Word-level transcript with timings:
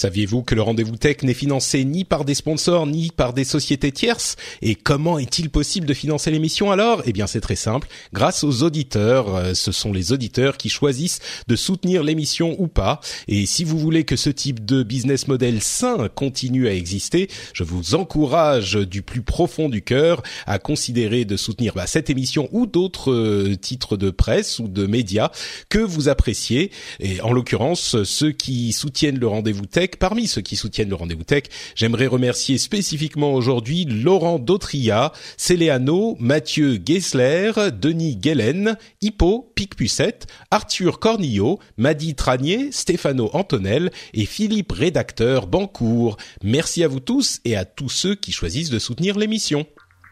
Saviez-vous 0.00 0.42
que 0.42 0.54
le 0.54 0.62
rendez-vous 0.62 0.96
tech 0.96 1.18
n'est 1.24 1.34
financé 1.34 1.84
ni 1.84 2.04
par 2.04 2.24
des 2.24 2.34
sponsors 2.34 2.86
ni 2.86 3.10
par 3.10 3.34
des 3.34 3.44
sociétés 3.44 3.92
tierces? 3.92 4.36
Et 4.62 4.74
comment 4.74 5.18
est-il 5.18 5.50
possible 5.50 5.86
de 5.86 5.92
financer 5.92 6.30
l'émission 6.30 6.72
alors? 6.72 7.02
Eh 7.04 7.12
bien 7.12 7.26
c'est 7.26 7.42
très 7.42 7.54
simple, 7.54 7.86
grâce 8.14 8.42
aux 8.42 8.62
auditeurs. 8.62 9.36
Euh, 9.36 9.52
ce 9.52 9.72
sont 9.72 9.92
les 9.92 10.12
auditeurs 10.12 10.56
qui 10.56 10.70
choisissent 10.70 11.18
de 11.48 11.54
soutenir 11.54 12.02
l'émission 12.02 12.56
ou 12.58 12.66
pas. 12.66 13.02
Et 13.28 13.44
si 13.44 13.62
vous 13.62 13.78
voulez 13.78 14.04
que 14.04 14.16
ce 14.16 14.30
type 14.30 14.64
de 14.64 14.82
business 14.82 15.28
model 15.28 15.60
sain 15.60 16.08
continue 16.14 16.66
à 16.66 16.72
exister, 16.72 17.28
je 17.52 17.62
vous 17.62 17.94
encourage 17.94 18.76
du 18.76 19.02
plus 19.02 19.20
profond 19.20 19.68
du 19.68 19.82
cœur 19.82 20.22
à 20.46 20.58
considérer 20.58 21.26
de 21.26 21.36
soutenir 21.36 21.74
bah, 21.74 21.86
cette 21.86 22.08
émission 22.08 22.48
ou 22.52 22.64
d'autres 22.64 23.12
euh, 23.12 23.54
titres 23.54 23.98
de 23.98 24.08
presse 24.08 24.60
ou 24.60 24.68
de 24.68 24.86
médias 24.86 25.30
que 25.68 25.78
vous 25.78 26.08
appréciez. 26.08 26.70
Et 27.00 27.20
en 27.20 27.34
l'occurrence, 27.34 28.02
ceux 28.04 28.32
qui 28.32 28.72
soutiennent 28.72 29.18
le 29.18 29.28
rendez-vous 29.28 29.66
tech 29.66 29.89
Parmi 29.98 30.26
ceux 30.26 30.40
qui 30.40 30.56
soutiennent 30.56 30.88
le 30.88 30.94
rendez-vous 30.94 31.24
tech, 31.24 31.44
j'aimerais 31.74 32.06
remercier 32.06 32.58
spécifiquement 32.58 33.34
aujourd'hui 33.34 33.84
Laurent 33.84 34.38
Dautria, 34.38 35.12
Céléano, 35.36 36.16
Mathieu 36.20 36.80
Gessler, 36.84 37.52
Denis 37.72 38.16
Guellen, 38.16 38.76
Hippo, 39.00 39.52
Picpucette, 39.54 40.26
Arthur 40.50 40.98
Cornillo, 40.98 41.58
Madi 41.76 42.14
Tranier, 42.14 42.72
Stéphano 42.72 43.30
Antonel 43.32 43.90
et 44.14 44.26
Philippe 44.26 44.72
Rédacteur 44.72 45.46
Bancourt. 45.46 46.16
Merci 46.42 46.84
à 46.84 46.88
vous 46.88 47.00
tous 47.00 47.40
et 47.44 47.56
à 47.56 47.64
tous 47.64 47.88
ceux 47.88 48.14
qui 48.14 48.32
choisissent 48.32 48.70
de 48.70 48.78
soutenir 48.78 49.18
l'émission. 49.18 49.66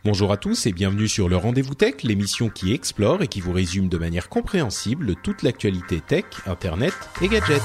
Bonjour 0.05 0.31
à 0.33 0.37
tous 0.37 0.67
et 0.67 0.73
bienvenue 0.73 1.09
sur 1.09 1.29
le 1.29 1.37
Rendez-vous 1.37 1.75
Tech, 1.75 2.03
l'émission 2.03 2.48
qui 2.48 2.73
explore 2.73 3.23
et 3.23 3.29
qui 3.29 3.41
vous 3.41 3.53
résume 3.53 3.89
de 3.89 3.98
manière 3.98 4.29
compréhensible 4.29 5.17
toute 5.23 5.42
l'actualité 5.42 6.01
tech, 6.01 6.25
internet 6.47 6.95
et 7.20 7.29
gadgets. 7.29 7.63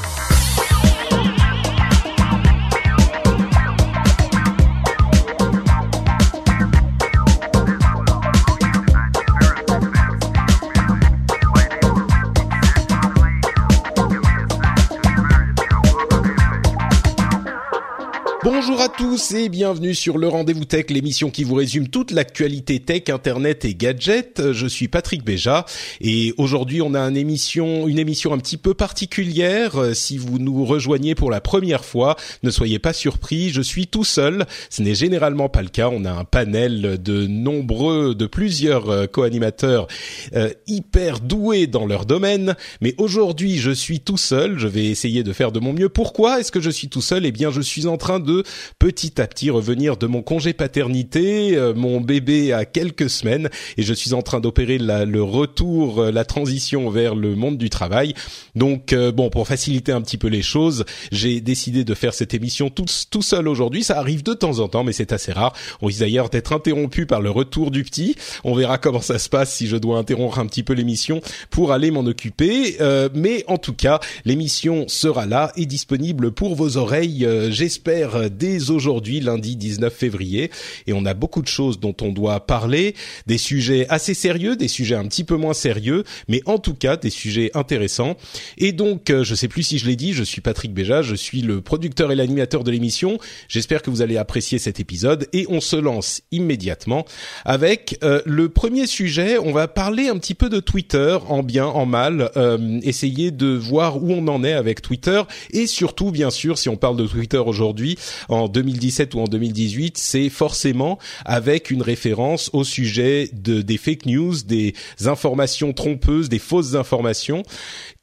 Bonjour 18.44 18.82
à 18.82 18.90
tous 18.90 19.32
et 19.32 19.48
bienvenue 19.48 19.96
sur 19.96 20.18
le 20.18 20.28
Rendez-vous 20.28 20.66
Tech, 20.66 20.88
l'émission 20.90 21.30
qui 21.30 21.46
vous 21.46 21.56
résume 21.56 21.88
toute 21.88 22.12
l'actualité 22.12 22.82
tech, 22.82 23.04
internet 23.08 23.64
et 23.64 23.74
gadgets. 23.74 24.52
Je 24.52 24.68
suis 24.68 24.90
Patrick 24.90 25.24
Béja 25.24 25.64
et 26.02 26.34
aujourd'hui 26.38 26.82
on 26.82 26.94
a 26.94 27.00
une 27.00 27.16
émission, 27.16 27.88
une 27.88 28.00
émission 28.00 28.34
un 28.34 28.38
petit 28.40 28.58
peu 28.58 28.74
particulière. 28.74 29.92
Si 29.94 30.18
vous 30.18 30.40
nous 30.40 30.66
rejoignez 30.66 31.16
pour 31.16 31.32
la 31.32 31.40
première 31.40 31.86
fois, 31.86 32.18
ne 32.44 32.50
soyez 32.50 32.80
pas 32.80 32.92
surpris, 32.92 33.50
je 33.50 33.62
suis 33.62 33.88
tout 33.88 34.04
seul. 34.04 34.46
Ce 34.70 34.82
n'est 34.82 34.96
généralement 34.96 35.48
pas 35.48 35.62
le 35.62 35.70
cas. 35.70 35.88
On 35.88 36.04
a 36.04 36.12
un 36.12 36.26
panel 36.26 37.02
de 37.02 37.26
nombreux, 37.28 38.14
de 38.14 38.26
plusieurs 38.26 38.90
euh, 38.90 39.08
co-animateurs 39.08 39.88
euh, 40.36 40.50
hyper 40.68 41.22
doués 41.22 41.68
dans 41.68 41.86
leur 41.86 42.06
domaine. 42.06 42.56
Mais 42.82 42.94
aujourd'hui 42.98 43.58
je 43.58 43.72
suis 43.72 44.02
tout 44.02 44.18
seul. 44.18 44.60
Je 44.60 44.68
vais 44.68 44.88
essayer 44.88 45.24
de 45.24 45.32
faire 45.32 45.54
de 45.54 45.62
mon 45.62 45.72
mieux. 45.72 45.88
Pourquoi 45.88 46.42
est-ce 46.42 46.52
que 46.52 46.60
je 46.60 46.70
suis 46.70 46.90
tout 46.90 47.02
seul? 47.02 47.26
Eh 47.26 47.32
bien 47.32 47.50
je 47.50 47.62
suis 47.62 47.88
en 47.88 47.96
train 47.96 48.20
de 48.20 48.33
petit 48.80 49.22
à 49.22 49.28
petit 49.28 49.50
revenir 49.50 49.98
de 49.98 50.08
mon 50.08 50.22
congé 50.22 50.54
paternité. 50.54 51.56
Euh, 51.56 51.74
mon 51.74 52.02
bébé 52.02 52.54
a 52.54 52.66
quelques 52.66 53.10
semaines 53.10 53.50
et 53.78 53.84
je 53.84 53.94
suis 53.94 54.14
en 54.14 54.22
train 54.22 54.40
d'opérer 54.40 54.78
le 54.78 55.24
retour, 55.24 56.00
euh, 56.00 56.12
la 56.12 56.26
transition 56.26 56.90
vers 56.90 57.16
le 57.16 57.36
monde 57.36 57.58
du 57.58 57.70
travail. 57.70 58.14
Donc 58.56 58.94
euh, 58.94 59.12
bon, 59.12 59.30
pour 59.30 59.48
faciliter 59.48 59.92
un 59.92 60.02
petit 60.02 60.18
peu 60.18 60.28
les 60.28 60.42
choses, 60.42 60.86
j'ai 61.12 61.42
décidé 61.42 61.84
de 61.84 61.94
faire 61.94 62.14
cette 62.14 62.34
émission 62.34 62.70
tout, 62.70 62.86
tout 63.10 63.22
seul 63.22 63.48
aujourd'hui. 63.48 63.84
Ça 63.84 63.98
arrive 63.98 64.24
de 64.24 64.34
temps 64.34 64.60
en 64.60 64.68
temps, 64.68 64.84
mais 64.84 64.94
c'est 64.94 65.12
assez 65.12 65.32
rare. 65.32 65.54
On 65.82 65.88
risque 65.88 66.00
d'ailleurs 66.00 66.30
d'être 66.30 66.54
interrompu 66.54 67.06
par 67.06 67.22
le 67.22 67.30
retour 67.30 67.72
du 67.72 67.84
petit. 67.84 68.16
On 68.44 68.54
verra 68.54 68.78
comment 68.78 69.02
ça 69.02 69.20
se 69.20 69.30
passe 69.30 69.54
si 69.54 69.68
je 69.68 69.78
dois 69.78 69.98
interrompre 69.98 70.40
un 70.40 70.46
petit 70.46 70.64
peu 70.64 70.74
l'émission 70.74 71.22
pour 71.50 71.72
aller 71.72 71.92
m'en 71.92 72.06
occuper. 72.06 72.78
mais 73.14 73.44
en 73.48 73.58
tout 73.58 73.74
cas, 73.74 74.00
l'émission 74.26 74.86
sera 74.88 75.26
là 75.26 75.52
et 75.56 75.66
disponible 75.66 76.32
pour 76.32 76.56
vos 76.56 76.78
oreilles. 76.78 77.28
J'espère 77.50 78.23
dès 78.30 78.70
aujourd'hui, 78.70 79.20
lundi 79.20 79.56
19 79.56 79.94
février. 79.94 80.52
Et 80.88 80.94
on 80.94 81.06
a 81.06 81.14
beaucoup 81.14 81.42
de 81.42 81.48
choses 81.48 81.80
dont 81.80 81.96
on 82.02 82.12
doit 82.12 82.46
parler, 82.46 82.96
des 83.28 83.38
sujets 83.38 83.86
assez 83.90 84.14
sérieux, 84.14 84.56
des 84.56 84.68
sujets 84.68 84.96
un 84.96 85.06
petit 85.08 85.24
peu 85.24 85.36
moins 85.36 85.54
sérieux, 85.54 86.04
mais 86.28 86.42
en 86.46 86.58
tout 86.58 86.74
cas 86.74 86.98
des 86.98 87.10
sujets 87.10 87.52
intéressants. 87.54 88.18
Et 88.58 88.72
donc, 88.72 89.10
euh, 89.10 89.24
je 89.24 89.36
sais 89.36 89.48
plus 89.48 89.64
si 89.64 89.78
je 89.78 89.86
l'ai 89.86 89.96
dit, 89.96 90.14
je 90.14 90.24
suis 90.24 90.42
Patrick 90.42 90.74
Béja, 90.74 91.02
je 91.02 91.16
suis 91.16 91.42
le 91.42 91.62
producteur 91.62 92.12
et 92.12 92.16
l'animateur 92.16 92.64
de 92.64 92.72
l'émission. 92.72 93.18
J'espère 93.48 93.82
que 93.82 93.90
vous 93.90 94.02
allez 94.02 94.18
apprécier 94.18 94.60
cet 94.60 94.80
épisode 94.80 95.28
et 95.34 95.46
on 95.50 95.62
se 95.62 95.76
lance 95.76 96.22
immédiatement 96.32 97.06
avec 97.46 97.98
euh, 98.04 98.22
le 98.26 98.50
premier 98.50 98.88
sujet. 98.88 99.38
On 99.38 99.52
va 99.52 99.68
parler 99.68 100.08
un 100.08 100.18
petit 100.18 100.36
peu 100.36 100.50
de 100.50 100.60
Twitter, 100.60 101.18
en 101.28 101.44
bien, 101.44 101.66
en 101.66 101.86
mal, 101.86 102.32
euh, 102.38 102.80
essayer 102.84 103.32
de 103.32 103.48
voir 103.48 104.02
où 104.02 104.12
on 104.12 104.28
en 104.28 104.44
est 104.44 104.54
avec 104.54 104.82
Twitter 104.82 105.22
et 105.52 105.68
surtout, 105.68 106.12
bien 106.12 106.30
sûr, 106.30 106.58
si 106.58 106.70
on 106.70 106.78
parle 106.78 106.98
de 106.98 107.08
Twitter 107.08 107.38
aujourd'hui, 107.38 107.98
en 108.30 108.48
2017 108.48 109.16
ou 109.16 109.20
en 109.20 109.26
2018, 109.26 109.98
c'est 109.98 110.30
forcément 110.30 111.00
avec 111.26 111.72
une 111.72 111.82
référence 111.82 112.50
au 112.54 112.64
sujet 112.64 113.30
de 113.34 113.62
des 113.62 113.78
fake 113.78 114.06
news, 114.06 114.36
des 114.46 114.74
informations 115.06 115.74
trompeuses, 115.74 116.30
des 116.30 116.40
fausses 116.40 116.76
informations 116.76 117.44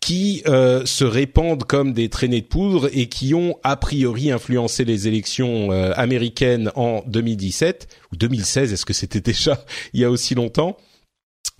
qui 0.00 0.43
euh, 0.47 0.84
se 0.87 1.04
répandent 1.04 1.65
comme 1.65 1.93
des 1.93 2.09
traînées 2.09 2.41
de 2.41 2.47
poudre 2.47 2.88
et 2.93 3.06
qui 3.06 3.34
ont 3.34 3.56
a 3.62 3.76
priori 3.76 4.31
influencé 4.31 4.84
les 4.84 5.06
élections 5.06 5.71
euh, 5.72 5.93
américaines 5.97 6.71
en 6.75 7.03
2017 7.06 7.88
ou 8.12 8.16
2016. 8.16 8.72
Est-ce 8.72 8.87
que 8.87 8.92
c'était 8.92 9.21
déjà 9.21 9.65
il 9.92 10.00
y 10.00 10.04
a 10.04 10.10
aussi 10.10 10.34
longtemps? 10.34 10.77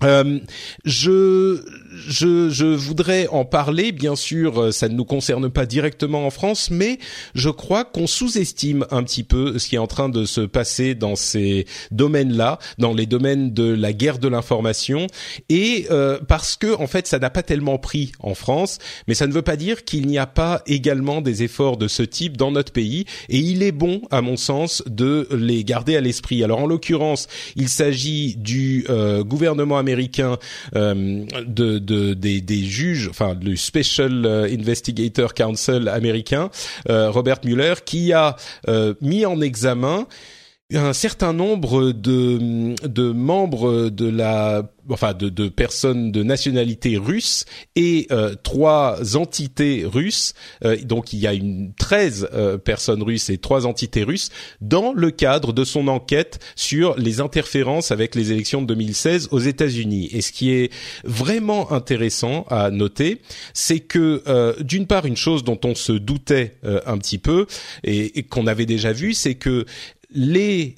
Euh, 0.03 0.39
je, 0.85 1.63
je, 2.09 2.51
je 2.51 2.67
voudrais 2.67 3.29
en 3.29 3.45
parler, 3.45 3.93
bien 3.93 4.17
sûr, 4.17 4.61
euh, 4.61 4.73
ça 4.73 4.89
ne 4.89 4.95
nous 4.95 5.05
concerne 5.05 5.51
pas 5.51 5.67
directement 5.67 6.27
en 6.27 6.31
France, 6.31 6.71
mais 6.71 6.99
je 7.35 7.51
crois 7.51 7.85
qu'on 7.85 8.07
sous-estime 8.07 8.87
un 8.91 9.03
petit 9.03 9.23
peu 9.23 9.59
ce 9.59 9.69
qui 9.69 9.77
est 9.77 9.79
en 9.79 9.87
train 9.87 10.09
de 10.09 10.25
se 10.25 10.41
passer 10.41 10.95
dans 10.95 11.17
ces 11.17 11.67
domaines-là, 11.91 12.59
dans 12.79 12.93
les 12.93 13.07
domaines 13.07 13.53
de 13.53 13.65
la 13.65 13.93
guerre 13.93 14.19
de 14.19 14.29
l'information, 14.29 15.07
et 15.49 15.87
euh, 15.91 16.19
parce 16.27 16.57
que 16.57 16.75
en 16.81 16.87
fait, 16.87 17.07
ça 17.07 17.19
n'a 17.19 17.31
pas 17.31 17.43
tellement 17.43 17.79
pris 17.79 18.13
en 18.21 18.35
France, 18.35 18.79
mais 19.07 19.15
ça 19.15 19.27
ne 19.27 19.33
veut 19.33 19.43
pas 19.43 19.57
dire 19.57 19.85
qu'il 19.85 20.07
n'y 20.07 20.19
a 20.19 20.27
pas 20.27 20.63
également 20.67 21.21
des 21.21 21.43
efforts 21.43 21.77
de 21.77 21.89
ce 21.89 22.03
type 22.03 22.37
dans 22.37 22.51
notre 22.51 22.73
pays, 22.73 23.05
et 23.29 23.39
il 23.39 23.63
est 23.63 23.73
bon, 23.73 24.03
à 24.11 24.23
mon 24.23 24.37
sens, 24.37 24.83
de 24.87 25.29
les 25.31 25.63
garder 25.63 25.97
à 25.97 26.01
l'esprit. 26.01 26.43
Alors, 26.43 26.61
en 26.61 26.67
l'occurrence, 26.67 27.29
il 27.57 27.69
s'agit 27.69 28.37
du 28.37 28.87
gouvernement 29.25 29.79
américain 29.79 29.91
américain 29.91 30.39
euh, 30.77 31.25
de, 31.47 31.79
de 31.79 31.90
des, 31.91 32.41
des, 32.41 32.65
juges, 32.65 33.09
enfin 33.09 33.37
le 33.43 33.57
Special 33.57 34.25
euh, 34.25 34.45
Investigator 34.45 35.35
Council 35.35 35.89
américain, 35.89 36.51
euh, 36.89 37.11
Robert 37.11 37.41
Mueller, 37.45 37.75
qui 37.85 38.13
a 38.13 38.37
mis 39.01 39.27
en 39.27 39.41
examen 39.41 40.07
un 40.73 40.93
certain 40.93 41.33
nombre 41.33 41.93
de, 41.93 42.75
de 42.87 43.13
membres 43.13 43.89
de 43.91 44.09
la 44.09 44.63
enfin 44.89 45.15
de, 45.15 45.29
de, 45.29 45.49
personnes 45.49 46.13
de 46.13 46.23
nationalité 46.23 46.97
russe 46.97 47.45
et 47.77 48.07
euh, 48.11 48.35
trois 48.43 49.17
entités 49.17 49.85
russes. 49.85 50.35
Euh, 50.65 50.77
donc 50.79 51.13
il 51.13 51.21
y 51.21 51.27
a 51.27 51.35
une 51.35 51.73
13 51.75 52.29
euh, 52.33 52.59
personnes 52.59 53.03
russes 53.03 53.31
et 53.31 53.39
trois 53.39 53.67
entités 53.67 54.03
russes 54.03 54.31
dans 54.61 54.93
le 54.93 55.11
cadre 55.11 55.53
de 55.53 55.65
son 55.65 55.89
enquête 55.89 56.39
sur 56.57 56.97
les 56.97 57.21
interférences 57.21 57.91
avec 57.91 58.15
les 58.15 58.33
élections 58.33 58.63
de 58.63 58.67
2016 58.69 59.29
aux 59.31 59.39
États-Unis. 59.39 60.09
Et 60.13 60.21
ce 60.21 60.33
qui 60.33 60.51
est 60.51 60.73
vraiment 61.05 61.73
intéressant 61.73 62.45
à 62.49 62.71
noter, 62.71 63.21
c'est 63.55 63.81
que 63.81 64.63
d'une 64.63 64.87
part 64.87 65.07
une 65.07 65.17
chose 65.17 65.45
dont 65.45 65.59
on 65.65 65.75
se 65.75 65.93
doutait 65.93 66.55
un 66.63 66.99
petit 66.99 67.19
peu 67.19 67.47
et, 67.85 68.19
et 68.19 68.23
qu'on 68.23 68.47
avait 68.47 68.67
déjà 68.67 68.93
vu, 68.93 69.15
c'est 69.15 69.35
que 69.35 69.67
les 70.13 70.75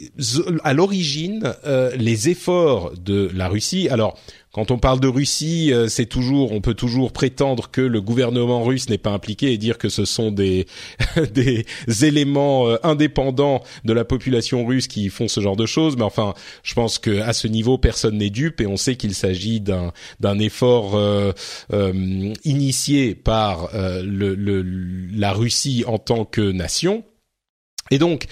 à 0.63 0.75
l'origine 0.75 1.55
euh, 1.67 1.95
les 1.97 2.29
efforts 2.29 2.93
de 2.99 3.31
la 3.35 3.49
Russie. 3.49 3.89
Alors 3.89 4.19
quand 4.53 4.71
on 4.71 4.77
parle 4.77 5.01
de 5.01 5.09
Russie, 5.09 5.73
euh, 5.73 5.89
c'est 5.89 6.05
toujours, 6.05 6.53
on 6.53 6.61
peut 6.61 6.75
toujours 6.75 7.13
prétendre 7.13 7.71
que 7.71 7.81
le 7.81 8.03
gouvernement 8.03 8.63
russe 8.63 8.91
n'est 8.91 8.99
pas 8.99 9.13
impliqué 9.13 9.53
et 9.53 9.57
dire 9.57 9.79
que 9.79 9.89
ce 9.89 10.05
sont 10.05 10.31
des 10.31 10.67
des 11.35 11.65
éléments 12.03 12.69
euh, 12.69 12.77
indépendants 12.83 13.63
de 13.87 13.95
la 13.95 14.05
population 14.05 14.67
russe 14.67 14.89
qui 14.89 15.09
font 15.09 15.29
ce 15.29 15.41
genre 15.41 15.57
de 15.57 15.65
choses. 15.65 15.97
Mais 15.97 16.03
enfin, 16.03 16.35
je 16.63 16.75
pense 16.75 16.99
que 16.99 17.21
à 17.21 17.33
ce 17.33 17.49
niveau, 17.49 17.79
personne 17.79 18.19
n'est 18.19 18.31
dupe 18.31 18.61
et 18.61 18.67
on 18.67 18.77
sait 18.77 18.97
qu'il 18.97 19.15
s'agit 19.15 19.61
d'un 19.61 19.93
d'un 20.21 20.39
effort 20.39 20.99
initié 22.45 23.15
par 23.15 23.71
le, 23.75 24.35
le, 24.35 24.63
la 25.15 25.33
Russie 25.33 25.85
en 25.87 25.99
tant 25.99 26.25
que 26.25 26.43
nation. 26.53 27.05
Et 27.93 27.99
donc, 27.99 28.25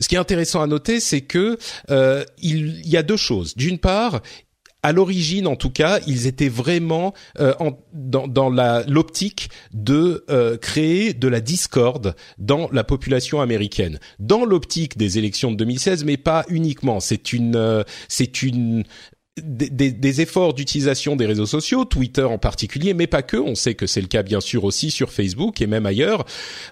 ce 0.00 0.08
qui 0.08 0.16
est 0.16 0.18
intéressant 0.18 0.60
à 0.60 0.66
noter, 0.66 0.98
c'est 0.98 1.20
que 1.20 1.58
euh, 1.90 2.24
il 2.42 2.86
y 2.86 2.96
a 2.96 3.04
deux 3.04 3.16
choses. 3.16 3.54
D'une 3.54 3.78
part, 3.78 4.20
à 4.82 4.92
l'origine, 4.92 5.46
en 5.46 5.54
tout 5.54 5.70
cas, 5.70 6.00
ils 6.08 6.26
étaient 6.26 6.48
vraiment 6.48 7.14
euh, 7.38 7.54
dans, 7.92 8.26
dans 8.26 8.48
l'optique 8.88 9.48
de 9.72 10.24
euh, 10.28 10.56
créer 10.56 11.14
de 11.14 11.28
la 11.28 11.40
discorde 11.40 12.16
dans 12.38 12.68
la 12.72 12.82
population 12.82 13.40
américaine, 13.40 14.00
dans 14.18 14.44
l'optique 14.44 14.98
des 14.98 15.18
élections 15.18 15.52
de 15.52 15.56
2016, 15.56 16.04
mais 16.04 16.16
pas 16.16 16.44
uniquement. 16.48 16.98
C'est 16.98 17.32
une, 17.32 17.84
c'est 18.08 18.42
une 18.42 18.82
des, 19.42 19.90
des, 19.90 20.20
efforts 20.22 20.54
d'utilisation 20.54 21.14
des 21.14 21.26
réseaux 21.26 21.46
sociaux, 21.46 21.84
Twitter 21.84 22.22
en 22.22 22.38
particulier, 22.38 22.94
mais 22.94 23.06
pas 23.06 23.22
que. 23.22 23.36
On 23.36 23.54
sait 23.54 23.74
que 23.74 23.86
c'est 23.86 24.00
le 24.00 24.06
cas 24.06 24.22
bien 24.22 24.40
sûr 24.40 24.64
aussi 24.64 24.90
sur 24.90 25.12
Facebook 25.12 25.60
et 25.60 25.66
même 25.66 25.84
ailleurs. 25.84 26.24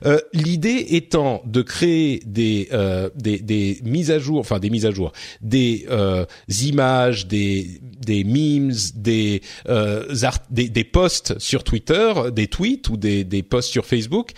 Euh, 0.07 0.19
L'idée 0.33 0.87
étant 0.91 1.43
de 1.45 1.61
créer 1.61 2.23
des, 2.25 2.69
euh, 2.73 3.11
des, 3.17 3.39
des 3.39 3.81
mises 3.85 4.11
à 4.11 4.19
jour, 4.19 4.39
enfin 4.39 4.59
des 4.59 4.71
mises 4.71 4.87
à 4.87 4.91
jour, 4.91 5.13
des 5.43 5.87
euh, 5.91 6.25
images, 6.63 7.27
des 7.27 7.81
des 7.83 8.25
memes, 8.25 8.73
des, 8.95 9.43
euh, 9.69 10.07
des 10.51 10.69
des 10.69 10.85
posts 10.85 11.39
sur 11.39 11.65
Twitter, 11.65 12.13
des 12.33 12.47
tweets 12.47 12.89
ou 12.89 12.97
des 12.97 13.25
des 13.25 13.43
posts 13.43 13.71
sur 13.71 13.85
Facebook 13.85 14.33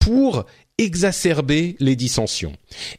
pour 0.00 0.46
exacerber 0.80 1.76
les 1.78 1.94
dissensions. 1.94 2.54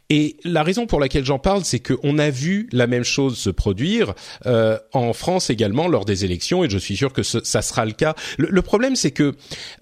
Et 0.09 0.37
la 0.43 0.61
raison 0.61 0.85
pour 0.85 0.99
laquelle 0.99 1.25
j'en 1.25 1.39
parle, 1.39 1.65
c'est 1.65 1.79
qu'on 1.79 2.19
a 2.19 2.29
vu 2.29 2.69
la 2.71 2.85
même 2.85 3.03
chose 3.03 3.39
se 3.39 3.49
produire 3.49 4.13
euh, 4.45 4.77
en 4.93 5.13
France 5.13 5.49
également 5.49 5.87
lors 5.87 6.05
des 6.05 6.23
élections, 6.23 6.63
et 6.63 6.69
je 6.69 6.77
suis 6.77 6.95
sûr 6.95 7.11
que 7.11 7.23
ça 7.23 7.61
sera 7.63 7.85
le 7.85 7.93
cas. 7.93 8.13
Le, 8.37 8.61
problème, 8.61 8.95
c'est 8.95 9.09
que 9.09 9.33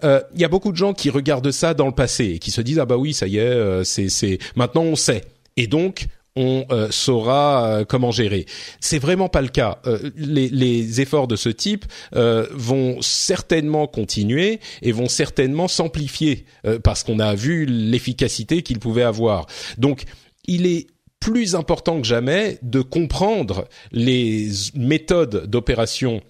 euh, 0.02 0.20
il 0.34 0.40
y 0.40 0.44
a 0.44 0.48
beaucoup 0.48 0.72
de 0.72 0.78
gens 0.78 0.94
qui 0.94 1.10
regardent 1.10 1.50
ça 1.50 1.74
dans 1.74 1.86
le 1.86 1.92
passé 1.92 2.24
et 2.24 2.38
qui 2.38 2.50
se 2.50 2.62
disent 2.62 2.78
ah 2.78 2.86
bah 2.86 2.96
oui, 2.96 3.12
ça 3.12 3.26
y 3.26 3.36
est, 3.36 3.40
euh, 3.40 3.84
c'est 3.84 4.38
maintenant 4.56 4.82
on 4.82 4.96
sait. 4.96 5.24
Et 5.58 5.66
donc 5.66 6.06
on 6.36 6.64
euh, 6.70 6.88
saura 6.90 7.66
euh, 7.66 7.84
comment 7.84 8.10
gérer. 8.10 8.46
C'est 8.80 8.98
vraiment 8.98 9.28
pas 9.28 9.42
le 9.42 9.48
cas. 9.48 9.80
Euh, 9.86 10.10
les, 10.16 10.48
les, 10.48 11.00
efforts 11.00 11.28
de 11.28 11.36
ce 11.36 11.48
type 11.48 11.84
vont 12.12 13.00
certainement 13.00 13.86
continuer 13.86 14.60
et 14.82 14.92
vont 14.92 15.08
certainement 15.08 15.68
s'amplifier 15.68 16.44
parce 16.82 17.04
qu'on 17.04 17.18
a 17.18 17.34
vu 17.34 17.64
l'efficacité 17.64 18.62
qu'ils 18.62 18.78
pouvaient 18.78 19.04
avoir. 19.04 19.46
Donc, 19.78 20.04
il 20.46 20.66
est 20.66 20.88
plus 21.20 21.54
important 21.54 22.00
que 22.00 22.06
jamais 22.06 22.58
de 22.62 22.80
comprendre 22.80 23.68
les 23.92 24.50
méthodes 24.74 25.46
d'opération 25.46 26.20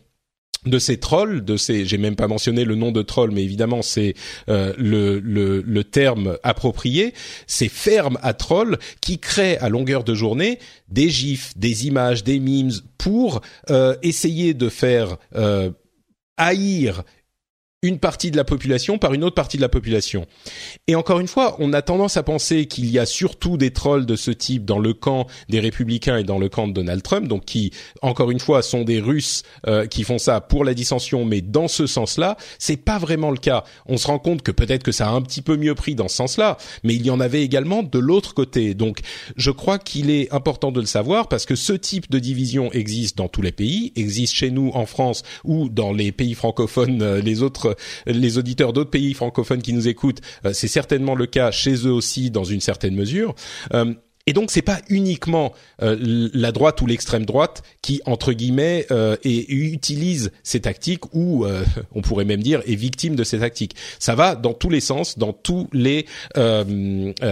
de 0.66 0.78
ces 0.78 0.98
trolls, 0.98 1.44
de 1.44 1.56
ces, 1.56 1.86
j'ai 1.86 1.98
même 1.98 2.16
pas 2.16 2.28
mentionné 2.28 2.64
le 2.64 2.74
nom 2.74 2.92
de 2.92 3.02
troll, 3.02 3.30
mais 3.30 3.42
évidemment 3.42 3.82
c'est 3.82 4.14
euh, 4.48 4.74
le, 4.76 5.18
le, 5.18 5.84
terme 5.84 6.36
approprié, 6.42 7.14
ces 7.46 7.68
fermes 7.68 8.18
à 8.22 8.34
trolls 8.34 8.78
qui 9.00 9.18
créent 9.18 9.58
à 9.58 9.68
longueur 9.68 10.04
de 10.04 10.14
journée 10.14 10.58
des 10.88 11.08
gifs, 11.08 11.56
des 11.56 11.86
images, 11.86 12.24
des 12.24 12.38
memes 12.38 12.72
pour 12.98 13.40
euh, 13.70 13.96
essayer 14.02 14.52
de 14.52 14.68
faire 14.68 15.16
euh, 15.34 15.70
haïr 16.36 17.02
une 17.82 17.98
partie 17.98 18.30
de 18.30 18.36
la 18.36 18.44
population 18.44 18.98
par 18.98 19.14
une 19.14 19.24
autre 19.24 19.34
partie 19.34 19.56
de 19.56 19.62
la 19.62 19.70
population. 19.70 20.26
Et 20.86 20.94
encore 20.94 21.18
une 21.18 21.28
fois, 21.28 21.56
on 21.60 21.72
a 21.72 21.80
tendance 21.80 22.18
à 22.18 22.22
penser 22.22 22.66
qu'il 22.66 22.90
y 22.90 22.98
a 22.98 23.06
surtout 23.06 23.56
des 23.56 23.70
trolls 23.70 24.04
de 24.04 24.16
ce 24.16 24.30
type 24.30 24.66
dans 24.66 24.78
le 24.78 24.92
camp 24.92 25.26
des 25.48 25.60
républicains 25.60 26.18
et 26.18 26.24
dans 26.24 26.38
le 26.38 26.50
camp 26.50 26.68
de 26.68 26.74
Donald 26.74 27.02
Trump, 27.02 27.26
donc 27.26 27.46
qui, 27.46 27.72
encore 28.02 28.30
une 28.30 28.38
fois, 28.38 28.60
sont 28.60 28.84
des 28.84 29.00
Russes 29.00 29.44
euh, 29.66 29.86
qui 29.86 30.04
font 30.04 30.18
ça 30.18 30.42
pour 30.42 30.62
la 30.62 30.74
dissension, 30.74 31.24
mais 31.24 31.40
dans 31.40 31.68
ce 31.68 31.86
sens-là, 31.86 32.36
c'est 32.58 32.76
pas 32.76 32.98
vraiment 32.98 33.30
le 33.30 33.38
cas. 33.38 33.64
On 33.86 33.96
se 33.96 34.08
rend 34.08 34.18
compte 34.18 34.42
que 34.42 34.52
peut-être 34.52 34.82
que 34.82 34.92
ça 34.92 35.08
a 35.08 35.12
un 35.12 35.22
petit 35.22 35.40
peu 35.40 35.56
mieux 35.56 35.74
pris 35.74 35.94
dans 35.94 36.08
ce 36.08 36.16
sens-là, 36.16 36.58
mais 36.84 36.94
il 36.94 37.06
y 37.06 37.10
en 37.10 37.18
avait 37.18 37.42
également 37.42 37.82
de 37.82 37.98
l'autre 37.98 38.34
côté. 38.34 38.74
Donc, 38.74 38.98
je 39.36 39.50
crois 39.50 39.78
qu'il 39.78 40.10
est 40.10 40.30
important 40.34 40.70
de 40.70 40.80
le 40.80 40.86
savoir 40.86 41.28
parce 41.28 41.46
que 41.46 41.54
ce 41.54 41.72
type 41.72 42.10
de 42.10 42.18
division 42.18 42.70
existe 42.72 43.16
dans 43.16 43.28
tous 43.28 43.40
les 43.40 43.52
pays, 43.52 43.94
existe 43.96 44.34
chez 44.34 44.50
nous 44.50 44.70
en 44.74 44.84
France 44.84 45.22
ou 45.44 45.70
dans 45.70 45.94
les 45.94 46.12
pays 46.12 46.34
francophones, 46.34 47.00
euh, 47.00 47.22
les 47.22 47.42
autres 47.42 47.69
les 48.06 48.38
auditeurs 48.38 48.72
d'autres 48.72 48.90
pays 48.90 49.14
francophones 49.14 49.62
qui 49.62 49.72
nous 49.72 49.88
écoutent, 49.88 50.20
euh, 50.44 50.52
c'est 50.52 50.69
certainement 50.69 51.14
le 51.14 51.26
cas 51.26 51.50
chez 51.50 51.87
eux 51.87 51.93
aussi 51.93 52.31
dans 52.31 52.44
une 52.44 52.61
certaine 52.61 52.94
mesure. 52.94 53.34
Euh, 54.20 54.31
et 54.31 54.32
donc 54.32 54.50
c'est 54.50 54.62
pas 54.62 54.81
uniquement 54.88 55.52
euh, 55.82 55.96
la 56.34 56.52
droite 56.52 56.81
ou 56.82 56.87
l'extrême 56.87 57.25
droite 57.25 57.62
qui 57.82 58.00
entre 58.06 58.32
guillemets 58.32 58.87
et 59.25 59.52
utilise 59.52 60.31
ces 60.43 60.61
tactiques 60.61 61.14
ou 61.14 61.46
on 61.94 62.02
pourrait 62.02 62.25
même 62.25 62.43
dire 62.43 62.62
est 62.67 62.75
victime 62.75 63.17
de 63.17 63.25
ces 63.25 63.40
tactiques. 63.40 63.75
Ça 63.99 64.14
va 64.14 64.37
dans 64.37 64.52
tous 64.52 64.70
les 64.70 64.81
sens, 64.81 65.19
dans 65.19 65.32
tous 65.32 65.69
les 65.72 66.06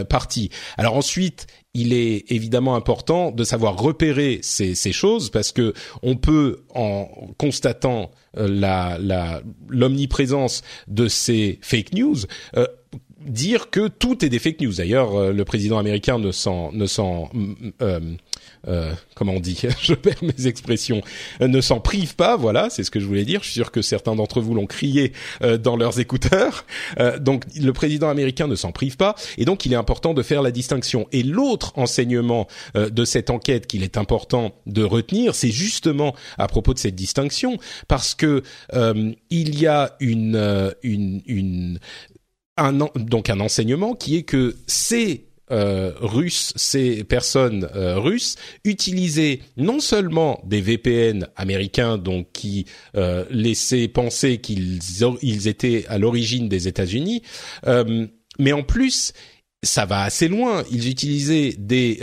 partis. 0.08 0.50
Alors 0.76 0.96
ensuite 0.96 1.46
il 1.74 1.92
est 1.92 2.30
évidemment 2.32 2.74
important 2.74 3.30
de 3.30 3.44
savoir 3.44 3.78
repérer 3.78 4.40
ces, 4.42 4.74
choses 4.92 5.30
parce 5.30 5.52
que 5.52 5.74
on 6.02 6.16
peut, 6.16 6.64
en 6.74 7.08
constatant 7.36 8.10
euh, 8.36 8.48
la 8.48 9.42
l'omniprésence 9.68 10.62
de 10.88 11.08
ces 11.08 11.58
fake 11.62 11.92
news, 11.92 12.16
euh, 12.56 12.66
dire 13.20 13.70
que 13.70 13.88
tout 13.88 14.24
est 14.24 14.28
des 14.28 14.38
fake 14.38 14.60
news. 14.60 14.74
D'ailleurs, 14.74 15.14
euh, 15.14 15.32
le 15.32 15.44
président 15.44 15.78
américain 15.78 16.18
ne 16.18 16.32
s'en 16.32 16.72
ne 16.72 16.86
s'en 16.86 17.30
euh, 18.66 18.92
comment 19.14 19.34
on 19.34 19.40
dit, 19.40 19.60
je 19.82 19.94
perds 19.94 20.22
mes 20.22 20.46
expressions, 20.46 21.02
euh, 21.40 21.48
ne 21.48 21.60
s'en 21.60 21.80
privent 21.80 22.16
pas. 22.16 22.36
Voilà, 22.36 22.70
c'est 22.70 22.84
ce 22.84 22.90
que 22.90 23.00
je 23.00 23.06
voulais 23.06 23.24
dire. 23.24 23.40
Je 23.42 23.46
suis 23.46 23.54
sûr 23.54 23.70
que 23.70 23.82
certains 23.82 24.14
d'entre 24.14 24.40
vous 24.40 24.54
l'ont 24.54 24.66
crié 24.66 25.12
euh, 25.42 25.58
dans 25.58 25.76
leurs 25.76 26.00
écouteurs. 26.00 26.64
donc, 27.20 27.44
le 27.56 27.72
président 27.72 28.08
américain 28.08 28.46
ne 28.46 28.54
s'en 28.54 28.72
prive 28.72 28.96
pas, 28.96 29.14
et 29.36 29.44
donc 29.44 29.66
il 29.66 29.72
est 29.72 29.76
important 29.76 30.14
de 30.14 30.22
faire 30.22 30.42
la 30.42 30.50
distinction. 30.50 31.06
Et 31.12 31.22
l'autre 31.22 31.72
enseignement 31.76 32.46
de 32.74 33.04
cette 33.04 33.30
enquête 33.30 33.66
qu'il 33.66 33.82
est 33.82 33.96
important 33.96 34.54
de 34.66 34.82
retenir, 34.82 35.34
c'est 35.34 35.50
justement 35.50 36.14
à 36.38 36.46
propos 36.46 36.74
de 36.74 36.78
cette 36.78 36.94
distinction, 36.94 37.58
parce 37.86 38.14
que 38.14 38.42
il 39.30 39.58
y 39.58 39.66
a 39.66 39.96
une, 40.00 40.74
une, 40.82 41.22
une 41.26 41.78
un, 42.58 42.72
donc 42.72 43.30
un 43.30 43.40
enseignement 43.40 43.94
qui 43.94 44.16
est 44.16 44.22
que 44.22 44.56
c'est 44.66 45.24
euh, 45.50 45.92
russes, 46.00 46.52
ces 46.56 47.04
personnes 47.04 47.68
euh, 47.74 47.98
russes 47.98 48.36
utilisaient 48.64 49.40
non 49.56 49.80
seulement 49.80 50.42
des 50.44 50.60
VPN 50.60 51.26
américains, 51.36 51.96
donc 51.96 52.28
qui 52.32 52.66
euh, 52.96 53.24
laissaient 53.30 53.88
penser 53.88 54.38
qu'ils 54.38 54.78
ils 55.22 55.48
étaient 55.48 55.86
à 55.88 55.96
l'origine 55.96 56.48
des 56.50 56.68
États-Unis, 56.68 57.22
euh, 57.66 58.06
mais 58.38 58.52
en 58.52 58.62
plus 58.62 59.14
ça 59.62 59.86
va 59.86 60.02
assez 60.02 60.28
loin. 60.28 60.64
Ils 60.70 60.88
utilisaient 60.88 61.54
des 61.58 62.00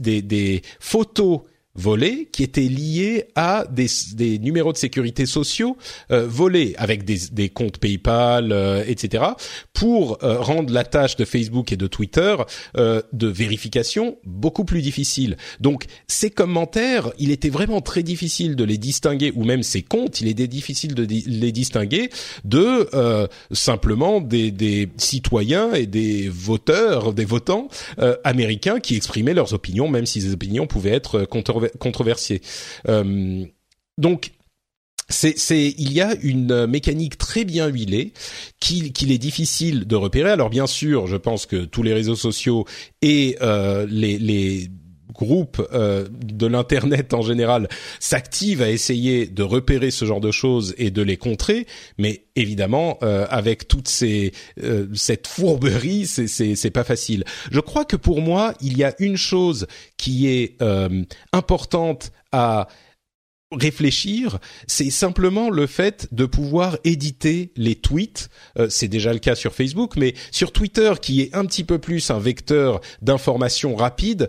des, 0.00 0.22
des 0.22 0.62
photos 0.80 1.40
volés 1.78 2.28
qui 2.32 2.42
étaient 2.42 2.60
liés 2.62 3.28
à 3.36 3.64
des, 3.70 3.86
des 4.14 4.38
numéros 4.38 4.72
de 4.72 4.78
sécurité 4.78 5.26
sociaux 5.26 5.76
euh, 6.10 6.26
volés 6.26 6.74
avec 6.76 7.04
des, 7.04 7.18
des 7.30 7.48
comptes 7.48 7.78
PayPal, 7.78 8.50
euh, 8.50 8.82
etc. 8.86 9.24
pour 9.72 10.18
euh, 10.22 10.40
rendre 10.40 10.72
la 10.72 10.84
tâche 10.84 11.16
de 11.16 11.24
Facebook 11.24 11.72
et 11.72 11.76
de 11.76 11.86
Twitter 11.86 12.36
de 12.74 13.28
vérification 13.28 14.18
beaucoup 14.24 14.64
plus 14.64 14.82
difficile. 14.82 15.36
Donc 15.60 15.84
ces 16.08 16.30
commentaires, 16.30 17.10
il 17.18 17.30
était 17.30 17.48
vraiment 17.48 17.80
très 17.80 18.02
difficile 18.02 18.56
de 18.56 18.64
les 18.64 18.78
distinguer, 18.78 19.32
ou 19.36 19.44
même 19.44 19.62
ces 19.62 19.82
comptes, 19.82 20.20
il 20.20 20.28
était 20.28 20.48
difficile 20.48 20.94
de 20.94 21.06
les 21.06 21.52
distinguer 21.52 22.10
de 22.44 22.88
simplement 23.52 24.20
des, 24.20 24.50
des, 24.50 24.88
citoyens 24.96 25.72
et 25.74 25.86
des 25.86 26.28
voteurs, 26.28 27.12
des 27.12 27.24
votants 27.24 27.68
américains 28.24 28.80
qui 28.80 28.96
exprimaient 28.96 29.34
leurs 29.34 29.54
opinions, 29.54 29.88
même 29.88 30.06
si 30.06 30.20
ces 30.20 30.32
opinions 30.32 30.66
pouvaient 30.66 30.90
être 30.90 31.24
controversées. 31.24 31.67
Euh, 32.88 33.44
donc 33.98 34.32
c'est, 35.08 35.34
il 35.78 35.92
y 35.92 36.02
a 36.02 36.14
une 36.22 36.66
mécanique 36.66 37.16
très 37.16 37.44
bien 37.44 37.68
huilée 37.68 38.12
qu'il, 38.60 39.10
est 39.10 39.18
difficile 39.18 39.86
de 39.86 39.96
repérer. 39.96 40.30
Alors 40.30 40.50
bien 40.50 40.66
sûr, 40.66 41.06
je 41.06 41.16
pense 41.16 41.46
que 41.46 41.64
tous 41.64 41.82
les 41.82 41.94
réseaux 41.94 42.16
sociaux 42.16 42.66
et 43.00 43.36
euh, 43.40 43.86
les 43.88 44.68
groupes 45.18 45.60
euh, 45.72 46.06
de 46.10 46.46
l'internet 46.46 47.12
en 47.12 47.22
général 47.22 47.68
s'activent 48.00 48.62
à 48.62 48.70
essayer 48.70 49.26
de 49.26 49.42
repérer 49.42 49.90
ce 49.90 50.04
genre 50.04 50.20
de 50.20 50.30
choses 50.30 50.74
et 50.78 50.90
de 50.90 51.02
les 51.02 51.16
contrer, 51.16 51.66
mais 51.98 52.24
évidemment 52.36 52.98
euh, 53.02 53.26
avec 53.28 53.68
toute 53.68 53.88
ces 53.88 54.32
euh, 54.62 54.86
cette 54.94 55.26
fourberie, 55.26 56.06
c'est 56.06 56.28
c'est 56.28 56.54
c'est 56.54 56.70
pas 56.70 56.84
facile. 56.84 57.24
Je 57.50 57.60
crois 57.60 57.84
que 57.84 57.96
pour 57.96 58.20
moi, 58.20 58.54
il 58.60 58.78
y 58.78 58.84
a 58.84 58.94
une 58.98 59.16
chose 59.16 59.66
qui 59.96 60.28
est 60.28 60.56
importante 61.32 62.12
à 62.30 62.68
réfléchir, 63.50 64.38
c'est 64.66 64.90
simplement 64.90 65.50
le 65.50 65.66
fait 65.66 66.06
de 66.12 66.26
pouvoir 66.26 66.76
éditer 66.84 67.52
les 67.56 67.74
tweets. 67.74 68.28
c'est 68.68 68.88
déjà 68.88 69.12
le 69.12 69.18
cas 69.18 69.34
sur 69.34 69.54
Facebook, 69.54 69.96
mais 69.96 70.14
sur 70.30 70.52
Twitter, 70.52 70.92
qui 71.00 71.22
est 71.22 71.34
un 71.34 71.44
petit 71.46 71.64
peu 71.64 71.78
plus 71.78 72.10
un 72.10 72.18
vecteur 72.18 72.80
d'information 73.00 73.74
rapide, 73.74 74.28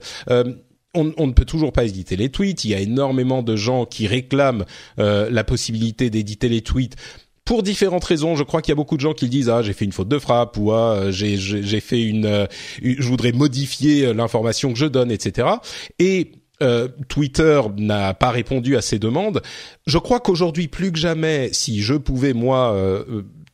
on, 0.96 1.27
ne 1.27 1.34
peut 1.34 1.46
toujours 1.46 1.72
pas 1.72 1.84
éditer 1.84 2.15
les 2.15 2.29
tweets. 2.29 2.65
Il 2.65 2.72
y 2.72 2.75
a 2.75 2.79
énormément 2.79 3.43
de 3.43 3.55
gens 3.55 3.86
qui 3.86 4.08
réclament 4.08 4.65
euh, 5.00 5.29
la 5.29 5.43
possibilité 5.43 6.10
d'éditer 6.10 6.50
les 6.50 6.62
tweets 6.62 6.96
pour 7.46 7.63
différentes 7.63 8.03
raisons. 8.03 8.36
Je 8.36 8.43
crois 8.43 8.62
qu'il 8.62 8.72
y 8.72 8.74
a 8.74 8.75
beaucoup 8.75 8.96
de 8.96 9.01
gens 9.01 9.13
qui 9.13 9.29
disent 9.29 9.50
ah 9.50 9.62
j'ai 9.62 9.74
fait 9.74 9.86
une 9.86 9.91
faute 9.91 10.08
de 10.08 10.19
frappe 10.19 10.58
ou 10.58 10.72
ah 10.72 11.12
j'ai 11.12 11.38
j'ai 11.38 11.79
fait 11.79 12.01
une, 12.01 12.25
euh, 12.25 12.46
je 12.81 13.08
voudrais 13.08 13.31
modifier 13.31 14.08
euh, 14.08 14.13
l'information 14.13 14.74
que 14.74 14.79
je 14.79 14.86
donne, 14.86 15.12
etc. 15.12 15.48
Et 16.00 16.31
Twitter 17.08 17.62
n'a 17.77 18.13
pas 18.13 18.31
répondu 18.31 18.75
à 18.75 18.81
ces 18.81 19.00
demandes. 19.00 19.41
Je 19.88 19.98
crois 19.98 20.19
qu'aujourd'hui 20.19 20.67
plus 20.67 20.91
que 20.91 21.00
jamais, 21.00 21.53
si 21.53 21.81
je 21.81 21.93
pouvais 21.93 22.34
moi 22.34 22.75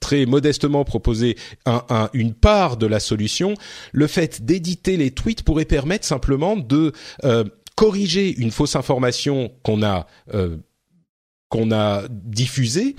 très 0.05 0.27
modestement 0.27 0.85
proposer 0.85 1.35
un, 1.65 2.09
une 2.13 2.35
part 2.35 2.77
de 2.77 2.85
la 2.85 3.00
solution, 3.00 3.55
le 3.91 4.05
fait 4.05 4.45
d'éditer 4.45 4.97
les 4.97 5.09
tweets 5.09 5.41
pourrait 5.41 5.65
permettre 5.65 6.05
simplement 6.05 6.55
de 6.55 6.91
euh, 7.24 7.43
corriger 7.75 8.31
une 8.38 8.51
fausse 8.51 8.75
information 8.75 9.51
qu'on 9.63 9.81
a 9.81 10.05
euh, 10.35 10.57
qu'on 11.50 11.71
a 11.71 12.03
diffusée 12.09 12.95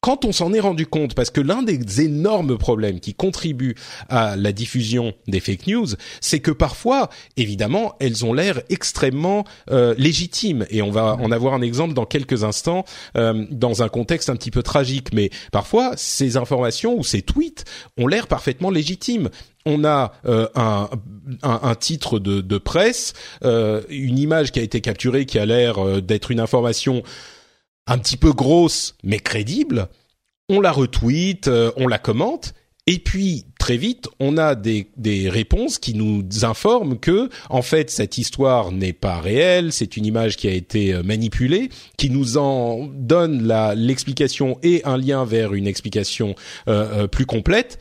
quand 0.00 0.24
on 0.24 0.32
s'en 0.32 0.52
est 0.54 0.60
rendu 0.60 0.86
compte, 0.86 1.14
parce 1.14 1.30
que 1.30 1.40
l'un 1.40 1.62
des 1.62 2.00
énormes 2.00 2.56
problèmes 2.56 3.00
qui 3.00 3.14
contribuent 3.14 3.74
à 4.08 4.34
la 4.36 4.52
diffusion 4.52 5.12
des 5.28 5.40
fake 5.40 5.66
news, 5.66 5.88
c'est 6.20 6.40
que 6.40 6.50
parfois, 6.50 7.10
évidemment, 7.36 7.94
elles 8.00 8.24
ont 8.24 8.32
l'air 8.32 8.62
extrêmement 8.70 9.44
euh, 9.70 9.94
légitimes, 9.98 10.66
et 10.70 10.80
on 10.80 10.90
va 10.90 11.16
en 11.16 11.30
avoir 11.30 11.52
un 11.52 11.60
exemple 11.60 11.92
dans 11.92 12.06
quelques 12.06 12.44
instants, 12.44 12.84
euh, 13.16 13.44
dans 13.50 13.82
un 13.82 13.88
contexte 13.88 14.30
un 14.30 14.36
petit 14.36 14.50
peu 14.50 14.62
tragique, 14.62 15.12
mais 15.12 15.30
parfois, 15.52 15.92
ces 15.96 16.38
informations 16.38 16.98
ou 16.98 17.04
ces 17.04 17.20
tweets 17.20 17.64
ont 17.98 18.06
l'air 18.06 18.26
parfaitement 18.26 18.70
légitimes. 18.70 19.28
On 19.66 19.84
a 19.84 20.12
euh, 20.24 20.48
un, 20.54 20.88
un, 21.42 21.74
titre 21.74 22.18
de, 22.18 22.40
de 22.40 22.58
presse, 22.58 23.12
une 23.42 24.18
image 24.18 24.52
qui 24.52 24.58
a 24.58 24.62
été 24.62 24.80
capturée 24.80 25.26
qui 25.26 25.38
a 25.38 25.44
l'air 25.44 26.00
d'être 26.00 26.30
une 26.30 26.40
information 26.40 27.02
un 27.86 27.98
petit 27.98 28.16
peu 28.16 28.32
grosse 28.32 28.96
mais 29.02 29.18
crédible, 29.18 29.88
on 30.48 30.60
la 30.60 30.72
retweet, 30.72 31.48
euh, 31.48 31.70
on 31.76 31.86
la 31.86 31.98
commente, 31.98 32.54
et 32.86 32.98
puis 32.98 33.44
très 33.58 33.76
vite, 33.76 34.08
on 34.18 34.36
a 34.36 34.54
des, 34.54 34.90
des 34.96 35.28
réponses 35.28 35.78
qui 35.78 35.94
nous 35.94 36.24
informent 36.42 36.98
que 36.98 37.28
en 37.48 37.62
fait 37.62 37.90
cette 37.90 38.18
histoire 38.18 38.72
n'est 38.72 38.92
pas 38.92 39.20
réelle, 39.20 39.72
c'est 39.72 39.96
une 39.96 40.06
image 40.06 40.36
qui 40.36 40.48
a 40.48 40.52
été 40.52 40.94
euh, 40.94 41.02
manipulée, 41.02 41.68
qui 41.96 42.10
nous 42.10 42.36
en 42.36 42.88
donne 42.92 43.46
l'explication 43.76 44.58
et 44.62 44.82
un 44.84 44.96
lien 44.96 45.24
vers 45.24 45.54
une 45.54 45.68
explication 45.68 46.34
euh, 46.68 47.06
plus 47.06 47.26
complète, 47.26 47.78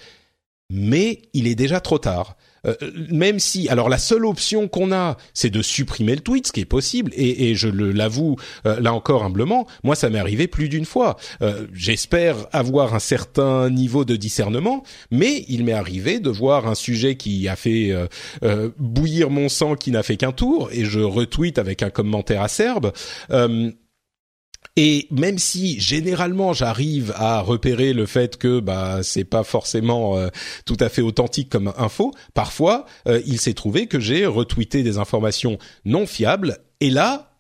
mais 0.70 1.24
il 1.34 1.48
est 1.48 1.56
déjà 1.56 1.80
trop 1.80 1.98
tard. 1.98 2.36
Euh, 2.66 2.76
même 3.10 3.40
si, 3.40 3.70
alors 3.70 3.90
la 3.90 3.98
seule 3.98 4.26
option 4.26 4.68
qu'on 4.68 4.92
a, 4.92 5.18
c'est 5.34 5.50
de 5.50 5.62
supprimer 5.62 6.16
le 6.16 6.22
tweet, 6.22 6.48
ce 6.48 6.52
qui 6.52 6.62
est 6.62 6.66
possible, 6.66 7.12
et, 7.16 7.50
et 7.50 7.56
je 7.56 7.68
l'avoue 7.68 8.36
euh, 8.66 8.80
là 8.80 8.94
encore 8.94 9.24
humblement, 9.24 9.68
moi 9.84 9.96
ça 9.96 10.10
m'est 10.10 10.20
arrivé 10.20 10.48
plus 10.48 10.70
d'une 10.70 10.86
fois. 10.86 11.18
Euh, 11.42 11.68
j'espère 11.74 12.36
avoir 12.52 12.94
un 12.96 13.00
certain 13.00 13.70
niveau 13.70 14.06
de 14.06 14.16
discernement, 14.16 14.84
mais 15.12 15.46
il 15.48 15.64
m'est 15.64 15.74
arrivé 15.74 16.20
de 16.20 16.30
voir 16.30 16.68
un 16.68 16.76
sujet 16.76 17.16
qui 17.16 17.48
a 17.48 17.56
fait 17.56 17.94
bouillir 18.78 19.30
mon 19.30 19.50
sang, 19.50 19.76
qui 19.76 19.92
n'a 19.92 20.04
fait 20.04 20.18
qu'un 20.18 20.32
tour, 20.32 20.70
et 20.72 20.86
je 20.86 21.00
retweet 21.00 21.58
avec 21.58 21.84
un 21.84 21.90
commentaire 21.90 22.42
acerbe. 22.42 22.92
Et 24.76 25.08
même 25.12 25.38
si 25.38 25.80
généralement 25.80 26.54
j'arrive 26.54 27.14
à 27.16 27.42
repérer 27.42 27.94
le 27.94 28.06
fait 28.06 28.38
que 28.38 28.60
bah 28.60 29.00
c'est 29.04 29.24
pas 29.24 29.44
forcément 29.44 30.18
euh, 30.18 30.30
tout 30.66 30.78
à 30.80 30.90
fait 30.90 31.02
authentique 31.02 31.50
comme 31.50 31.74
info, 31.78 32.14
parfois 32.34 32.86
euh, 33.08 33.22
il 33.26 33.40
s'est 33.40 33.54
trouvé 33.54 33.88
que 33.88 34.00
j'ai 34.00 34.26
retweeté 34.26 34.84
des 34.84 34.98
informations 34.98 35.58
non 35.86 36.06
fiables. 36.06 36.60
Et 36.80 36.92
là, 36.92 37.40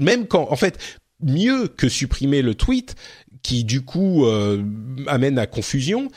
même 0.00 0.26
quand 0.26 0.48
en 0.50 0.56
fait 0.56 0.78
mieux 1.22 1.68
que 1.68 1.88
supprimer 1.88 2.42
le 2.42 2.54
tweet 2.54 2.94
qui 3.42 3.64
du 3.64 3.82
coup 3.82 4.26
euh, 4.26 4.62
amène 5.06 5.38
à 5.38 5.46
confusion, 5.46 6.10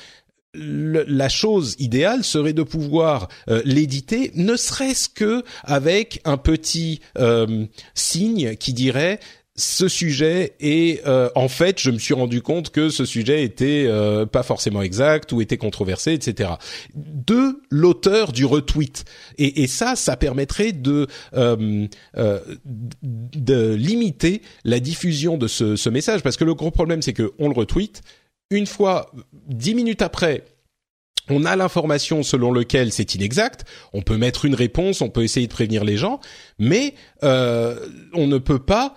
la 0.56 1.30
chose 1.30 1.76
idéale 1.80 2.24
serait 2.24 2.54
de 2.54 2.62
pouvoir 2.62 3.28
l'éditer, 3.66 4.32
ne 4.36 4.56
serait-ce 4.56 5.10
que 5.10 5.44
avec 5.64 6.22
un 6.26 6.38
petit 6.38 7.00
signe 7.96 8.56
qui 8.58 8.74
dirait 8.74 9.20
ce 9.56 9.88
sujet 9.88 10.56
et 10.60 11.02
euh, 11.06 11.30
en 11.36 11.48
fait 11.48 11.80
je 11.80 11.92
me 11.92 12.00
suis 12.00 12.16
rendu 12.16 12.42
compte 12.42 12.72
que 12.72 12.90
ce 12.90 13.06
sujet 13.06 13.44
était 13.44 13.86
euh, 13.88 14.26
pas 14.26 14.42
forcément 14.42 14.82
exact 14.82 15.32
ou 15.32 15.42
était 15.42 15.58
controversé 15.58 16.14
etc 16.14 16.54
de 16.96 17.62
l'auteur 17.70 18.32
du 18.32 18.46
retweet. 18.46 19.06
Et, 19.38 19.62
et, 19.62 19.68
ça 19.68 19.96
ça 19.96 20.18
permettrait 20.18 20.72
de 20.72 21.08
euh, 21.36 21.78
de 23.04 23.74
limiter 23.76 24.42
la 24.64 24.80
diffusion 24.80 25.38
de 25.38 25.48
ce, 25.48 25.76
ce 25.76 25.90
message. 25.90 26.24
Parce 26.24 26.38
que 26.38 26.44
le 26.44 26.56
gros 26.56 26.72
problème 26.72 27.02
c'est 27.02 27.14
que 27.14 27.34
on 27.38 27.48
le 27.48 27.54
retweet. 27.54 28.02
Une 28.50 28.66
fois 28.66 29.12
dix 29.48 29.76
minutes 29.76 30.02
après 30.02 30.44
on 31.30 31.46
a 31.46 31.56
l'information 31.56 32.24
selon 32.24 32.52
lequel 32.52 32.92
c'est 32.92 33.16
inexact, 33.16 33.66
on 33.94 34.02
peut 34.02 34.18
mettre 34.18 34.46
une 34.46 34.56
réponse, 34.56 35.02
on 35.02 35.10
peut 35.10 35.24
essayer 35.24 35.48
de 35.48 35.54
prévenir 35.54 35.84
les 35.84 35.98
gens, 35.98 36.20
mais 36.60 36.96
euh, 37.24 37.80
on 38.14 38.28
ne 38.28 38.38
peut 38.38 38.60
pas 38.60 38.96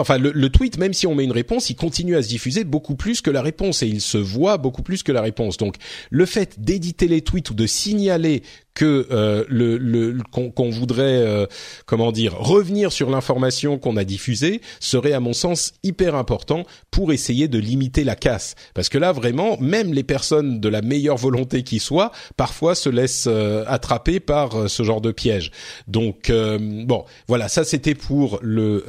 enfin 0.00 0.16
le, 0.18 0.48
tweet, 0.48 0.78
même 0.78 0.94
si 0.94 1.06
on 1.06 1.14
met 1.14 1.24
une 1.24 1.32
réponse, 1.32 1.68
il 1.68 1.76
continue 1.76 2.16
à 2.16 2.22
se 2.22 2.28
diffuser 2.28 2.64
beaucoup 2.64 2.94
plus 2.94 3.20
que 3.20 3.30
la 3.30 3.42
réponse 3.42 3.82
et 3.82 3.86
il 3.86 4.00
se 4.00 4.16
voit 4.16 4.56
beaucoup 4.56 4.82
plus 4.82 5.02
que 5.02 5.12
la 5.12 5.20
réponse. 5.20 5.58
Donc 5.58 5.76
le 6.10 6.24
fait 6.24 6.60
d'éditer 6.60 7.08
les 7.08 7.20
tweets 7.20 7.50
ou 7.50 7.54
de 7.54 7.66
signaler 7.66 8.42
que 8.74 9.06
euh, 9.10 9.44
le, 9.48 9.76
le 9.76 10.18
qu'on 10.32 10.70
voudrait 10.70 11.02
euh, 11.04 11.46
comment 11.86 12.10
dire 12.12 12.34
revenir 12.34 12.90
sur 12.92 13.10
l'information 13.10 13.78
qu'on 13.78 13.96
a 13.96 14.04
diffusée 14.04 14.60
serait 14.80 15.12
à 15.12 15.20
mon 15.20 15.32
sens 15.32 15.74
hyper 15.82 16.14
important 16.14 16.64
pour 16.90 17.12
essayer 17.12 17.48
de 17.48 17.58
limiter 17.58 18.04
la 18.04 18.16
casse. 18.16 18.54
Parce 18.74 18.88
que 18.88 18.98
là 18.98 19.12
vraiment 19.12 19.58
même 19.60 19.92
les 19.92 20.02
personnes 20.02 20.60
de 20.60 20.68
la 20.68 20.80
meilleure 20.80 21.18
volonté 21.18 21.62
qui 21.62 21.78
soit 21.78 22.12
parfois 22.36 22.74
se 22.74 22.88
laissent 22.88 23.28
euh, 23.28 23.64
attraper 23.66 24.20
par 24.20 24.70
ce 24.70 24.82
genre 24.82 25.00
de 25.00 25.12
piège. 25.12 25.50
Donc 25.86 26.30
bon 26.30 27.04
voilà 27.28 27.48
ça 27.48 27.64
c'était 27.64 27.94
pour 27.94 28.38
le 28.42 28.84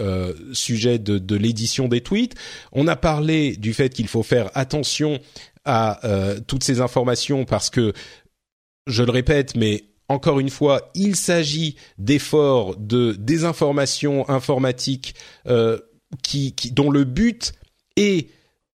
sujet 0.53 0.99
de, 0.99 1.17
de 1.17 1.35
l'édition 1.35 1.87
des 1.87 2.01
tweets. 2.01 2.35
On 2.71 2.87
a 2.87 2.95
parlé 2.95 3.55
du 3.57 3.73
fait 3.73 3.89
qu'il 3.89 4.07
faut 4.07 4.23
faire 4.23 4.49
attention 4.53 5.19
à 5.65 5.99
toutes 6.47 6.63
ces 6.63 6.81
informations 6.81 7.45
parce 7.45 7.69
que 7.69 7.93
je 8.87 9.03
le 9.03 9.11
répète, 9.11 9.55
mais 9.55 9.85
encore 10.09 10.39
une 10.39 10.49
fois, 10.49 10.91
il 10.95 11.15
s'agit 11.15 11.75
d'efforts 11.97 12.75
de 12.77 13.13
désinformation 13.13 14.29
informatique 14.29 15.15
euh, 15.47 15.79
qui, 16.21 16.53
dont 16.71 16.91
le 16.91 17.03
but 17.03 17.53
est 17.95 18.29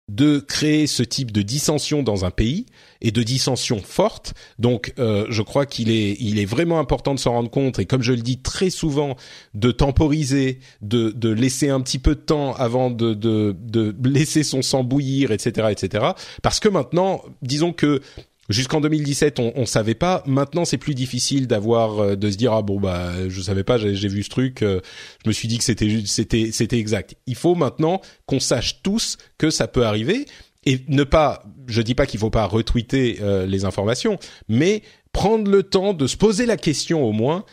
de 0.09 0.39
créer 0.39 0.87
ce 0.87 1.03
type 1.03 1.33
de 1.33 1.43
dissension 1.43 2.05
dans 2.05 2.25
un 2.25 2.31
pays 2.31 2.67
et 3.01 3.11
de 3.11 3.25
dissension 3.25 3.83
forte. 3.83 4.35
Donc, 4.61 4.95
euh, 5.01 5.27
je 5.31 5.43
crois 5.43 5.67
qu'il 5.67 5.91
est, 5.91 6.17
il 6.21 6.39
est 6.39 6.45
vraiment 6.45 6.79
important 6.79 7.13
de 7.13 7.19
s'en 7.19 7.33
rendre 7.33 7.51
compte 7.51 7.81
et 7.81 7.87
comme 7.87 8.03
je 8.03 8.13
le 8.13 8.23
dis 8.23 8.39
très 8.39 8.71
souvent, 8.71 9.17
de 9.55 9.73
temporiser, 9.73 10.61
de, 10.81 11.11
de 11.11 11.29
laisser 11.29 11.71
un 11.71 11.81
petit 11.81 11.99
peu 11.99 12.15
de 12.15 12.21
temps 12.21 12.55
avant 12.55 12.91
de, 12.91 13.15
de, 13.15 13.57
de 13.59 13.95
laisser 14.09 14.45
son 14.45 14.63
sang 14.63 14.85
bouillir, 14.85 15.33
etc., 15.33 15.69
etc. 15.73 16.07
Parce 16.41 16.61
que 16.61 16.69
maintenant, 16.69 17.23
disons 17.43 17.73
que 17.73 18.01
Jusqu'en 18.49 18.81
2017, 18.81 19.41
on, 19.41 19.53
on 19.57 19.67
savait 19.67 19.95
pas. 19.95 20.23
Maintenant, 20.26 20.65
c'est 20.65 20.79
plus 20.79 20.95
difficile 20.95 21.47
d'avoir 21.47 21.99
euh, 21.99 22.17
de 22.17 22.31
se 22.31 22.37
dire 22.37 22.53
ah 22.53 22.62
bon 22.62 22.79
bah 22.79 23.12
je 23.29 23.41
savais 23.41 23.65
pas, 23.65 23.79
j'ai 23.79 24.09
vu 24.09 24.23
ce 24.23 24.31
truc, 24.31 24.62
euh, 24.62 24.81
je 25.25 25.29
me 25.29 25.33
suis 25.33 25.49
dit 25.49 25.59
que 25.59 25.65
c'était 25.65 26.03
c'était 26.07 26.50
c'était 26.53 26.79
exact. 26.79 27.15
Il 27.26 27.35
faut 27.35 27.55
maintenant 27.55 28.00
qu'on 28.26 28.41
sache 28.41 28.83
tous 28.83 29.19
que 29.38 29.50
ça 29.50 29.67
peut 29.67 29.85
arriver 29.85 30.26
et 30.65 30.81
ne 30.88 31.05
pas. 31.05 31.45
Je 31.67 31.83
dis 31.83 31.95
pas 31.95 32.07
qu'il 32.07 32.21
faut 32.21 32.31
pas 32.31 32.47
retweeter 32.47 33.19
euh, 33.21 33.47
les 33.47 33.65
informations, 33.65 34.19
mais 34.49 34.83
prendre 35.12 35.50
le 35.50 35.65
temps 35.65 35.93
de 35.93 36.07
se 36.07 36.17
poser 36.17 36.47
la 36.47 36.57
question 36.57 37.03
au 37.03 37.12
moins 37.12 37.45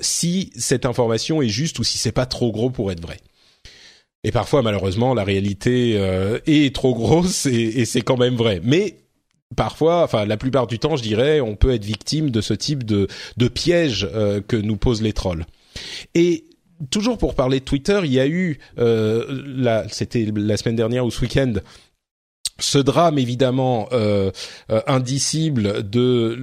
si 0.00 0.50
cette 0.56 0.86
information 0.86 1.40
est 1.40 1.48
juste 1.48 1.78
ou 1.78 1.84
si 1.84 1.96
c'est 1.96 2.12
pas 2.12 2.26
trop 2.26 2.50
gros 2.50 2.70
pour 2.70 2.90
être 2.90 3.00
vrai. 3.00 3.18
Et 4.24 4.32
parfois, 4.32 4.62
malheureusement, 4.62 5.14
la 5.14 5.22
réalité 5.22 5.92
est 6.46 6.74
trop 6.74 6.94
grosse 6.94 7.46
et, 7.46 7.52
et 7.52 7.84
c'est 7.84 8.00
quand 8.00 8.16
même 8.16 8.34
vrai. 8.34 8.60
Mais 8.64 9.01
parfois, 9.56 10.02
enfin 10.02 10.24
la 10.24 10.36
plupart 10.36 10.66
du 10.66 10.78
temps, 10.78 10.96
je 10.96 11.02
dirais, 11.02 11.40
on 11.40 11.56
peut 11.56 11.72
être 11.72 11.84
victime 11.84 12.30
de 12.30 12.40
ce 12.40 12.54
type 12.54 12.84
de, 12.84 13.08
de 13.36 13.48
piège 13.48 14.08
euh, 14.14 14.40
que 14.40 14.56
nous 14.56 14.76
posent 14.76 15.02
les 15.02 15.12
trolls. 15.12 15.44
Et 16.14 16.44
toujours 16.90 17.18
pour 17.18 17.34
parler 17.34 17.60
de 17.60 17.64
Twitter, 17.64 18.00
il 18.04 18.12
y 18.12 18.20
a 18.20 18.26
eu, 18.26 18.58
euh, 18.78 19.84
c'était 19.90 20.26
la 20.34 20.56
semaine 20.56 20.76
dernière 20.76 21.04
ou 21.04 21.10
ce 21.10 21.20
week-end, 21.20 21.54
ce 22.58 22.78
drame 22.78 23.18
évidemment 23.18 23.88
euh, 23.92 24.30
euh, 24.70 24.80
indicible 24.86 25.88
de 25.88 26.36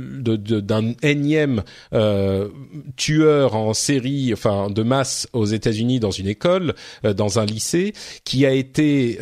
d'un 0.59 0.93
énième 1.01 1.63
euh, 1.93 2.49
tueur 2.95 3.55
en 3.55 3.73
série, 3.73 4.31
enfin 4.33 4.69
de 4.69 4.83
masse 4.83 5.27
aux 5.33 5.45
États-Unis 5.45 5.99
dans 5.99 6.11
une 6.11 6.27
école, 6.27 6.75
dans 7.03 7.39
un 7.39 7.45
lycée, 7.45 7.93
qui 8.23 8.45
a 8.45 8.51
été 8.51 9.19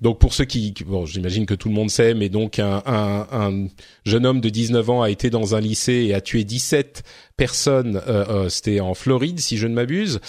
donc 0.00 0.18
pour 0.18 0.34
ceux 0.34 0.44
qui 0.44 0.74
bon 0.86 1.06
j'imagine 1.06 1.46
que 1.46 1.54
tout 1.54 1.68
le 1.68 1.74
monde 1.74 1.90
sait, 1.90 2.14
mais 2.14 2.28
donc 2.28 2.58
un, 2.58 2.82
un, 2.86 3.26
un, 3.32 3.66
jeune 4.04 4.26
homme 4.26 4.40
de 4.40 4.48
19 4.48 4.90
ans 4.90 5.02
a 5.02 5.10
été 5.10 5.30
dans 5.30 5.54
un 5.54 5.60
lycée 5.60 6.06
et 6.08 6.14
a 6.14 6.20
tué 6.20 6.44
17 6.44 7.02
personnes. 7.36 8.00
C'était 8.48 8.80
en 8.80 8.94
Floride 8.94 9.40
si 9.40 9.56
je 9.56 9.66
ne 9.66 9.74
m'abuse. 9.74 10.20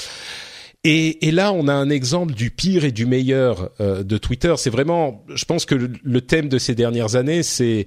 Et, 0.83 1.27
et, 1.27 1.31
là, 1.31 1.53
on 1.53 1.67
a 1.69 1.73
un 1.73 1.89
exemple 1.89 2.33
du 2.33 2.51
pire 2.51 2.83
et 2.83 2.91
du 2.91 3.05
meilleur 3.05 3.69
euh, 3.79 4.03
de 4.03 4.17
Twitter. 4.17 4.53
C'est 4.57 4.69
vraiment, 4.69 5.23
je 5.33 5.45
pense 5.45 5.65
que 5.65 5.75
le, 5.75 6.21
thème 6.21 6.49
de 6.49 6.57
ces 6.57 6.75
dernières 6.75 7.15
années, 7.15 7.41
c'est 7.41 7.85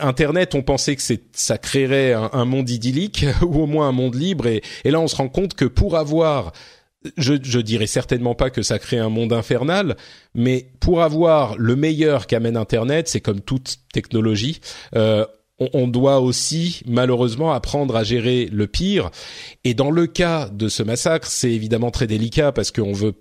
Internet. 0.00 0.56
On 0.56 0.62
pensait 0.62 0.96
que 0.96 1.02
ça 1.32 1.58
créerait 1.58 2.12
un, 2.14 2.44
monde 2.44 2.68
idyllique 2.68 3.24
ou 3.42 3.62
au 3.62 3.66
moins 3.66 3.88
un 3.88 3.92
monde 3.92 4.16
libre. 4.16 4.48
Et, 4.48 4.62
et, 4.84 4.90
là, 4.90 5.00
on 5.00 5.06
se 5.06 5.14
rend 5.14 5.28
compte 5.28 5.54
que 5.54 5.64
pour 5.64 5.96
avoir 5.96 6.52
je, 7.16 7.34
je 7.42 7.60
dirais 7.60 7.86
certainement 7.86 8.34
pas 8.34 8.50
que 8.50 8.62
ça 8.62 8.78
crée 8.78 8.98
un 8.98 9.08
monde 9.08 9.32
infernal, 9.32 9.96
mais 10.34 10.66
pour 10.80 11.02
avoir 11.02 11.56
le 11.56 11.76
meilleur 11.76 12.26
qu'amène 12.26 12.56
Internet, 12.56 13.08
c'est 13.08 13.20
comme 13.20 13.40
toute 13.40 13.76
technologie, 13.92 14.60
euh, 14.94 15.24
on, 15.58 15.88
doit 15.88 16.20
aussi 16.20 16.82
malheureusement 16.86 17.52
apprendre 17.52 17.96
à 17.96 18.04
gérer 18.04 18.48
le 18.52 18.66
pire. 18.66 19.10
Et 19.64 19.74
dans 19.74 19.90
le 19.90 20.06
cas 20.06 20.48
de 20.48 20.68
ce 20.68 20.82
massacre, 20.82 21.28
c'est 21.28 21.50
évidemment 21.50 21.90
très 21.90 22.06
délicat 22.06 22.52
parce 22.52 22.70
qu'on 22.70 22.92
veut 22.92 23.14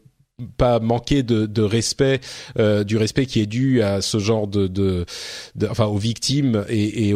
pas 0.58 0.80
manquer 0.80 1.24
de, 1.24 1.62
respect 1.62 2.20
euh, 2.60 2.84
du 2.84 2.98
respect 2.98 3.26
qui 3.26 3.40
est 3.40 3.46
dû 3.46 3.82
à 3.82 4.02
ce 4.02 4.20
genre 4.20 4.48
de, 4.48 5.06
enfin 5.70 5.86
aux 5.86 5.98
victimes 5.98 6.66
et, 6.68 7.14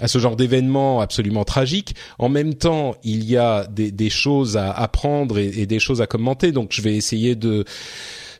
à 0.00 0.08
ce 0.08 0.18
genre 0.18 0.36
d'événements 0.36 1.00
absolument 1.00 1.44
tragiques. 1.44 1.94
En 2.18 2.28
même 2.28 2.54
temps, 2.54 2.94
il 3.04 3.24
y 3.24 3.36
a 3.36 3.66
des, 3.66 4.10
choses 4.10 4.56
à 4.56 4.70
apprendre 4.70 5.38
et, 5.38 5.66
des 5.66 5.78
choses 5.78 6.02
à 6.02 6.06
commenter. 6.06 6.52
Donc, 6.52 6.72
je 6.72 6.82
vais 6.82 6.96
essayer 6.96 7.36
de 7.36 7.64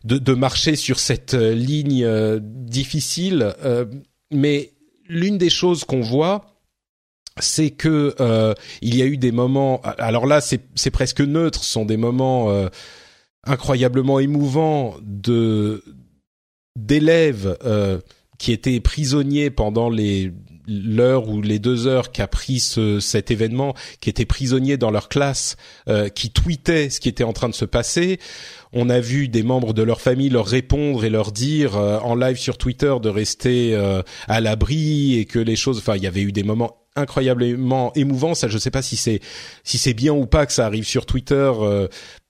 de, 0.05 0.35
marcher 0.35 0.75
sur 0.75 0.99
cette 0.99 1.35
ligne 1.35 2.05
euh, 2.05 2.41
difficile. 2.43 3.55
Euh, 3.65 3.85
mais 4.33 4.73
l'une 5.13 5.39
des 5.39 5.51
choses 5.51 5.85
qu'on 5.85 6.01
voit, 6.01 6.47
c'est 7.39 7.71
que 7.71 8.15
euh, 8.21 8.55
il 8.81 8.97
y 8.97 9.03
a 9.03 9.07
eu 9.07 9.17
des 9.17 9.33
moments. 9.33 9.81
Alors 9.99 10.27
là, 10.27 10.41
c'est 10.41 10.91
presque 10.91 11.21
neutre. 11.21 11.65
Ce 11.65 11.73
sont 11.73 11.85
des 11.85 11.97
moments 11.97 12.51
euh, 12.51 12.69
incroyablement 13.45 14.19
émouvants 14.19 14.97
de 15.03 15.85
d'élèves 16.77 17.59
euh, 17.65 18.01
qui 18.39 18.53
étaient 18.53 18.81
prisonniers 18.81 19.51
pendant 19.51 19.91
les 19.91 20.33
l'heure 20.67 21.29
ou 21.29 21.43
les 21.43 21.59
deux 21.59 21.87
heures 21.87 22.13
qu'a 22.13 22.27
pris 22.27 22.61
ce, 22.61 23.01
cet 23.01 23.31
événement, 23.31 23.75
qui 24.01 24.11
étaient 24.11 24.25
prisonniers 24.25 24.77
dans 24.77 24.91
leur 24.91 25.09
classe, 25.09 25.57
euh, 25.89 26.09
qui 26.09 26.31
tweetaient 26.31 26.91
ce 26.91 27.01
qui 27.01 27.09
était 27.09 27.25
en 27.25 27.33
train 27.33 27.49
de 27.49 27.55
se 27.55 27.65
passer. 27.65 28.19
On 28.73 28.89
a 28.89 29.01
vu 29.01 29.29
des 29.29 29.43
membres 29.43 29.75
de 29.75 29.83
leur 29.83 30.01
famille 30.01 30.31
leur 30.31 30.47
répondre 30.47 31.05
et 31.05 31.11
leur 31.11 31.33
dire 31.33 31.77
euh, 31.77 31.99
en 31.99 32.15
live 32.15 32.37
sur 32.37 32.57
Twitter 32.59 32.95
de 33.03 33.09
rester 33.09 33.75
euh, 33.75 34.03
à 34.29 34.41
l'abri 34.41 35.19
et 35.19 35.25
que 35.25 35.39
les 35.39 35.57
choses. 35.57 35.79
Enfin, 35.79 35.97
il 35.97 36.03
y 36.03 36.07
avait 36.07 36.23
eu 36.23 36.33
des 36.33 36.43
moments 36.43 36.79
incroyablement 36.97 37.93
émouvants. 37.95 38.35
Ça, 38.35 38.49
je 38.49 38.59
sais 38.59 38.71
pas 38.71 38.83
si 38.83 38.97
c'est 38.97 39.21
si 39.65 39.79
c'est 39.79 39.95
bien 39.95 40.13
ou 40.13 40.27
pas 40.27 40.47
que 40.47 40.53
ça 40.53 40.67
arrive 40.67 40.85
sur 40.85 41.07
Twitter 41.07 41.51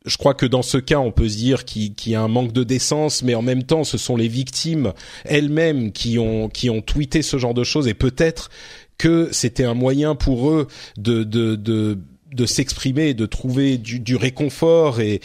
je 0.05 0.17
crois 0.17 0.35
que 0.35 0.47
dans 0.47 0.63
ce 0.63 0.79
cas, 0.79 0.99
on 0.99 1.13
peut 1.13 1.29
se 1.29 1.37
dire 1.37 1.65
qu'il 1.65 1.93
y 2.07 2.15
a 2.15 2.23
un 2.23 2.29
manque 2.29 2.53
de 2.53 2.65
décence, 2.65 3.23
mais 3.23 3.35
en 3.35 3.43
même 3.43 3.63
temps, 3.63 3.85
ce 3.85 3.99
sont 3.99 4.17
les 4.17 4.29
victimes 4.29 4.93
elles-mêmes 5.25 5.93
qui 5.93 6.19
ont 6.19 6.49
qui 6.49 6.71
ont 6.71 6.83
tweeté 6.83 7.23
ce 7.23 7.39
genre 7.39 7.55
de 7.55 7.65
choses. 7.65 7.89
Et 7.89 7.95
peut-être 7.95 8.51
que 8.99 9.29
c'était 9.33 9.65
un 9.65 9.75
moyen 9.75 10.15
pour 10.15 10.51
eux 10.51 10.67
de 10.97 11.23
de 11.25 11.99
de 12.33 12.47
s'exprimer, 12.47 13.13
de 13.13 13.27
trouver 13.27 13.77
du, 13.77 14.01
du, 14.01 14.17
réconfort. 14.17 15.01
Et 15.01 15.21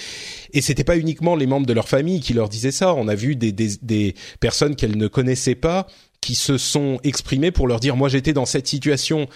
et 0.53 0.61
c'était 0.61 0.83
pas 0.83 0.97
uniquement 0.97 1.35
les 1.35 1.47
membres 1.47 1.65
de 1.65 1.73
leur 1.73 1.87
famille 1.87 2.19
qui 2.19 2.33
leur 2.33 2.49
disaient 2.49 2.71
ça. 2.71 2.93
On 2.93 3.07
a 3.07 3.15
vu 3.15 3.35
des 3.35 3.51
des, 3.51 3.71
des 3.81 4.15
personnes 4.39 4.75
qu'elles 4.75 4.97
ne 4.97 5.07
connaissaient 5.07 5.55
pas 5.55 5.87
qui 6.21 6.35
se 6.35 6.57
sont 6.57 6.99
exprimées 7.03 7.51
pour 7.51 7.67
leur 7.67 7.79
dire 7.79 7.95
moi 7.95 8.09
j'étais 8.09 8.33
dans 8.33 8.45
cette 8.45 8.67
situation 8.67 9.27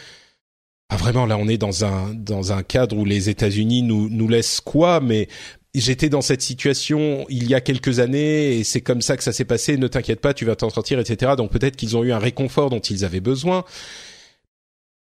ah 0.92 0.98
vraiment 0.98 1.26
là 1.26 1.38
on 1.38 1.48
est 1.48 1.58
dans 1.58 1.86
un 1.86 2.14
dans 2.14 2.52
un 2.52 2.64
cadre 2.64 2.98
où 2.98 3.06
les 3.06 3.30
États-Unis 3.30 3.82
nous 3.82 4.10
nous 4.10 4.28
laissent 4.28 4.60
quoi 4.60 5.00
mais 5.00 5.30
j'étais 5.74 6.10
dans 6.10 6.20
cette 6.20 6.42
situation 6.42 7.26
il 7.30 7.48
y 7.50 7.56
a 7.56 7.62
quelques 7.62 8.00
années 8.00 8.58
et 8.58 8.66
c'est 8.66 8.82
comme 8.82 9.02
ça 9.02 9.16
que 9.16 9.24
ça 9.24 9.32
s'est 9.32 9.46
passé. 9.46 9.78
Ne 9.78 9.88
t'inquiète 9.88 10.20
pas 10.20 10.34
tu 10.34 10.44
vas 10.44 10.58
t'en 10.58 10.70
sortir 10.70 11.00
etc 11.00 11.34
donc 11.38 11.50
peut-être 11.50 11.78
qu'ils 11.78 11.96
ont 11.96 12.04
eu 12.04 12.12
un 12.12 12.20
réconfort 12.20 12.70
dont 12.70 12.82
ils 12.82 13.06
avaient 13.06 13.22
besoin. 13.22 13.64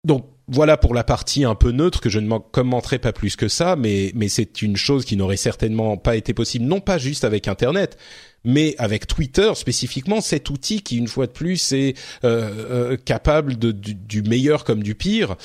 Donc 0.04 0.26
voilà 0.48 0.78
pour 0.78 0.94
la 0.94 1.04
partie 1.04 1.44
un 1.44 1.56
peu 1.56 1.72
neutre 1.72 2.00
que 2.00 2.10
je 2.10 2.20
ne 2.20 2.38
commenterai 2.38 3.00
pas 3.00 3.12
plus 3.12 3.36
que 3.36 3.48
ça, 3.48 3.76
mais 3.76 4.12
mais 4.16 4.30
c'est 4.30 4.62
une 4.62 4.78
chose 4.78 5.04
qui 5.04 5.18
n'aurait 5.18 5.38
certainement 5.38 5.98
pas 5.98 6.16
été 6.16 6.34
possible, 6.34 6.66
non 6.66 6.80
pas 6.80 6.98
juste 6.98 7.26
avec 7.26 7.48
Internet, 7.48 7.98
mais 8.46 8.76
avec 8.78 9.08
Twitter 9.08 9.52
spécifiquement, 9.56 10.22
cet 10.22 10.50
outil 10.50 10.82
qui 10.82 10.98
une 10.98 11.08
fois 11.08 11.28
de 11.28 11.34
plus 11.34 11.74
est 11.74 11.98
euh, 12.24 12.94
euh, 12.94 12.98
capable 12.98 13.58
de, 13.58 13.72
du, 13.72 14.22
meilleur 14.24 14.64
comme 14.64 14.84
du 14.84 14.96
pire. 14.96 15.36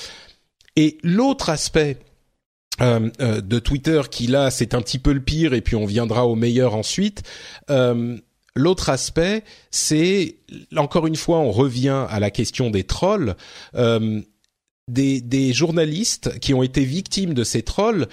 Et 0.76 0.98
l'autre 1.02 1.50
aspect 1.50 1.98
euh, 2.80 3.10
de 3.40 3.58
Twitter 3.58 4.02
qui 4.10 4.28
là 4.28 4.50
c'est 4.50 4.72
un 4.72 4.80
petit 4.80 4.98
peu 4.98 5.12
le 5.12 5.20
pire 5.20 5.52
et 5.52 5.60
puis 5.60 5.76
on 5.76 5.84
viendra 5.84 6.26
au 6.26 6.36
meilleur 6.36 6.74
ensuite. 6.74 7.22
L'autre 8.54 8.90
aspect, 8.90 9.44
c'est 9.70 10.36
encore 10.76 11.06
une 11.06 11.16
fois, 11.16 11.38
on 11.38 11.52
revient 11.52 12.04
à 12.10 12.20
la 12.20 12.30
question 12.30 12.68
des 12.68 12.84
trolls. 12.84 13.34
Des, 14.88 15.20
des, 15.20 15.52
journalistes 15.52 16.40
qui 16.40 16.54
ont 16.54 16.62
été 16.64 16.84
victimes 16.84 17.34
de 17.34 17.44
ces 17.44 17.62
trolls, 17.62 18.08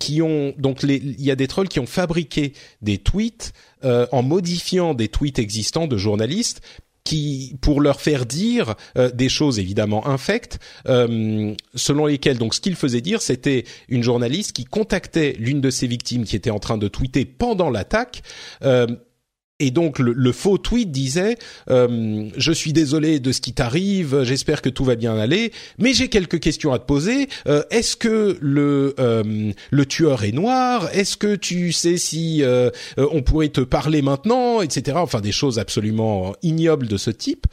qui 0.00 0.22
ont 0.22 0.52
donc 0.58 0.82
il 0.82 1.22
y 1.22 1.30
a 1.30 1.36
des 1.36 1.46
trolls 1.46 1.68
qui 1.68 1.78
ont 1.78 1.86
fabriqué 1.86 2.52
des 2.82 2.98
tweets 2.98 3.52
euh, 3.84 4.06
en 4.10 4.24
modifiant 4.24 4.92
des 4.92 5.06
tweets 5.06 5.38
existants 5.38 5.86
de 5.86 5.96
journalistes 5.96 6.62
qui, 7.04 7.56
pour 7.60 7.80
leur 7.80 8.00
faire 8.00 8.26
dire 8.26 8.74
euh, 8.96 9.08
des 9.10 9.28
choses 9.28 9.60
évidemment 9.60 10.08
infectes, 10.08 10.58
euh, 10.88 11.54
selon 11.76 12.06
lesquelles 12.06 12.38
donc 12.38 12.54
ce 12.54 12.60
qu'il 12.60 12.74
faisait 12.74 13.00
dire, 13.00 13.22
c'était 13.22 13.64
une 13.88 14.02
journaliste 14.02 14.52
qui 14.52 14.64
contactait 14.64 15.36
l'une 15.38 15.60
de 15.60 15.70
ses 15.70 15.86
victimes 15.86 16.24
qui 16.24 16.34
était 16.34 16.50
en 16.50 16.58
train 16.58 16.76
de 16.76 16.88
tweeter 16.88 17.24
pendant 17.24 17.70
l'attaque 17.70 18.22
et 19.60 19.70
donc 19.70 19.98
le, 19.98 20.32
faux 20.32 20.58
tweet 20.58 20.90
disait 20.90 21.36
euh, 21.68 22.28
je 22.36 22.52
suis 22.52 22.72
désolé 22.72 23.18
de 23.18 23.32
ce 23.32 23.40
qui 23.40 23.52
t'arrive, 23.52 24.22
j'espère 24.22 24.62
que 24.62 24.68
tout 24.68 24.84
va 24.84 24.94
bien 24.94 25.16
aller, 25.16 25.52
mais 25.78 25.92
j'ai 25.94 26.08
quelques 26.08 26.40
questions 26.40 26.72
à 26.72 26.78
te 26.78 26.86
poser. 26.86 27.28
Euh, 27.48 27.62
est-ce 27.70 27.96
que 27.96 28.38
le 28.40 28.94
euh, 29.00 29.52
le 29.70 29.86
tueur 29.86 30.24
est 30.24 30.32
noir? 30.32 30.88
Est-ce 30.92 31.16
que 31.16 31.34
tu 31.34 31.72
sais 31.72 31.96
si 31.96 32.42
on 32.96 33.22
pourrait 33.22 33.48
te 33.48 33.60
parler 33.60 34.02
maintenant, 34.02 34.60
etc. 34.60 34.98
Enfin 35.00 35.20
des 35.20 35.32
choses 35.32 35.58
absolument 35.58 36.34
ignobles 36.42 36.86
de 36.86 36.96
ce 36.96 37.10
type. 37.10 37.46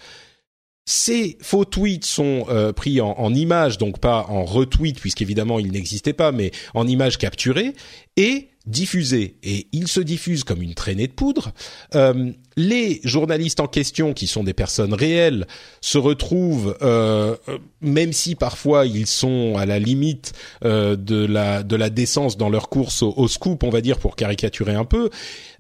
ces 0.85 1.37
faux 1.41 1.65
tweets 1.65 2.05
sont 2.05 2.45
euh, 2.49 2.71
pris 2.71 3.01
en, 3.01 3.15
en 3.17 3.33
images, 3.33 3.77
donc 3.79 3.99
pas 3.99 4.27
en 4.29 4.45
retweet, 4.45 4.99
puisqu'évidemment 4.99 5.57
ils 5.59 5.71
n'existaient 5.71 6.13
pas, 6.13 6.31
mais 6.31 6.51
en 6.75 6.87
images 6.87 7.17
capturées, 7.17 7.73
et 8.17 8.49
diffusés. 8.67 9.35
Et 9.43 9.67
ils 9.71 9.87
se 9.87 9.99
diffusent 9.99 10.43
comme 10.43 10.61
une 10.61 10.73
traînée 10.73 11.07
de 11.07 11.13
poudre. 11.13 11.51
Euh, 11.93 12.31
les 12.57 13.01
journalistes 13.03 13.59
en 13.59 13.67
question, 13.67 14.13
qui 14.13 14.27
sont 14.27 14.43
des 14.43 14.53
personnes 14.53 14.93
réelles, 14.93 15.45
se 15.81 15.97
retrouvent, 15.97 16.77
euh, 16.81 17.35
même 17.81 18.13
si 18.13 18.35
parfois 18.35 18.85
ils 18.85 19.07
sont 19.07 19.55
à 19.57 19.65
la 19.65 19.79
limite 19.79 20.33
euh, 20.63 20.95
de 20.95 21.25
la 21.25 21.63
de 21.63 21.75
la 21.75 21.89
décence 21.89 22.37
dans 22.37 22.49
leur 22.49 22.69
course 22.69 23.01
au, 23.01 23.13
au, 23.17 23.27
scoop, 23.27 23.63
on 23.63 23.69
va 23.69 23.81
dire 23.81 23.99
pour 23.99 24.15
caricaturer 24.15 24.73
un 24.73 24.85
peu. 24.85 25.09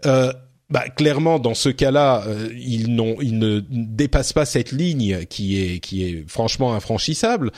Euh, 0.05 0.31
bah, 0.69 0.89
clairement, 0.89 1.37
dans 1.37 1.53
ce 1.53 1.69
cas-là, 1.69 2.23
euh, 2.25 2.49
ils, 2.53 2.99
ils 3.21 3.37
ne 3.37 3.59
dépassent 3.69 4.33
pas 4.33 4.45
cette 4.45 4.71
ligne 4.71 5.25
qui 5.25 5.61
est, 5.61 5.79
qui 5.79 6.03
est 6.03 6.27
franchement 6.27 6.73
infranchissable, 6.73 7.51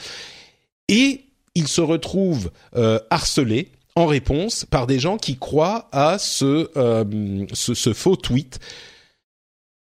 et 0.88 1.24
ils 1.54 1.68
se 1.68 1.80
retrouvent 1.80 2.50
euh, 2.76 2.98
harcelés 3.10 3.70
en 3.98 4.06
réponse 4.06 4.64
par 4.64 4.86
des 4.86 5.00
gens 5.00 5.16
qui 5.16 5.36
croient 5.36 5.88
à 5.90 6.18
ce, 6.18 6.70
euh, 6.76 7.46
faux 7.94 8.14
tweet. 8.14 8.60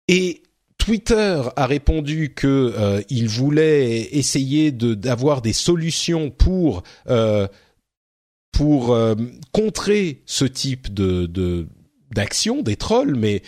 Et 0.07 0.43
Twitter 0.77 1.41
a 1.55 1.65
répondu 1.65 2.33
que 2.35 2.73
euh, 2.77 3.01
il 3.09 3.27
voulait 3.27 4.09
essayer 4.15 4.71
d'avoir 4.71 5.41
des 5.41 5.53
solutions 5.53 6.29
pour 6.29 6.83
pour 8.51 8.95
contrer 9.51 10.21
ce 10.27 10.45
type 10.45 10.93
de, 10.93 11.65
d'action 12.11 12.61
des 12.61 12.75
trolls, 12.75 13.15
mais 13.15 13.41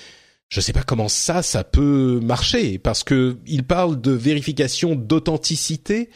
je 0.50 0.62
sais 0.62 0.74
pas 0.74 0.82
comment 0.82 1.10
ça 1.10 1.44
ça 1.44 1.64
peut 1.64 2.20
marcher 2.24 2.80
parce 2.80 3.04
que 3.04 3.38
il 3.46 3.66
parle 3.66 4.02
de 4.02 4.12
vérification 4.12 4.96
d'authenticité 4.96 6.10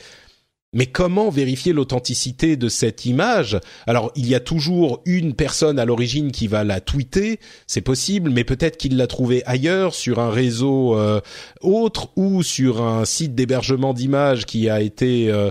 mais 0.73 0.85
comment 0.85 1.29
vérifier 1.29 1.73
l'authenticité 1.73 2.55
de 2.55 2.69
cette 2.69 3.05
image? 3.05 3.59
Alors, 3.87 4.11
il 4.15 4.27
y 4.27 4.35
a 4.35 4.39
toujours 4.39 5.01
une 5.05 5.33
personne 5.33 5.79
à 5.79 5.85
l'origine 5.85 6.31
qui 6.31 6.47
va 6.47 6.63
la 6.63 6.79
tweeter, 6.79 7.39
c'est 7.65 7.81
possible, 7.81 8.29
mais 8.29 8.43
peut-être 8.43 8.77
qu'il 8.77 8.95
l'a 8.97 9.07
trouvée 9.07 9.43
ailleurs, 9.45 9.95
sur 9.95 10.19
un 10.19 10.29
réseau 10.29 10.95
euh, 10.95 11.21
autre 11.61 12.09
ou 12.15 12.43
sur 12.43 12.81
un 12.83 13.05
site 13.05 13.33
d'hébergement 13.33 13.93
d'images 13.93 14.45
qui 14.45 14.69
a 14.69 14.81
été 14.81 15.31
euh, 15.31 15.49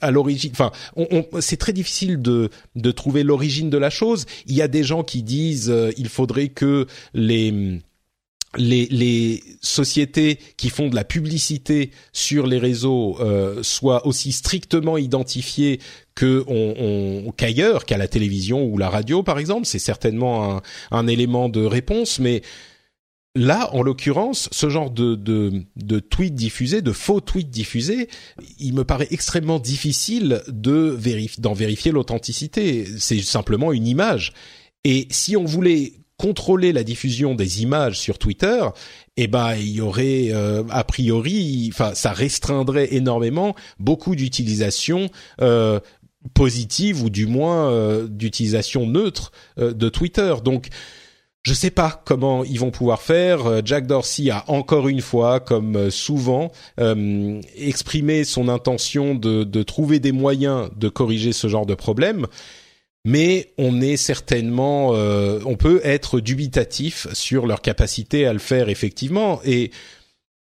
à 0.00 0.10
l'origine. 0.10 0.52
Enfin, 0.52 0.72
c'est 1.40 1.58
très 1.58 1.72
difficile 1.72 2.22
de, 2.22 2.50
de 2.74 2.90
trouver 2.90 3.22
l'origine 3.22 3.68
de 3.68 3.78
la 3.78 3.90
chose. 3.90 4.24
Il 4.46 4.54
y 4.54 4.62
a 4.62 4.68
des 4.68 4.84
gens 4.84 5.02
qui 5.02 5.22
disent 5.22 5.70
euh, 5.70 5.92
il 5.96 6.08
faudrait 6.08 6.48
que 6.48 6.86
les 7.12 7.80
les, 8.56 9.42
sociétés 9.60 10.38
qui 10.56 10.70
font 10.70 10.88
de 10.88 10.94
la 10.94 11.04
publicité 11.04 11.90
sur 12.12 12.46
les 12.46 12.58
réseaux 12.58 13.16
euh, 13.20 13.62
soient 13.62 14.06
aussi 14.06 14.32
strictement 14.32 14.96
identifiées 14.96 15.80
qu'ailleurs, 16.14 17.84
qu'à 17.84 17.98
la 17.98 18.08
télévision 18.08 18.64
ou 18.64 18.78
la 18.78 18.88
radio, 18.88 19.22
par 19.22 19.38
exemple. 19.38 19.66
C'est 19.66 19.78
certainement 19.78 20.56
un, 20.56 20.62
un, 20.92 21.06
élément 21.06 21.48
de 21.48 21.64
réponse, 21.64 22.18
mais 22.18 22.42
là, 23.36 23.68
en 23.74 23.82
l'occurrence, 23.82 24.48
ce 24.50 24.68
genre 24.68 24.90
de, 24.90 25.14
de, 25.14 25.64
de 25.76 25.98
tweets 26.00 26.34
diffusés, 26.34 26.82
de 26.82 26.92
faux 26.92 27.20
tweets 27.20 27.50
diffusés, 27.50 28.08
il 28.58 28.74
me 28.74 28.84
paraît 28.84 29.08
extrêmement 29.10 29.58
difficile 29.58 30.42
de 30.48 30.98
d'en 31.38 31.52
vérifier 31.52 31.92
l'authenticité. 31.92 32.86
C'est 32.98 33.20
simplement 33.20 33.72
une 33.72 33.86
image. 33.86 34.32
Et 34.84 35.06
si 35.10 35.36
on 35.36 35.44
voulait 35.44 35.92
contrôler 36.18 36.72
la 36.72 36.82
diffusion 36.82 37.34
des 37.34 37.62
images 37.62 37.98
sur 37.98 38.18
Twitter, 38.18 38.64
eh 39.16 39.26
ben 39.26 39.54
il 39.54 39.68
y 39.68 39.80
aurait 39.80 40.28
euh, 40.30 40.62
a 40.70 40.84
priori, 40.84 41.68
enfin 41.72 41.94
ça 41.94 42.12
restreindrait 42.12 42.94
énormément 42.94 43.54
beaucoup 43.78 44.16
d'utilisation 44.16 45.10
euh, 45.42 45.80
positive 46.34 47.02
ou 47.02 47.10
du 47.10 47.26
moins 47.26 47.70
euh, 47.70 48.06
d'utilisation 48.08 48.86
neutre 48.86 49.32
euh, 49.58 49.74
de 49.74 49.88
Twitter. 49.88 50.34
Donc 50.42 50.68
je 51.42 51.52
sais 51.54 51.70
pas 51.70 52.02
comment 52.04 52.44
ils 52.44 52.58
vont 52.58 52.72
pouvoir 52.72 53.02
faire. 53.02 53.64
Jack 53.64 53.86
Dorsey 53.86 54.30
a 54.30 54.44
encore 54.48 54.88
une 54.88 55.00
fois, 55.00 55.38
comme 55.38 55.92
souvent, 55.92 56.50
exprimé 57.56 58.24
son 58.24 58.48
intention 58.48 59.14
de, 59.14 59.44
de 59.44 59.62
trouver 59.62 60.00
des 60.00 60.10
moyens 60.10 60.70
de 60.76 60.88
corriger 60.88 61.32
ce 61.32 61.46
genre 61.46 61.64
de 61.64 61.76
problème 61.76 62.26
mais 63.06 63.52
on 63.56 63.80
est 63.80 63.96
certainement, 63.96 64.90
euh, 64.94 65.38
on 65.46 65.54
peut 65.54 65.80
être 65.84 66.18
dubitatif 66.18 67.06
sur 67.12 67.46
leur 67.46 67.62
capacité 67.62 68.26
à 68.26 68.32
le 68.32 68.40
faire 68.40 68.68
effectivement. 68.68 69.40
Et 69.44 69.70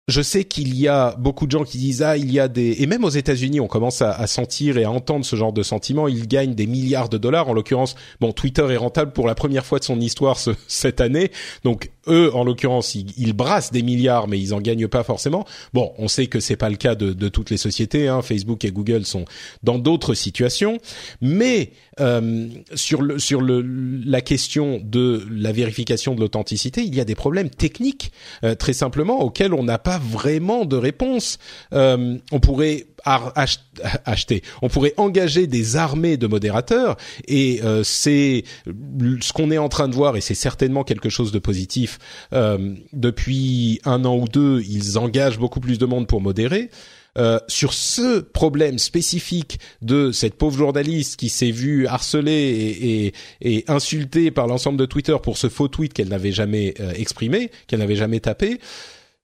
je 0.08 0.22
sais 0.22 0.44
qu'il 0.44 0.74
y 0.74 0.88
a 0.88 1.14
beaucoup 1.18 1.46
de 1.46 1.52
gens 1.52 1.62
qui 1.62 1.78
disent 1.78 2.02
ah 2.02 2.16
il 2.16 2.32
y 2.32 2.40
a 2.40 2.48
des 2.48 2.82
et 2.82 2.86
même 2.86 3.04
aux 3.04 3.10
États-Unis 3.10 3.60
on 3.60 3.68
commence 3.68 4.02
à, 4.02 4.10
à, 4.10 4.26
sentir 4.26 4.76
et 4.76 4.84
à 4.84 4.90
entendre 4.90 5.24
ce 5.24 5.36
genre 5.36 5.52
de 5.52 5.62
sentiments. 5.62 6.08
Ils 6.08 6.26
gagnent 6.26 6.54
des 6.54 6.66
milliards 6.66 7.08
de 7.08 7.18
dollars. 7.18 7.48
En 7.48 7.52
l'occurrence, 7.52 7.94
bon 8.20 8.32
Twitter 8.32 8.66
est 8.70 8.76
rentable 8.76 9.12
pour 9.12 9.28
la 9.28 9.36
première 9.36 9.64
fois 9.64 9.78
de 9.78 9.84
son 9.84 10.00
histoire 10.00 10.38
ce, 10.38 10.50
cette 10.66 11.00
année. 11.00 11.30
Donc 11.62 11.92
eux, 12.08 12.34
en 12.34 12.42
l'occurrence, 12.42 12.94
ils, 12.94 13.32
brassent 13.34 13.70
des 13.70 13.82
milliards, 13.82 14.28
mais 14.28 14.40
ils 14.40 14.54
en 14.54 14.60
gagnent 14.60 14.88
pas 14.88 15.04
forcément. 15.04 15.44
Bon, 15.74 15.92
on 15.98 16.08
sait 16.08 16.26
que 16.26 16.40
c'est 16.40 16.56
pas 16.56 16.70
le 16.70 16.76
cas 16.76 16.94
de, 16.94 17.12
de 17.12 17.28
toutes 17.28 17.50
les 17.50 17.56
sociétés. 17.56 18.08
Hein. 18.08 18.22
Facebook 18.22 18.64
et 18.64 18.72
Google 18.72 19.04
sont 19.04 19.26
dans 19.62 19.78
d'autres 19.78 20.14
situations, 20.14 20.78
mais 21.20 21.72
euh, 22.00 22.48
sur 22.74 23.02
le 23.02 23.18
sur 23.18 23.40
le 23.40 23.60
la 23.60 24.20
question 24.20 24.80
de 24.82 25.26
la 25.30 25.52
vérification 25.52 26.14
de 26.14 26.20
l'authenticité, 26.20 26.82
il 26.82 26.94
y 26.94 27.00
a 27.00 27.04
des 27.04 27.14
problèmes 27.14 27.50
techniques 27.50 28.12
euh, 28.44 28.54
très 28.54 28.72
simplement 28.72 29.20
auxquels 29.20 29.54
on 29.54 29.64
n'a 29.64 29.78
pas 29.78 29.98
vraiment 29.98 30.64
de 30.64 30.76
réponse. 30.76 31.38
Euh, 31.72 32.18
on 32.32 32.40
pourrait 32.40 32.86
acheter, 33.04 34.42
on 34.62 34.68
pourrait 34.68 34.94
engager 34.96 35.46
des 35.46 35.76
armées 35.76 36.16
de 36.16 36.26
modérateurs 36.26 36.96
et 37.26 37.60
euh, 37.62 37.82
c'est 37.82 38.44
ce 38.66 39.32
qu'on 39.32 39.50
est 39.50 39.58
en 39.58 39.68
train 39.68 39.88
de 39.88 39.94
voir 39.94 40.16
et 40.16 40.20
c'est 40.20 40.34
certainement 40.34 40.84
quelque 40.84 41.08
chose 41.08 41.32
de 41.32 41.38
positif. 41.38 41.98
Euh, 42.32 42.74
depuis 42.92 43.80
un 43.84 44.04
an 44.04 44.16
ou 44.16 44.28
deux, 44.28 44.62
ils 44.68 44.98
engagent 44.98 45.38
beaucoup 45.38 45.60
plus 45.60 45.78
de 45.78 45.86
monde 45.86 46.06
pour 46.06 46.20
modérer. 46.20 46.70
Euh, 47.18 47.40
sur 47.48 47.72
ce 47.72 48.20
problème 48.20 48.78
spécifique 48.78 49.58
de 49.82 50.12
cette 50.12 50.34
pauvre 50.34 50.56
journaliste 50.56 51.16
qui 51.16 51.28
s'est 51.28 51.50
vue 51.50 51.86
harcelée 51.86 52.32
et, 52.32 53.06
et, 53.06 53.14
et 53.40 53.64
insultée 53.66 54.30
par 54.30 54.46
l'ensemble 54.46 54.78
de 54.78 54.86
Twitter 54.86 55.16
pour 55.22 55.36
ce 55.36 55.48
faux 55.48 55.68
tweet 55.68 55.92
qu'elle 55.92 56.08
n'avait 56.08 56.32
jamais 56.32 56.74
euh, 56.78 56.92
exprimé, 56.92 57.50
qu'elle 57.66 57.80
n'avait 57.80 57.96
jamais 57.96 58.20
tapé, 58.20 58.60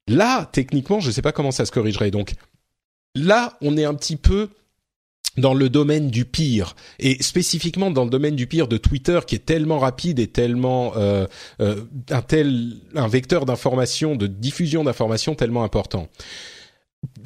là, 0.09 0.49
techniquement, 0.53 0.99
je 0.99 1.09
ne 1.09 1.13
sais 1.13 1.23
pas 1.23 1.33
comment 1.33 1.53
ça 1.53 1.67
se 1.67 1.73
corrigerait. 1.73 2.11
Donc 2.11 2.35
là, 3.15 3.57
on 3.61 3.77
est 3.77 3.85
un 3.85 3.95
petit 3.95 4.17
peu 4.17 4.49
dans 5.37 5.55
le 5.55 5.69
domaine 5.69 6.11
du 6.11 6.25
pire 6.25 6.77
et 6.99 7.23
spécifiquement 7.23 7.91
dans 7.91 8.05
le 8.05 8.11
domaine 8.11 8.37
du 8.37 8.47
pire 8.47 8.69
de 8.69 8.77
Twitter 8.77 9.21
qui 9.27 9.35
est 9.35 9.45
tellement 9.45 9.79
rapide 9.79 10.19
et 10.19 10.29
tellement 10.29 10.93
euh, 10.97 11.27
euh, 11.61 11.83
un 12.11 12.23
tel 12.23 12.75
un 12.95 13.09
vecteur 13.09 13.45
d'information 13.45 14.15
de 14.15 14.27
diffusion 14.27 14.85
d'information 14.85 15.35
tellement 15.35 15.65
important. 15.65 16.09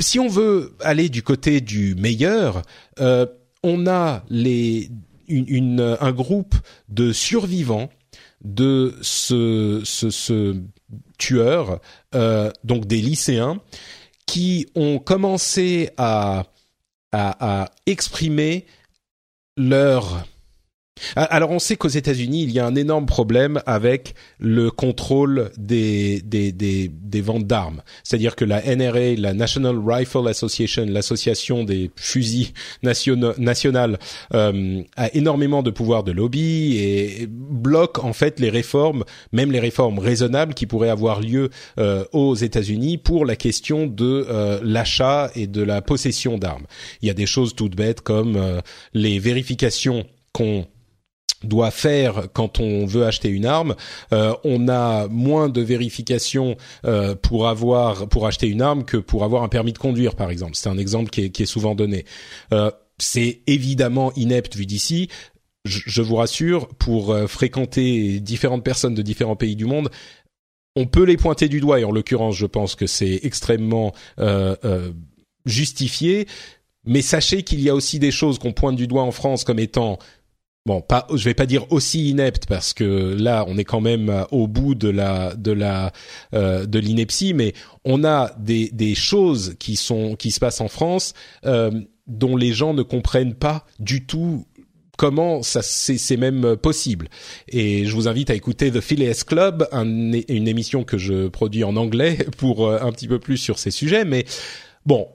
Si 0.00 0.18
on 0.18 0.28
veut 0.28 0.74
aller 0.80 1.08
du 1.08 1.22
côté 1.22 1.60
du 1.60 1.94
meilleur, 1.94 2.62
euh, 3.00 3.26
on 3.62 3.86
a 3.86 4.24
les 4.28 4.90
une, 5.28 5.44
une, 5.48 5.96
un 6.00 6.12
groupe 6.12 6.54
de 6.88 7.12
survivants 7.12 7.90
de 8.42 8.96
ce, 9.02 9.82
ce, 9.84 10.10
ce 10.10 10.56
tueur, 11.18 11.80
euh, 12.14 12.50
donc 12.64 12.86
des 12.86 13.00
lycéens, 13.00 13.60
qui 14.26 14.66
ont 14.74 14.98
commencé 14.98 15.90
à, 15.96 16.44
à, 17.12 17.62
à 17.62 17.70
exprimer 17.86 18.66
leur 19.56 20.24
alors 21.16 21.50
on 21.50 21.58
sait 21.58 21.76
qu'aux 21.76 21.88
États-Unis, 21.88 22.42
il 22.42 22.50
y 22.50 22.58
a 22.58 22.66
un 22.66 22.74
énorme 22.74 23.06
problème 23.06 23.60
avec 23.66 24.14
le 24.38 24.70
contrôle 24.70 25.50
des 25.56 26.20
des 26.22 26.52
des, 26.52 26.88
des 26.88 27.20
ventes 27.20 27.46
d'armes. 27.46 27.82
C'est-à-dire 28.04 28.36
que 28.36 28.44
la 28.44 28.62
NRA, 28.76 29.14
la 29.16 29.34
National 29.34 29.76
Rifle 29.84 30.28
Association, 30.28 30.86
l'association 30.88 31.64
des 31.64 31.90
fusils 31.96 32.52
nationales, 32.82 33.98
euh, 34.34 34.82
a 34.96 35.14
énormément 35.14 35.62
de 35.62 35.70
pouvoir 35.70 36.04
de 36.04 36.12
lobby 36.12 36.78
et 36.78 37.26
bloque 37.28 38.02
en 38.04 38.12
fait 38.12 38.40
les 38.40 38.50
réformes, 38.50 39.04
même 39.32 39.52
les 39.52 39.60
réformes 39.60 39.98
raisonnables 39.98 40.54
qui 40.54 40.66
pourraient 40.66 40.88
avoir 40.88 41.20
lieu 41.20 41.50
euh, 41.78 42.04
aux 42.12 42.34
États-Unis 42.34 42.98
pour 42.98 43.24
la 43.24 43.36
question 43.36 43.86
de 43.86 44.26
euh, 44.28 44.60
l'achat 44.62 45.30
et 45.34 45.46
de 45.46 45.62
la 45.62 45.82
possession 45.82 46.38
d'armes. 46.38 46.66
Il 47.02 47.08
y 47.08 47.10
a 47.10 47.14
des 47.14 47.26
choses 47.26 47.54
toutes 47.54 47.76
bêtes 47.76 48.00
comme 48.00 48.36
euh, 48.36 48.60
les 48.94 49.18
vérifications 49.18 50.04
qu'on 50.32 50.66
doit 51.44 51.70
faire 51.70 52.28
quand 52.32 52.60
on 52.60 52.86
veut 52.86 53.06
acheter 53.06 53.28
une 53.28 53.46
arme. 53.46 53.74
Euh, 54.12 54.34
on 54.44 54.68
a 54.68 55.06
moins 55.08 55.48
de 55.48 55.60
vérifications 55.60 56.56
euh, 56.84 57.14
pour 57.14 57.48
avoir 57.48 58.08
pour 58.08 58.26
acheter 58.26 58.48
une 58.48 58.62
arme 58.62 58.84
que 58.84 58.96
pour 58.96 59.24
avoir 59.24 59.42
un 59.42 59.48
permis 59.48 59.72
de 59.72 59.78
conduire, 59.78 60.14
par 60.14 60.30
exemple. 60.30 60.52
C'est 60.54 60.68
un 60.68 60.78
exemple 60.78 61.10
qui 61.10 61.24
est, 61.24 61.30
qui 61.30 61.42
est 61.42 61.46
souvent 61.46 61.74
donné. 61.74 62.04
Euh, 62.52 62.70
c'est 62.98 63.42
évidemment 63.46 64.12
inepte 64.16 64.56
vu 64.56 64.66
d'ici. 64.66 65.08
Je, 65.64 65.80
je, 65.86 66.02
vous 66.02 66.16
rassure, 66.16 66.68
pour 66.78 67.12
euh, 67.12 67.26
fréquenter 67.26 68.20
différentes 68.20 68.64
personnes 68.64 68.94
de 68.94 69.02
différents 69.02 69.36
pays 69.36 69.56
du 69.56 69.66
monde, 69.66 69.90
on 70.76 70.86
peut 70.86 71.02
les 71.02 71.16
pointer 71.16 71.48
du 71.48 71.60
doigt 71.60 71.80
et 71.80 71.84
en 71.84 71.90
l'occurrence, 71.90 72.36
je 72.36 72.46
pense 72.46 72.74
que 72.74 72.86
c'est 72.86 73.20
extrêmement 73.24 73.92
euh, 74.20 74.54
euh, 74.64 74.92
justifié. 75.44 76.26
Mais 76.84 77.02
sachez 77.02 77.42
qu'il 77.42 77.60
y 77.60 77.68
a 77.68 77.74
aussi 77.74 77.98
des 77.98 78.12
choses 78.12 78.38
qu'on 78.38 78.52
pointe 78.52 78.76
du 78.76 78.86
doigt 78.86 79.02
en 79.02 79.10
France 79.10 79.44
comme 79.44 79.58
étant 79.58 79.98
bon, 80.66 80.80
pas, 80.82 81.06
je 81.14 81.24
vais 81.24 81.34
pas 81.34 81.46
dire 81.46 81.70
aussi 81.72 82.10
inepte 82.10 82.46
parce 82.46 82.74
que 82.74 83.16
là, 83.18 83.44
on 83.48 83.58
est 83.58 83.64
quand 83.64 83.80
même 83.80 84.26
au 84.30 84.46
bout 84.46 84.74
de 84.74 84.88
la 84.88 85.34
de 85.34 85.52
la 85.52 85.92
euh, 86.34 86.66
de 86.66 86.78
l'ineptie, 86.78 87.34
mais 87.34 87.54
on 87.84 88.04
a 88.04 88.32
des 88.38 88.70
des 88.72 88.94
choses 88.94 89.56
qui 89.58 89.76
sont 89.76 90.14
qui 90.16 90.30
se 90.30 90.40
passent 90.40 90.60
en 90.60 90.68
France 90.68 91.14
euh, 91.46 91.70
dont 92.06 92.36
les 92.36 92.52
gens 92.52 92.74
ne 92.74 92.82
comprennent 92.82 93.34
pas 93.34 93.66
du 93.78 94.06
tout 94.06 94.46
comment 94.98 95.42
ça 95.42 95.62
c'est 95.62 96.16
même 96.16 96.56
possible. 96.56 97.08
Et 97.48 97.86
je 97.86 97.94
vous 97.94 98.08
invite 98.08 98.30
à 98.30 98.34
écouter 98.34 98.70
The 98.70 98.80
Phileas 98.80 99.22
Club, 99.26 99.66
une 99.72 100.48
émission 100.48 100.84
que 100.84 100.98
je 100.98 101.28
produis 101.28 101.64
en 101.64 101.76
anglais 101.76 102.18
pour 102.36 102.66
euh, 102.66 102.80
un 102.82 102.92
petit 102.92 103.08
peu 103.08 103.18
plus 103.18 103.38
sur 103.38 103.58
ces 103.58 103.70
sujets. 103.70 104.04
Mais 104.04 104.26
bon, 104.84 105.08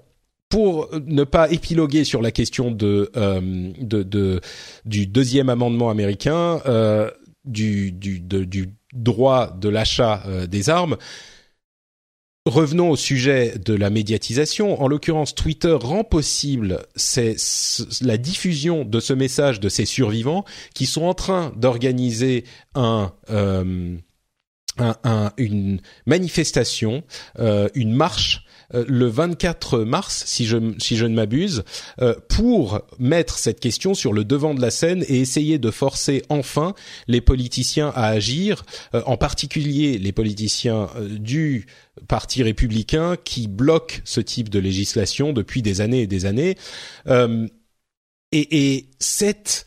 pour 0.54 0.88
ne 1.08 1.24
pas 1.24 1.50
épiloguer 1.50 2.04
sur 2.04 2.22
la 2.22 2.32
question 2.32 2.78
euh, 2.84 4.42
du 4.86 5.08
deuxième 5.08 5.50
amendement 5.50 5.90
américain, 5.90 6.62
euh, 6.68 7.10
du, 7.44 7.92
droit 8.94 9.52
de 9.60 9.68
l'achat 9.68 10.22
euh, 10.28 10.46
des 10.46 10.70
armes, 10.70 10.98
Revenons 12.46 12.90
au 12.90 12.98
sujet 12.98 13.58
de 13.58 13.74
la 13.74 13.90
médiatisation. 13.90 14.80
En 14.82 14.90
l'occurrence, 14.90 15.34
Twitter 15.34 15.78
rend 15.80 16.04
possible 16.04 16.86
la 18.02 18.18
diffusion 18.18 18.84
de 18.84 19.00
ce 19.00 19.14
message 19.14 19.62
de 19.62 19.70
ces 19.70 19.86
survivants 19.86 20.44
qui 20.76 20.86
sont 20.86 21.04
en 21.04 21.14
train 21.14 21.54
d'organiser 21.56 22.44
un, 22.76 23.14
une 25.38 25.80
manifestation, 26.06 27.04
une 27.40 27.94
marche 27.94 28.46
euh, 28.74 28.86
le 28.88 29.08
24 29.08 29.80
mars, 29.80 30.24
si 30.26 30.46
je, 30.46 30.58
si 30.80 30.98
je 30.98 31.06
ne 31.06 31.16
m'abuse, 31.16 31.64
euh, 32.02 32.16
pour 32.30 32.82
mettre 33.00 33.38
cette 33.38 33.60
question 33.60 33.94
sur 33.94 34.14
le 34.14 34.24
devant 34.24 34.54
de 34.54 34.62
la 34.62 34.72
scène 34.72 35.04
et 35.08 35.20
essayer 35.20 35.58
de 35.58 35.72
forcer 35.72 36.24
enfin 36.30 36.74
les 37.08 37.22
politiciens 37.22 37.92
à 37.96 38.08
agir, 38.08 38.66
euh, 38.94 39.02
en 39.06 39.18
particulier 39.18 39.98
les 39.98 40.12
politiciens 40.12 40.90
du 41.10 41.66
Parti 42.08 42.42
républicain 42.42 43.16
qui 43.24 43.48
bloquent 43.48 43.98
ce 44.04 44.20
type 44.20 44.50
de 44.50 44.60
législation 44.60 45.32
depuis 45.32 45.62
des 45.62 45.80
années 45.82 46.02
et 46.02 46.08
des 46.08 46.26
années. 46.26 46.58
et, 47.08 47.48
et 48.32 48.90
cette 49.00 49.66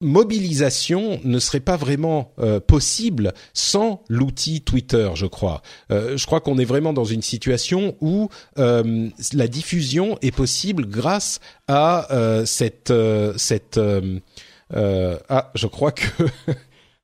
mobilisation 0.00 1.20
ne 1.24 1.38
serait 1.38 1.60
pas 1.60 1.76
vraiment 1.76 2.32
euh, 2.38 2.60
possible 2.60 3.32
sans 3.52 4.02
l'outil 4.08 4.60
Twitter, 4.60 5.10
je 5.14 5.26
crois. 5.26 5.62
Euh, 5.90 6.16
je 6.16 6.26
crois 6.26 6.40
qu'on 6.40 6.58
est 6.58 6.64
vraiment 6.64 6.92
dans 6.92 7.04
une 7.04 7.22
situation 7.22 7.96
où 8.00 8.28
euh, 8.58 9.08
la 9.32 9.48
diffusion 9.48 10.18
est 10.20 10.34
possible 10.34 10.86
grâce 10.86 11.40
à 11.68 12.08
cette 12.44 12.92
cette 13.36 13.80
ah, 14.70 15.50
je 15.54 15.66
crois 15.66 15.92
que 15.92 16.04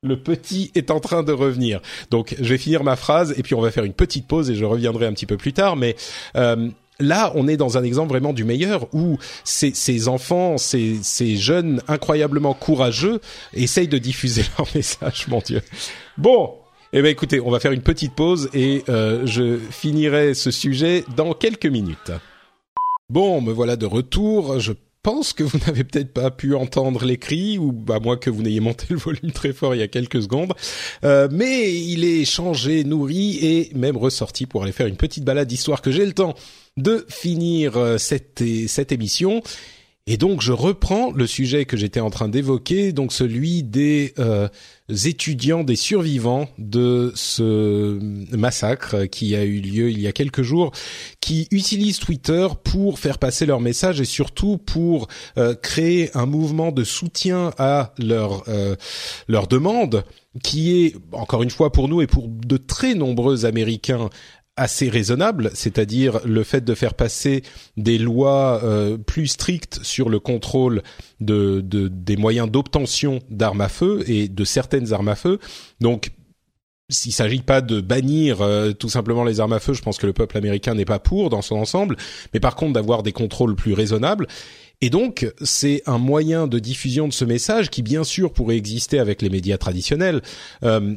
Le 0.03 0.19
petit 0.19 0.71
est 0.73 0.89
en 0.89 0.99
train 0.99 1.21
de 1.21 1.31
revenir. 1.31 1.79
Donc, 2.09 2.35
je 2.39 2.49
vais 2.49 2.57
finir 2.57 2.83
ma 2.83 2.95
phrase 2.95 3.35
et 3.37 3.43
puis 3.43 3.53
on 3.53 3.61
va 3.61 3.69
faire 3.69 3.83
une 3.83 3.93
petite 3.93 4.25
pause 4.25 4.49
et 4.49 4.55
je 4.55 4.65
reviendrai 4.65 5.05
un 5.05 5.13
petit 5.13 5.27
peu 5.27 5.37
plus 5.37 5.53
tard. 5.53 5.75
Mais 5.75 5.95
là, 6.99 7.31
on 7.35 7.47
est 7.47 7.57
dans 7.57 7.77
un 7.77 7.83
exemple 7.83 8.09
vraiment 8.09 8.33
du 8.33 8.43
meilleur 8.43 8.87
où 8.93 9.17
ces, 9.43 9.73
ces 9.73 10.07
enfants, 10.07 10.57
ces, 10.57 10.97
ces, 11.01 11.35
jeunes 11.35 11.81
incroyablement 11.87 12.53
courageux 12.53 13.21
essayent 13.53 13.87
de 13.87 13.97
diffuser 13.97 14.43
leur 14.57 14.67
message, 14.75 15.27
mon 15.27 15.39
Dieu. 15.39 15.61
Bon, 16.17 16.53
eh 16.93 17.01
bien 17.01 17.11
écoutez, 17.11 17.39
on 17.39 17.51
va 17.51 17.59
faire 17.59 17.71
une 17.71 17.81
petite 17.81 18.13
pause 18.13 18.49
et 18.53 18.83
euh, 18.89 19.25
je 19.25 19.57
finirai 19.57 20.33
ce 20.33 20.51
sujet 20.51 21.03
dans 21.15 21.33
quelques 21.33 21.65
minutes. 21.65 22.11
Bon, 23.09 23.41
me 23.41 23.51
voilà 23.51 23.75
de 23.75 23.85
retour. 23.85 24.59
Je 24.59 24.73
pense 25.03 25.33
que 25.33 25.43
vous 25.43 25.57
n'avez 25.65 25.83
peut-être 25.83 26.13
pas 26.13 26.31
pu 26.31 26.53
entendre 26.53 27.05
les 27.05 27.17
cris, 27.17 27.57
ou 27.57 27.73
à 27.89 27.99
moins 27.99 28.17
que 28.17 28.29
vous 28.29 28.43
n'ayez 28.43 28.59
monté 28.59 28.85
le 28.89 28.97
volume 28.97 29.31
très 29.31 29.53
fort 29.53 29.73
il 29.75 29.79
y 29.79 29.83
a 29.83 29.87
quelques 29.87 30.21
secondes. 30.21 30.53
Euh, 31.03 31.27
mais 31.31 31.73
il 31.73 32.03
est 32.03 32.25
changé, 32.25 32.83
nourri 32.83 33.37
et 33.41 33.71
même 33.73 33.97
ressorti 33.97 34.45
pour 34.45 34.63
aller 34.63 34.71
faire 34.71 34.87
une 34.87 34.97
petite 34.97 35.23
balade 35.23 35.47
d'histoire 35.47 35.81
que 35.81 35.91
j'ai 35.91 36.05
le 36.05 36.13
temps 36.13 36.35
de 36.77 37.05
finir 37.09 37.77
euh, 37.77 37.97
cette, 37.97 38.43
cette 38.67 38.91
émission. 38.91 39.41
Et 40.07 40.17
donc 40.17 40.41
je 40.41 40.51
reprends 40.51 41.11
le 41.11 41.27
sujet 41.27 41.65
que 41.65 41.77
j'étais 41.77 41.99
en 41.99 42.09
train 42.09 42.27
d'évoquer, 42.27 42.91
donc 42.91 43.13
celui 43.13 43.61
des 43.61 44.15
euh, 44.17 44.47
étudiants, 45.05 45.63
des 45.63 45.75
survivants 45.75 46.49
de 46.57 47.11
ce 47.13 47.99
massacre 48.35 49.05
qui 49.05 49.35
a 49.35 49.43
eu 49.43 49.59
lieu 49.61 49.91
il 49.91 50.01
y 50.01 50.07
a 50.07 50.11
quelques 50.11 50.41
jours, 50.41 50.71
qui 51.19 51.47
utilisent 51.51 51.99
Twitter 51.99 52.47
pour 52.63 52.97
faire 52.97 53.19
passer 53.19 53.45
leur 53.45 53.59
message 53.59 54.01
et 54.01 54.05
surtout 54.05 54.57
pour 54.57 55.07
euh, 55.37 55.53
créer 55.53 56.09
un 56.17 56.25
mouvement 56.25 56.71
de 56.71 56.83
soutien 56.83 57.53
à 57.59 57.93
leur 57.99 58.43
leur 59.27 59.47
demande 59.47 60.03
qui 60.43 60.85
est 60.85 60.95
encore 61.11 61.43
une 61.43 61.49
fois 61.49 61.71
pour 61.71 61.89
nous 61.89 62.01
et 62.01 62.07
pour 62.07 62.27
de 62.27 62.57
très 62.57 62.95
nombreux 62.95 63.45
Américains 63.45 64.09
assez 64.57 64.89
raisonnable, 64.89 65.51
c'est-à-dire 65.53 66.19
le 66.25 66.43
fait 66.43 66.61
de 66.61 66.75
faire 66.75 66.93
passer 66.93 67.43
des 67.77 67.97
lois 67.97 68.61
euh, 68.63 68.97
plus 68.97 69.27
strictes 69.27 69.79
sur 69.81 70.09
le 70.09 70.19
contrôle 70.19 70.83
de, 71.19 71.61
des 71.61 72.17
moyens 72.17 72.51
d'obtention 72.51 73.19
d'armes 73.29 73.61
à 73.61 73.69
feu 73.69 74.03
et 74.07 74.27
de 74.27 74.43
certaines 74.43 74.93
armes 74.93 75.07
à 75.07 75.15
feu. 75.15 75.39
Donc 75.79 76.11
s'il 76.89 77.13
s'agit 77.13 77.41
pas 77.41 77.61
de 77.61 77.79
bannir 77.79 78.41
euh, 78.41 78.73
tout 78.73 78.89
simplement 78.89 79.23
les 79.23 79.39
armes 79.39 79.53
à 79.53 79.59
feu, 79.59 79.73
je 79.73 79.81
pense 79.81 79.97
que 79.97 80.05
le 80.05 80.13
peuple 80.13 80.37
américain 80.37 80.75
n'est 80.75 80.85
pas 80.85 80.99
pour 80.99 81.29
dans 81.29 81.41
son 81.41 81.55
ensemble, 81.55 81.95
mais 82.33 82.39
par 82.39 82.55
contre 82.55 82.73
d'avoir 82.73 83.03
des 83.03 83.13
contrôles 83.13 83.55
plus 83.55 83.73
raisonnables. 83.73 84.27
Et 84.81 84.89
donc, 84.89 85.31
c'est 85.43 85.83
un 85.85 85.99
moyen 85.99 86.47
de 86.47 86.57
diffusion 86.57 87.07
de 87.07 87.13
ce 87.13 87.23
message 87.23 87.69
qui, 87.69 87.83
bien 87.83 88.03
sûr, 88.03 88.33
pourrait 88.33 88.57
exister 88.57 88.97
avec 88.97 89.21
les 89.21 89.29
médias 89.29 89.59
traditionnels. 89.59 90.23
Euh, 90.63 90.95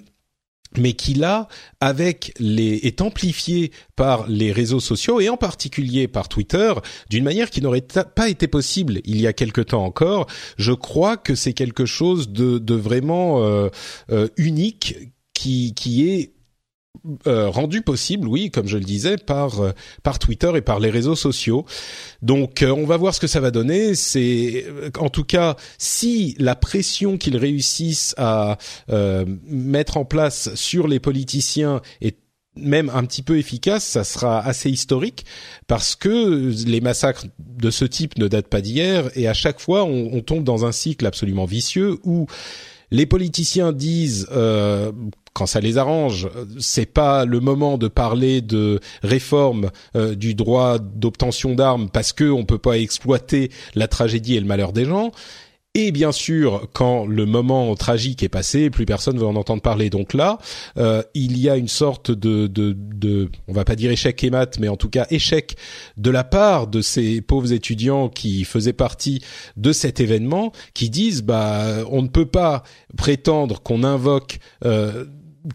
mais 0.79 0.93
qui 0.93 1.15
là, 1.15 1.49
avec 1.81 2.33
les, 2.39 2.81
est 2.87 3.01
amplifié 3.01 3.73
par 3.97 4.27
les 4.29 4.53
réseaux 4.53 4.81
sociaux 4.81 5.21
et 5.21 5.29
en 5.29 5.37
particulier 5.37 6.09
par 6.09 6.29
Twitter 6.29 6.73
d'une 7.11 7.25
manière 7.25 7.51
qui 7.51 7.63
n'aurait 7.63 7.87
pas 8.15 8.29
été 8.29 8.49
possible 8.49 9.01
il 9.05 9.21
y 9.21 9.27
a 9.27 9.33
quelque 9.33 9.61
temps 9.61 9.85
encore. 9.85 10.27
Je 10.59 10.73
crois 10.73 11.17
que 11.17 11.35
c'est 11.35 11.53
quelque 11.53 11.87
chose 11.87 12.31
de, 12.31 12.59
de 12.59 12.75
vraiment 12.75 13.43
euh, 13.43 13.69
euh, 14.11 14.29
unique 14.37 14.97
qui, 15.35 15.75
qui 15.75 16.09
est 16.09 16.34
euh, 17.27 17.51
rendu 17.51 17.83
possible, 17.83 18.27
oui, 18.29 18.51
comme 18.51 18.67
je 18.67 18.79
le 18.79 18.85
disais, 18.85 19.17
par 19.19 19.61
euh, 19.61 19.73
par 20.03 20.19
Twitter 20.19 20.51
et 20.57 20.63
par 20.63 20.81
les 20.81 20.91
réseaux 20.91 21.17
sociaux. 21.17 21.67
Donc, 22.23 22.63
euh, 22.63 22.71
on 22.71 22.87
va 22.87 22.97
voir 22.97 23.15
ce 23.15 23.21
que 23.21 23.27
ça 23.27 23.41
va 23.41 23.51
donner. 23.51 23.95
C'est, 23.95 24.65
en 24.99 25.11
tout 25.11 25.25
cas, 25.25 25.57
si 25.77 26.35
la 26.39 26.55
pression 26.55 27.19
qu'ils 27.19 27.37
réussissent 27.37 28.15
à 28.17 28.59
mettre 29.47 29.97
en 29.97 30.05
place 30.05 30.55
sur 30.55 30.89
les 30.89 31.01
politiciens 31.01 31.83
est 32.01 32.17
même 32.57 32.91
un 32.95 33.05
petit 33.05 33.23
peu 33.23 33.39
efficace, 33.39 33.85
ça 33.85 34.05
sera 34.05 34.41
assez 34.41 34.71
historique 34.71 35.27
parce 35.67 35.97
que 35.97 36.53
les 36.67 36.81
massacres 36.81 37.27
de 37.39 37.71
ce 37.71 37.85
type 37.85 38.17
ne 38.17 38.29
datent 38.29 38.49
pas 38.49 38.61
d'hier 38.61 39.11
et 39.17 39.27
à 39.27 39.35
chaque 39.35 39.59
fois 39.61 39.85
on, 39.85 40.11
on, 40.13 40.21
tombe 40.21 40.45
dans 40.45 40.65
un 40.65 40.71
cycle 40.71 41.05
absolument 41.05 41.47
vicieux 41.47 41.99
où 42.05 42.27
les 42.91 43.07
politiciens 43.07 43.73
disent 43.73 44.29
euh, 44.31 44.93
quand 45.35 45.47
ça 45.47 45.61
les 45.61 45.79
arrange, 45.79 46.29
c'est 46.59 46.87
pas 46.87 47.25
le 47.25 47.41
moment 47.41 47.77
de 47.77 47.89
parler 47.89 48.41
de 48.41 48.81
réforme 49.03 49.71
euh, 49.97 50.15
du 50.15 50.35
droit 50.35 50.79
d'obtention 50.79 51.55
d'armes 51.55 51.91
parce 51.91 52.13
que 52.13 52.31
on 52.31 52.45
peut 52.45 52.59
pas 52.59 52.79
exploiter 52.79 53.51
la 53.75 53.89
tragédie 53.89 54.37
et 54.37 54.41
le 54.41 54.47
malheur 54.47 54.73
des 54.73 54.85
gens. 54.85 55.11
Et 55.77 55.91
bien 55.91 56.13
sûr, 56.13 56.69
quand 56.73 57.05
le 57.05 57.27
moment 57.27 57.75
tragique 57.75 58.23
est 58.23 58.29
passé, 58.29 58.71
plus 58.71 58.87
personne 58.87 59.19
veut 59.19 59.27
en 59.27 59.35
entendre 59.35 59.61
parler. 59.61 59.91
Donc 59.91 60.15
là, 60.15 60.39
euh, 60.79 61.03
il 61.15 61.37
y 61.37 61.51
a 61.51 61.57
une 61.57 61.67
sorte 61.67 62.13
de, 62.13 62.47
de, 62.47 62.77
de, 62.77 63.29
on 63.49 63.53
va 63.53 63.65
pas 63.65 63.75
dire 63.75 63.91
échec 63.91 64.23
et 64.23 64.31
mat, 64.31 64.61
mais 64.61 64.69
en 64.69 64.77
tout 64.77 64.89
cas 64.89 65.05
échec 65.11 65.57
de 65.97 66.11
la 66.11 66.23
part 66.23 66.69
de 66.69 66.81
ces 66.81 67.21
pauvres 67.21 67.53
étudiants 67.53 68.09
qui 68.09 68.45
faisaient 68.45 68.73
partie 68.73 69.21
de 69.57 69.73
cet 69.73 69.99
événement, 69.99 70.53
qui 70.75 70.91
disent, 70.91 71.25
bah, 71.25 71.79
on 71.91 72.03
ne 72.03 72.09
peut 72.09 72.27
pas 72.27 72.63
prétendre 72.97 73.61
qu'on 73.61 73.83
invoque 73.83 74.39
euh, 74.65 75.07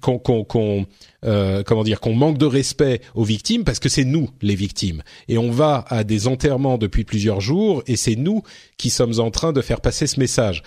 qu'on 0.01 0.85
euh, 1.25 1.63
comment 1.63 1.83
dire 1.83 1.99
qu'on 1.99 2.13
manque 2.13 2.37
de 2.37 2.45
respect 2.45 3.01
aux 3.15 3.23
victimes 3.23 3.63
parce 3.63 3.79
que 3.79 3.89
c'est 3.89 4.03
nous 4.03 4.29
les 4.41 4.55
victimes 4.55 5.01
et 5.27 5.37
on 5.37 5.51
va 5.51 5.85
à 5.87 6.03
des 6.03 6.27
enterrements 6.27 6.77
depuis 6.77 7.03
plusieurs 7.03 7.41
jours 7.41 7.83
et 7.87 7.95
c'est 7.95 8.15
nous 8.15 8.43
qui 8.77 8.89
sommes 8.89 9.19
en 9.19 9.31
train 9.31 9.51
de 9.51 9.61
faire 9.61 9.81
passer 9.81 10.07
ce 10.07 10.19
message. 10.19 10.63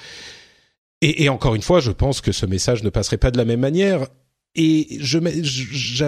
Et, 1.01 1.25
et 1.25 1.29
encore 1.29 1.55
une 1.55 1.63
fois, 1.63 1.81
je 1.81 1.91
pense 1.91 2.21
que 2.21 2.33
ce 2.33 2.47
message 2.47 2.83
ne 2.83 2.91
passerait 2.91 3.17
pas 3.19 3.31
de 3.31 3.39
la 3.39 3.45
même 3.45 3.61
manière. 3.61 4.07
Et 4.55 4.99
je, 5.01 5.19
je, 5.43 6.05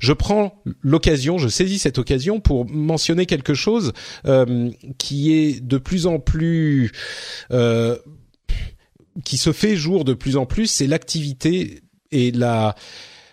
je, 0.00 0.12
prends 0.12 0.62
l'occasion, 0.82 1.36
je 1.36 1.48
saisis 1.48 1.80
cette 1.80 1.98
occasion 1.98 2.38
pour 2.38 2.64
mentionner 2.70 3.26
quelque 3.26 3.54
chose 3.54 3.92
euh, 4.24 4.70
qui 4.98 5.32
est 5.32 5.60
de 5.60 5.76
plus 5.76 6.06
en 6.06 6.20
plus 6.20 6.92
euh, 7.50 7.96
qui 9.24 9.36
se 9.36 9.52
fait 9.52 9.76
jour 9.76 10.04
de 10.04 10.14
plus 10.14 10.36
en 10.36 10.46
plus, 10.46 10.66
c'est 10.70 10.86
l'activité 10.86 11.80
et 12.12 12.30
la 12.32 12.74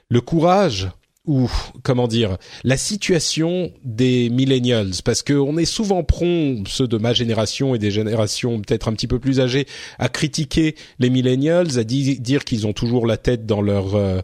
le 0.10 0.22
courage 0.22 0.90
ou 1.26 1.50
comment 1.84 2.08
dire 2.08 2.38
la 2.64 2.76
situation 2.76 3.72
des 3.84 4.30
millennials 4.30 4.92
parce 5.06 5.24
que 5.24 5.34
on 5.34 5.58
est 5.58 5.66
souvent 5.66 6.04
prompt 6.04 6.68
ceux 6.68 6.88
de 6.88 6.98
ma 6.98 7.14
génération 7.14 7.76
et 7.76 7.80
des 7.80 7.92
générations 7.92 8.60
peut-être 8.60 8.90
un 8.90 8.94
petit 8.94 9.08
peu 9.08 9.20
plus 9.20 9.40
âgées 9.40 9.66
à 10.00 10.10
critiquer 10.10 10.76
les 11.00 11.10
millennials 11.10 11.80
à 11.80 11.84
dire 11.86 12.44
qu'ils 12.44 12.68
ont 12.68 12.74
toujours 12.74 13.08
la 13.08 13.16
tête 13.16 13.46
dans 13.46 13.62
leur 13.62 13.96
euh, 13.96 14.20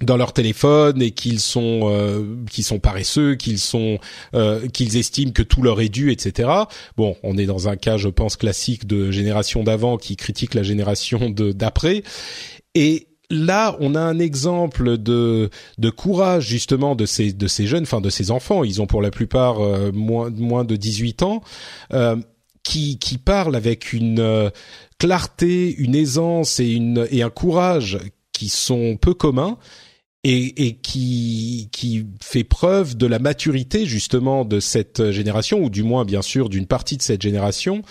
dans 0.00 0.16
leur 0.16 0.32
téléphone 0.32 1.02
et 1.02 1.10
qu'ils 1.10 1.40
sont 1.40 1.80
euh, 1.84 2.36
qu'ils 2.50 2.64
sont 2.64 2.78
paresseux, 2.78 3.34
qu'ils 3.34 3.58
sont 3.58 3.98
euh, 4.34 4.68
qu'ils 4.68 4.96
estiment 4.96 5.32
que 5.32 5.42
tout 5.42 5.62
leur 5.62 5.80
est 5.80 5.88
dû, 5.88 6.12
etc. 6.12 6.50
Bon, 6.96 7.16
on 7.22 7.36
est 7.36 7.46
dans 7.46 7.68
un 7.68 7.76
cas, 7.76 7.96
je 7.96 8.08
pense, 8.08 8.36
classique 8.36 8.86
de 8.86 9.10
génération 9.10 9.64
d'avant 9.64 9.96
qui 9.96 10.16
critique 10.16 10.54
la 10.54 10.62
génération 10.62 11.30
de 11.30 11.52
d'après. 11.52 12.04
Et 12.74 13.07
là, 13.30 13.76
on 13.80 13.94
a 13.94 14.00
un 14.00 14.18
exemple 14.18 14.98
de 14.98 15.50
de 15.78 15.90
courage 15.90 16.46
justement 16.46 16.94
de 16.94 17.06
ces 17.06 17.32
de 17.32 17.46
ces 17.46 17.66
jeunes, 17.66 17.82
enfin 17.84 18.00
de 18.00 18.10
ces 18.10 18.30
enfants. 18.30 18.64
Ils 18.64 18.80
ont 18.80 18.86
pour 18.86 19.02
la 19.02 19.10
plupart 19.10 19.60
euh, 19.60 19.90
moins 19.92 20.30
moins 20.30 20.64
de 20.64 20.76
18 20.76 21.22
ans. 21.22 21.42
Euh, 21.92 22.16
qui, 22.64 22.98
qui 22.98 23.16
parlent 23.16 23.56
avec 23.56 23.94
une 23.94 24.20
euh, 24.20 24.50
clarté, 24.98 25.74
une 25.76 25.94
aisance 25.94 26.60
et, 26.60 26.70
une, 26.70 27.08
et 27.10 27.22
un 27.22 27.30
courage 27.30 27.98
qui 28.32 28.50
sont 28.50 28.98
peu 29.00 29.14
communs 29.14 29.56
et, 30.22 30.66
et, 30.66 30.76
qui 30.76 31.70
qui 31.72 32.06
fait 32.20 32.44
preuve 32.44 32.96
de 32.96 33.06
la 33.06 33.18
maturité 33.18 33.86
justement 33.86 34.44
de 34.44 34.60
cette 34.60 35.10
génération 35.12 35.62
ou 35.62 35.70
du 35.70 35.82
moins 35.82 36.04
bien 36.04 36.22
sûr 36.22 36.48
d'une 36.48 36.66
partie 36.66 36.96
de 36.96 37.02
cette 37.02 37.22
génération 37.22 37.82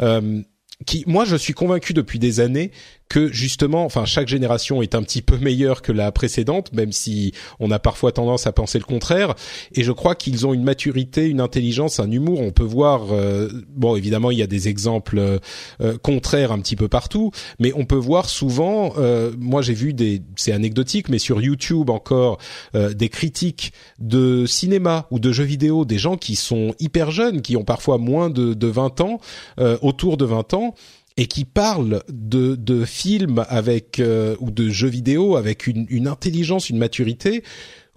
euh, 0.00 0.42
qui 0.86 1.04
moi 1.06 1.24
je 1.24 1.36
suis 1.36 1.52
convaincu 1.52 1.92
depuis 1.92 2.18
des 2.18 2.40
années 2.40 2.72
que 3.08 3.32
justement, 3.32 3.84
enfin 3.84 4.04
chaque 4.04 4.28
génération 4.28 4.82
est 4.82 4.94
un 4.94 5.02
petit 5.02 5.22
peu 5.22 5.36
meilleure 5.38 5.82
que 5.82 5.92
la 5.92 6.10
précédente, 6.12 6.72
même 6.72 6.92
si 6.92 7.32
on 7.60 7.70
a 7.70 7.78
parfois 7.78 8.12
tendance 8.12 8.46
à 8.46 8.52
penser 8.52 8.78
le 8.78 8.84
contraire. 8.84 9.34
Et 9.72 9.82
je 9.82 9.92
crois 9.92 10.14
qu'ils 10.14 10.46
ont 10.46 10.54
une 10.54 10.64
maturité, 10.64 11.28
une 11.28 11.40
intelligence, 11.40 12.00
un 12.00 12.10
humour. 12.10 12.40
On 12.40 12.50
peut 12.50 12.64
voir, 12.64 13.12
euh, 13.12 13.48
bon 13.68 13.96
évidemment 13.96 14.30
il 14.30 14.38
y 14.38 14.42
a 14.42 14.46
des 14.46 14.68
exemples 14.68 15.18
euh, 15.18 15.98
contraires 16.02 16.52
un 16.52 16.58
petit 16.58 16.76
peu 16.76 16.88
partout, 16.88 17.30
mais 17.58 17.72
on 17.76 17.84
peut 17.84 17.94
voir 17.94 18.28
souvent. 18.28 18.94
Euh, 18.98 19.32
moi 19.38 19.62
j'ai 19.62 19.74
vu 19.74 19.92
des, 19.92 20.22
c'est 20.36 20.52
anecdotique, 20.52 21.08
mais 21.08 21.18
sur 21.18 21.40
YouTube 21.40 21.90
encore 21.90 22.38
des 22.74 23.08
critiques 23.08 23.72
de 23.98 24.46
cinéma 24.46 25.06
ou 25.10 25.18
de 25.18 25.32
jeux 25.32 25.44
vidéo, 25.44 25.84
des 25.84 25.98
gens 25.98 26.16
qui 26.16 26.36
sont 26.36 26.74
hyper 26.80 27.10
jeunes, 27.10 27.42
qui 27.42 27.56
ont 27.56 27.64
parfois 27.64 27.98
moins 27.98 28.30
de, 28.30 28.54
de 28.54 28.66
20 28.66 29.00
ans, 29.00 29.20
autour 29.82 30.16
de 30.16 30.24
20 30.24 30.54
ans 30.54 30.74
et 31.16 31.26
qui 31.26 31.44
parle 31.44 32.02
de, 32.08 32.56
de 32.56 32.84
films 32.84 33.44
avec 33.48 34.00
euh, 34.00 34.36
ou 34.40 34.50
de 34.50 34.68
jeux 34.68 34.88
vidéo 34.88 35.36
avec 35.36 35.66
une, 35.66 35.86
une 35.88 36.08
intelligence, 36.08 36.70
une 36.70 36.78
maturité 36.78 37.42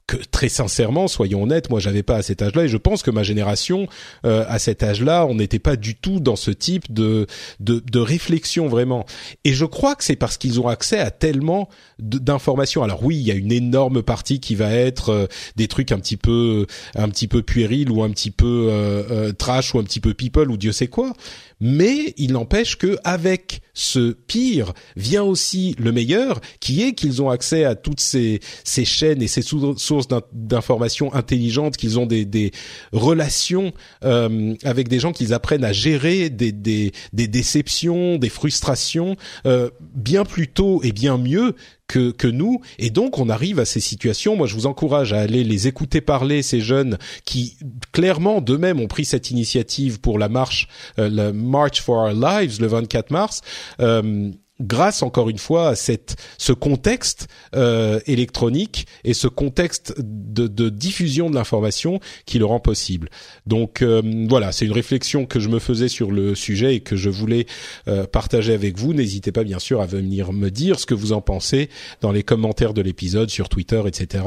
que 0.08 0.16
très 0.32 0.48
sincèrement, 0.48 1.10
soyons 1.10 1.44
honnêtes, 1.44 1.70
moi 1.70 1.82
j'avais 1.82 2.02
pas 2.02 2.16
à 2.16 2.22
cet 2.22 2.42
âge-là 2.42 2.64
et 2.64 2.68
je 2.70 2.78
pense 2.78 3.04
que 3.04 3.12
ma 3.12 3.24
génération 3.24 3.88
euh, 4.26 4.46
à 4.48 4.58
cet 4.58 4.82
âge-là, 4.82 5.26
on 5.26 5.36
n'était 5.36 5.60
pas 5.60 5.76
du 5.76 5.96
tout 5.96 6.22
dans 6.22 6.38
ce 6.38 6.50
type 6.50 6.92
de, 6.94 7.28
de, 7.60 7.84
de 7.86 8.00
réflexion 8.00 8.70
vraiment. 8.70 9.06
Et 9.44 9.52
je 9.54 9.66
crois 9.66 9.96
que 9.96 10.06
c'est 10.06 10.16
parce 10.16 10.38
qu'ils 10.38 10.62
ont 10.62 10.70
accès 10.70 11.00
à 11.00 11.12
tellement 11.12 11.68
d'informations. 12.00 12.84
Alors 12.84 13.04
oui, 13.04 13.18
il 13.18 13.24
y 13.24 13.32
a 13.32 13.36
une 13.36 13.52
énorme 13.52 14.02
partie 14.02 14.40
qui 14.40 14.56
va 14.56 14.72
être 14.72 15.10
euh, 15.10 15.28
des 15.58 15.68
trucs 15.68 15.92
un 15.92 16.00
petit 16.00 16.18
peu 16.18 16.68
un 16.96 17.10
petit 17.10 17.28
peu 17.28 17.42
puérils 17.42 17.92
ou 17.92 18.02
un 18.02 18.10
petit 18.10 18.32
peu 18.32 18.70
euh, 18.72 19.34
trash 19.34 19.76
ou 19.76 19.80
un 19.80 19.84
petit 19.84 20.00
peu 20.00 20.14
people 20.14 20.50
ou 20.50 20.56
Dieu 20.56 20.72
sait 20.72 20.88
quoi 20.88 21.12
mais 21.60 22.14
il 22.18 22.34
n'empêche 22.34 22.78
que 22.78 22.98
avec 23.04 23.62
ce 23.74 24.12
pire 24.12 24.74
vient 24.96 25.24
aussi 25.24 25.76
le 25.80 25.92
meilleur, 25.92 26.42
qui 26.60 26.84
est 26.84 26.94
qu'ils 26.94 27.22
ont 27.22 27.30
accès 27.30 27.64
à 27.64 27.76
toutes 27.76 28.00
ces, 28.00 28.40
ces 28.64 28.86
chaînes 28.86 29.22
et 29.22 29.28
ces 29.28 29.42
sources 29.42 30.08
d'informations 30.34 31.14
intelligentes, 31.14 31.78
qu'ils 31.78 32.00
ont 32.00 32.06
des, 32.06 32.26
des 32.26 32.52
relations 32.92 33.74
euh, 34.04 34.56
avec 34.64 34.88
des 34.88 35.00
gens 35.00 35.12
qu'ils 35.12 35.34
apprennent 35.34 35.64
à 35.64 35.74
gérer 35.74 36.30
des, 36.30 36.52
des, 36.52 36.92
des 37.14 37.28
déceptions, 37.28 38.18
des 38.18 38.30
frustrations 38.30 39.16
euh, 39.46 39.70
bien 39.96 40.26
plus 40.26 40.48
tôt 40.48 40.82
et 40.84 40.92
bien 40.92 41.18
mieux 41.18 41.56
que, 41.88 42.28
nous. 42.28 42.62
Et 42.80 42.90
donc, 42.90 43.18
on 43.18 43.30
arrive 43.30 43.60
à 43.60 43.66
ces 43.66 43.80
situations. 43.80 44.36
Moi, 44.36 44.48
je 44.48 44.56
vous 44.56 44.68
encourage 44.68 45.14
à 45.14 45.20
aller 45.20 45.44
les 45.44 45.68
écouter 45.68 46.02
parler, 46.02 46.42
ces 46.42 46.60
jeunes 46.60 46.98
qui, 47.26 47.58
clairement, 47.92 48.42
d'eux-mêmes 48.42 48.80
ont 48.80 48.88
pris 48.88 49.06
cette 49.06 49.32
initiative 49.32 50.00
pour 50.00 50.20
la 50.20 50.30
marche, 50.30 50.68
euh, 51.00 51.10
la 51.10 51.32
March 51.32 51.82
for 51.82 51.98
Our 51.98 52.14
Lives, 52.14 52.60
le 52.60 52.68
24 52.68 53.12
mars. 53.12 53.42
Euh, 53.80 54.32
grâce 54.60 55.04
encore 55.04 55.30
une 55.30 55.38
fois 55.38 55.70
à 55.70 55.76
cette 55.76 56.16
ce 56.38 56.54
contexte 56.54 57.28
euh, 57.56 58.00
électronique 58.06 58.88
et 59.04 59.14
ce 59.14 59.28
contexte 59.28 59.94
de, 59.98 60.70
diffusion 60.70 61.30
de 61.30 61.36
l'information 61.36 62.00
qui 62.26 62.40
le 62.40 62.46
rend 62.46 62.60
possible. 62.60 63.10
Donc 63.46 63.82
euh, 63.82 64.02
voilà, 64.30 64.52
c'est 64.52 64.66
une 64.66 64.72
réflexion 64.72 65.26
que 65.26 65.40
je 65.40 65.50
me 65.50 65.60
faisais 65.60 65.88
sur 65.88 66.12
le 66.12 66.36
sujet 66.36 66.76
et 66.76 66.80
que 66.80 66.96
je 66.96 67.10
voulais 67.10 67.46
euh, 67.88 68.06
partager 68.06 68.54
avec 68.54 68.78
vous. 68.78 68.94
N'hésitez 68.94 69.32
pas 69.32 69.44
bien 69.44 69.60
sûr 69.60 69.82
à 69.82 69.86
venir 69.86 70.34
me 70.34 70.50
dire 70.50 70.80
ce 70.80 70.86
que 70.86 70.94
vous 70.94 71.14
en 71.14 71.22
pensez 71.22 71.70
dans 72.02 72.12
les 72.12 72.24
commentaires 72.24 72.74
de 72.74 72.82
l'épisode 72.82 73.30
sur 73.30 73.50
Twitter, 73.50 73.82
etc. 73.86 74.24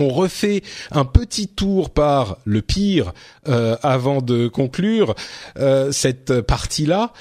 On 0.00 0.10
refait 0.10 0.62
un 0.92 1.04
petit 1.04 1.48
tour 1.48 1.90
par 1.90 2.38
le 2.44 2.62
pire 2.62 3.12
euh, 3.48 3.76
avant 3.82 4.22
de 4.22 4.46
conclure 4.46 5.14
cette 5.90 6.40
partie-là 6.42 7.12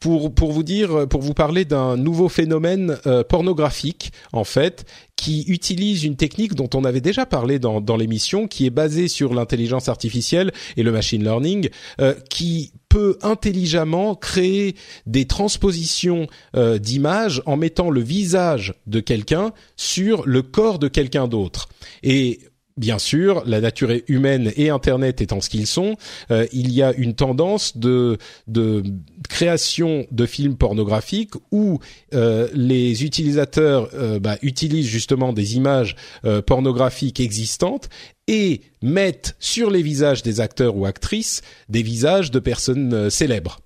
pour 0.00 0.34
pour 0.34 0.52
vous 0.52 0.62
dire, 0.62 1.08
pour 1.08 1.20
vous 1.20 1.34
parler 1.34 1.64
d'un 1.64 1.96
nouveau 1.96 2.28
phénomène 2.28 2.98
euh, 3.06 3.24
pornographique 3.24 4.12
en 4.32 4.44
fait, 4.44 4.84
qui 5.16 5.42
utilise 5.48 6.04
une 6.04 6.16
technique 6.16 6.54
dont 6.54 6.70
on 6.74 6.84
avait 6.84 7.00
déjà 7.00 7.26
parlé 7.26 7.58
dans 7.58 7.80
dans 7.80 7.96
l'émission, 7.96 8.46
qui 8.46 8.66
est 8.66 8.70
basée 8.70 9.08
sur 9.08 9.34
l'intelligence 9.34 9.88
artificielle 9.88 10.52
et 10.76 10.82
le 10.82 10.92
machine 10.92 11.22
learning, 11.22 11.68
euh, 12.00 12.14
qui 12.30 12.72
peut 12.88 13.18
intelligemment 13.22 14.14
créer 14.14 14.74
des 15.06 15.26
transpositions 15.26 16.26
euh, 16.56 16.78
d'images 16.78 17.42
en 17.46 17.56
mettant 17.56 17.90
le 17.90 18.00
visage 18.00 18.74
de 18.86 19.00
quelqu'un 19.00 19.52
sur 19.76 20.26
le 20.26 20.42
corps 20.42 20.78
de 20.78 20.88
quelqu'un 20.88 21.28
d'autre. 21.28 21.68
Et 22.02 22.40
bien 22.78 22.98
sûr, 22.98 23.42
la 23.44 23.60
nature 23.60 23.90
humaine 24.08 24.52
et 24.56 24.70
Internet 24.70 25.20
étant 25.20 25.40
ce 25.40 25.50
qu'ils 25.50 25.66
sont, 25.66 25.96
euh, 26.30 26.46
il 26.52 26.72
y 26.72 26.82
a 26.82 26.94
une 26.94 27.14
tendance 27.14 27.76
de, 27.76 28.16
création 29.28 30.06
de 30.10 30.26
films 30.26 30.56
pornographiques 30.56 31.34
où 31.50 31.80
euh, 32.14 32.48
les 32.54 33.04
utilisateurs 33.04 33.90
euh, 33.94 34.18
bah, 34.18 34.38
utilisent 34.42 34.86
justement 34.86 35.32
des 35.32 35.56
images 35.56 35.96
pornographiques 36.46 37.20
existantes 37.20 37.88
et 38.26 38.60
mettent 38.82 39.36
sur 39.38 39.70
les 39.70 39.82
visages 39.82 40.22
des 40.22 40.40
acteurs 40.40 40.76
ou 40.76 40.86
actrices 40.86 41.42
des 41.68 41.82
visages 41.82 42.30
de 42.30 42.38
personnes 42.38 43.10
célèbres. 43.10 43.58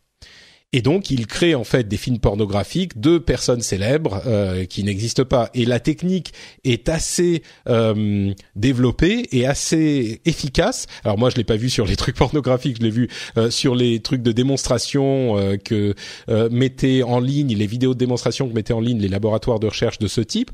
Et 0.73 0.81
donc, 0.81 1.11
il 1.11 1.27
crée 1.27 1.55
en 1.55 1.65
fait 1.65 1.87
des 1.87 1.99
films 1.99 2.19
pornographiques 2.19 2.99
de 3.01 3.19
personnes 3.19 3.61
célèbres 3.61 4.23
euh, 4.27 4.65
qui 4.65 4.85
n'existent 4.85 5.25
pas. 5.25 5.51
Et 5.55 5.65
la 5.67 5.81
technique 5.81 6.33
est 6.65 6.89
assez 6.89 7.43
euh, 7.69 8.33
développée 8.57 9.29
et 9.33 9.47
assez 9.47 10.21
efficace. 10.25 10.87
Alors 11.05 11.19
moi, 11.19 11.29
je 11.29 11.37
l'ai 11.37 11.45
pas 11.45 11.57
vu 11.57 11.69
sur 11.69 11.87
les 11.87 11.97
trucs 11.97 12.17
pornographiques, 12.17 12.79
je 12.79 12.83
l'ai 12.83 12.91
vu 12.91 13.09
euh, 13.37 13.51
sur 13.51 13.75
les 13.75 14.01
trucs 14.01 14.23
de 14.23 14.33
démonstration 14.33 15.39
euh, 15.39 15.57
que 15.57 15.95
euh, 16.29 16.49
mettaient 16.51 17.03
en 17.03 17.21
ligne, 17.21 17.55
les 17.55 17.67
vidéos 17.67 17.95
de 17.95 17.99
démonstration 17.99 18.49
que 18.49 18.55
mettaient 18.55 18.73
en 18.73 18.81
ligne 18.81 18.99
les 18.99 19.09
laboratoires 19.09 19.61
de 19.61 19.67
recherche 19.67 19.99
de 19.99 20.09
ce 20.09 20.21
type, 20.21 20.51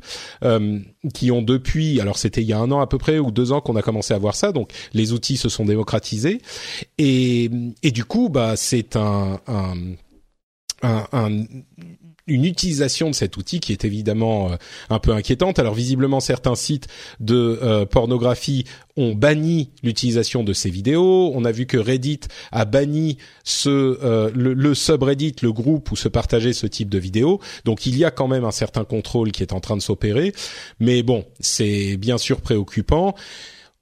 qui 1.14 1.30
ont 1.30 1.42
depuis, 1.42 2.00
alors 2.00 2.18
c'était 2.18 2.42
il 2.42 2.48
y 2.48 2.52
a 2.52 2.58
un 2.58 2.70
an 2.70 2.80
à 2.80 2.86
peu 2.86 2.98
près 2.98 3.18
ou 3.18 3.30
deux 3.30 3.52
ans 3.52 3.60
qu'on 3.60 3.76
a 3.76 3.82
commencé 3.82 4.14
à 4.14 4.18
voir 4.18 4.34
ça. 4.34 4.52
Donc 4.52 4.72
les 4.92 5.12
outils 5.12 5.36
se 5.36 5.48
sont 5.48 5.64
démocratisés 5.64 6.40
et, 6.98 7.50
et 7.82 7.90
du 7.90 8.04
coup, 8.04 8.28
bah 8.28 8.54
c'est 8.56 8.96
un, 8.96 9.40
un 9.46 9.74
un, 10.82 11.44
une 12.28 12.44
utilisation 12.44 13.10
de 13.10 13.14
cet 13.14 13.36
outil 13.36 13.58
qui 13.58 13.72
est 13.72 13.84
évidemment 13.84 14.52
euh, 14.52 14.56
un 14.90 14.98
peu 14.98 15.12
inquiétante. 15.12 15.58
Alors 15.58 15.74
visiblement 15.74 16.20
certains 16.20 16.54
sites 16.54 16.86
de 17.18 17.58
euh, 17.62 17.86
pornographie 17.86 18.64
ont 18.96 19.14
banni 19.14 19.70
l'utilisation 19.82 20.44
de 20.44 20.52
ces 20.52 20.70
vidéos. 20.70 21.32
On 21.34 21.44
a 21.44 21.52
vu 21.52 21.66
que 21.66 21.78
Reddit 21.78 22.20
a 22.52 22.64
banni 22.64 23.16
ce 23.44 23.68
euh, 23.70 24.30
le, 24.34 24.54
le, 24.54 24.74
subreddit, 24.74 25.36
le 25.42 25.52
groupe 25.52 25.90
où 25.90 25.96
se 25.96 26.08
partageait 26.08 26.52
ce 26.52 26.66
type 26.66 26.90
de 26.90 26.98
vidéos. 26.98 27.40
Donc 27.64 27.86
il 27.86 27.96
y 27.96 28.04
a 28.04 28.10
quand 28.10 28.28
même 28.28 28.44
un 28.44 28.52
certain 28.52 28.84
contrôle 28.84 29.32
qui 29.32 29.42
est 29.42 29.52
en 29.52 29.60
train 29.60 29.76
de 29.76 29.82
s'opérer. 29.82 30.32
Mais 30.78 31.02
bon, 31.02 31.24
c'est 31.40 31.96
bien 31.96 32.18
sûr 32.18 32.40
préoccupant. 32.40 33.14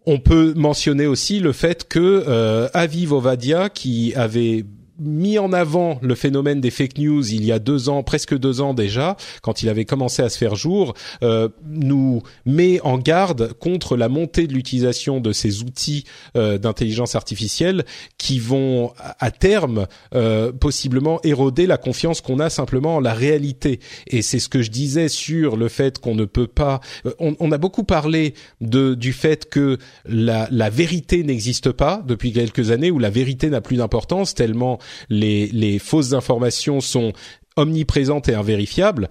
On 0.08 0.20
peut 0.20 0.54
mentionner 0.54 1.06
aussi 1.06 1.40
le 1.40 1.52
fait 1.52 1.88
que 1.88 2.68
Aviv 2.74 3.12
Ovadia, 3.12 3.68
qui 3.70 4.14
avait 4.14 4.64
mis 4.98 5.38
en 5.38 5.52
avant 5.52 5.98
le 6.02 6.14
phénomène 6.14 6.60
des 6.60 6.70
fake 6.70 6.98
news 6.98 7.32
il 7.32 7.44
y 7.44 7.52
a 7.52 7.58
deux 7.58 7.88
ans, 7.88 8.02
presque 8.02 8.36
deux 8.36 8.60
ans 8.60 8.74
déjà, 8.74 9.16
quand 9.42 9.62
il 9.62 9.68
avait 9.68 9.84
commencé 9.84 10.22
à 10.22 10.28
se 10.28 10.38
faire 10.38 10.54
jour, 10.54 10.94
euh, 11.22 11.48
nous 11.68 12.22
met 12.44 12.80
en 12.80 12.98
garde 12.98 13.52
contre 13.54 13.96
la 13.96 14.08
montée 14.08 14.46
de 14.46 14.52
l'utilisation 14.52 15.20
de 15.20 15.32
ces 15.32 15.62
outils 15.62 16.04
euh, 16.36 16.58
d'intelligence 16.58 17.14
artificielle 17.14 17.84
qui 18.18 18.38
vont 18.38 18.92
à 18.98 19.30
terme 19.30 19.86
euh, 20.14 20.52
possiblement 20.52 21.20
éroder 21.22 21.66
la 21.66 21.76
confiance 21.76 22.20
qu'on 22.20 22.40
a 22.40 22.50
simplement 22.50 22.96
en 22.96 23.00
la 23.00 23.14
réalité. 23.14 23.80
Et 24.06 24.22
c'est 24.22 24.38
ce 24.38 24.48
que 24.48 24.62
je 24.62 24.70
disais 24.70 25.08
sur 25.08 25.56
le 25.56 25.68
fait 25.68 25.98
qu'on 25.98 26.14
ne 26.14 26.24
peut 26.24 26.46
pas. 26.46 26.80
On, 27.18 27.36
on, 27.40 27.52
a 27.52 27.58
beaucoup 27.58 27.84
parlé 27.84 28.34
de 28.60 28.94
du 28.94 29.12
fait 29.12 29.48
que 29.48 29.78
la, 30.06 30.48
la 30.50 30.70
vérité 30.70 31.22
n'existe 31.22 31.72
pas 31.72 32.02
depuis 32.06 32.32
quelques 32.32 32.70
années, 32.70 32.90
où 32.90 32.98
la 32.98 33.10
vérité 33.10 33.50
n'a 33.50 33.60
plus 33.60 33.76
d'importance 33.76 34.34
tellement 34.34 34.78
les, 35.08 35.48
les 35.48 35.78
fausses 35.78 36.12
informations 36.12 36.80
sont 36.80 37.12
omniprésentes 37.56 38.28
et 38.28 38.34
invérifiables, 38.34 39.08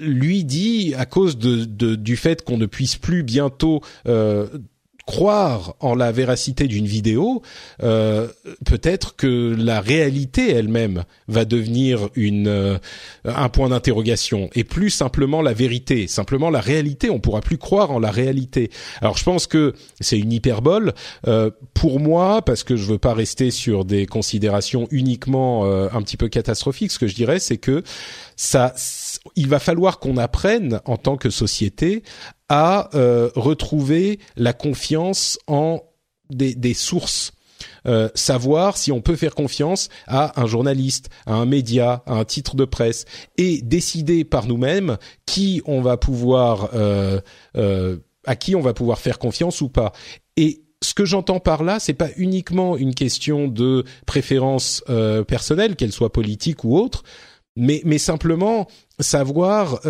lui 0.00 0.44
dit 0.44 0.94
à 0.96 1.04
cause 1.04 1.36
de, 1.36 1.64
de 1.64 1.94
du 1.94 2.16
fait 2.16 2.42
qu'on 2.42 2.56
ne 2.56 2.66
puisse 2.66 2.96
plus 2.96 3.22
bientôt 3.22 3.82
euh, 4.08 4.48
croire 5.06 5.74
en 5.80 5.94
la 5.94 6.12
véracité 6.12 6.68
d'une 6.68 6.86
vidéo, 6.86 7.42
euh, 7.82 8.28
peut-être 8.64 9.16
que 9.16 9.54
la 9.58 9.80
réalité 9.80 10.52
elle-même 10.52 11.04
va 11.28 11.44
devenir 11.44 12.08
une 12.14 12.48
euh, 12.48 12.78
un 13.24 13.48
point 13.48 13.68
d'interrogation 13.68 14.50
et 14.54 14.64
plus 14.64 14.90
simplement 14.90 15.42
la 15.42 15.52
vérité, 15.52 16.06
simplement 16.06 16.50
la 16.50 16.60
réalité. 16.60 17.10
On 17.10 17.20
pourra 17.20 17.40
plus 17.40 17.58
croire 17.58 17.90
en 17.90 17.98
la 17.98 18.10
réalité. 18.10 18.70
Alors 19.00 19.16
je 19.16 19.24
pense 19.24 19.46
que 19.46 19.74
c'est 20.00 20.18
une 20.18 20.32
hyperbole 20.32 20.92
euh, 21.26 21.50
pour 21.74 22.00
moi 22.00 22.42
parce 22.42 22.64
que 22.64 22.76
je 22.76 22.84
veux 22.84 22.98
pas 22.98 23.14
rester 23.14 23.50
sur 23.50 23.84
des 23.84 24.06
considérations 24.06 24.86
uniquement 24.90 25.64
euh, 25.64 25.88
un 25.92 26.02
petit 26.02 26.16
peu 26.16 26.28
catastrophiques. 26.28 26.92
Ce 26.92 26.98
que 26.98 27.06
je 27.06 27.14
dirais, 27.14 27.38
c'est 27.38 27.58
que 27.58 27.82
ça, 28.36 28.74
il 29.36 29.48
va 29.48 29.58
falloir 29.58 29.98
qu'on 29.98 30.16
apprenne 30.16 30.80
en 30.84 30.96
tant 30.96 31.16
que 31.16 31.30
société 31.30 32.02
à 32.52 32.90
euh, 32.94 33.30
retrouver 33.34 34.18
la 34.36 34.52
confiance 34.52 35.38
en 35.46 35.80
des, 36.28 36.74
sources. 36.74 37.32
Euh, 37.86 38.10
savoir 38.14 38.76
si 38.76 38.92
on 38.92 39.00
peut 39.00 39.16
faire 39.16 39.34
confiance 39.34 39.88
à 40.06 40.38
un 40.38 40.46
journaliste, 40.46 41.08
à 41.24 41.34
un 41.34 41.46
média, 41.46 42.02
à 42.04 42.12
un 42.12 42.26
titre 42.26 42.54
de 42.54 42.66
presse, 42.66 43.06
et 43.38 43.62
décider 43.62 44.24
par 44.24 44.46
nous-mêmes 44.46 44.98
qui 45.24 45.62
on 45.64 45.80
va 45.80 45.96
pouvoir, 45.96 46.70
euh, 46.74 47.20
à 48.26 48.36
qui 48.36 48.54
on 48.54 48.60
va 48.60 48.74
pouvoir 48.74 48.98
faire 48.98 49.18
confiance 49.18 49.62
ou 49.62 49.70
pas. 49.70 49.92
Et 50.36 50.62
ce 50.82 50.92
que 50.92 51.06
j'entends 51.06 51.40
par 51.40 51.64
là, 51.64 51.80
c'est 51.80 51.94
pas 51.94 52.10
uniquement 52.18 52.76
une 52.76 52.94
question 52.94 53.48
de 53.48 53.84
préférence 54.04 54.84
personnelle, 55.26 55.76
qu'elle 55.76 55.92
soit 55.92 56.12
politique 56.12 56.64
ou 56.64 56.76
autre, 56.76 57.02
mais, 57.56 57.98
simplement 57.98 58.66
savoir 58.98 59.80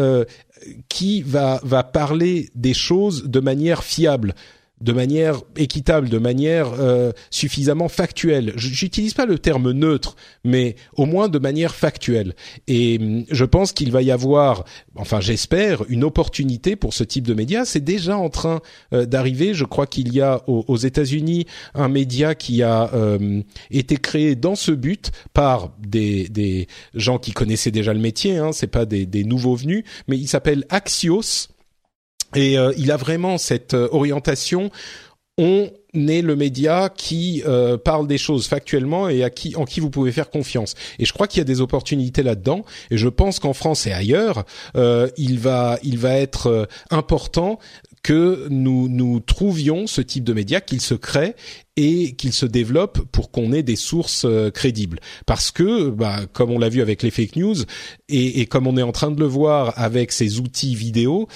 qui 0.88 1.22
va, 1.22 1.60
parler 1.92 2.50
des 2.54 2.74
choses 2.74 3.24
de 3.24 3.40
manière 3.40 3.82
fiable 3.82 4.34
de 4.82 4.92
manière 4.92 5.40
équitable, 5.56 6.08
de 6.08 6.18
manière 6.18 6.72
euh, 6.78 7.12
suffisamment 7.30 7.88
factuelle. 7.88 8.52
J'utilise 8.56 9.14
pas 9.14 9.26
le 9.26 9.38
terme 9.38 9.70
neutre, 9.70 10.16
mais 10.44 10.74
au 10.96 11.06
moins 11.06 11.28
de 11.28 11.38
manière 11.38 11.74
factuelle. 11.74 12.34
Et 12.66 12.98
hum, 13.00 13.24
je 13.30 13.44
pense 13.44 13.72
qu'il 13.72 13.92
va 13.92 14.02
y 14.02 14.10
avoir, 14.10 14.64
enfin 14.96 15.20
j'espère, 15.20 15.84
une 15.88 16.02
opportunité 16.04 16.74
pour 16.74 16.94
ce 16.94 17.04
type 17.04 17.26
de 17.26 17.34
média. 17.34 17.64
C'est 17.64 17.84
déjà 17.84 18.16
en 18.16 18.28
train 18.28 18.60
euh, 18.92 19.06
d'arriver. 19.06 19.54
Je 19.54 19.64
crois 19.64 19.86
qu'il 19.86 20.12
y 20.12 20.20
a 20.20 20.42
aux, 20.48 20.76
États-Unis 20.76 21.46
un 21.74 21.88
média 21.88 22.34
qui 22.34 22.62
a 22.62 22.92
euh, 22.92 23.40
été 23.70 23.96
créé 23.96 24.34
dans 24.34 24.56
ce 24.56 24.72
but 24.72 25.12
par 25.32 25.70
des, 25.78 26.28
des 26.28 26.66
gens 26.94 27.18
qui 27.18 27.32
connaissaient 27.32 27.70
déjà 27.70 27.94
le 27.94 28.00
métier. 28.00 28.38
Hein, 28.38 28.50
c'est 28.52 28.66
pas 28.66 28.84
des, 28.84 29.06
des 29.06 29.22
nouveaux 29.22 29.54
venus, 29.54 29.84
mais 30.08 30.18
il 30.18 30.26
s'appelle 30.26 30.64
Axios 30.70 31.51
et 32.34 32.58
euh, 32.58 32.72
il 32.76 32.90
a 32.90 32.96
vraiment 32.96 33.38
cette 33.38 33.74
euh, 33.74 33.88
orientation. 33.92 34.70
On 35.38 35.70
est 35.94 36.22
le 36.22 36.36
média 36.36 36.90
qui 36.94 37.42
euh, 37.46 37.78
parle 37.78 38.06
des 38.06 38.18
choses 38.18 38.46
factuellement 38.46 39.08
et 39.08 39.24
à 39.24 39.30
qui 39.30 39.56
en 39.56 39.64
qui 39.64 39.80
vous 39.80 39.90
pouvez 39.90 40.12
faire 40.12 40.30
confiance. 40.30 40.74
Et 40.98 41.04
je 41.04 41.12
crois 41.12 41.26
qu'il 41.26 41.38
y 41.38 41.40
a 41.40 41.44
des 41.44 41.60
opportunités 41.60 42.22
là-dedans. 42.22 42.64
Et 42.90 42.98
je 42.98 43.08
pense 43.08 43.38
qu'en 43.38 43.54
France 43.54 43.86
et 43.86 43.92
ailleurs, 43.92 44.44
il 44.74 45.38
va 45.38 45.78
il 45.82 45.98
va 45.98 46.16
être 46.16 46.68
important 46.90 47.58
que 48.02 48.48
nous 48.50 48.88
nous 48.88 49.20
trouvions 49.20 49.86
ce 49.86 50.00
type 50.00 50.24
de 50.24 50.32
médias, 50.32 50.60
qu'il 50.60 50.80
se 50.80 50.94
crée 50.94 51.34
et 51.76 52.14
qu'il 52.16 52.32
se 52.32 52.44
développe 52.44 53.00
pour 53.12 53.30
qu'on 53.30 53.52
ait 53.52 53.62
des 53.62 53.76
sources 53.76 54.24
euh, 54.26 54.50
crédibles. 54.50 54.98
Parce 55.24 55.50
que, 55.50 55.88
bah, 55.88 56.20
comme 56.32 56.50
on 56.50 56.58
l'a 56.58 56.68
vu 56.68 56.82
avec 56.82 57.02
les 57.02 57.10
fake 57.10 57.36
news 57.36 57.56
et, 58.08 58.40
et, 58.40 58.46
comme 58.46 58.66
on 58.66 58.76
est 58.76 58.82
en 58.82 58.92
train 58.92 59.10
de 59.10 59.18
le 59.18 59.26
voir 59.26 59.72
avec 59.76 60.12
ces 60.12 60.38
outils 60.38 60.74
vidéo 60.74 61.28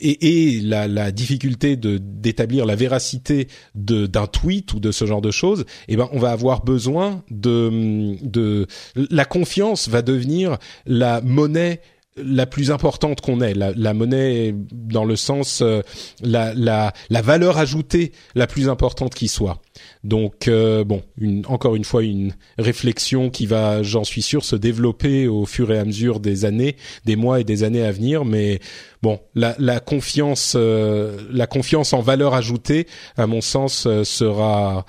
et, 0.00 0.54
et 0.56 0.60
la, 0.60 0.88
la, 0.88 1.12
difficulté 1.12 1.76
d'établir 1.76 2.64
la 2.64 2.76
véracité 2.76 3.48
d'un 3.74 4.26
tweet 4.26 4.72
ou 4.72 4.80
de 4.80 4.90
ce 4.90 5.04
genre 5.04 5.20
de 5.20 5.30
choses, 5.30 5.64
eh 5.88 5.96
ben 5.96 6.08
on 6.12 6.18
va 6.18 6.30
avoir 6.30 6.64
besoin 6.64 7.22
de 7.30 8.16
de 8.22 8.66
la 8.96 9.24
confiance 9.24 9.88
va 9.88 10.02
devenir 10.02 10.58
la 10.86 11.20
monnaie 11.20 11.80
la 12.16 12.46
plus 12.46 12.70
importante 12.70 13.20
qu'on 13.20 13.40
ait, 13.40 13.54
la, 13.54 13.72
la, 13.72 13.92
monnaie 13.92 14.54
dans 14.72 15.04
le 15.04 15.16
sens 15.16 15.62
euh, 15.62 15.82
la, 16.22 16.54
la, 16.54 16.92
la, 17.10 17.22
valeur 17.22 17.58
ajoutée 17.58 18.12
la 18.36 18.46
plus 18.46 18.68
importante 18.68 19.14
qui 19.14 19.26
soit. 19.26 19.60
Donc 20.04 20.46
euh, 20.46 20.84
bon, 20.84 21.02
une, 21.18 21.44
encore 21.46 21.74
une 21.74 21.84
fois 21.84 22.04
une 22.04 22.34
réflexion 22.56 23.30
qui 23.30 23.46
va, 23.46 23.82
j'en 23.82 24.04
suis 24.04 24.22
sûr, 24.22 24.44
se 24.44 24.54
développer 24.54 25.26
au 25.26 25.44
fur 25.44 25.72
et 25.72 25.78
à 25.78 25.84
mesure 25.84 26.20
des 26.20 26.44
années, 26.44 26.76
des 27.04 27.16
mois 27.16 27.40
et 27.40 27.44
des 27.44 27.64
années 27.64 27.84
à 27.84 27.90
venir. 27.90 28.24
Mais 28.24 28.60
bon, 29.02 29.20
la, 29.34 29.56
la 29.58 29.80
confiance, 29.80 30.54
euh, 30.56 31.18
la 31.32 31.48
confiance 31.48 31.92
en 31.92 32.00
valeur 32.00 32.34
ajoutée, 32.34 32.86
à 33.16 33.26
mon 33.26 33.40
sens, 33.40 33.88
sera 34.04 34.86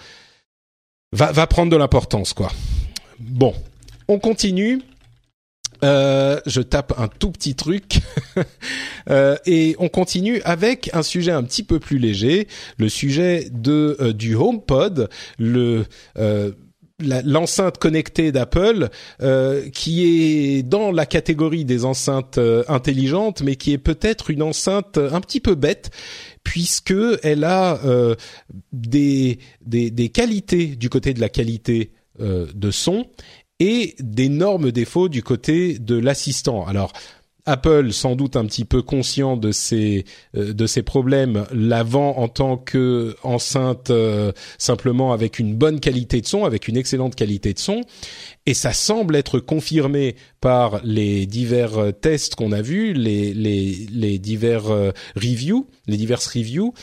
va, 1.12 1.32
va 1.32 1.48
prendre 1.48 1.72
de 1.72 1.78
l'importance 1.78 2.34
quoi. 2.34 2.52
Bon, 3.20 3.56
on 4.08 4.20
continue. 4.20 4.82
Euh, 5.84 6.40
je 6.46 6.62
tape 6.62 6.94
un 6.98 7.08
tout 7.08 7.32
petit 7.32 7.56
truc. 7.56 8.00
Euh, 9.08 9.38
et 9.46 9.76
on 9.78 9.88
continue 9.88 10.42
avec 10.46 10.90
un 10.94 11.04
sujet 11.04 11.32
un 11.32 11.44
petit 11.44 11.62
peu 11.62 11.80
plus 11.80 12.00
léger, 12.00 12.48
le 12.80 12.90
sujet 12.90 13.48
de 13.52 13.96
euh, 14.00 14.14
du 14.14 14.34
HomePod, 14.34 15.10
le 15.38 15.86
euh, 16.18 16.52
l'enceinte 17.00 17.78
connectée 17.78 18.32
d'Apple 18.32 18.90
qui 19.74 20.06
est 20.06 20.64
dans 20.64 20.92
la 20.92 21.06
catégorie 21.06 21.66
des 21.66 21.84
enceintes 21.86 22.40
intelligentes 22.68 23.44
mais 23.44 23.58
qui 23.58 23.74
est 23.74 23.78
peut-être 23.78 24.32
une 24.32 24.42
enceinte 24.42 24.98
un 24.98 25.20
petit 25.20 25.42
peu 25.42 25.56
bête 25.56 25.92
puisque 26.44 26.96
elle 27.22 27.44
a 27.44 27.80
des, 28.72 29.40
des, 29.66 29.92
des 29.92 30.10
qualités 30.10 30.68
du 30.68 30.90
côté 30.90 31.14
de 31.14 31.20
la 31.20 31.28
qualité 31.28 31.92
de 32.18 32.72
son 32.72 33.06
et 33.60 33.96
d'énormes 34.00 34.72
défauts 34.72 35.10
du 35.10 35.24
côté 35.24 35.80
de 35.80 35.96
l'assistant. 35.96 36.66
Alors 36.66 36.92
Apple, 37.48 37.94
sans 37.94 38.16
doute 38.16 38.38
un 38.38 38.46
petit 38.46 38.66
peu 38.66 38.82
conscient 38.82 39.38
de 39.38 39.52
ces 39.52 40.06
euh, 40.36 40.54
de 40.54 40.66
ces 40.66 40.82
problèmes, 40.82 41.46
l'avant 41.52 42.18
en 42.18 42.28
tant 42.28 42.58
que 42.58 43.16
enceinte 43.22 43.92
euh, 43.92 44.32
simplement 44.58 45.14
avec 45.14 45.38
une 45.38 45.54
bonne 45.54 45.80
qualité 45.80 46.22
de 46.22 46.26
son, 46.26 46.44
avec 46.44 46.68
une 46.68 46.76
excellente 46.76 47.16
qualité 47.16 47.54
de 47.54 47.60
son, 47.60 47.82
et 48.48 48.56
ça 48.56 48.74
semble 48.74 49.16
être 49.16 49.40
confirmé 49.40 50.16
par 50.42 50.82
les 50.84 51.28
divers 51.28 51.78
euh, 51.78 51.92
tests 51.92 52.34
qu'on 52.34 52.52
a 52.52 52.64
vus, 52.64 52.94
les 52.94 53.34
les 53.34 53.88
les 53.92 54.18
divers 54.18 54.66
reviews, 55.16 55.68
les 55.88 55.98
diverses 55.98 56.28
reviews. 56.28 56.74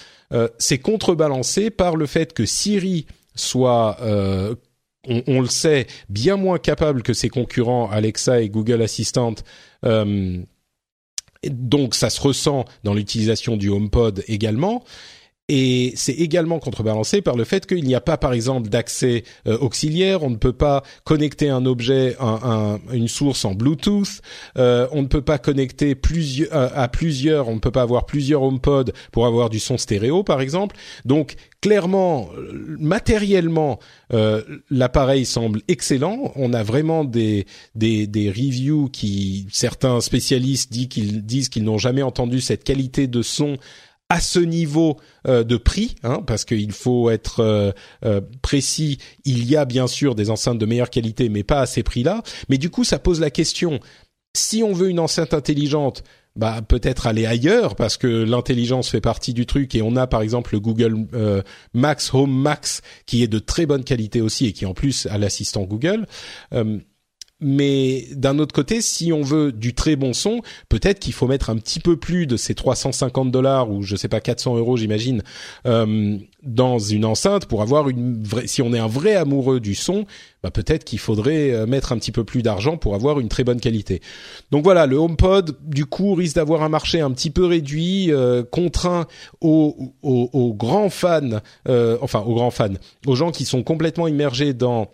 c'est 0.58 0.78
contrebalancé 0.78 1.70
par 1.70 1.96
le 1.96 2.06
fait 2.06 2.32
que 2.32 2.46
Siri 2.46 3.06
soit 3.34 3.98
on, 5.08 5.40
le 5.40 5.48
sait, 5.48 5.86
bien 6.08 6.36
moins 6.36 6.58
capable 6.58 7.02
que 7.02 7.12
ses 7.12 7.28
concurrents 7.28 7.90
Alexa 7.90 8.40
et 8.40 8.48
Google 8.48 8.82
Assistant. 8.82 9.34
Euh, 9.84 10.38
donc 11.44 11.94
ça 11.94 12.08
se 12.08 12.20
ressent 12.20 12.64
dans 12.84 12.94
l'utilisation 12.94 13.56
du 13.56 13.68
HomePod 13.68 14.22
également. 14.28 14.84
Et 15.48 15.92
c'est 15.96 16.12
également 16.12 16.60
contrebalancé 16.60 17.20
par 17.20 17.36
le 17.36 17.42
fait 17.42 17.66
qu'il 17.66 17.84
n'y 17.84 17.96
a 17.96 18.00
pas, 18.00 18.16
par 18.16 18.32
exemple, 18.32 18.68
d'accès 18.68 19.24
euh, 19.48 19.58
auxiliaire. 19.58 20.22
On 20.22 20.30
ne 20.30 20.36
peut 20.36 20.52
pas 20.52 20.84
connecter 21.04 21.50
un 21.50 21.66
objet, 21.66 22.16
un, 22.20 22.78
une 22.92 23.08
source 23.08 23.44
en 23.44 23.52
Bluetooth. 23.52 24.20
Euh, 24.56 24.86
on 24.92 25.02
ne 25.02 25.08
peut 25.08 25.20
pas 25.20 25.38
connecter 25.38 25.96
plusieurs 25.96 26.54
euh, 26.54 26.68
à 26.74 26.86
plusieurs. 26.86 27.48
On 27.48 27.54
ne 27.54 27.60
peut 27.60 27.72
pas 27.72 27.82
avoir 27.82 28.06
plusieurs 28.06 28.42
HomePod 28.42 28.92
pour 29.10 29.26
avoir 29.26 29.50
du 29.50 29.58
son 29.58 29.78
stéréo, 29.78 30.22
par 30.22 30.40
exemple. 30.40 30.76
Donc 31.04 31.34
clairement, 31.60 32.30
matériellement, 32.80 33.78
l'appareil 34.68 35.24
semble 35.24 35.60
excellent. 35.68 36.32
On 36.34 36.54
a 36.54 36.64
vraiment 36.64 37.04
des 37.04 37.46
des, 37.76 38.08
des 38.08 38.30
reviews 38.30 38.88
qui 38.88 39.46
certains 39.52 40.00
spécialistes 40.00 40.72
disent 40.72 40.88
qu'ils 40.88 41.24
disent 41.24 41.48
qu'ils 41.48 41.62
n'ont 41.62 41.78
jamais 41.78 42.02
entendu 42.02 42.40
cette 42.40 42.64
qualité 42.64 43.06
de 43.06 43.22
son 43.22 43.58
à 44.12 44.20
ce 44.20 44.38
niveau 44.38 44.98
de 45.24 45.56
prix, 45.56 45.94
hein, 46.02 46.22
parce 46.26 46.44
qu'il 46.44 46.72
faut 46.72 47.08
être 47.08 47.74
précis. 48.42 48.98
Il 49.24 49.48
y 49.48 49.56
a 49.56 49.64
bien 49.64 49.86
sûr 49.86 50.14
des 50.14 50.30
enceintes 50.30 50.58
de 50.58 50.66
meilleure 50.66 50.90
qualité, 50.90 51.28
mais 51.28 51.44
pas 51.44 51.60
à 51.60 51.66
ces 51.66 51.82
prix-là. 51.82 52.22
Mais 52.48 52.58
du 52.58 52.70
coup, 52.70 52.84
ça 52.84 52.98
pose 52.98 53.20
la 53.20 53.30
question 53.30 53.80
si 54.34 54.62
on 54.62 54.72
veut 54.72 54.88
une 54.88 55.00
enceinte 55.00 55.34
intelligente, 55.34 56.04
bah 56.34 56.62
peut-être 56.66 57.06
aller 57.06 57.26
ailleurs 57.26 57.76
parce 57.76 57.98
que 57.98 58.06
l'intelligence 58.06 58.88
fait 58.88 59.02
partie 59.02 59.34
du 59.34 59.44
truc 59.44 59.74
et 59.74 59.82
on 59.82 59.96
a 59.96 60.06
par 60.06 60.22
exemple 60.22 60.54
le 60.54 60.60
Google 60.60 61.06
euh, 61.12 61.42
Max 61.74 62.14
Home 62.14 62.34
Max 62.34 62.80
qui 63.04 63.22
est 63.22 63.28
de 63.28 63.38
très 63.38 63.66
bonne 63.66 63.84
qualité 63.84 64.22
aussi 64.22 64.46
et 64.46 64.52
qui 64.52 64.64
en 64.64 64.72
plus 64.72 65.06
a 65.06 65.18
l'assistant 65.18 65.64
Google. 65.64 66.06
Mais 67.42 68.06
d'un 68.12 68.38
autre 68.38 68.54
côté, 68.54 68.80
si 68.80 69.12
on 69.12 69.22
veut 69.22 69.52
du 69.52 69.74
très 69.74 69.96
bon 69.96 70.12
son, 70.12 70.40
peut-être 70.68 71.00
qu'il 71.00 71.12
faut 71.12 71.26
mettre 71.26 71.50
un 71.50 71.56
petit 71.56 71.80
peu 71.80 71.96
plus 71.96 72.26
de 72.26 72.36
ces 72.36 72.54
350 72.54 73.30
dollars 73.30 73.70
ou 73.70 73.82
je 73.82 73.96
sais 73.96 74.08
pas 74.08 74.20
400 74.20 74.56
euros, 74.56 74.76
j'imagine, 74.76 75.22
euh, 75.66 76.16
dans 76.42 76.78
une 76.78 77.04
enceinte 77.04 77.46
pour 77.46 77.62
avoir 77.62 77.88
une 77.88 78.22
vraie. 78.22 78.46
Si 78.46 78.62
on 78.62 78.72
est 78.72 78.78
un 78.78 78.86
vrai 78.86 79.14
amoureux 79.14 79.60
du 79.60 79.74
son, 79.74 80.06
bah 80.42 80.50
peut-être 80.50 80.84
qu'il 80.84 80.98
faudrait 80.98 81.52
euh, 81.52 81.66
mettre 81.66 81.92
un 81.92 81.98
petit 81.98 82.12
peu 82.12 82.24
plus 82.24 82.42
d'argent 82.42 82.76
pour 82.76 82.94
avoir 82.94 83.20
une 83.20 83.28
très 83.28 83.44
bonne 83.44 83.60
qualité. 83.60 84.00
Donc 84.50 84.64
voilà, 84.64 84.86
le 84.86 84.96
HomePod 84.96 85.56
du 85.62 85.86
coup 85.86 86.14
risque 86.14 86.36
d'avoir 86.36 86.62
un 86.62 86.68
marché 86.68 87.00
un 87.00 87.10
petit 87.12 87.30
peu 87.30 87.44
réduit, 87.44 88.12
euh, 88.12 88.42
contraint 88.42 89.06
aux, 89.40 89.94
aux, 90.02 90.30
aux, 90.32 90.52
grands 90.52 90.90
fans, 90.90 91.40
euh, 91.68 91.96
enfin 92.00 92.20
aux 92.20 92.34
grands 92.34 92.50
fans, 92.50 92.74
aux 93.06 93.14
gens 93.14 93.30
qui 93.30 93.44
sont 93.44 93.62
complètement 93.62 94.08
immergés 94.08 94.52
dans 94.52 94.88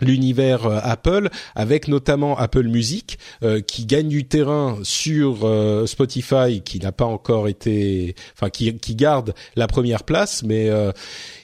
l'univers 0.00 0.66
euh, 0.66 0.78
Apple 0.82 1.28
avec 1.54 1.88
notamment 1.88 2.36
Apple 2.36 2.66
Music 2.66 3.18
euh, 3.42 3.60
qui 3.60 3.86
gagne 3.86 4.08
du 4.08 4.26
terrain 4.26 4.78
sur 4.82 5.40
euh, 5.44 5.86
Spotify 5.86 6.62
qui 6.64 6.80
n'a 6.80 6.92
pas 6.92 7.04
encore 7.04 7.48
été 7.48 8.14
enfin 8.34 8.50
qui, 8.50 8.76
qui 8.78 8.94
garde 8.94 9.34
la 9.56 9.66
première 9.66 10.04
place 10.04 10.42
mais 10.42 10.70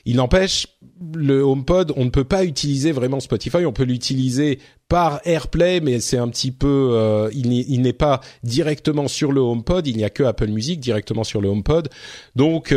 il 0.05 0.17
n'empêche 0.17 0.67
le 1.15 1.43
HomePod 1.43 1.93
on 1.97 2.05
ne 2.05 2.11
peut 2.11 2.25
pas 2.25 2.45
utiliser 2.45 2.93
vraiment 2.93 3.21
Spotify. 3.21 3.65
On 3.65 3.73
peut 3.73 3.85
l'utiliser 3.85 4.59
par 4.89 5.21
AirPlay 5.25 5.81
mais 5.81 6.01
c'est 6.01 6.19
un 6.19 6.29
petit 6.29 6.51
peu 6.51 7.31
il 7.33 7.81
n'est 7.81 7.93
pas 7.93 8.21
directement 8.43 9.09
sur 9.09 9.33
le 9.33 9.41
HomePod. 9.41 9.87
Il 9.87 9.97
n'y 9.97 10.05
a 10.05 10.11
que 10.11 10.23
Apple 10.23 10.49
Music 10.49 10.81
directement 10.81 11.25
sur 11.25 11.41
le 11.41 11.49
HomePod. 11.49 11.89
Donc 12.37 12.75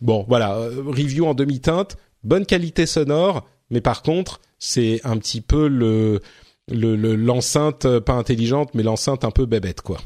bon 0.00 0.24
voilà 0.28 0.56
review 0.86 1.26
en 1.26 1.34
demi-teinte. 1.34 1.96
Bonne 2.24 2.46
qualité 2.46 2.86
sonore 2.86 3.44
mais 3.72 3.80
par 3.80 4.02
contre 4.02 4.40
c'est 4.60 5.00
un 5.02 5.18
petit 5.18 5.40
peu 5.40 5.66
le 5.66 6.20
l'enceinte 6.68 7.84
euh, 7.84 8.00
pas 8.00 8.14
intelligente, 8.14 8.70
mais 8.74 8.82
l'enceinte 8.82 9.24
un 9.24 9.30
peu 9.30 9.46
bébête 9.46 9.80
quoi. 9.80 10.00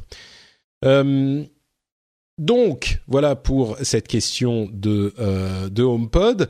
Euh, 0.85 1.45
donc 2.39 3.01
voilà 3.07 3.37
pour 3.37 3.77
cette 3.83 4.09
question 4.09 4.69
de 4.73 5.15
euh, 5.19 5.69
de 5.69 5.83
HomePod. 5.83 6.49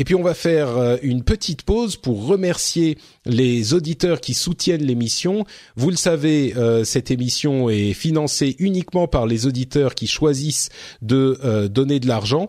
Et 0.00 0.04
puis 0.04 0.14
on 0.14 0.22
va 0.22 0.34
faire 0.34 0.96
une 1.02 1.24
petite 1.24 1.62
pause 1.62 1.96
pour 1.96 2.24
remercier 2.24 2.98
les 3.26 3.74
auditeurs 3.74 4.20
qui 4.20 4.32
soutiennent 4.32 4.84
l'émission. 4.84 5.44
Vous 5.74 5.90
le 5.90 5.96
savez, 5.96 6.54
cette 6.84 7.10
émission 7.10 7.68
est 7.68 7.94
financée 7.94 8.54
uniquement 8.60 9.08
par 9.08 9.26
les 9.26 9.48
auditeurs 9.48 9.96
qui 9.96 10.06
choisissent 10.06 10.68
de 11.02 11.66
donner 11.66 11.98
de 11.98 12.06
l'argent. 12.06 12.48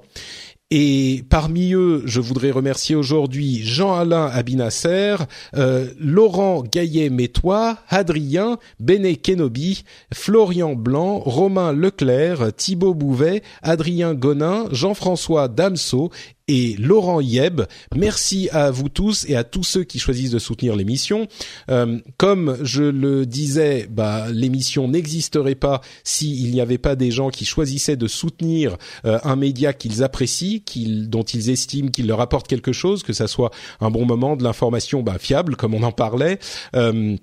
Et 0.72 1.24
parmi 1.30 1.74
eux, 1.74 2.04
je 2.06 2.22
voudrais 2.22 2.52
remercier 2.52 2.96
aujourd'hui 2.96 3.60
Jean-Alain 3.64 4.28
Abinasser, 4.28 5.16
euh, 5.56 5.88
Laurent 6.00 6.62
Gaillet-Métois, 6.62 7.80
Adrien, 7.90 8.60
Béné 8.80 9.16
Kenobi, 9.16 9.84
Florian 10.14 10.76
Blanc, 10.76 11.24
Romain 11.26 11.72
Leclerc, 11.72 12.54
Thibaut 12.56 12.94
Bouvet, 12.94 13.42
Adrien 13.64 14.14
Gonin, 14.14 14.66
Jean-François 14.72 15.48
Damso 15.48 16.12
et 16.50 16.76
Laurent 16.78 17.22
Yeb. 17.22 17.62
Merci 17.96 18.50
à 18.52 18.72
vous 18.72 18.90
tous 18.90 19.26
et 19.30 19.36
à 19.36 19.44
tous 19.44 19.64
ceux 19.64 19.84
qui 19.84 20.00
choisissent 20.00 20.32
de 20.32 20.40
soutenir 20.40 20.76
l'émission. 20.76 21.28
Euh, 21.70 22.00
comme 22.18 22.58
je 22.64 22.84
le 22.84 23.28
disais, 23.28 23.88
bah, 23.90 24.26
l'émission 24.32 24.88
n'existerait 24.88 25.54
pas 25.54 25.82
s'il 26.04 26.52
n'y 26.52 26.60
avait 26.60 26.80
pas 26.80 26.96
des 26.96 27.12
gens 27.12 27.30
qui 27.30 27.46
choisissaient 27.46 27.96
de 27.98 28.08
soutenir 28.08 28.78
euh, 29.06 29.20
un 29.24 29.36
média 29.36 29.74
qu'ils 29.74 30.04
apprécient, 30.04 30.62
dont 31.08 31.24
ils 31.24 31.52
estiment 31.52 31.90
qu'il 31.90 32.08
leur 32.08 32.20
apporte 32.20 32.48
quelque 32.48 32.74
chose, 32.74 33.04
que 33.04 33.14
ça 33.14 33.28
soit 33.28 33.52
un 33.80 33.92
bon 33.92 34.06
moment, 34.06 34.36
de 34.36 34.44
l'information 34.44 35.04
bah, 35.04 35.18
fiable, 35.20 35.56
comme 35.56 35.76
on 35.76 35.84
en 35.84 35.92
parlait. 35.92 36.40
Euh, 36.76 37.16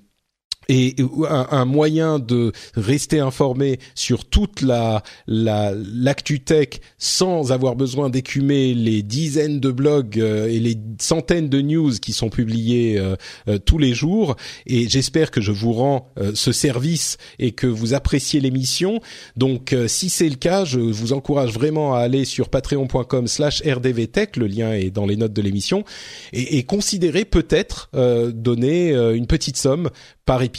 et 0.69 0.97
un, 1.29 1.65
moyen 1.65 2.19
de 2.19 2.53
rester 2.75 3.21
informé 3.21 3.79
sur 3.95 4.25
toute 4.25 4.63
la 4.63 5.03
l'actu 5.27 6.41
tech 6.41 6.81
sans 6.99 7.53
avoir 7.53 7.77
besoin 7.77 8.11
d'écumer 8.11 8.75
les 8.75 9.03
dizaines 9.03 9.61
de 9.61 9.71
blogs 9.71 10.19
euh, 10.19 10.49
et 10.49 10.59
les 10.59 10.77
centaines 10.99 11.49
de 11.49 11.61
news 11.61 11.93
qui 12.01 12.13
sont 12.13 12.31
publiés 12.31 12.99
euh, 12.99 13.17
euh, 13.49 13.59
tous 13.59 13.79
les 13.79 13.95
jours. 13.95 14.37
Et 14.67 14.89
j'espère 14.89 15.31
que 15.31 15.41
je 15.41 15.53
vous 15.53 15.73
rends 15.73 16.09
ce 16.35 16.53
service 16.53 17.19
et 17.39 17.53
que 17.53 17.67
vous 17.67 17.95
appréciez 17.95 18.41
l'émission. 18.41 19.01
Donc 19.37 19.75
si 19.87 20.11
c'est 20.11 20.29
le 20.29 20.37
cas 20.37 20.65
je 20.65 20.81
vous 20.81 21.13
encourage 21.13 21.53
vraiment 21.53 21.95
à 21.95 22.01
aller 22.01 22.25
sur 22.25 22.49
patreon.com/rdvtech 22.49 24.37
le 24.37 24.47
lien 24.47 24.73
est 24.73 24.91
dans 24.91 25.07
les 25.07 25.17
notes 25.17 25.33
de 25.33 25.43
l'émission. 25.43 25.85
Et, 26.33 26.59
et 26.59 26.63
considérez 26.65 27.25
peut-être 27.25 27.91
donner 28.33 28.93
une 28.93 29.27
petite 29.27 29.57
somme 29.57 29.91
par 30.25 30.43
épisode 30.43 30.56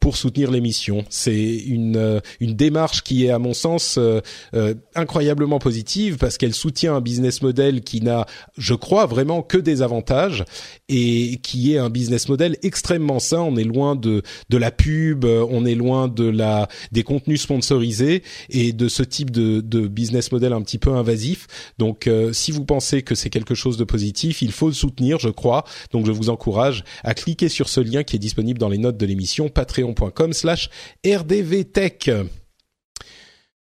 pour 0.00 0.16
soutenir 0.16 0.50
l'émission. 0.50 1.04
C'est 1.08 1.56
une 1.56 1.96
euh, 1.96 2.20
une 2.40 2.54
démarche 2.54 3.02
qui 3.02 3.26
est 3.26 3.30
à 3.30 3.38
mon 3.38 3.54
sens 3.54 3.96
euh, 3.98 4.20
euh, 4.54 4.74
incroyablement 4.94 5.58
positive 5.58 6.16
parce 6.18 6.38
qu'elle 6.38 6.54
soutient 6.54 6.94
un 6.94 7.00
business 7.00 7.42
model 7.42 7.82
qui 7.82 8.00
n'a, 8.00 8.26
je 8.56 8.74
crois 8.74 9.06
vraiment 9.06 9.42
que 9.42 9.58
des 9.58 9.82
avantages 9.82 10.44
et 10.90 11.38
qui 11.42 11.72
est 11.72 11.78
un 11.78 11.88
business 11.88 12.28
model 12.28 12.56
extrêmement 12.62 13.20
sain. 13.20 13.40
On 13.40 13.56
est 13.56 13.64
loin 13.64 13.96
de 13.96 14.22
de 14.48 14.56
la 14.56 14.70
pub, 14.70 15.24
on 15.24 15.64
est 15.64 15.74
loin 15.74 16.08
de 16.08 16.24
la 16.24 16.68
des 16.92 17.04
contenus 17.04 17.42
sponsorisés 17.42 18.22
et 18.50 18.72
de 18.72 18.88
ce 18.88 19.02
type 19.02 19.30
de 19.30 19.60
de 19.60 19.86
business 19.86 20.32
model 20.32 20.52
un 20.52 20.62
petit 20.62 20.78
peu 20.78 20.90
invasif. 20.90 21.46
Donc 21.78 22.10
si 22.32 22.50
vous 22.50 22.64
pensez 22.64 23.02
que 23.02 23.14
c'est 23.14 23.30
quelque 23.30 23.54
chose 23.54 23.76
de 23.76 23.84
positif, 23.84 24.42
il 24.42 24.52
faut 24.52 24.68
le 24.68 24.74
soutenir, 24.74 25.18
je 25.18 25.28
crois. 25.28 25.64
Donc 25.92 26.06
je 26.06 26.12
vous 26.12 26.28
encourage 26.28 26.84
à 27.04 27.14
cliquer 27.14 27.48
sur 27.48 27.68
ce 27.68 27.80
lien 27.80 28.02
qui 28.02 28.16
est 28.16 28.20
disponible 28.20 28.58
dans 28.58 28.68
les 28.68 28.78
notes 28.78 28.96
de 28.96 29.06
l'émission 29.06 29.48
patreon.com 29.48 30.32
slash 30.32 30.70
rdvtech. 31.06 32.10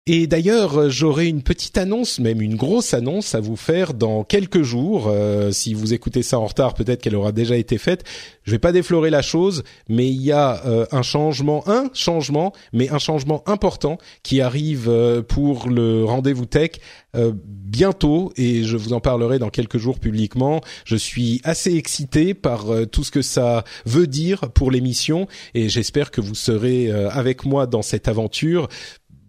Et 0.09 0.26
d'ailleurs, 0.26 0.90
j'aurai 0.90 1.28
une 1.28 1.42
petite 1.42 1.78
annonce, 1.78 2.18
même 2.18 2.42
une 2.42 2.57
grosse 2.57 2.92
annonce 2.92 3.36
à 3.36 3.40
vous 3.40 3.55
faire 3.55 3.94
dans 3.94 4.24
quelques 4.24 4.62
jours. 4.62 5.07
Euh, 5.07 5.53
si 5.53 5.74
vous 5.74 5.94
écoutez 5.94 6.24
ça 6.24 6.40
en 6.40 6.46
retard, 6.46 6.74
peut-être 6.74 7.00
qu'elle 7.00 7.14
aura 7.14 7.30
déjà 7.30 7.57
été 7.57 7.78
faite. 7.78 8.03
Je 8.42 8.50
vais 8.50 8.59
pas 8.59 8.72
déflorer 8.72 9.11
la 9.11 9.22
chose, 9.22 9.62
mais 9.88 10.09
il 10.09 10.20
y 10.20 10.32
a 10.32 10.61
euh, 10.66 10.86
un 10.90 11.03
changement, 11.03 11.62
un 11.68 11.88
changement, 11.94 12.53
mais 12.72 12.90
un 12.90 12.98
changement 12.98 13.44
important 13.48 13.96
qui 14.24 14.40
arrive 14.40 14.88
euh, 14.88 15.22
pour 15.22 15.68
le 15.68 16.05
rendez-vous 16.05 16.46
tech 16.46 16.80
bientôt, 17.44 18.32
et 18.38 18.64
je 18.64 18.78
vous 18.78 18.94
en 18.94 19.00
parlerai 19.00 19.38
dans 19.38 19.50
quelques 19.50 19.76
jours 19.76 20.00
publiquement. 20.00 20.62
Je 20.86 20.96
suis 20.96 21.42
assez 21.44 21.74
excité 21.74 22.32
par 22.32 22.64
tout 22.90 23.05
ce 23.05 23.11
que 23.11 23.20
ça 23.20 23.64
veut 23.84 24.07
dire 24.07 24.50
pour 24.55 24.70
l'émission, 24.70 25.26
et 25.53 25.68
j'espère 25.68 26.11
que 26.11 26.22
vous 26.22 26.34
serez 26.34 26.90
avec 26.90 27.44
moi 27.44 27.66
dans 27.66 27.82
cette 27.82 28.09
aventure 28.09 28.68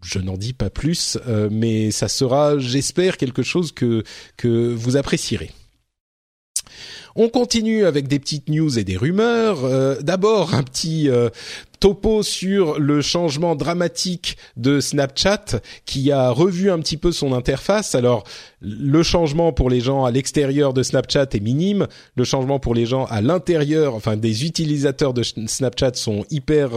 je 0.04 0.20
n'en 0.20 0.38
dis 0.38 0.54
pas 0.54 0.70
plus, 0.70 1.18
euh, 1.28 1.50
mais 1.52 1.92
ça 1.92 2.08
sera, 2.08 2.58
j'espère, 2.60 3.18
quelque 3.18 3.44
chose 3.44 3.72
que 3.72 4.04
que 4.38 4.74
vous 4.74 4.98
apprécierez. 4.98 5.52
On 7.16 7.30
continue 7.30 7.86
avec 7.86 8.08
des 8.08 8.18
petites 8.18 8.50
news 8.50 8.80
et 8.80 8.84
des 8.84 8.98
rumeurs. 8.98 9.66
Euh, 9.66 10.02
d'abord, 10.02 10.56
un 10.56 10.64
petit 10.64 11.10
euh, 11.10 11.30
topo 11.80 12.24
sur 12.24 12.80
le 12.80 13.02
changement 13.02 13.56
dramatique 13.56 14.36
de 14.58 14.80
Snapchat 14.80 15.60
qui 15.86 16.12
a 16.12 16.32
revu 16.32 16.72
un 16.72 16.80
petit 16.80 16.98
peu 16.98 17.12
son 17.12 17.32
interface. 17.32 17.94
Alors, 17.94 18.24
le 18.62 19.04
changement 19.04 19.54
pour 19.54 19.70
les 19.70 19.80
gens 19.80 20.06
à 20.06 20.12
l'extérieur 20.12 20.74
de 20.74 20.82
Snapchat 20.82 21.28
est 21.34 21.40
minime. 21.40 21.86
Le 22.16 22.24
changement 22.24 22.60
pour 22.60 22.74
les 22.74 22.88
gens 22.88 23.06
à 23.06 23.22
l'intérieur, 23.22 23.94
enfin 23.94 24.18
des 24.18 24.46
utilisateurs 24.46 25.14
de 25.14 25.22
Snapchat 25.22 25.94
sont 25.94 26.26
hyper 26.32 26.72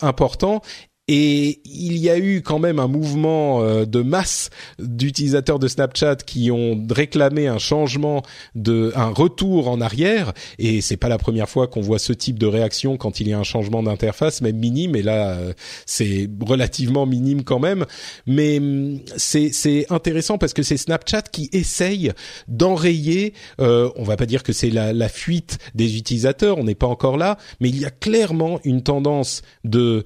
importants. 0.00 0.62
Et 1.08 1.60
il 1.64 1.96
y 1.96 2.10
a 2.10 2.18
eu 2.18 2.42
quand 2.42 2.58
même 2.58 2.78
un 2.78 2.86
mouvement 2.86 3.62
euh, 3.62 3.86
de 3.86 4.02
masse 4.02 4.50
d'utilisateurs 4.78 5.58
de 5.58 5.66
Snapchat 5.66 6.16
qui 6.16 6.50
ont 6.50 6.86
réclamé 6.90 7.46
un 7.46 7.58
changement, 7.58 8.22
de, 8.54 8.92
un 8.94 9.08
retour 9.08 9.68
en 9.68 9.80
arrière. 9.80 10.34
Et 10.58 10.82
c'est 10.82 10.98
pas 10.98 11.08
la 11.08 11.16
première 11.16 11.48
fois 11.48 11.66
qu'on 11.66 11.80
voit 11.80 11.98
ce 11.98 12.12
type 12.12 12.38
de 12.38 12.46
réaction 12.46 12.98
quand 12.98 13.20
il 13.20 13.28
y 13.28 13.32
a 13.32 13.38
un 13.38 13.44
changement 13.44 13.82
d'interface, 13.82 14.42
même 14.42 14.56
minime. 14.56 14.96
Et 14.96 15.02
là, 15.02 15.30
euh, 15.30 15.52
c'est 15.86 16.28
relativement 16.40 17.06
minime 17.06 17.42
quand 17.42 17.58
même. 17.58 17.86
Mais 18.26 18.58
hum, 18.58 19.00
c'est 19.16 19.50
c'est 19.52 19.86
intéressant 19.90 20.36
parce 20.36 20.52
que 20.52 20.62
c'est 20.62 20.76
Snapchat 20.76 21.22
qui 21.22 21.48
essaye 21.52 22.12
d'enrayer. 22.48 23.32
Euh, 23.60 23.90
on 23.96 24.04
va 24.04 24.16
pas 24.16 24.26
dire 24.26 24.42
que 24.42 24.52
c'est 24.52 24.70
la, 24.70 24.92
la 24.92 25.08
fuite 25.08 25.58
des 25.74 25.96
utilisateurs, 25.96 26.58
on 26.58 26.64
n'est 26.64 26.74
pas 26.74 26.86
encore 26.86 27.16
là, 27.16 27.38
mais 27.60 27.70
il 27.70 27.80
y 27.80 27.86
a 27.86 27.90
clairement 27.90 28.60
une 28.64 28.82
tendance 28.82 29.42
de 29.64 30.04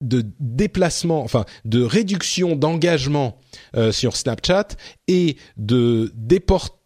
de 0.00 0.24
déplacement, 0.38 1.22
enfin 1.22 1.44
de 1.64 1.82
réduction 1.82 2.56
d'engagement 2.56 3.38
euh, 3.76 3.92
sur 3.92 4.16
Snapchat 4.16 4.68
et 5.08 5.36
de 5.56 6.12
déportage 6.14 6.80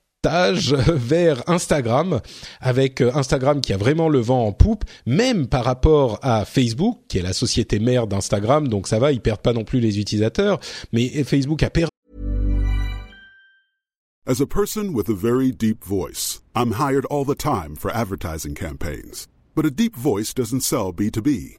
vers 0.88 1.48
Instagram, 1.48 2.20
avec 2.60 3.00
euh, 3.00 3.10
Instagram 3.14 3.60
qui 3.60 3.72
a 3.72 3.76
vraiment 3.76 4.08
le 4.08 4.20
vent 4.20 4.46
en 4.46 4.52
poupe, 4.52 4.84
même 5.06 5.46
par 5.46 5.64
rapport 5.64 6.18
à 6.22 6.44
Facebook, 6.44 7.00
qui 7.08 7.18
est 7.18 7.22
la 7.22 7.34
société 7.34 7.78
mère 7.78 8.06
d'Instagram, 8.06 8.68
donc 8.68 8.88
ça 8.88 8.98
va, 8.98 9.12
ils 9.12 9.20
perdent 9.20 9.42
pas 9.42 9.52
non 9.52 9.64
plus 9.64 9.80
les 9.80 9.98
utilisateurs, 9.98 10.60
mais 10.92 11.08
Facebook 11.24 11.62
a 11.62 11.70
perdu. 11.70 11.90
As 14.26 14.40
a 14.40 14.46
person 14.46 14.94
with 14.94 15.10
a 15.10 15.14
very 15.14 15.52
deep 15.52 15.84
voice, 15.84 16.40
I'm 16.56 16.72
hired 16.78 17.04
all 17.10 17.26
the 17.26 17.36
time 17.36 17.76
for 17.76 17.90
advertising 17.90 18.54
campaigns. 18.54 19.28
But 19.54 19.66
a 19.66 19.70
deep 19.70 19.94
voice 19.94 20.32
doesn't 20.32 20.62
sell 20.62 20.94
B2B. 20.94 21.58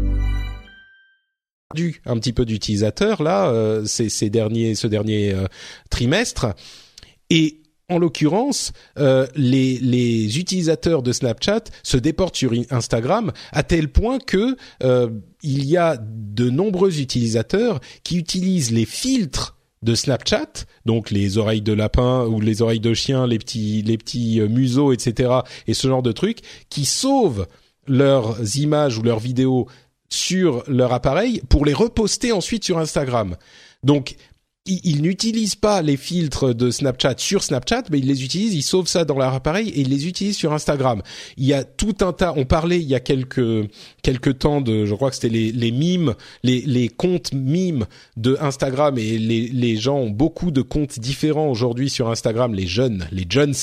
Un 2.05 2.17
petit 2.17 2.33
peu 2.33 2.45
d'utilisateurs 2.45 3.23
là 3.23 3.49
euh, 3.49 3.85
ces, 3.85 4.09
ces, 4.09 4.29
derniers 4.29 4.75
ce 4.75 4.87
dernier 4.87 5.33
euh, 5.33 5.47
trimestre 5.89 6.47
et 7.29 7.61
en 7.91 7.99
l'occurrence, 7.99 8.71
euh, 8.97 9.27
les, 9.35 9.77
les, 9.79 10.39
utilisateurs 10.39 11.03
de 11.03 11.11
Snapchat 11.11 11.65
se 11.83 11.97
déportent 11.97 12.37
sur 12.37 12.53
Instagram 12.69 13.33
à 13.51 13.63
tel 13.63 13.89
point 13.89 14.17
que 14.19 14.55
euh, 14.81 15.09
il 15.43 15.65
y 15.65 15.75
a 15.75 15.97
de 15.99 16.49
nombreux 16.49 17.01
utilisateurs 17.01 17.81
qui 18.03 18.17
utilisent 18.17 18.71
les 18.71 18.85
filtres 18.85 19.57
de 19.81 19.93
Snapchat, 19.93 20.65
donc 20.85 21.11
les 21.11 21.37
oreilles 21.37 21.61
de 21.61 21.73
lapin 21.73 22.25
ou 22.25 22.39
les 22.39 22.61
oreilles 22.61 22.79
de 22.79 22.93
chien, 22.93 23.27
les 23.27 23.39
petits 23.39 23.81
les 23.81 23.97
petits 23.97 24.39
euh, 24.39 24.47
museaux, 24.47 24.93
etc. 24.93 25.29
et 25.67 25.73
ce 25.73 25.87
genre 25.87 26.03
de 26.03 26.13
trucs, 26.13 26.39
qui 26.69 26.85
sauvent 26.85 27.45
leurs 27.87 28.57
images 28.57 28.97
ou 28.97 29.01
leurs 29.01 29.19
vidéos 29.19 29.67
sur 30.11 30.63
leur 30.67 30.93
appareil 30.93 31.41
pour 31.49 31.65
les 31.65 31.73
reposter 31.73 32.31
ensuite 32.31 32.63
sur 32.63 32.77
Instagram. 32.77 33.35
Donc 33.83 34.15
ils, 34.67 35.01
n'utilisent 35.01 35.55
pas 35.55 35.81
les 35.81 35.97
filtres 35.97 36.53
de 36.53 36.69
Snapchat 36.69 37.15
sur 37.17 37.41
Snapchat, 37.41 37.83
mais 37.89 37.97
ils 37.97 38.05
les 38.05 38.23
utilisent, 38.23 38.53
ils 38.53 38.61
sauvent 38.61 38.87
ça 38.87 39.05
dans 39.05 39.17
leur 39.17 39.33
appareil 39.33 39.69
et 39.69 39.81
ils 39.81 39.89
les 39.89 40.07
utilisent 40.07 40.37
sur 40.37 40.53
Instagram. 40.53 41.01
Il 41.37 41.45
y 41.45 41.53
a 41.53 41.63
tout 41.63 41.95
un 42.01 42.13
tas. 42.13 42.33
On 42.35 42.45
parlait 42.45 42.79
il 42.79 42.87
y 42.87 42.93
a 42.93 42.99
quelques 42.99 43.67
quelques 44.03 44.37
temps 44.37 44.61
de, 44.61 44.85
je 44.85 44.93
crois 44.93 45.09
que 45.09 45.15
c'était 45.15 45.29
les 45.29 45.51
les 45.51 45.71
mimes, 45.71 46.13
les 46.43 46.61
les 46.61 46.89
comptes 46.89 47.33
mimes 47.33 47.87
de 48.17 48.37
Instagram 48.39 48.99
et 48.99 49.17
les 49.17 49.47
les 49.47 49.77
gens 49.77 49.97
ont 49.97 50.11
beaucoup 50.11 50.51
de 50.51 50.61
comptes 50.61 50.99
différents 50.99 51.49
aujourd'hui 51.49 51.89
sur 51.89 52.11
Instagram. 52.11 52.53
Les 52.53 52.67
jeunes, 52.67 53.07
les 53.11 53.25
jeunes 53.27 53.55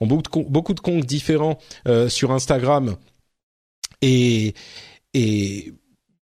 ont 0.00 0.06
beaucoup 0.06 0.42
de 0.42 0.48
beaucoup 0.50 0.74
de 0.74 0.80
comptes 0.80 1.06
différents 1.06 1.58
euh, 1.88 2.10
sur 2.10 2.30
Instagram 2.30 2.96
et 4.02 4.52
et 5.14 5.72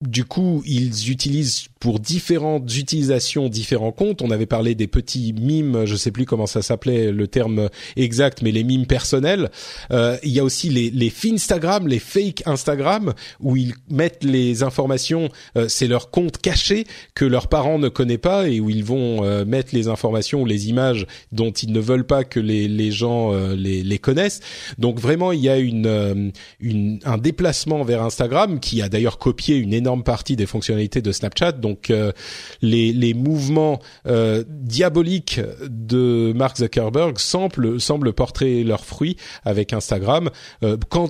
du 0.07 0.25
coup, 0.25 0.61
ils 0.65 1.09
utilisent 1.09 1.67
pour 1.83 1.99
différentes 1.99 2.73
utilisations 2.77 3.49
différents 3.49 3.91
comptes. 3.91 4.21
On 4.21 4.31
avait 4.31 4.45
parlé 4.45 4.73
des 4.73 4.87
petits 4.87 5.33
mimes, 5.33 5.83
je 5.83 5.97
sais 5.97 6.11
plus 6.11 6.25
comment 6.25 6.47
ça 6.47 6.61
s'appelait 6.61 7.11
le 7.11 7.27
terme 7.27 7.67
exact, 7.97 8.41
mais 8.41 8.53
les 8.53 8.63
mimes 8.63 8.85
personnels. 8.85 9.51
Euh, 9.91 10.15
il 10.23 10.31
y 10.31 10.39
a 10.39 10.45
aussi 10.45 10.69
les, 10.69 10.89
les 10.89 11.09
Finstagram, 11.09 11.85
les 11.89 11.99
fake 11.99 12.43
Instagram, 12.45 13.13
où 13.41 13.57
ils 13.57 13.73
mettent 13.89 14.23
les 14.23 14.63
informations. 14.63 15.27
Euh, 15.57 15.67
c'est 15.67 15.87
leur 15.87 16.09
compte 16.09 16.37
caché 16.37 16.85
que 17.15 17.25
leurs 17.25 17.49
parents 17.49 17.79
ne 17.79 17.89
connaissent 17.89 18.13
pas 18.17 18.47
et 18.47 18.59
où 18.59 18.69
ils 18.69 18.83
vont 18.83 19.23
euh, 19.23 19.45
mettre 19.45 19.73
les 19.73 19.87
informations 19.87 20.41
ou 20.41 20.45
les 20.45 20.69
images 20.69 21.05
dont 21.31 21.51
ils 21.51 21.71
ne 21.71 21.79
veulent 21.79 22.05
pas 22.05 22.23
que 22.23 22.39
les, 22.39 22.67
les 22.67 22.91
gens 22.91 23.33
euh, 23.33 23.55
les, 23.55 23.83
les, 23.83 23.99
connaissent. 23.99 24.41
Donc 24.77 24.99
vraiment, 24.99 25.31
il 25.31 25.39
y 25.39 25.49
a 25.49 25.57
une, 25.57 25.85
euh, 25.85 26.29
une 26.59 26.99
un 27.05 27.17
déplacement 27.17 27.83
vers 27.83 28.03
Instagram 28.03 28.59
qui 28.59 28.81
a 28.81 28.89
d'ailleurs 28.89 29.17
copié 29.17 29.55
une 29.55 29.73
énorme 29.73 30.03
partie 30.03 30.35
des 30.35 30.45
fonctionnalités 30.45 31.01
de 31.01 31.11
Snapchat. 31.11 31.53
Donc 31.53 31.72
euh, 31.89 32.11
les, 32.61 32.93
les 32.93 33.13
mouvements 33.13 33.79
euh, 34.07 34.43
diaboliques 34.47 35.39
de 35.67 36.33
Mark 36.35 36.57
Zuckerberg 36.57 37.17
semblent 37.17 37.79
semblent 37.79 38.13
porter 38.13 38.63
leurs 38.63 38.85
fruits 38.85 39.17
avec 39.43 39.73
Instagram. 39.73 40.29
Euh, 40.63 40.77
quant 40.89 41.09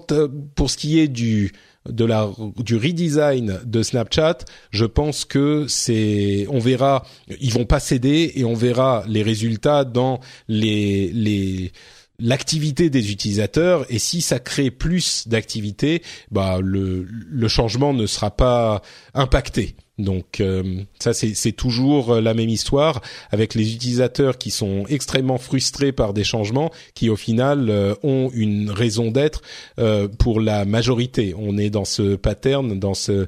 pour 0.56 0.70
ce 0.70 0.78
qui 0.78 1.00
est 1.00 1.08
du 1.08 1.52
de 1.90 2.06
la 2.06 2.30
du 2.58 2.78
redesign 2.78 3.60
de 3.66 3.84
Snapchat, 3.84 4.40
je 4.72 4.86
pense 4.86 5.26
que 5.26 5.66
c'est 5.68 6.48
on 6.50 6.60
verra 6.60 7.06
ils 7.42 7.52
vont 7.52 7.66
pas 7.66 7.80
céder 7.80 8.32
et 8.36 8.46
on 8.46 8.54
verra 8.54 9.04
les 9.08 9.22
résultats 9.22 9.84
dans 9.84 10.20
les 10.48 11.12
les 11.14 11.74
l'activité 12.20 12.90
des 12.90 13.12
utilisateurs 13.12 13.86
et 13.90 14.00
si 14.00 14.22
ça 14.22 14.40
crée 14.40 14.72
plus 14.72 15.28
d'activité, 15.28 16.02
bah 16.32 16.60
le, 16.62 17.06
le 17.10 17.48
changement 17.48 17.94
ne 17.94 18.06
sera 18.06 18.32
pas 18.32 18.82
impacté. 19.14 19.76
Donc 20.00 20.40
euh, 20.40 20.82
ça 20.98 21.14
c'est 21.14 21.52
toujours 21.52 22.16
la 22.16 22.34
même 22.34 22.50
histoire 22.50 23.02
avec 23.30 23.54
les 23.54 23.76
utilisateurs 23.76 24.40
qui 24.40 24.50
sont 24.50 24.86
extrêmement 24.90 25.38
frustrés 25.38 25.92
par 25.92 26.14
des 26.14 26.24
changements 26.24 26.72
qui 26.96 27.12
au 27.12 27.16
final 27.16 27.70
euh, 27.70 27.94
ont 28.02 28.32
une 28.34 28.72
raison 28.72 29.12
d'être 29.12 29.44
euh, 29.80 30.08
pour 30.08 30.40
la 30.40 30.66
majorité. 30.66 31.36
On 31.38 31.60
est 31.60 31.70
dans 31.70 31.86
ce 31.86 32.16
pattern, 32.16 32.80
dans 32.80 32.96
ce 32.96 33.28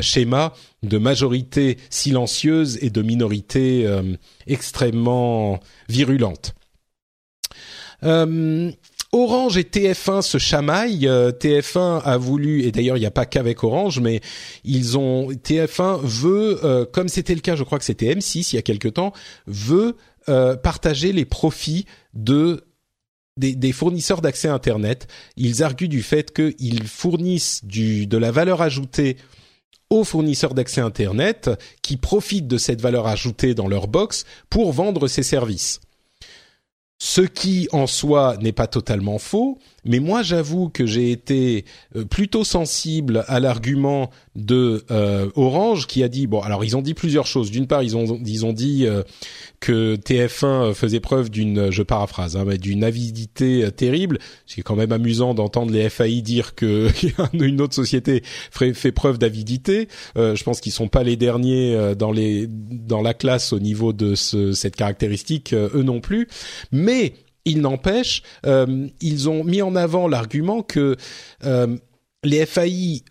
schéma 0.00 0.54
de 0.82 0.98
majorité 0.98 1.78
silencieuse 1.88 2.78
et 2.82 2.90
de 2.90 3.00
minorité 3.00 3.88
extrêmement 4.48 5.60
virulente. 5.88 6.52
Euh, 9.18 9.22
Orange 9.22 9.56
et 9.56 9.62
TF1 9.62 10.22
se 10.22 10.38
chamaillent. 10.38 11.08
Euh, 11.08 11.32
TF1 11.32 12.02
a 12.02 12.16
voulu, 12.16 12.62
et 12.62 12.72
d'ailleurs 12.72 12.96
il 12.96 13.00
n'y 13.00 13.06
a 13.06 13.10
pas 13.10 13.26
qu'avec 13.26 13.64
Orange, 13.64 14.00
mais 14.00 14.20
ils 14.64 14.96
ont 14.98 15.30
TF1 15.30 16.00
veut, 16.02 16.60
euh, 16.64 16.84
comme 16.86 17.08
c'était 17.08 17.34
le 17.34 17.40
cas, 17.40 17.56
je 17.56 17.64
crois 17.64 17.78
que 17.78 17.84
c'était 17.84 18.14
M6 18.14 18.50
il 18.52 18.56
y 18.56 18.58
a 18.58 18.62
quelque 18.62 18.88
temps, 18.88 19.12
veut 19.46 19.96
partager 20.62 21.12
les 21.14 21.24
profits 21.24 21.86
de 22.12 22.66
des, 23.38 23.72
fournisseurs 23.72 24.20
d'accès 24.20 24.48
Internet. 24.48 25.06
Ils 25.38 25.62
arguent 25.62 25.88
du 25.88 26.02
fait 26.02 26.34
qu'ils 26.34 26.86
fournissent 26.86 27.64
de 27.64 28.18
la 28.18 28.30
valeur 28.30 28.60
ajoutée 28.60 29.16
aux 29.88 30.04
fournisseurs 30.04 30.52
d'accès 30.52 30.82
Internet 30.82 31.50
qui 31.80 31.96
profitent 31.96 32.46
de 32.46 32.58
cette 32.58 32.82
valeur 32.82 33.06
ajoutée 33.06 33.54
dans 33.54 33.68
leur 33.68 33.88
box 33.88 34.26
pour 34.50 34.72
vendre 34.72 35.08
ces 35.08 35.22
services. 35.22 35.80
Ce 36.98 37.20
qui 37.20 37.68
en 37.72 37.86
soi 37.86 38.36
n'est 38.40 38.52
pas 38.52 38.66
totalement 38.66 39.18
faux, 39.18 39.58
mais 39.84 40.00
moi 40.00 40.22
j'avoue 40.22 40.68
que 40.68 40.86
j'ai 40.86 41.12
été 41.12 41.64
euh, 41.96 42.04
plutôt 42.04 42.44
sensible 42.44 43.24
à 43.28 43.40
l'argument 43.40 44.10
de 44.34 44.84
euh, 44.90 45.30
Orange 45.34 45.86
qui 45.86 46.02
a 46.02 46.08
dit 46.08 46.26
bon 46.26 46.40
alors 46.40 46.64
ils 46.64 46.76
ont 46.76 46.82
dit 46.82 46.94
plusieurs 46.94 47.26
choses. 47.26 47.50
D'une 47.50 47.66
part 47.66 47.82
ils 47.82 47.96
ont 47.96 48.20
ils 48.24 48.44
ont 48.44 48.52
dit 48.52 48.86
euh, 48.86 49.02
que 49.60 49.96
TF1 49.96 50.74
faisait 50.74 51.00
preuve 51.00 51.30
d'une 51.30 51.70
je 51.70 51.82
paraphrase 51.82 52.36
hein, 52.36 52.44
mais 52.46 52.58
d'une 52.58 52.84
avidité 52.84 53.70
terrible. 53.72 54.18
C'est 54.46 54.62
quand 54.62 54.76
même 54.76 54.92
amusant 54.92 55.34
d'entendre 55.34 55.72
les 55.72 55.88
FAI 55.88 56.22
dire 56.22 56.54
que 56.54 56.88
une 57.32 57.60
autre 57.60 57.74
société 57.74 58.22
fait, 58.50 58.92
preuve 58.92 59.18
d'avidité. 59.18 59.88
je 60.16 60.42
pense 60.42 60.60
qu'ils 60.60 60.72
sont 60.72 60.88
pas 60.88 61.02
les 61.02 61.16
derniers 61.16 61.94
dans 61.96 62.12
les 62.12 62.46
dans 62.48 63.02
la 63.02 63.14
classe 63.14 63.52
au 63.52 63.58
niveau 63.58 63.92
de 63.92 64.14
ce, 64.14 64.52
cette 64.52 64.76
caractéristique 64.76 65.54
eux 65.54 65.82
non 65.82 66.00
plus. 66.00 66.28
Mais 66.72 67.14
il 67.48 67.60
n'empêche, 67.60 68.22
euh, 68.46 68.86
ils 69.00 69.28
ont 69.28 69.44
mis 69.44 69.62
en 69.62 69.74
avant 69.74 70.08
l'argument 70.08 70.62
que 70.62 70.96
euh, 71.44 71.76
les 72.24 72.46
FAI 72.46 73.02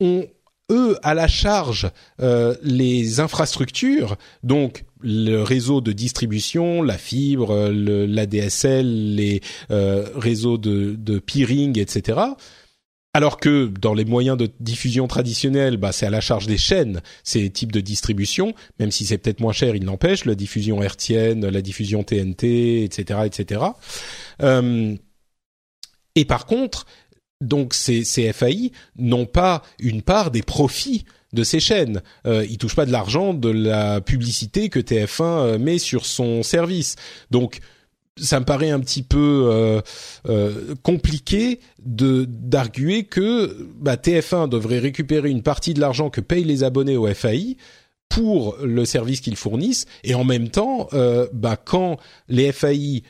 ont 0.00 0.26
eux 0.70 0.96
à 1.02 1.14
la 1.14 1.28
charge 1.28 1.90
euh, 2.20 2.54
les 2.62 3.20
infrastructures, 3.20 4.16
donc 4.42 4.84
le 5.00 5.42
réseau 5.42 5.80
de 5.80 5.92
distribution, 5.92 6.82
la 6.82 6.96
fibre, 6.96 7.70
l'ADSL, 7.70 9.14
les 9.16 9.40
réseaux 9.68 10.58
de 10.58 11.18
peering, 11.18 11.78
etc. 11.78 12.20
Alors 13.14 13.38
que 13.38 13.66
dans 13.66 13.92
les 13.92 14.06
moyens 14.06 14.38
de 14.38 14.50
diffusion 14.58 15.06
traditionnels, 15.06 15.76
bah, 15.76 15.92
c'est 15.92 16.06
à 16.06 16.10
la 16.10 16.22
charge 16.22 16.46
des 16.46 16.56
chaînes 16.56 17.02
ces 17.24 17.50
types 17.50 17.72
de 17.72 17.80
distribution, 17.80 18.54
même 18.78 18.90
si 18.90 19.04
c'est 19.04 19.18
peut-être 19.18 19.40
moins 19.40 19.52
cher, 19.52 19.76
il 19.76 19.84
n'empêche, 19.84 20.24
la 20.24 20.34
diffusion 20.34 20.82
hertzienne, 20.82 21.46
la 21.46 21.60
diffusion 21.60 22.04
TNT, 22.04 22.84
etc., 22.84 23.20
etc. 23.26 23.64
Euh, 24.42 24.96
et 26.14 26.24
par 26.24 26.46
contre, 26.46 26.86
donc 27.42 27.74
ces, 27.74 28.04
ces 28.04 28.32
FAI 28.32 28.72
n'ont 28.96 29.26
pas 29.26 29.62
une 29.78 30.00
part 30.00 30.30
des 30.30 30.42
profits 30.42 31.04
de 31.34 31.44
ces 31.44 31.60
chaînes. 31.60 32.02
Euh, 32.26 32.46
ils 32.48 32.58
touchent 32.58 32.76
pas 32.76 32.86
de 32.86 32.92
l'argent 32.92 33.34
de 33.34 33.50
la 33.50 34.00
publicité 34.00 34.68
que 34.68 34.80
TF1 34.80 35.22
euh, 35.22 35.58
met 35.58 35.78
sur 35.78 36.06
son 36.06 36.42
service. 36.42 36.96
Donc 37.30 37.60
ça 38.16 38.40
me 38.40 38.44
paraît 38.44 38.70
un 38.70 38.80
petit 38.80 39.02
peu 39.02 39.48
euh, 39.50 39.80
euh, 40.28 40.74
compliqué 40.82 41.60
de 41.84 42.26
d'arguer 42.28 43.04
que 43.04 43.68
bah, 43.76 43.96
TF1 43.96 44.48
devrait 44.48 44.78
récupérer 44.78 45.30
une 45.30 45.42
partie 45.42 45.74
de 45.74 45.80
l'argent 45.80 46.10
que 46.10 46.20
payent 46.20 46.44
les 46.44 46.62
abonnés 46.64 46.96
au 46.96 47.12
FAI 47.12 47.56
pour 48.08 48.56
le 48.62 48.84
service 48.84 49.22
qu'ils 49.22 49.36
fournissent. 49.36 49.86
Et 50.04 50.14
en 50.14 50.24
même 50.24 50.50
temps 50.50 50.88
euh, 50.92 51.26
bah, 51.32 51.56
quand 51.56 51.96
les 52.28 52.52
FAI 52.52 53.02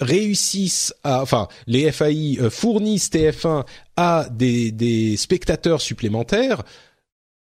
réussissent 0.00 0.94
à 1.04 1.22
enfin 1.22 1.48
les 1.66 1.90
FAI 1.92 2.38
fournissent 2.50 3.10
TF1 3.10 3.64
à 3.96 4.28
des, 4.30 4.72
des 4.72 5.16
spectateurs 5.16 5.80
supplémentaires 5.80 6.64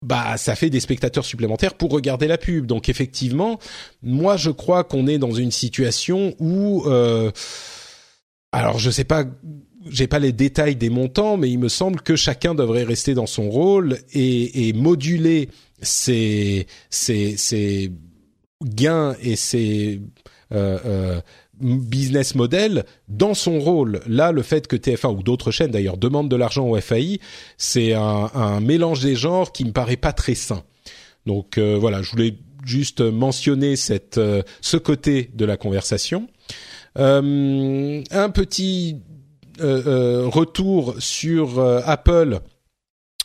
bah 0.01 0.37
ça 0.37 0.55
fait 0.55 0.69
des 0.69 0.79
spectateurs 0.79 1.25
supplémentaires 1.25 1.73
pour 1.73 1.91
regarder 1.91 2.27
la 2.27 2.37
pub. 2.37 2.65
Donc 2.65 2.89
effectivement, 2.89 3.59
moi 4.03 4.37
je 4.37 4.51
crois 4.51 4.83
qu'on 4.83 5.07
est 5.07 5.17
dans 5.17 5.31
une 5.31 5.51
situation 5.51 6.35
où 6.39 6.83
euh, 6.85 7.31
alors 8.51 8.79
je 8.79 8.91
sais 8.91 9.03
pas 9.03 9.25
j'ai 9.89 10.07
pas 10.07 10.19
les 10.19 10.33
détails 10.33 10.75
des 10.75 10.89
montants, 10.89 11.37
mais 11.37 11.49
il 11.49 11.59
me 11.59 11.69
semble 11.69 12.01
que 12.01 12.15
chacun 12.15 12.53
devrait 12.53 12.83
rester 12.83 13.13
dans 13.13 13.25
son 13.25 13.49
rôle 13.49 13.97
et, 14.13 14.67
et 14.67 14.73
moduler 14.73 15.49
ses, 15.81 16.67
ses, 16.89 17.37
ses 17.37 17.91
gains 18.63 19.15
et 19.21 19.35
ses 19.35 20.01
euh, 20.51 20.79
euh, 20.85 21.21
business 21.59 22.35
model 22.35 22.85
dans 23.07 23.33
son 23.33 23.59
rôle. 23.59 24.01
Là, 24.07 24.31
le 24.31 24.41
fait 24.41 24.67
que 24.67 24.75
TF1 24.75 25.17
ou 25.17 25.23
d'autres 25.23 25.51
chaînes 25.51 25.71
d'ailleurs 25.71 25.97
demandent 25.97 26.29
de 26.29 26.35
l'argent 26.35 26.67
au 26.67 26.79
FAI, 26.79 27.19
c'est 27.57 27.93
un, 27.93 28.59
mélange 28.61 29.01
des 29.01 29.15
genres 29.15 29.51
qui 29.51 29.65
me 29.65 29.71
paraît 29.71 29.97
pas 29.97 30.13
très 30.13 30.35
sain. 30.35 30.63
Donc 31.25 31.57
euh, 31.57 31.77
voilà, 31.79 32.01
je 32.01 32.11
voulais 32.11 32.35
juste 32.65 33.01
mentionner 33.01 33.75
cette 33.75 34.17
euh, 34.17 34.41
ce 34.61 34.77
côté 34.77 35.29
de 35.33 35.45
la 35.45 35.57
conversation. 35.57 36.27
Euh, 36.97 38.01
un 38.11 38.29
petit 38.29 39.01
retour 39.59 40.93
sur 40.99 41.59
Apple 41.59 42.41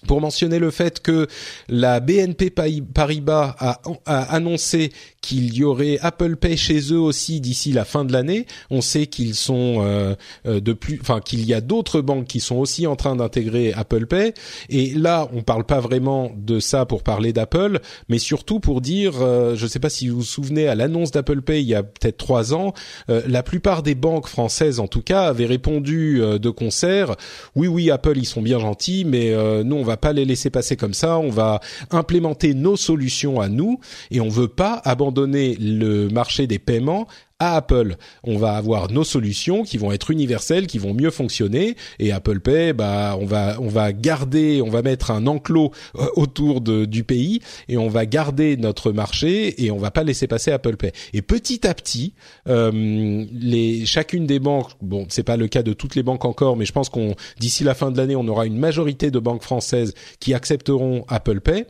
pour 0.07 0.21
mentionner 0.21 0.59
le 0.59 0.71
fait 0.71 1.01
que 1.01 1.27
la 1.69 2.01
BNP 2.01 2.51
Paribas 2.51 3.55
a, 3.59 3.81
annoncé 4.07 4.93
qu'il 5.23 5.55
y 5.55 5.63
aurait 5.63 5.99
Apple 6.03 6.37
Pay 6.37 6.57
chez 6.57 6.93
eux 6.93 6.99
aussi 6.99 7.41
d'ici 7.41 7.73
la 7.73 7.85
fin 7.85 8.05
de 8.05 8.13
l'année. 8.13 8.47
On 8.71 8.81
sait 8.81 9.07
qu'ils 9.07 9.37
sont 9.37 9.77
euh, 9.79 10.15
euh, 10.47 10.61
de 10.61 10.73
plus, 10.73 10.99
enfin 11.01 11.21
qu'il 11.21 11.47
y 11.47 11.55
a 11.55 11.61
d'autres 11.61 12.01
banques 12.01 12.27
qui 12.27 12.41
sont 12.41 12.57
aussi 12.57 12.89
en 12.89 12.97
train 12.97 13.15
d'intégrer 13.15 13.73
Apple 13.73 14.07
Pay. 14.07 14.35
Et 14.69 14.93
là, 14.95 15.29
on 15.33 15.43
parle 15.43 15.65
pas 15.65 15.79
vraiment 15.79 16.33
de 16.37 16.59
ça 16.59 16.87
pour 16.87 17.05
parler 17.05 17.33
d'Apple, 17.33 17.79
mais 18.09 18.19
surtout 18.19 18.59
pour 18.59 18.81
dire, 18.81 19.15
euh, 19.21 19.55
je 19.55 19.67
sais 19.69 19.79
pas 19.79 19.91
si 19.91 20.09
vous 20.09 20.17
vous 20.17 20.25
souvenez 20.25 20.67
à 20.67 20.75
l'annonce 20.75 21.13
d'Apple 21.13 21.41
Pay 21.41 21.63
il 21.63 21.69
y 21.69 21.75
a 21.77 21.85
peut-être 21.85 22.17
trois 22.17 22.53
ans, 22.53 22.73
la 23.09 23.43
plupart 23.43 23.83
des 23.83 23.95
banques 23.95 24.27
françaises, 24.27 24.81
en 24.81 24.89
tout 24.89 25.03
cas, 25.03 25.23
avaient 25.23 25.47
répondu 25.47 26.21
de 26.21 26.51
concert, 26.51 27.15
oui 27.55 27.69
oui 27.69 27.91
Apple 27.91 28.17
ils 28.17 28.27
sont 28.27 28.43
bien 28.43 28.59
gentils, 28.59 29.05
mais 29.05 29.33
nous 29.63 29.77
on 29.77 29.83
va 29.85 29.97
pas 29.97 30.13
les 30.13 30.25
laisser 30.25 30.51
passer 30.51 30.77
comme 30.77 30.95
ça, 30.95 31.19
on 31.19 31.31
va 31.31 31.61
implémenter 31.91 32.55
nos 32.55 32.77
solutions 32.77 33.41
à 33.41 33.49
nous 33.49 33.79
et 34.11 34.21
on 34.21 34.29
veut 34.29 34.49
pas 34.49 34.81
abandonner 34.85 35.12
le 35.21 36.09
marché 36.09 36.47
des 36.47 36.59
paiements 36.59 37.07
à 37.43 37.57
Apple. 37.57 37.97
On 38.23 38.39
va 38.39 38.55
avoir 38.55 38.91
nos 38.91 39.05
solutions 39.05 39.65
qui 39.65 39.77
vont 39.77 39.91
être 39.91 40.11
universelles, 40.11 40.69
qui 40.69 40.79
vont 40.79 40.95
mieux 40.95 41.11
fonctionner 41.11 41.77
et 41.99 42.13
Apple 42.13 42.41
Pay, 42.41 42.73
bah 42.73 43.17
on 43.21 43.27
va 43.27 43.57
on 43.61 43.69
va 43.69 43.93
garder, 43.93 44.63
on 44.63 44.71
va 44.71 44.83
mettre 44.83 45.11
un 45.11 45.27
enclos 45.27 45.73
euh, 45.97 46.07
autour 46.15 46.61
de, 46.61 46.85
du 46.85 47.03
pays 47.03 47.41
et 47.69 47.77
on 47.77 47.89
va 47.89 48.07
garder 48.07 48.57
notre 48.57 48.93
marché 48.93 49.65
et 49.65 49.71
on 49.71 49.79
va 49.79 49.91
pas 49.91 50.05
laisser 50.05 50.27
passer 50.27 50.53
Apple 50.53 50.77
Pay. 50.77 50.93
Et 51.13 51.23
petit 51.23 51.67
à 51.67 51.75
petit, 51.75 52.15
euh, 52.49 53.25
les 53.33 53.85
chacune 53.87 54.27
des 54.27 54.39
banques, 54.39 54.71
bon 54.81 55.07
c'est 55.09 55.25
pas 55.25 55.37
le 55.37 55.49
cas 55.49 55.63
de 55.63 55.73
toutes 55.73 55.97
les 55.97 56.05
banques 56.05 56.25
encore, 56.25 56.57
mais 56.57 56.65
je 56.65 56.73
pense 56.73 56.89
qu'on 56.89 57.15
d'ici 57.41 57.65
la 57.65 57.75
fin 57.75 57.91
de 57.91 57.97
l'année 57.97 58.17
on 58.17 58.29
aura 58.29 58.47
une 58.47 58.59
majorité 58.59 59.11
de 59.11 59.19
banques 59.19 59.43
françaises 59.43 59.95
qui 60.21 60.33
accepteront 60.33 61.05
Apple 61.09 61.41
Pay. 61.41 61.67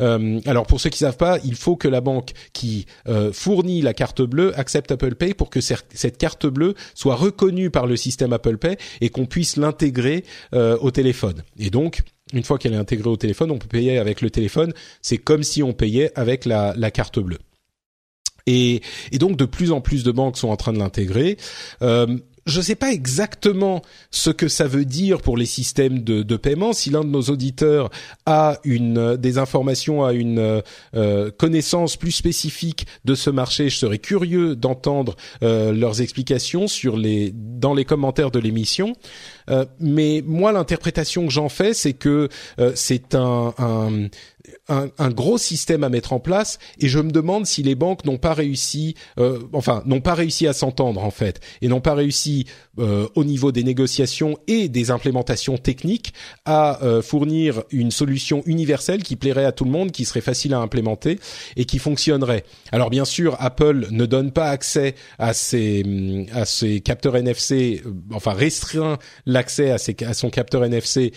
Euh, 0.00 0.40
alors 0.44 0.66
pour 0.66 0.80
ceux 0.80 0.90
qui 0.90 0.98
savent 0.98 1.16
pas, 1.16 1.38
il 1.44 1.54
faut 1.54 1.76
que 1.76 1.88
la 1.88 2.02
banque 2.02 2.32
qui 2.52 2.86
fournit 3.32 3.80
la 3.80 3.94
carte 3.94 4.22
bleue 4.22 4.58
accepte 4.58 4.92
Apple 4.92 5.13
Pay 5.14 5.34
pour 5.34 5.50
que 5.50 5.60
cette 5.60 6.18
carte 6.18 6.46
bleue 6.46 6.74
soit 6.94 7.16
reconnue 7.16 7.70
par 7.70 7.86
le 7.86 7.96
système 7.96 8.32
Apple 8.32 8.58
Pay 8.58 8.76
et 9.00 9.08
qu'on 9.10 9.26
puisse 9.26 9.56
l'intégrer 9.56 10.24
euh, 10.54 10.76
au 10.80 10.90
téléphone. 10.90 11.42
Et 11.58 11.70
donc, 11.70 12.02
une 12.32 12.42
fois 12.42 12.58
qu'elle 12.58 12.74
est 12.74 12.78
intégrée 12.78 13.10
au 13.10 13.16
téléphone, 13.16 13.50
on 13.50 13.58
peut 13.58 13.68
payer 13.68 13.98
avec 13.98 14.20
le 14.20 14.30
téléphone. 14.30 14.72
C'est 15.02 15.18
comme 15.18 15.42
si 15.42 15.62
on 15.62 15.72
payait 15.72 16.10
avec 16.14 16.44
la, 16.44 16.74
carte 16.90 17.18
bleue. 17.18 17.38
Et, 18.46 18.82
donc 19.12 19.36
de 19.36 19.44
plus 19.44 19.72
en 19.72 19.80
plus 19.80 20.04
de 20.04 20.12
banques 20.12 20.36
sont 20.36 20.48
en 20.48 20.56
train 20.56 20.72
de 20.72 20.78
l'intégrer. 20.78 21.36
Euh, 21.82 22.18
je 22.46 22.58
ne 22.58 22.62
sais 22.62 22.74
pas 22.74 22.92
exactement 22.92 23.82
ce 24.10 24.30
que 24.30 24.48
ça 24.48 24.66
veut 24.66 24.84
dire 24.84 25.20
pour 25.20 25.36
les 25.36 25.46
systèmes 25.46 26.00
de, 26.00 26.22
de 26.22 26.36
paiement. 26.36 26.72
Si 26.72 26.90
l'un 26.90 27.02
de 27.02 27.08
nos 27.08 27.22
auditeurs 27.22 27.90
a 28.26 28.58
une 28.64 29.16
des 29.16 29.38
informations, 29.38 30.04
a 30.04 30.12
une 30.12 30.62
euh, 30.94 31.30
connaissance 31.30 31.96
plus 31.96 32.12
spécifique 32.12 32.86
de 33.04 33.14
ce 33.14 33.30
marché, 33.30 33.70
je 33.70 33.76
serais 33.76 33.98
curieux 33.98 34.56
d'entendre 34.56 35.16
euh, 35.42 35.72
leurs 35.72 36.00
explications 36.00 36.68
sur 36.68 36.96
les 36.96 37.32
dans 37.34 37.74
les 37.74 37.84
commentaires 37.84 38.30
de 38.30 38.38
l'émission. 38.38 38.94
Euh, 39.50 39.64
mais 39.80 40.22
moi, 40.26 40.52
l'interprétation 40.52 41.26
que 41.26 41.32
j'en 41.32 41.48
fais, 41.48 41.74
c'est 41.74 41.92
que 41.92 42.28
c'est 42.74 43.14
un, 43.14 43.54
un 43.58 44.08
un, 44.68 44.88
un, 44.98 45.10
gros 45.10 45.36
système 45.36 45.84
à 45.84 45.88
mettre 45.88 46.12
en 46.12 46.20
place 46.20 46.58
et 46.78 46.88
je 46.88 46.98
me 46.98 47.10
demande 47.10 47.46
si 47.46 47.62
les 47.62 47.74
banques 47.74 48.04
n'ont 48.04 48.16
pas 48.16 48.32
réussi, 48.32 48.94
euh, 49.18 49.40
enfin 49.52 49.82
n'ont 49.84 50.00
pas 50.00 50.14
réussi 50.14 50.46
à 50.46 50.54
s'entendre 50.54 51.04
en 51.04 51.10
fait 51.10 51.40
et 51.60 51.68
n'ont 51.68 51.82
pas 51.82 51.94
réussi 51.94 52.46
euh, 52.78 53.06
au 53.14 53.24
niveau 53.24 53.52
des 53.52 53.62
négociations 53.62 54.38
et 54.46 54.68
des 54.68 54.90
implémentations 54.90 55.58
techniques 55.58 56.14
à 56.46 56.82
euh, 56.82 57.02
fournir 57.02 57.62
une 57.70 57.90
solution 57.90 58.42
universelle 58.46 59.02
qui 59.02 59.16
plairait 59.16 59.44
à 59.44 59.52
tout 59.52 59.64
le 59.64 59.70
monde, 59.70 59.92
qui 59.92 60.06
serait 60.06 60.22
facile 60.22 60.54
à 60.54 60.58
implémenter 60.58 61.18
et 61.56 61.66
qui 61.66 61.78
fonctionnerait. 61.78 62.44
Alors 62.72 62.88
bien 62.88 63.04
sûr, 63.04 63.36
Apple 63.40 63.88
ne 63.90 64.06
donne 64.06 64.32
pas 64.32 64.48
accès 64.48 64.94
à 65.18 65.34
ces 65.34 66.26
à 66.32 66.46
ces 66.46 66.80
capteurs 66.80 67.16
NFC, 67.16 67.82
enfin 68.12 68.32
restreint 68.32 68.98
l'accès 69.26 69.70
à, 69.70 69.76
à 70.08 70.14
son 70.14 70.30
capteur 70.30 70.64
NFC 70.64 71.12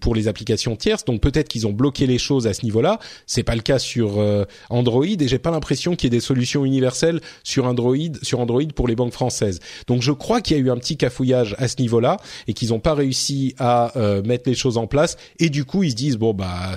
pour 0.00 0.14
les 0.14 0.28
applications 0.28 0.76
tierces. 0.76 1.04
Donc 1.06 1.22
peut-être 1.22 1.48
qu'ils 1.48 1.66
ont 1.66 1.72
bloqué 1.72 2.06
les 2.06 2.18
choses 2.18 2.46
à 2.46 2.52
ce 2.58 2.64
niveau-là. 2.64 2.98
C'est 3.26 3.42
pas 3.42 3.54
le 3.54 3.62
cas 3.62 3.78
sur 3.78 4.18
euh, 4.18 4.44
Android 4.70 5.04
et 5.04 5.28
j'ai 5.28 5.38
pas 5.38 5.50
l'impression 5.50 5.96
qu'il 5.96 6.06
y 6.06 6.14
ait 6.14 6.18
des 6.18 6.24
solutions 6.24 6.64
universelles 6.64 7.20
sur 7.42 7.66
Android 7.66 7.96
sur 8.22 8.40
Android 8.40 8.62
pour 8.74 8.88
les 8.88 8.96
banques 8.96 9.12
françaises. 9.12 9.60
Donc 9.86 10.02
je 10.02 10.12
crois 10.12 10.40
qu'il 10.40 10.56
y 10.56 10.60
a 10.60 10.62
eu 10.62 10.70
un 10.70 10.76
petit 10.76 10.96
cafouillage 10.96 11.54
à 11.58 11.68
ce 11.68 11.80
niveau-là 11.80 12.18
et 12.46 12.54
qu'ils 12.54 12.70
n'ont 12.70 12.80
pas 12.80 12.94
réussi 12.94 13.54
à 13.58 13.96
euh, 13.96 14.22
mettre 14.22 14.48
les 14.48 14.54
choses 14.54 14.78
en 14.78 14.86
place 14.86 15.16
et 15.38 15.50
du 15.50 15.64
coup 15.64 15.82
ils 15.82 15.90
se 15.92 15.96
disent 15.96 16.16
bon 16.16 16.34
bah 16.34 16.74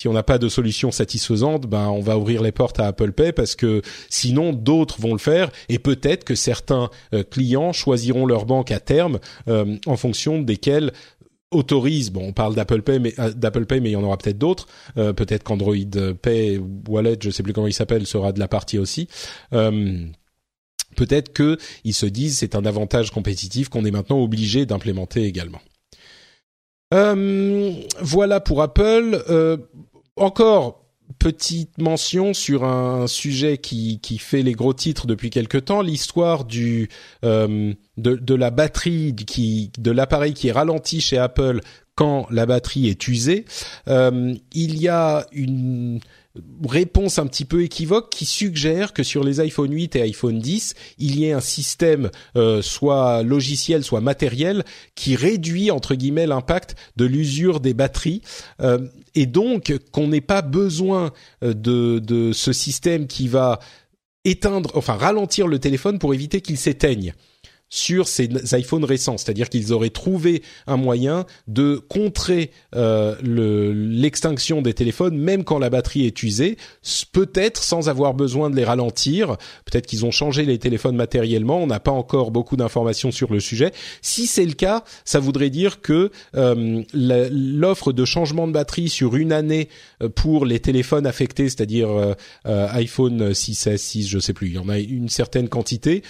si 0.00 0.06
on 0.06 0.12
n'a 0.12 0.22
pas 0.22 0.38
de 0.38 0.48
solution 0.48 0.92
satisfaisante, 0.92 1.66
ben 1.66 1.88
on 1.88 2.00
va 2.00 2.16
ouvrir 2.16 2.40
les 2.40 2.52
portes 2.52 2.78
à 2.78 2.86
Apple 2.86 3.10
Pay 3.10 3.32
parce 3.32 3.56
que 3.56 3.82
sinon 4.08 4.52
d'autres 4.52 5.00
vont 5.00 5.12
le 5.12 5.18
faire 5.18 5.50
et 5.68 5.80
peut-être 5.80 6.22
que 6.22 6.36
certains 6.36 6.88
euh, 7.12 7.24
clients 7.24 7.72
choisiront 7.72 8.24
leur 8.24 8.46
banque 8.46 8.70
à 8.70 8.78
terme 8.78 9.18
en 9.48 9.96
fonction 9.96 10.40
desquels 10.40 10.92
autorise, 11.50 12.10
bon, 12.10 12.28
on 12.28 12.32
parle 12.32 12.54
d'Apple 12.54 12.82
Pay, 12.82 12.98
mais 12.98 13.14
euh, 13.18 13.32
d'Apple 13.32 13.66
Pay, 13.66 13.80
mais 13.80 13.90
il 13.90 13.92
y 13.92 13.96
en 13.96 14.04
aura 14.04 14.16
peut-être 14.18 14.38
d'autres. 14.38 14.66
Euh, 14.96 15.12
peut-être 15.12 15.44
qu'Android 15.44 15.74
Pay 16.20 16.60
Wallet, 16.88 17.18
je 17.22 17.30
sais 17.30 17.42
plus 17.42 17.52
comment 17.52 17.66
il 17.66 17.72
s'appelle, 17.72 18.06
sera 18.06 18.32
de 18.32 18.38
la 18.38 18.48
partie 18.48 18.78
aussi. 18.78 19.08
Euh, 19.52 20.04
peut-être 20.96 21.32
que 21.32 21.58
ils 21.84 21.94
se 21.94 22.06
disent 22.06 22.38
c'est 22.38 22.54
un 22.54 22.64
avantage 22.64 23.10
compétitif 23.10 23.68
qu'on 23.68 23.84
est 23.84 23.90
maintenant 23.90 24.20
obligé 24.20 24.66
d'implémenter 24.66 25.24
également. 25.24 25.60
voilà 26.90 28.40
pour 28.40 28.62
Apple. 28.62 29.22
encore 30.16 30.87
petite 31.18 31.78
mention 31.78 32.34
sur 32.34 32.64
un 32.64 33.06
sujet 33.06 33.58
qui, 33.58 34.00
fait 34.18 34.42
les 34.42 34.52
gros 34.52 34.74
titres 34.74 35.06
depuis 35.06 35.30
quelque 35.30 35.58
temps, 35.58 35.82
l'histoire 35.82 36.44
du 36.44 36.88
euh, 37.24 37.72
de, 37.96 38.34
la 38.34 38.50
batterie 38.50 39.12
de 39.12 39.90
l'appareil 39.90 40.34
qui 40.34 40.48
est 40.48 40.52
ralenti 40.52 41.00
chez 41.00 41.18
Apple 41.18 41.60
quand 41.94 42.28
la 42.30 42.46
batterie 42.46 42.88
est 42.88 43.08
usée. 43.08 43.44
Euh, 43.88 44.34
il 44.52 44.80
y 44.80 44.88
a 44.88 45.26
une 45.32 46.00
réponse 46.68 47.18
un 47.18 47.26
petit 47.26 47.44
peu 47.44 47.62
équivoque 47.62 48.10
qui 48.10 48.24
suggère 48.24 48.92
que 48.92 49.02
sur 49.02 49.24
les 49.24 49.40
iPhone 49.40 49.72
8 49.72 49.96
et 49.96 50.02
iPhone 50.02 50.38
10, 50.38 50.74
il 50.98 51.18
y 51.18 51.26
ait 51.26 51.32
un 51.32 51.40
système 51.40 52.10
euh, 52.36 52.62
soit 52.62 53.22
logiciel, 53.22 53.82
soit 53.82 54.00
matériel 54.00 54.64
qui 54.94 55.16
réduit 55.16 55.70
entre 55.70 55.94
guillemets 55.94 56.26
l'impact 56.26 56.76
de 56.96 57.04
l'usure 57.04 57.60
des 57.60 57.74
batteries. 57.74 58.22
Euh, 58.60 58.78
et 59.14 59.26
donc 59.26 59.72
qu'on 59.90 60.08
n'ait 60.08 60.20
pas 60.20 60.42
besoin 60.42 61.12
euh, 61.42 61.54
de, 61.54 61.98
de 61.98 62.32
ce 62.32 62.52
système 62.52 63.06
qui 63.06 63.28
va 63.28 63.58
éteindre, 64.24 64.70
enfin 64.74 64.94
ralentir 64.94 65.46
le 65.46 65.58
téléphone 65.58 65.98
pour 65.98 66.14
éviter 66.14 66.40
qu'il 66.40 66.58
s'éteigne 66.58 67.14
sur 67.70 68.08
ces 68.08 68.28
iPhones 68.52 68.84
récents, 68.84 69.18
c'est-à-dire 69.18 69.48
qu'ils 69.48 69.72
auraient 69.72 69.90
trouvé 69.90 70.42
un 70.66 70.76
moyen 70.76 71.26
de 71.46 71.76
contrer 71.88 72.50
euh, 72.74 73.16
l'extinction 73.22 74.62
des 74.62 74.74
téléphones 74.74 75.16
même 75.16 75.44
quand 75.44 75.58
la 75.58 75.70
batterie 75.70 76.06
est 76.06 76.22
usée, 76.22 76.56
peut-être 77.12 77.62
sans 77.62 77.88
avoir 77.88 78.14
besoin 78.14 78.50
de 78.50 78.56
les 78.56 78.64
ralentir. 78.64 79.36
Peut-être 79.64 79.86
qu'ils 79.86 80.04
ont 80.04 80.10
changé 80.10 80.44
les 80.44 80.58
téléphones 80.58 80.96
matériellement. 80.96 81.58
On 81.58 81.66
n'a 81.66 81.80
pas 81.80 81.90
encore 81.90 82.30
beaucoup 82.30 82.56
d'informations 82.56 83.10
sur 83.10 83.32
le 83.32 83.40
sujet. 83.40 83.72
Si 84.02 84.26
c'est 84.26 84.44
le 84.44 84.52
cas, 84.52 84.84
ça 85.04 85.18
voudrait 85.20 85.50
dire 85.50 85.80
que 85.80 86.10
euh, 86.36 86.82
l'offre 86.92 87.92
de 87.92 88.04
changement 88.04 88.46
de 88.46 88.52
batterie 88.52 88.88
sur 88.88 89.16
une 89.16 89.32
année 89.32 89.68
euh, 90.02 90.08
pour 90.08 90.46
les 90.46 90.60
téléphones 90.60 91.06
affectés, 91.06 91.48
c'est-à-dire 91.48 91.90
euh, 91.90 92.14
euh 92.46 92.68
iPhone 92.72 93.32
6S, 93.32 93.78
6, 93.78 94.08
je 94.08 94.18
sais 94.18 94.32
plus, 94.32 94.48
il 94.48 94.54
y 94.54 94.58
en 94.58 94.68
a 94.68 94.78
une 94.78 95.08
certaine 95.08 95.48
quantité 95.48 96.02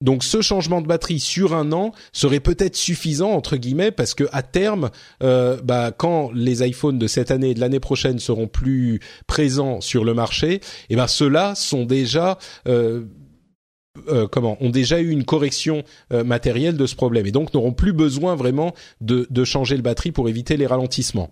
donc 0.00 0.24
ce 0.24 0.40
changement 0.40 0.80
de 0.80 0.86
batterie 0.86 1.20
sur 1.20 1.54
un 1.54 1.72
an 1.72 1.92
serait 2.12 2.40
peut-être 2.40 2.76
suffisant 2.76 3.32
entre 3.32 3.56
guillemets 3.56 3.90
parce 3.90 4.14
que 4.14 4.24
à 4.32 4.42
terme, 4.42 4.90
euh, 5.22 5.60
bah, 5.62 5.92
quand 5.96 6.30
les 6.32 6.66
iPhones 6.66 6.98
de 6.98 7.06
cette 7.06 7.30
année 7.30 7.50
et 7.50 7.54
de 7.54 7.60
l'année 7.60 7.80
prochaine 7.80 8.18
seront 8.18 8.46
plus 8.46 9.00
présents 9.26 9.80
sur 9.80 10.04
le 10.04 10.14
marché, 10.14 10.54
et 10.54 10.60
eh 10.90 10.96
ben 10.96 11.06
ceux-là 11.06 11.54
sont 11.54 11.84
déjà 11.84 12.38
euh, 12.66 13.04
euh, 14.08 14.26
comment 14.26 14.56
ont 14.60 14.70
déjà 14.70 15.00
eu 15.00 15.10
une 15.10 15.24
correction 15.24 15.84
matérielle 16.10 16.76
de 16.76 16.86
ce 16.86 16.94
problème 16.94 17.26
et 17.26 17.32
donc 17.32 17.52
n'auront 17.52 17.72
plus 17.72 17.92
besoin 17.92 18.36
vraiment 18.36 18.74
de, 19.00 19.26
de 19.28 19.44
changer 19.44 19.76
le 19.76 19.82
batterie 19.82 20.12
pour 20.12 20.28
éviter 20.28 20.56
les 20.56 20.66
ralentissements. 20.66 21.30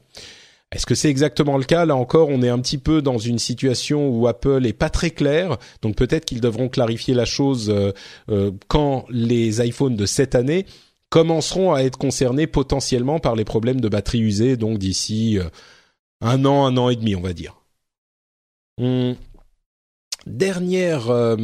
Est-ce 0.70 0.84
que 0.84 0.94
c'est 0.94 1.08
exactement 1.08 1.56
le 1.56 1.64
cas? 1.64 1.86
Là 1.86 1.96
encore, 1.96 2.28
on 2.28 2.42
est 2.42 2.48
un 2.50 2.58
petit 2.58 2.76
peu 2.76 3.00
dans 3.00 3.16
une 3.16 3.38
situation 3.38 4.08
où 4.10 4.26
Apple 4.26 4.66
est 4.66 4.74
pas 4.74 4.90
très 4.90 5.10
clair, 5.10 5.56
donc 5.80 5.96
peut-être 5.96 6.26
qu'ils 6.26 6.42
devront 6.42 6.68
clarifier 6.68 7.14
la 7.14 7.24
chose 7.24 7.70
euh, 7.70 7.92
euh, 8.30 8.50
quand 8.68 9.06
les 9.08 9.66
iPhones 9.66 9.96
de 9.96 10.04
cette 10.04 10.34
année 10.34 10.66
commenceront 11.08 11.72
à 11.72 11.80
être 11.80 11.96
concernés 11.96 12.46
potentiellement 12.46 13.18
par 13.18 13.34
les 13.34 13.46
problèmes 13.46 13.80
de 13.80 13.88
batterie 13.88 14.20
usée, 14.20 14.58
donc 14.58 14.76
d'ici 14.76 15.38
euh, 15.38 15.44
un 16.20 16.44
an, 16.44 16.66
un 16.66 16.76
an 16.76 16.90
et 16.90 16.96
demi, 16.96 17.16
on 17.16 17.22
va 17.22 17.32
dire. 17.32 17.62
Hum. 18.78 19.16
Dernière 20.26 21.36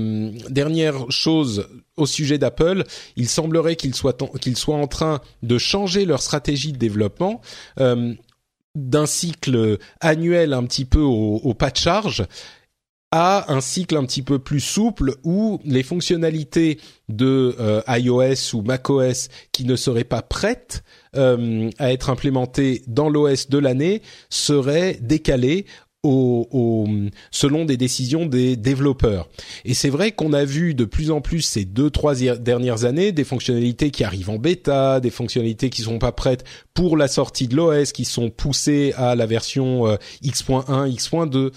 dernière 0.51 1.11
chose 1.11 1.69
au 1.97 2.05
sujet 2.05 2.37
d'Apple, 2.37 2.85
il 3.17 3.29
semblerait 3.29 3.77
qu'ils 3.77 3.95
soient 3.95 4.13
qu'ils 4.13 4.59
soient 4.59 4.77
en 4.77 4.89
train 4.89 5.23
de 5.43 5.57
changer 5.57 6.05
leur 6.05 6.21
stratégie 6.21 6.73
de 6.73 6.77
développement 6.77 7.41
d'un 8.75 9.07
cycle 9.07 9.79
annuel 10.01 10.53
un 10.53 10.65
petit 10.65 10.85
peu 10.85 11.01
au, 11.01 11.55
pas 11.55 11.71
de 11.71 11.77
charge 11.77 12.25
à 13.17 13.53
un 13.53 13.61
cycle 13.61 13.97
un 13.97 14.05
petit 14.05 14.23
peu 14.23 14.41
plus 14.41 14.59
souple 14.59 15.15
où 15.23 15.61
les 15.65 15.85
fonctionnalités 15.85 16.81
de 17.09 17.55
euh, 17.61 17.81
iOS 17.87 18.57
ou 18.57 18.63
macOS 18.63 19.29
qui 19.53 19.65
ne 19.65 19.77
seraient 19.77 20.03
pas 20.03 20.21
prêtes 20.21 20.83
euh, 21.15 21.71
à 21.79 21.93
être 21.93 22.11
implémentées 22.11 22.83
dans 22.89 23.09
l'OS 23.09 23.49
de 23.49 23.59
l'année 23.59 24.03
seraient 24.31 24.99
décalées 25.01 25.65
au, 26.05 26.87
selon 27.31 27.65
des 27.65 27.77
décisions 27.77 28.27
des 28.27 28.57
développeurs. 28.57 29.29
Et 29.65 29.75
c'est 29.75 29.89
vrai 29.89 30.13
qu'on 30.13 30.33
a 30.33 30.45
vu 30.45 30.75
de 30.75 30.85
plus 30.85 31.11
en 31.11 31.21
plus 31.21 31.41
ces 31.41 31.65
deux 31.65 31.91
trois 31.91 32.15
dernières 32.15 32.85
années 32.85 33.13
des 33.13 33.25
fonctionnalités 33.25 33.91
qui 33.91 34.05
arrivent 34.05 34.31
en 34.31 34.39
bêta, 34.39 35.01
des 35.01 35.11
fonctionnalités 35.11 35.71
qui 35.71 35.83
sont 35.83 35.99
pas 35.99 36.13
prêtes 36.13 36.45
pour 36.75 36.97
la 36.97 37.09
sortie 37.09 37.49
de 37.49 37.57
l'OS, 37.57 37.93
qui 37.93 38.05
sont 38.05 38.31
poussées 38.31 38.93
à 38.97 39.15
la 39.15 39.27
version 39.27 39.87
euh, 39.87 39.97
X.1, 40.23 40.91
X.2. 40.91 41.51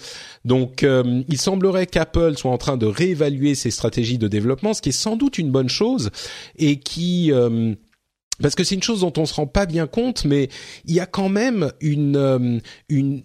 Donc, 0.44 0.82
euh, 0.82 1.22
il 1.28 1.38
semblerait 1.38 1.86
qu'Apple 1.86 2.36
soit 2.36 2.50
en 2.50 2.58
train 2.58 2.76
de 2.76 2.86
réévaluer 2.86 3.54
ses 3.54 3.70
stratégies 3.70 4.18
de 4.18 4.28
développement, 4.28 4.74
ce 4.74 4.82
qui 4.82 4.90
est 4.90 4.92
sans 4.92 5.16
doute 5.16 5.38
une 5.38 5.50
bonne 5.50 5.68
chose 5.68 6.10
et 6.56 6.76
qui 6.76 7.32
euh, 7.32 7.74
parce 8.40 8.54
que 8.54 8.64
c'est 8.64 8.76
une 8.76 8.82
chose 8.82 9.00
dont 9.00 9.12
on 9.16 9.26
se 9.26 9.34
rend 9.34 9.46
pas 9.46 9.66
bien 9.66 9.86
compte, 9.86 10.24
mais 10.24 10.48
il 10.84 10.94
y 10.94 11.00
a 11.00 11.06
quand 11.06 11.28
même 11.28 11.72
une 11.80 12.60
une 12.88 13.22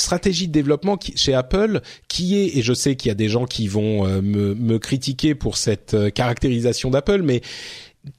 stratégie 0.00 0.48
de 0.48 0.52
développement 0.52 0.98
chez 1.16 1.34
Apple 1.34 1.80
qui 2.08 2.36
est, 2.36 2.56
et 2.56 2.62
je 2.62 2.72
sais 2.72 2.96
qu'il 2.96 3.08
y 3.08 3.12
a 3.12 3.14
des 3.14 3.28
gens 3.28 3.46
qui 3.46 3.68
vont 3.68 4.06
euh, 4.06 4.20
me, 4.20 4.54
me, 4.54 4.78
critiquer 4.78 5.34
pour 5.34 5.56
cette 5.56 5.94
euh, 5.94 6.10
caractérisation 6.10 6.90
d'Apple, 6.90 7.22
mais 7.22 7.42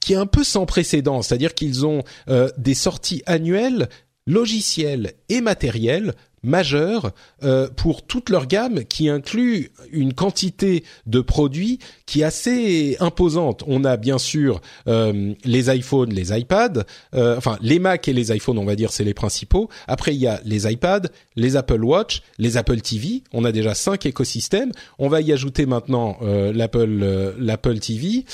qui 0.00 0.12
est 0.12 0.16
un 0.16 0.26
peu 0.26 0.44
sans 0.44 0.66
précédent, 0.66 1.22
c'est-à-dire 1.22 1.54
qu'ils 1.54 1.84
ont 1.86 2.02
euh, 2.28 2.48
des 2.56 2.74
sorties 2.74 3.22
annuelles 3.26 3.88
logicielles 4.26 5.12
et 5.28 5.40
matérielles 5.40 6.14
majeur 6.42 7.12
euh, 7.42 7.68
pour 7.76 8.02
toute 8.06 8.30
leur 8.30 8.46
gamme 8.46 8.84
qui 8.84 9.08
inclut 9.08 9.70
une 9.90 10.12
quantité 10.12 10.84
de 11.06 11.20
produits 11.20 11.78
qui 12.06 12.20
est 12.20 12.24
assez 12.24 12.96
imposante. 13.00 13.64
On 13.66 13.84
a 13.84 13.96
bien 13.96 14.18
sûr 14.18 14.60
euh, 14.86 15.32
les 15.44 15.74
iPhones, 15.74 16.12
les 16.12 16.38
iPads, 16.38 16.84
euh, 17.14 17.38
enfin 17.38 17.56
les 17.62 17.78
Mac 17.78 18.06
et 18.06 18.12
les 18.12 18.36
iPhones, 18.36 18.58
on 18.58 18.64
va 18.64 18.76
dire, 18.76 18.92
c'est 18.92 19.04
les 19.04 19.14
principaux. 19.14 19.70
Après, 19.86 20.14
il 20.14 20.20
y 20.20 20.26
a 20.26 20.40
les 20.44 20.70
iPads, 20.70 21.08
les 21.36 21.56
Apple 21.56 21.82
Watch, 21.82 22.22
les 22.38 22.58
Apple 22.58 22.80
TV. 22.82 23.22
On 23.32 23.44
a 23.44 23.52
déjà 23.52 23.74
cinq 23.74 24.04
écosystèmes. 24.04 24.72
On 24.98 25.08
va 25.08 25.22
y 25.22 25.32
ajouter 25.32 25.64
maintenant 25.64 26.18
euh, 26.22 26.52
l'Apple 26.52 27.00
euh, 27.02 27.32
l'Apple 27.38 27.78
TV, 27.78 28.26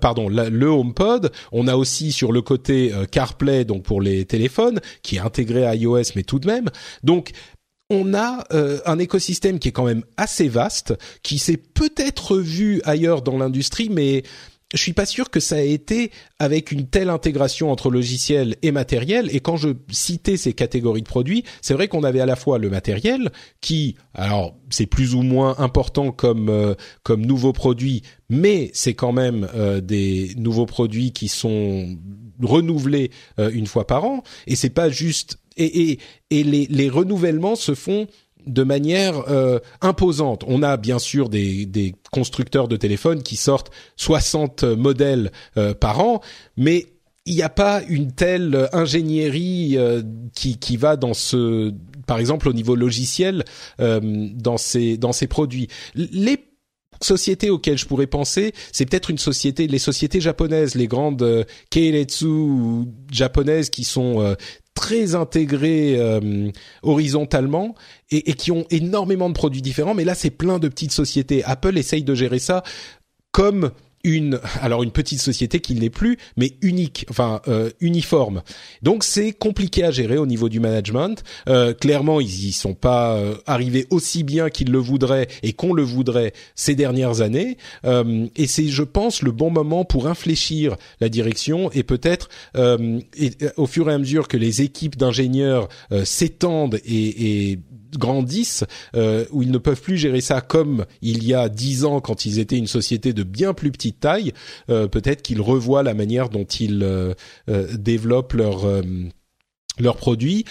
pardon, 0.00 0.28
le 0.28 0.66
HomePod. 0.66 1.30
On 1.52 1.68
a 1.68 1.76
aussi 1.76 2.12
sur 2.12 2.32
le 2.32 2.42
côté 2.42 2.92
CarPlay, 3.10 3.64
donc 3.64 3.84
pour 3.84 4.00
les 4.00 4.24
téléphones, 4.24 4.80
qui 5.02 5.16
est 5.16 5.20
intégré 5.20 5.64
à 5.64 5.74
iOS, 5.76 6.12
mais 6.16 6.22
tout 6.24 6.38
de 6.38 6.46
même. 6.46 6.70
Donc 7.04 7.30
on 7.92 8.14
a 8.14 8.44
euh, 8.52 8.80
un 8.86 8.98
écosystème 8.98 9.58
qui 9.58 9.68
est 9.68 9.72
quand 9.72 9.84
même 9.84 10.02
assez 10.16 10.48
vaste, 10.48 10.94
qui 11.22 11.38
s'est 11.38 11.58
peut-être 11.58 12.38
vu 12.38 12.80
ailleurs 12.84 13.20
dans 13.20 13.36
l'industrie, 13.36 13.90
mais 13.90 14.22
je 14.72 14.78
suis 14.78 14.94
pas 14.94 15.04
sûr 15.04 15.28
que 15.28 15.38
ça 15.38 15.62
ait 15.62 15.72
été 15.72 16.10
avec 16.38 16.72
une 16.72 16.86
telle 16.86 17.10
intégration 17.10 17.70
entre 17.70 17.90
logiciel 17.90 18.56
et 18.62 18.72
matériel. 18.72 19.28
Et 19.36 19.40
quand 19.40 19.58
je 19.58 19.68
citais 19.90 20.38
ces 20.38 20.54
catégories 20.54 21.02
de 21.02 21.06
produits, 21.06 21.44
c'est 21.60 21.74
vrai 21.74 21.88
qu'on 21.88 22.02
avait 22.02 22.20
à 22.20 22.26
la 22.26 22.36
fois 22.36 22.56
le 22.56 22.70
matériel 22.70 23.30
qui, 23.60 23.96
alors 24.14 24.56
c'est 24.70 24.86
plus 24.86 25.14
ou 25.14 25.20
moins 25.20 25.56
important 25.58 26.10
comme 26.10 26.48
euh, 26.48 26.74
comme 27.02 27.26
nouveaux 27.26 27.52
produits, 27.52 28.00
mais 28.30 28.70
c'est 28.72 28.94
quand 28.94 29.12
même 29.12 29.46
euh, 29.54 29.82
des 29.82 30.32
nouveaux 30.38 30.64
produits 30.64 31.12
qui 31.12 31.28
sont 31.28 31.94
renouvelés 32.42 33.10
une 33.38 33.66
fois 33.66 33.86
par 33.86 34.04
an. 34.04 34.22
Et 34.46 34.56
c'est 34.56 34.70
pas 34.70 34.88
juste 34.88 35.36
et, 35.56 35.98
les, 36.30 36.90
renouvellements 36.90 37.56
se 37.56 37.74
font 37.74 38.06
de 38.46 38.62
manière 38.62 39.30
euh, 39.30 39.58
imposante. 39.80 40.44
On 40.46 40.62
a 40.62 40.76
bien 40.76 40.98
sûr 40.98 41.28
des, 41.28 41.94
constructeurs 42.10 42.68
de 42.68 42.76
téléphones 42.76 43.22
qui 43.22 43.36
sortent 43.36 43.70
60 43.96 44.64
modèles 44.64 45.30
euh, 45.56 45.74
par 45.74 46.00
an, 46.00 46.20
mais 46.56 46.86
il 47.24 47.36
n'y 47.36 47.42
a 47.42 47.48
pas 47.48 47.82
une 47.88 48.12
telle 48.12 48.68
ingénierie 48.72 49.76
euh, 49.76 50.02
qui, 50.34 50.76
va 50.76 50.96
dans 50.96 51.14
ce, 51.14 51.72
par 52.06 52.18
exemple 52.18 52.48
au 52.48 52.52
niveau 52.52 52.74
logiciel, 52.74 53.44
dans 53.78 54.56
ces 54.56 54.96
dans 54.96 55.12
ces 55.12 55.28
produits. 55.28 55.68
Les 55.94 56.52
sociétés 57.02 57.50
auxquelles 57.50 57.78
je 57.78 57.86
pourrais 57.86 58.06
penser, 58.06 58.52
c'est 58.72 58.86
peut-être 58.86 59.10
une 59.10 59.18
société, 59.18 59.66
les 59.66 59.78
sociétés 59.78 60.20
japonaises, 60.20 60.74
les 60.74 60.86
grandes 60.86 61.22
euh, 61.22 61.44
Keiretsu 61.70 62.86
japonaises 63.10 63.70
qui 63.70 63.84
sont 63.84 64.34
très 64.74 65.14
intégrés 65.14 65.96
euh, 65.98 66.50
horizontalement 66.82 67.74
et, 68.10 68.30
et, 68.30 68.34
qui 68.34 68.50
ont 68.50 68.66
énormément 68.70 69.28
de 69.28 69.34
produits 69.34 69.62
différents. 69.62 69.94
Mais 69.94 70.04
là, 70.04 70.14
c'est 70.14 70.30
plein 70.30 70.58
de 70.58 70.68
petites 70.68 70.92
sociétés. 70.92 71.44
Apple 71.44 71.76
essaye 71.76 72.04
de 72.04 72.14
gérer 72.14 72.38
ça 72.38 72.62
comme 73.32 73.70
une 74.04 74.40
alors 74.60 74.82
une 74.82 74.90
petite 74.90 75.20
société 75.20 75.60
qui 75.60 75.74
n'est 75.74 75.90
plus 75.90 76.18
mais 76.36 76.52
unique 76.60 77.06
enfin 77.10 77.40
euh, 77.48 77.70
uniforme. 77.80 78.42
Donc 78.82 79.04
c'est 79.04 79.32
compliqué 79.32 79.84
à 79.84 79.90
gérer 79.90 80.18
au 80.18 80.26
niveau 80.26 80.48
du 80.48 80.60
management. 80.60 81.22
Euh, 81.48 81.72
clairement 81.74 82.20
ils 82.20 82.46
y 82.46 82.52
sont 82.52 82.74
pas 82.74 83.16
euh, 83.16 83.34
arrivés 83.46 83.86
aussi 83.90 84.24
bien 84.24 84.50
qu'ils 84.50 84.70
le 84.70 84.78
voudraient 84.78 85.28
et 85.42 85.52
qu'on 85.52 85.72
le 85.72 85.82
voudrait 85.82 86.32
ces 86.54 86.74
dernières 86.74 87.20
années. 87.20 87.56
Euh, 87.84 88.26
et 88.36 88.46
c'est 88.46 88.66
je 88.66 88.82
pense 88.82 89.22
le 89.22 89.30
bon 89.30 89.50
moment 89.50 89.84
pour 89.84 90.06
infléchir 90.06 90.76
la 91.00 91.08
direction 91.08 91.70
et 91.72 91.82
peut-être 91.82 92.28
au 92.54 93.66
fur 93.66 93.90
et 93.90 93.92
à 93.92 93.98
mesure 93.98 94.28
que 94.28 94.36
les 94.36 94.62
équipes 94.62 94.96
d'ingénieurs 94.96 95.68
s'étendent 96.04 96.80
et, 96.84 97.50
et 97.50 97.58
grandissent, 97.98 98.64
euh, 98.96 99.24
où 99.30 99.42
ils 99.42 99.50
ne 99.50 99.58
peuvent 99.58 99.80
plus 99.80 99.96
gérer 99.96 100.20
ça 100.20 100.40
comme 100.40 100.84
il 101.00 101.24
y 101.24 101.34
a 101.34 101.48
dix 101.48 101.84
ans 101.84 102.00
quand 102.00 102.26
ils 102.26 102.38
étaient 102.38 102.58
une 102.58 102.66
société 102.66 103.12
de 103.12 103.22
bien 103.22 103.54
plus 103.54 103.72
petite 103.72 104.00
taille, 104.00 104.32
euh, 104.70 104.88
peut-être 104.88 105.22
qu'ils 105.22 105.40
revoient 105.40 105.82
la 105.82 105.94
manière 105.94 106.28
dont 106.28 106.44
ils 106.44 106.82
euh, 106.82 107.14
développent 107.46 108.34
leurs 108.34 108.66
leurs 109.78 109.96
produits. 109.96 110.44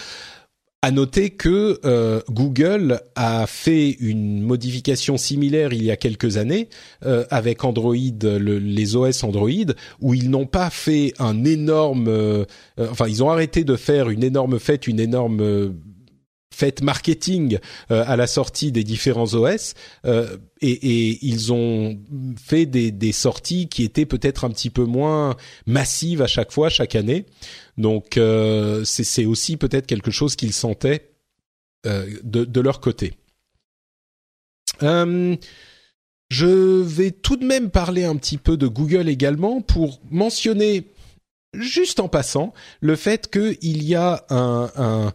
À 0.84 0.90
noter 0.90 1.30
que 1.30 1.80
euh, 1.86 2.22
Google 2.28 3.02
a 3.14 3.46
fait 3.46 3.92
une 4.00 4.42
modification 4.42 5.16
similaire 5.16 5.74
il 5.74 5.84
y 5.84 5.92
a 5.92 5.96
quelques 5.96 6.38
années 6.38 6.70
euh, 7.06 7.24
avec 7.30 7.64
Android, 7.64 7.94
les 7.94 8.96
OS 8.96 9.24
Android, 9.24 9.76
où 10.00 10.16
ils 10.16 10.32
n'ont 10.32 10.48
pas 10.48 10.72
fait 10.72 11.14
un 11.20 11.46
énorme, 11.46 12.08
euh, 12.08 12.46
enfin 12.80 13.08
ils 13.08 13.24
ont 13.24 13.30
arrêté 13.30 13.64
de 13.64 13.76
faire 13.76 14.10
une 14.10 14.24
énorme 14.24 14.58
fête, 14.58 14.88
une 14.88 15.00
énorme 15.00 15.76
marketing 16.82 17.60
à 17.90 18.16
la 18.16 18.28
sortie 18.28 18.72
des 18.72 18.84
différents 18.84 19.34
OS 19.34 19.74
et, 20.06 20.72
et, 20.72 21.20
ils 21.22 21.52
ont 21.52 22.00
fait 22.38 22.66
des, 22.66 23.12
sorties 23.12 23.68
qui 23.68 23.84
étaient 23.84 24.06
peut-être 24.06 24.46
un 24.46 24.50
petit 24.50 24.70
peu 24.70 24.84
moins 24.84 25.36
massives 25.66 26.22
à 26.22 26.28
chaque 26.28 26.52
fois 26.52 26.70
chaque 26.70 26.96
année 26.96 27.26
donc 27.78 28.18
euh, 28.18 28.84
c'est 28.84 29.26
aussi 29.26 29.58
peut-être 29.58 29.88
quelque 29.88 30.12
chose 30.12 30.36
qu'ils 30.36 30.54
sentaient 30.54 31.12
euh, 31.88 32.20
de, 32.24 32.62
leur 32.62 32.80
côté. 32.80 33.14
Euh, 34.84 35.36
je 36.30 36.82
vais 36.82 37.12
tout 37.12 37.38
de 37.38 37.46
même 37.46 37.72
parler 37.72 38.04
un 38.04 38.16
petit 38.16 38.38
peu 38.38 38.58
de 38.58 38.68
Google 38.68 39.10
également 39.10 39.62
pour 39.62 40.00
mentionner 40.10 40.92
juste 41.54 42.00
en 42.00 42.08
passant 42.08 42.54
le 42.80 42.96
fait 42.96 43.30
qu'il 43.30 43.84
y 43.84 43.96
a 43.96 44.26
un 44.30 45.12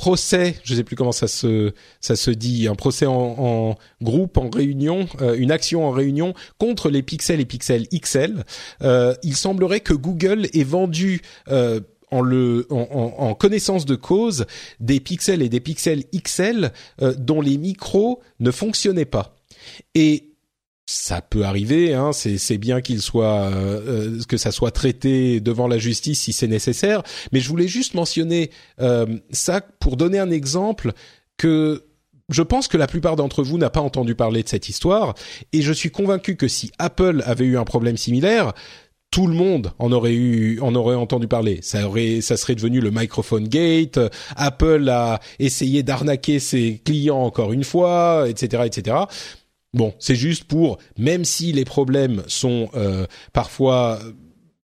procès, 0.00 0.56
je 0.64 0.72
ne 0.72 0.78
sais 0.78 0.82
plus 0.82 0.96
comment 0.96 1.12
ça 1.12 1.28
se 1.28 1.74
ça 2.00 2.16
se 2.16 2.30
dit, 2.30 2.68
un 2.68 2.74
procès 2.74 3.04
en, 3.04 3.12
en 3.12 3.74
groupe, 4.00 4.38
en 4.38 4.48
réunion, 4.48 5.06
euh, 5.20 5.34
une 5.34 5.50
action 5.50 5.84
en 5.84 5.90
réunion 5.90 6.32
contre 6.56 6.88
les 6.88 7.02
pixels 7.02 7.38
et 7.38 7.44
pixels 7.44 7.86
XL. 7.88 8.44
Euh, 8.80 9.14
il 9.22 9.36
semblerait 9.36 9.80
que 9.80 9.92
Google 9.92 10.48
ait 10.54 10.64
vendu 10.64 11.20
euh, 11.48 11.80
en, 12.10 12.22
le, 12.22 12.66
en, 12.70 13.14
en, 13.18 13.34
connaissance 13.34 13.84
de 13.84 13.94
cause 13.94 14.46
des 14.80 15.00
pixels 15.00 15.42
et 15.42 15.50
des 15.50 15.60
pixels 15.60 16.04
XL 16.16 16.72
dont 17.18 17.42
les 17.42 17.58
micros 17.58 18.22
ne 18.40 18.50
fonctionnaient 18.50 19.04
pas. 19.04 19.36
Et 19.94 20.29
ça 20.92 21.22
peut 21.22 21.44
arriver, 21.44 21.94
hein, 21.94 22.10
c'est 22.12 22.58
bien 22.58 22.80
qu'il 22.80 23.00
soit 23.00 23.42
euh, 23.42 23.80
euh, 23.86 24.18
que 24.28 24.36
ça 24.36 24.50
soit 24.50 24.72
traité 24.72 25.38
devant 25.38 25.68
la 25.68 25.78
justice 25.78 26.22
si 26.22 26.32
c'est 26.32 26.48
nécessaire. 26.48 27.04
Mais 27.30 27.38
je 27.38 27.48
voulais 27.48 27.68
juste 27.68 27.94
mentionner 27.94 28.50
euh, 28.80 29.06
ça 29.30 29.60
pour 29.60 29.96
donner 29.96 30.18
un 30.18 30.32
exemple 30.32 30.92
que 31.36 31.84
je 32.28 32.42
pense 32.42 32.66
que 32.66 32.76
la 32.76 32.88
plupart 32.88 33.14
d'entre 33.14 33.44
vous 33.44 33.56
n'a 33.56 33.70
pas 33.70 33.80
entendu 33.80 34.16
parler 34.16 34.42
de 34.42 34.48
cette 34.48 34.68
histoire 34.68 35.14
et 35.52 35.62
je 35.62 35.72
suis 35.72 35.92
convaincu 35.92 36.34
que 36.34 36.48
si 36.48 36.72
Apple 36.80 37.22
avait 37.24 37.44
eu 37.44 37.56
un 37.56 37.64
problème 37.64 37.96
similaire, 37.96 38.52
tout 39.12 39.26
le 39.26 39.34
monde 39.34 39.72
en 39.78 39.92
aurait 39.92 40.14
eu, 40.14 40.60
en 40.60 40.74
aurait 40.74 40.94
entendu 40.94 41.26
parler. 41.28 41.58
Ça 41.62 41.86
aurait, 41.86 42.20
ça 42.20 42.36
serait 42.36 42.54
devenu 42.54 42.80
le 42.80 42.90
microphone 42.90 43.46
gate. 43.46 43.98
Apple 44.36 44.88
a 44.88 45.20
essayé 45.38 45.82
d'arnaquer 45.82 46.38
ses 46.38 46.80
clients 46.84 47.22
encore 47.22 47.52
une 47.52 47.64
fois, 47.64 48.26
etc., 48.28 48.64
etc. 48.66 48.96
Bon, 49.72 49.94
c'est 49.98 50.16
juste 50.16 50.44
pour, 50.44 50.78
même 50.98 51.24
si 51.24 51.52
les 51.52 51.64
problèmes 51.64 52.22
sont 52.26 52.70
euh, 52.74 53.06
parfois, 53.32 54.00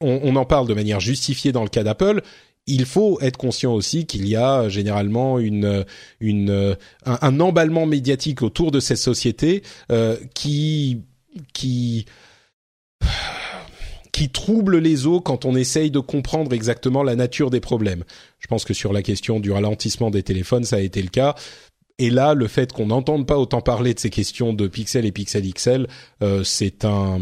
on, 0.00 0.34
en 0.34 0.44
parle 0.44 0.66
de 0.66 0.74
manière 0.74 0.98
justifiée 0.98 1.52
dans 1.52 1.62
le 1.62 1.68
cas 1.68 1.84
d'Apple, 1.84 2.22
il 2.66 2.84
faut 2.84 3.20
être 3.20 3.36
conscient 3.36 3.72
aussi 3.72 4.06
qu'il 4.06 4.28
y 4.28 4.36
a 4.36 4.68
généralement 4.68 5.38
une, 5.38 5.84
une, 6.20 6.76
un, 7.04 7.40
emballement 7.40 7.86
médiatique 7.86 8.42
autour 8.42 8.70
de 8.70 8.80
ces 8.80 8.96
sociétés 8.96 9.62
euh, 9.92 10.16
qui, 10.34 11.02
qui 11.52 12.06
qui 14.12 14.28
trouble 14.28 14.78
les 14.78 15.06
eaux 15.06 15.20
quand 15.20 15.44
on 15.44 15.54
essaye 15.54 15.90
de 15.90 16.00
comprendre 16.00 16.52
exactement 16.52 17.02
la 17.02 17.14
nature 17.14 17.48
des 17.50 17.60
problèmes. 17.60 18.04
Je 18.38 18.48
pense 18.48 18.64
que 18.64 18.74
sur 18.74 18.92
la 18.92 19.02
question 19.02 19.40
du 19.40 19.52
ralentissement 19.52 20.10
des 20.10 20.22
téléphones, 20.22 20.64
ça 20.64 20.76
a 20.76 20.80
été 20.80 21.00
le 21.00 21.08
cas. 21.08 21.36
Et 22.00 22.08
là, 22.08 22.32
le 22.32 22.48
fait 22.48 22.72
qu'on 22.72 22.86
n'entende 22.86 23.26
pas 23.26 23.38
autant 23.38 23.60
parler 23.60 23.92
de 23.92 24.00
ces 24.00 24.08
questions 24.08 24.54
de 24.54 24.66
pixels 24.68 25.04
et 25.04 25.12
pixels 25.12 25.52
XL, 25.52 25.86
euh, 26.22 26.42
c'est 26.44 26.86
un 26.86 27.20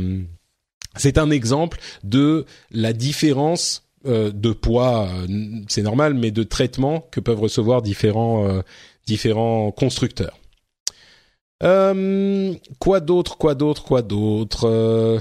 c'est 0.97 1.19
un 1.19 1.31
exemple 1.31 1.81
de 2.05 2.47
la 2.71 2.93
différence 2.93 3.89
euh, 4.07 4.31
de 4.31 4.53
poids, 4.53 5.09
euh, 5.09 5.27
c'est 5.67 5.83
normal, 5.83 6.15
mais 6.15 6.31
de 6.31 6.45
traitement 6.45 7.01
que 7.11 7.19
peuvent 7.19 7.41
recevoir 7.41 7.83
différents 7.83 8.63
différents 9.05 9.73
constructeurs. 9.73 10.39
quoi 12.79 13.01
d'autre, 13.01 13.37
quoi 13.37 13.57
d'autre, 13.57 13.83
quoi 13.83 14.03
d'autre 14.03 15.21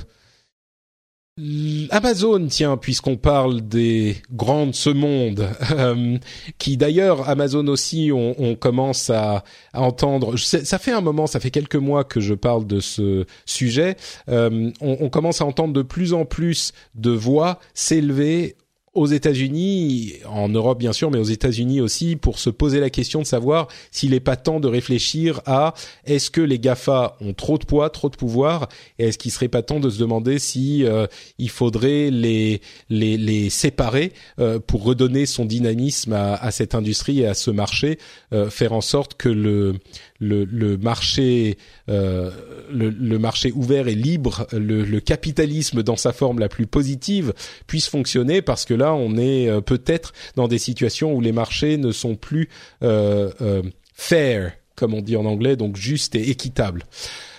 Amazon, 1.91 2.47
tiens, 2.47 2.77
puisqu'on 2.77 3.15
parle 3.15 3.61
des 3.61 4.17
grandes 4.31 4.73
ce 4.73 4.89
monde, 4.89 5.47
euh, 5.71 6.17
qui 6.57 6.77
d'ailleurs 6.77 7.29
Amazon 7.29 7.67
aussi, 7.67 8.11
on, 8.11 8.55
commence 8.55 9.09
à, 9.09 9.43
entendre. 9.73 10.38
Ça 10.38 10.79
fait 10.79 10.91
un 10.91 11.01
moment, 11.01 11.27
ça 11.27 11.39
fait 11.39 11.51
quelques 11.51 11.75
mois 11.75 12.03
que 12.03 12.19
je 12.19 12.33
parle 12.33 12.65
de 12.65 12.79
ce 12.79 13.25
sujet. 13.45 13.97
Euh, 14.29 14.71
on, 14.81 14.97
on, 14.99 15.09
commence 15.09 15.41
à 15.41 15.45
entendre 15.45 15.73
de 15.73 15.83
plus 15.83 16.13
en 16.13 16.25
plus 16.25 16.73
de 16.95 17.11
voix 17.11 17.59
s'élever 17.73 18.55
aux 18.97 19.05
États-Unis, 19.05 20.13
en 20.25 20.49
Europe 20.49 20.79
bien 20.79 20.91
sûr, 20.91 21.11
mais 21.11 21.19
aux 21.19 21.23
États-Unis 21.23 21.81
aussi, 21.81 22.15
pour 22.15 22.39
se 22.39 22.49
poser 22.49 22.79
la 22.79 22.89
question 22.89 23.21
de 23.21 23.27
savoir 23.27 23.67
s'il 23.91 24.09
n'est 24.09 24.19
pas 24.19 24.35
temps 24.35 24.59
de 24.59 24.67
réfléchir 24.67 25.39
à 25.45 25.75
est-ce 26.05 26.31
que 26.31 26.41
les 26.41 26.57
Gafa 26.57 27.15
ont 27.21 27.33
trop 27.33 27.59
de 27.59 27.65
poids, 27.65 27.91
trop 27.91 28.09
de 28.09 28.15
pouvoir, 28.15 28.69
et 28.97 29.07
est-ce 29.07 29.19
qu'il 29.19 29.31
serait 29.31 29.49
pas 29.49 29.61
temps 29.61 29.79
de 29.79 29.91
se 29.91 29.99
demander 29.99 30.39
si 30.39 30.83
euh, 30.83 31.05
il 31.37 31.51
faudrait 31.51 32.09
les 32.09 32.59
les, 32.89 33.17
les 33.17 33.51
séparer 33.51 34.13
euh, 34.39 34.59
pour 34.59 34.83
redonner 34.83 35.27
son 35.27 35.45
dynamisme 35.45 36.13
à, 36.13 36.49
cette 36.49 36.73
industrie 36.73 37.21
et 37.21 37.27
à 37.27 37.35
ce 37.35 37.51
marché, 37.51 37.99
euh, 38.33 38.49
faire 38.49 38.73
en 38.73 38.81
sorte 38.81 39.13
que 39.13 39.29
le 39.29 39.75
le, 40.20 40.45
le 40.45 40.78
marché 40.78 41.57
euh, 41.89 42.32
le, 42.72 42.89
le, 42.89 43.20
marché 43.20 43.51
ouvert 43.51 43.88
et 43.88 43.95
libre, 43.95 44.47
le, 44.51 44.84
le, 44.84 44.99
capitalisme 44.99 45.84
dans 45.84 45.95
sa 45.95 46.13
forme 46.13 46.39
la 46.39 46.49
plus 46.49 46.68
positive 46.68 47.34
puisse 47.68 47.88
fonctionner 47.88 48.41
parce 48.41 48.65
que 48.65 48.74
là 48.74 48.93
on 48.93 49.18
est 49.18 49.49
euh, 49.49 49.61
peut-être 49.61 50.13
dans 50.36 50.47
des 50.47 50.57
situations 50.59 51.13
où 51.13 51.22
les 51.22 51.32
marchés 51.32 51.78
ne 51.78 51.91
sont 51.91 52.15
plus 52.15 52.49
euh, 52.84 53.32
euh, 53.41 53.61
fair 53.93 54.53
comme 54.76 54.93
on 54.93 55.01
dit 55.01 55.15
en 55.18 55.26
anglais 55.26 55.55
donc 55.55 55.76
juste 55.76 56.15
et 56.15 56.30
équitable. 56.30 56.84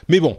Mais 0.09 0.21
bon, 0.21 0.39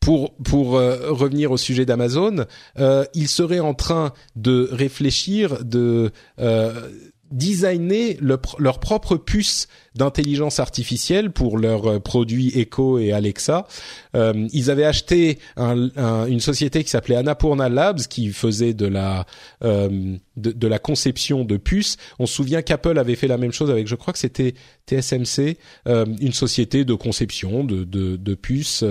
pour 0.00 0.34
pour 0.36 0.76
euh, 0.76 1.12
revenir 1.12 1.52
au 1.52 1.56
sujet 1.56 1.84
d'Amazon, 1.84 2.46
euh, 2.78 3.04
ils 3.14 3.28
seraient 3.28 3.60
en 3.60 3.74
train 3.74 4.12
de 4.36 4.68
réfléchir 4.72 5.64
de 5.64 6.12
euh, 6.38 6.88
designer 7.30 8.18
leur 8.20 8.80
propre 8.80 9.16
puce 9.16 9.68
d'intelligence 9.94 10.60
artificielle 10.60 11.30
pour 11.30 11.58
leurs 11.58 11.86
euh, 11.86 11.98
produits 11.98 12.52
Echo 12.58 12.98
et 12.98 13.12
Alexa. 13.12 13.66
Euh, 14.14 14.48
ils 14.52 14.70
avaient 14.70 14.84
acheté 14.84 15.38
un, 15.56 16.26
une 16.26 16.40
société 16.40 16.84
qui 16.84 16.90
s'appelait 16.90 17.16
Annapurna 17.16 17.68
Labs 17.68 18.00
qui 18.08 18.28
faisait 18.30 18.74
de 18.74 18.86
la 18.86 19.26
euh, 19.64 20.16
de, 20.36 20.68
la 20.68 20.78
conception 20.78 21.44
de 21.44 21.56
puces. 21.56 21.96
On 22.18 22.26
se 22.26 22.34
souvient 22.34 22.62
qu'Apple 22.62 22.98
avait 22.98 23.16
fait 23.16 23.26
la 23.26 23.38
même 23.38 23.52
chose 23.52 23.70
avec, 23.70 23.88
je 23.88 23.96
crois 23.96 24.12
que 24.12 24.18
c'était 24.20 24.54
TSMC, 24.86 25.58
une 25.86 26.32
société 26.32 26.84
de 26.84 26.94
conception 26.94 27.64
de, 27.64 27.82
de, 27.82 28.16
de 28.16 28.34
puces. 28.34 28.84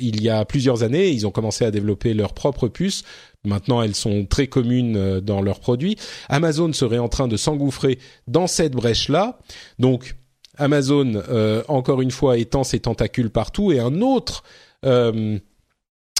Il 0.00 0.22
y 0.22 0.28
a 0.28 0.44
plusieurs 0.44 0.82
années, 0.82 1.10
ils 1.10 1.26
ont 1.26 1.30
commencé 1.30 1.64
à 1.64 1.70
développer 1.70 2.14
leurs 2.14 2.34
propres 2.34 2.66
puces 2.66 3.04
Maintenant, 3.44 3.80
elles 3.80 3.94
sont 3.94 4.26
très 4.26 4.48
communes 4.48 4.96
euh, 4.96 5.20
dans 5.20 5.40
leurs 5.40 5.60
produits. 5.60 5.96
Amazon 6.28 6.72
serait 6.72 6.98
en 6.98 7.08
train 7.08 7.28
de 7.28 7.36
s'engouffrer 7.36 7.98
dans 8.26 8.46
cette 8.46 8.72
brèche-là. 8.72 9.38
Donc, 9.78 10.16
Amazon, 10.58 11.22
euh, 11.28 11.62
encore 11.68 12.02
une 12.02 12.10
fois, 12.10 12.36
étend 12.36 12.64
ses 12.64 12.80
tentacules 12.80 13.30
partout. 13.30 13.72
Et 13.72 13.80
un 13.80 14.00
autre... 14.00 14.42
Euh, 14.84 15.38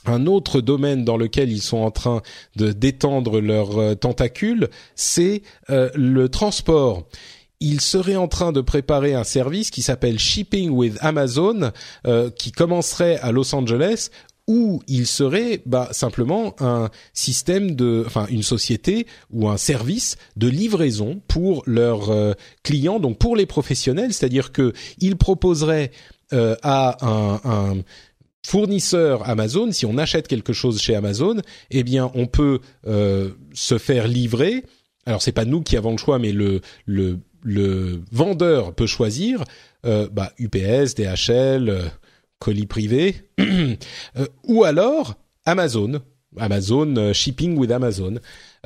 un 0.06 0.26
autre 0.26 0.62
domaine 0.62 1.04
dans 1.04 1.18
lequel 1.18 1.52
ils 1.52 1.60
sont 1.60 1.76
en 1.76 1.90
train 1.90 2.22
de 2.56 2.72
d'étendre 2.72 3.38
leurs 3.38 3.98
tentacules, 3.98 4.70
c'est 4.94 5.42
le 5.68 6.26
transport 6.28 7.06
ils 7.62 7.82
seraient 7.82 8.16
en 8.16 8.26
train 8.26 8.52
de 8.52 8.62
préparer 8.62 9.12
un 9.12 9.24
service 9.24 9.70
qui 9.70 9.82
s'appelle 9.82 10.18
Shipping 10.18 10.70
with 10.70 10.96
Amazon, 11.02 11.72
qui 12.34 12.50
commencerait 12.50 13.18
à 13.18 13.30
Los 13.30 13.54
Angeles, 13.54 14.08
où 14.50 14.82
il 14.88 15.06
serait 15.06 15.62
bah, 15.64 15.90
simplement 15.92 16.56
un 16.58 16.90
système 17.12 17.76
de, 17.76 18.02
enfin 18.04 18.26
une 18.30 18.42
société 18.42 19.06
ou 19.30 19.48
un 19.48 19.56
service 19.56 20.16
de 20.36 20.48
livraison 20.48 21.22
pour 21.28 21.62
leurs 21.66 22.10
euh, 22.10 22.32
clients, 22.64 22.98
donc 22.98 23.16
pour 23.18 23.36
les 23.36 23.46
professionnels, 23.46 24.12
c'est-à-dire 24.12 24.50
que 24.50 24.72
ils 24.98 25.16
proposeraient 25.16 25.92
euh, 26.32 26.56
à 26.64 27.06
un, 27.06 27.40
un 27.44 27.76
fournisseur 28.44 29.28
Amazon, 29.28 29.70
si 29.70 29.86
on 29.86 29.96
achète 29.98 30.26
quelque 30.26 30.52
chose 30.52 30.80
chez 30.80 30.96
Amazon, 30.96 31.36
eh 31.70 31.84
bien 31.84 32.10
on 32.16 32.26
peut 32.26 32.58
euh, 32.88 33.30
se 33.52 33.78
faire 33.78 34.08
livrer. 34.08 34.64
Alors 35.06 35.22
c'est 35.22 35.30
pas 35.30 35.44
nous 35.44 35.62
qui 35.62 35.76
avons 35.76 35.92
le 35.92 35.98
choix, 35.98 36.18
mais 36.18 36.32
le 36.32 36.60
le, 36.86 37.20
le 37.44 38.02
vendeur 38.10 38.74
peut 38.74 38.88
choisir 38.88 39.44
euh, 39.86 40.08
bah, 40.10 40.32
UPS, 40.38 40.94
DHL, 40.96 41.92
colis 42.40 42.66
privé, 42.66 43.14
euh, 43.40 43.76
ou 44.44 44.64
alors 44.64 45.14
Amazon, 45.44 46.00
Amazon 46.36 46.96
euh, 46.96 47.12
Shipping 47.12 47.56
with 47.56 47.70
Amazon. 47.70 48.16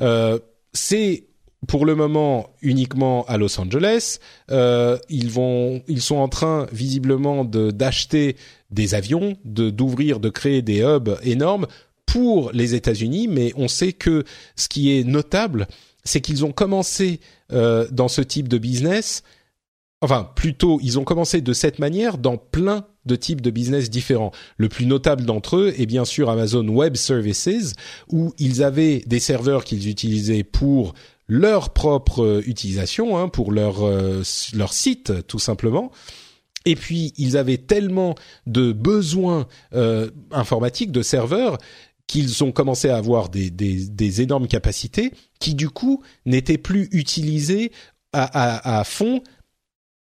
Euh, 0.01 0.39
c'est 0.73 1.25
pour 1.67 1.85
le 1.85 1.95
moment 1.95 2.49
uniquement 2.61 3.25
à 3.25 3.37
Los 3.37 3.59
Angeles. 3.59 4.19
Euh, 4.51 4.97
ils 5.09 5.29
vont, 5.29 5.83
ils 5.87 6.01
sont 6.01 6.17
en 6.17 6.27
train 6.27 6.67
visiblement 6.71 7.43
de 7.43 7.71
d'acheter 7.71 8.35
des 8.71 8.95
avions, 8.95 9.37
de 9.45 9.69
d'ouvrir, 9.69 10.19
de 10.19 10.29
créer 10.29 10.61
des 10.61 10.81
hubs 10.81 11.17
énormes 11.23 11.67
pour 12.05 12.51
les 12.51 12.75
États-Unis. 12.75 13.27
Mais 13.27 13.51
on 13.55 13.67
sait 13.67 13.93
que 13.93 14.23
ce 14.55 14.67
qui 14.67 14.97
est 14.97 15.03
notable, 15.03 15.67
c'est 16.03 16.21
qu'ils 16.21 16.45
ont 16.45 16.51
commencé 16.51 17.19
euh, 17.51 17.87
dans 17.91 18.07
ce 18.07 18.21
type 18.21 18.47
de 18.47 18.57
business. 18.57 19.23
Enfin, 20.01 20.29
plutôt, 20.35 20.79
ils 20.83 20.99
ont 20.99 21.03
commencé 21.03 21.41
de 21.41 21.53
cette 21.53 21.79
manière 21.79 22.17
dans 22.17 22.37
plein 22.37 22.85
de 23.05 23.15
types 23.15 23.41
de 23.41 23.49
business 23.49 23.89
différents. 23.89 24.31
Le 24.57 24.67
plus 24.67 24.85
notable 24.85 25.25
d'entre 25.25 25.57
eux 25.57 25.73
est 25.77 25.85
bien 25.85 26.05
sûr 26.05 26.29
Amazon 26.29 26.67
Web 26.67 26.95
Services, 26.95 27.73
où 28.09 28.33
ils 28.37 28.63
avaient 28.63 29.03
des 29.05 29.19
serveurs 29.19 29.63
qu'ils 29.63 29.87
utilisaient 29.87 30.43
pour 30.43 30.93
leur 31.27 31.71
propre 31.71 32.23
euh, 32.23 32.43
utilisation, 32.45 33.17
hein, 33.17 33.29
pour 33.29 33.51
leur 33.51 33.83
euh, 33.83 34.21
leur 34.53 34.73
site 34.73 35.25
tout 35.27 35.39
simplement. 35.39 35.91
Et 36.65 36.75
puis 36.75 37.13
ils 37.17 37.37
avaient 37.37 37.57
tellement 37.57 38.15
de 38.47 38.71
besoins 38.71 39.47
euh, 39.73 40.09
informatiques, 40.31 40.91
de 40.91 41.01
serveurs, 41.01 41.57
qu'ils 42.07 42.43
ont 42.43 42.51
commencé 42.51 42.89
à 42.89 42.97
avoir 42.97 43.29
des, 43.29 44.21
énormes 44.21 44.47
capacités 44.47 45.11
qui 45.39 45.55
du 45.55 45.69
coup 45.69 46.03
n'étaient 46.25 46.59
plus 46.59 46.87
utilisées 46.91 47.71
à 48.13 48.83
fond 48.85 49.21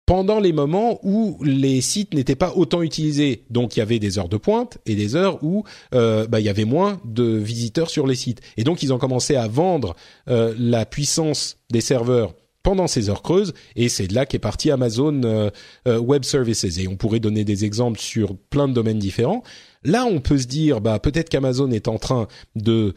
pendant 0.10 0.39
les 0.39 0.53
moments 0.53 0.99
où 1.03 1.38
les 1.43 1.82
sites 1.82 2.16
n'étaient 2.16 2.34
pas 2.34 2.53
autant 2.55 2.82
utilisés. 2.82 3.43
Donc 3.51 3.76
il 3.76 3.80
y 3.80 3.84
avait 3.84 3.99
des 3.99 4.18
heures 4.18 4.28
de 4.28 4.38
pointe 4.38 4.80
et 4.88 4.95
des 4.95 5.16
heures 5.16 5.38
où 5.43 5.66
euh, 5.93 6.26
bah, 6.26 6.39
il 6.39 6.47
y 6.47 6.49
avait 6.49 6.66
moins 6.66 6.99
de 7.05 7.26
visiteurs 7.26 7.91
sur 7.91 8.07
les 8.07 8.16
sites. 8.16 8.41
Et 8.57 8.64
donc 8.64 8.82
ils 8.82 8.91
ont 8.91 8.97
commencé 8.97 9.36
à 9.36 9.47
vendre 9.47 9.95
euh, 10.28 10.55
la 10.57 10.88
puissance 10.88 11.57
des 11.70 11.82
serveurs 11.82 12.34
pendant 12.64 12.88
ces 12.88 13.12
heures 13.12 13.22
creuses 13.22 13.53
et 13.76 13.88
c'est 13.88 14.07
de 14.07 14.16
là 14.16 14.26
qu'est 14.26 14.39
parti 14.39 14.72
Amazon 14.72 15.22
euh, 15.24 15.99
Web 15.99 16.24
Services 16.24 16.64
et 16.64 16.88
on 16.88 16.95
pourrait 16.95 17.20
donner 17.20 17.43
des 17.43 17.64
exemples 17.64 17.99
sur 17.99 18.36
plein 18.36 18.68
de 18.68 18.74
domaines 18.74 18.97
différents. 18.97 19.43
Là, 19.84 20.05
on 20.05 20.22
peut 20.22 20.39
se 20.39 20.47
dire, 20.47 20.82
bah 20.82 20.97
peut-être 20.97 21.30
qu'Amazon 21.30 21.70
est 21.70 21.88
en 21.88 21.99
train 21.99 22.28
de 22.55 22.95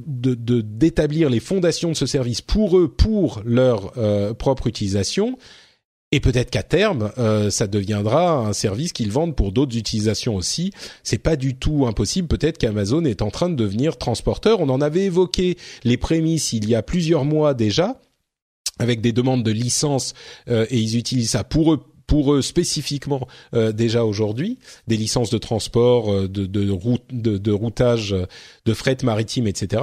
d'établir 0.00 1.28
les 1.28 1.40
fondations 1.40 1.90
de 1.90 1.94
ce 1.94 2.06
service 2.06 2.40
pour 2.40 2.78
eux, 2.78 2.88
pour 2.88 3.42
leur 3.44 3.92
propre 4.38 4.66
utilisation. 4.66 5.36
Et 6.14 6.20
peut-être 6.20 6.50
qu'à 6.50 6.62
terme, 6.62 7.10
euh, 7.18 7.50
ça 7.50 7.66
deviendra 7.66 8.36
un 8.36 8.52
service 8.52 8.92
qu'ils 8.92 9.10
vendent 9.10 9.34
pour 9.34 9.50
d'autres 9.50 9.76
utilisations 9.76 10.36
aussi. 10.36 10.70
C'est 11.02 11.18
pas 11.18 11.34
du 11.34 11.56
tout 11.56 11.86
impossible. 11.88 12.28
Peut-être 12.28 12.56
qu'Amazon 12.56 13.04
est 13.04 13.20
en 13.20 13.32
train 13.32 13.50
de 13.50 13.56
devenir 13.56 13.98
transporteur. 13.98 14.60
On 14.60 14.68
en 14.68 14.80
avait 14.80 15.06
évoqué 15.06 15.58
les 15.82 15.96
prémices 15.96 16.52
il 16.52 16.68
y 16.68 16.76
a 16.76 16.84
plusieurs 16.84 17.24
mois 17.24 17.52
déjà, 17.52 18.00
avec 18.78 19.00
des 19.00 19.10
demandes 19.10 19.42
de 19.42 19.50
licence, 19.50 20.14
euh, 20.48 20.66
et 20.70 20.78
ils 20.78 20.96
utilisent 20.96 21.30
ça 21.30 21.42
pour 21.42 21.74
eux 21.74 21.80
pour 22.06 22.34
eux 22.34 22.42
spécifiquement 22.42 23.26
euh, 23.54 23.72
déjà 23.72 24.04
aujourd'hui 24.04 24.58
des 24.86 24.96
licences 24.96 25.30
de 25.30 25.38
transport, 25.38 26.28
de, 26.28 26.46
de, 26.46 26.70
route, 26.70 27.02
de, 27.10 27.38
de 27.38 27.50
routage, 27.50 28.14
de 28.66 28.74
fret 28.74 28.98
maritime, 29.02 29.48
etc. 29.48 29.82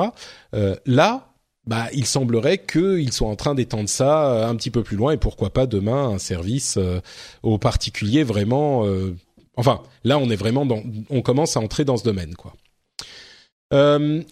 là, 0.86 1.31
bah, 1.68 1.88
il 1.94 2.06
semblerait 2.06 2.58
qu'ils 2.58 3.14
soient 3.14 3.28
en 3.28 3.36
train 3.36 3.54
d'étendre 3.54 3.90
ça 3.90 4.32
euh, 4.32 4.48
un 4.48 4.56
petit 4.56 4.72
peu 4.72 4.84
plus 4.84 4.98
loin 4.98 5.12
et 5.12 5.18
pourquoi 5.18 5.52
pas 5.52 5.68
demain 5.68 6.10
un 6.10 6.18
service 6.18 6.78
euh, 6.78 7.00
aux 7.44 7.60
particuliers 7.60 8.24
vraiment. 8.24 8.86
Euh, 8.86 9.16
enfin, 9.58 9.82
là, 10.04 10.18
on 10.18 10.30
est 10.30 10.36
vraiment 10.36 10.66
dans, 10.66 10.82
on 11.10 11.22
commence 11.22 11.58
à 11.58 11.60
entrer 11.60 11.86
dans 11.86 11.98
ce 11.98 12.04
domaine, 12.04 12.36
quoi. 12.36 12.54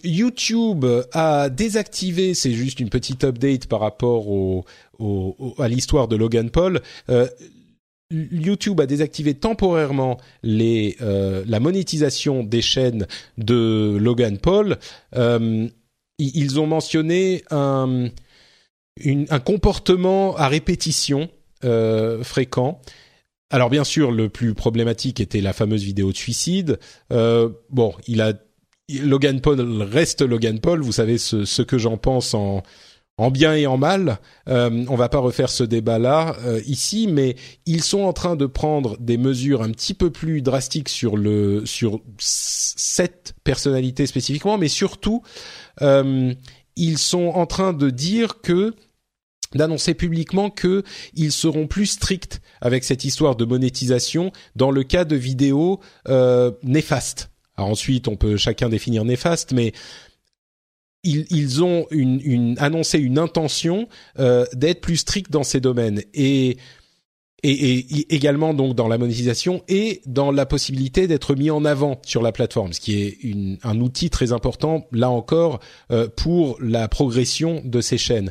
YouTube 0.04 0.84
a 1.12 1.48
désactivé, 1.48 2.34
c'est 2.34 2.52
juste 2.52 2.78
une 2.78 2.90
petite 2.90 3.24
update 3.24 3.68
par 3.68 3.80
rapport 3.80 4.28
au, 4.28 4.66
à 5.58 5.66
l'histoire 5.66 6.08
de 6.08 6.16
Logan 6.16 6.50
Paul. 6.50 6.82
YouTube 8.10 8.82
a 8.82 8.86
désactivé 8.86 9.32
temporairement 9.32 10.18
les, 10.42 10.98
la 11.00 11.58
monétisation 11.58 12.44
des 12.44 12.60
chaînes 12.60 13.06
de 13.38 13.96
Logan 13.98 14.36
Paul 14.36 14.76
ils 16.24 16.60
ont 16.60 16.66
mentionné 16.66 17.42
un, 17.50 18.08
un 19.04 19.40
comportement 19.40 20.36
à 20.36 20.48
répétition 20.48 21.28
euh, 21.64 22.22
fréquent. 22.22 22.80
Alors 23.50 23.68
bien 23.68 23.84
sûr, 23.84 24.12
le 24.12 24.28
plus 24.28 24.54
problématique 24.54 25.20
était 25.20 25.40
la 25.40 25.52
fameuse 25.52 25.82
vidéo 25.82 26.12
de 26.12 26.16
suicide. 26.16 26.78
Euh, 27.12 27.48
bon, 27.70 27.94
il 28.06 28.20
a 28.20 28.32
Logan 28.88 29.40
Paul 29.40 29.82
reste 29.82 30.22
Logan 30.22 30.60
Paul. 30.60 30.80
Vous 30.80 30.92
savez 30.92 31.18
ce, 31.18 31.62
que 31.62 31.78
j'en 31.78 31.96
pense 31.96 32.34
en 32.34 32.62
en 33.20 33.30
bien 33.30 33.54
et 33.54 33.66
en 33.66 33.76
mal. 33.76 34.18
Euh, 34.48 34.84
on 34.88 34.96
va 34.96 35.10
pas 35.10 35.18
refaire 35.18 35.50
ce 35.50 35.62
débat-là 35.62 36.36
euh, 36.46 36.62
ici, 36.64 37.06
mais 37.06 37.36
ils 37.66 37.82
sont 37.82 38.00
en 38.00 38.14
train 38.14 38.34
de 38.34 38.46
prendre 38.46 38.96
des 38.98 39.18
mesures 39.18 39.62
un 39.62 39.70
petit 39.72 39.92
peu 39.92 40.10
plus 40.10 40.40
drastiques 40.40 40.88
sur 40.88 41.18
le 41.18 41.66
sur 41.66 42.00
cette 42.18 43.34
personnalité 43.44 44.06
spécifiquement, 44.06 44.56
mais 44.56 44.68
surtout 44.68 45.22
ils 45.80 46.98
sont 46.98 47.26
en 47.34 47.46
train 47.46 47.72
de 47.72 47.90
dire 47.90 48.40
que 48.40 48.74
d'annoncer 49.54 49.94
publiquement 49.94 50.50
que 50.50 50.84
ils 51.14 51.32
seront 51.32 51.66
plus 51.66 51.86
stricts 51.86 52.40
avec 52.60 52.84
cette 52.84 53.04
histoire 53.04 53.36
de 53.36 53.44
monétisation 53.44 54.32
dans 54.56 54.70
le 54.70 54.84
cas 54.84 55.04
de 55.04 55.16
vidéos 55.16 55.80
euh, 56.08 56.52
néfastes. 56.62 57.30
Alors 57.56 57.70
ensuite, 57.70 58.08
on 58.08 58.16
peut 58.16 58.36
chacun 58.36 58.68
définir 58.68 59.04
néfaste, 59.04 59.52
mais 59.52 59.72
ils, 61.02 61.64
ont 61.64 61.86
annoncé 62.58 62.98
une 62.98 63.18
intention 63.18 63.88
euh, 64.18 64.44
d'être 64.52 64.82
plus 64.82 64.98
stricts 64.98 65.30
dans 65.30 65.42
ces 65.42 65.60
domaines 65.60 66.02
et, 66.12 66.58
et, 67.42 68.14
également 68.14 68.54
donc 68.54 68.74
dans 68.74 68.88
la 68.88 68.98
monétisation 68.98 69.62
et 69.68 70.02
dans 70.06 70.30
la 70.30 70.46
possibilité 70.46 71.06
d'être 71.06 71.34
mis 71.34 71.50
en 71.50 71.64
avant 71.64 72.00
sur 72.04 72.22
la 72.22 72.32
plateforme, 72.32 72.72
ce 72.72 72.80
qui 72.80 73.02
est 73.02 73.18
un 73.62 73.80
outil 73.80 74.10
très 74.10 74.32
important 74.32 74.86
là 74.92 75.10
encore 75.10 75.60
euh, 75.90 76.08
pour 76.08 76.56
la 76.60 76.88
progression 76.88 77.62
de 77.64 77.80
ces 77.80 77.98
chaînes. 77.98 78.30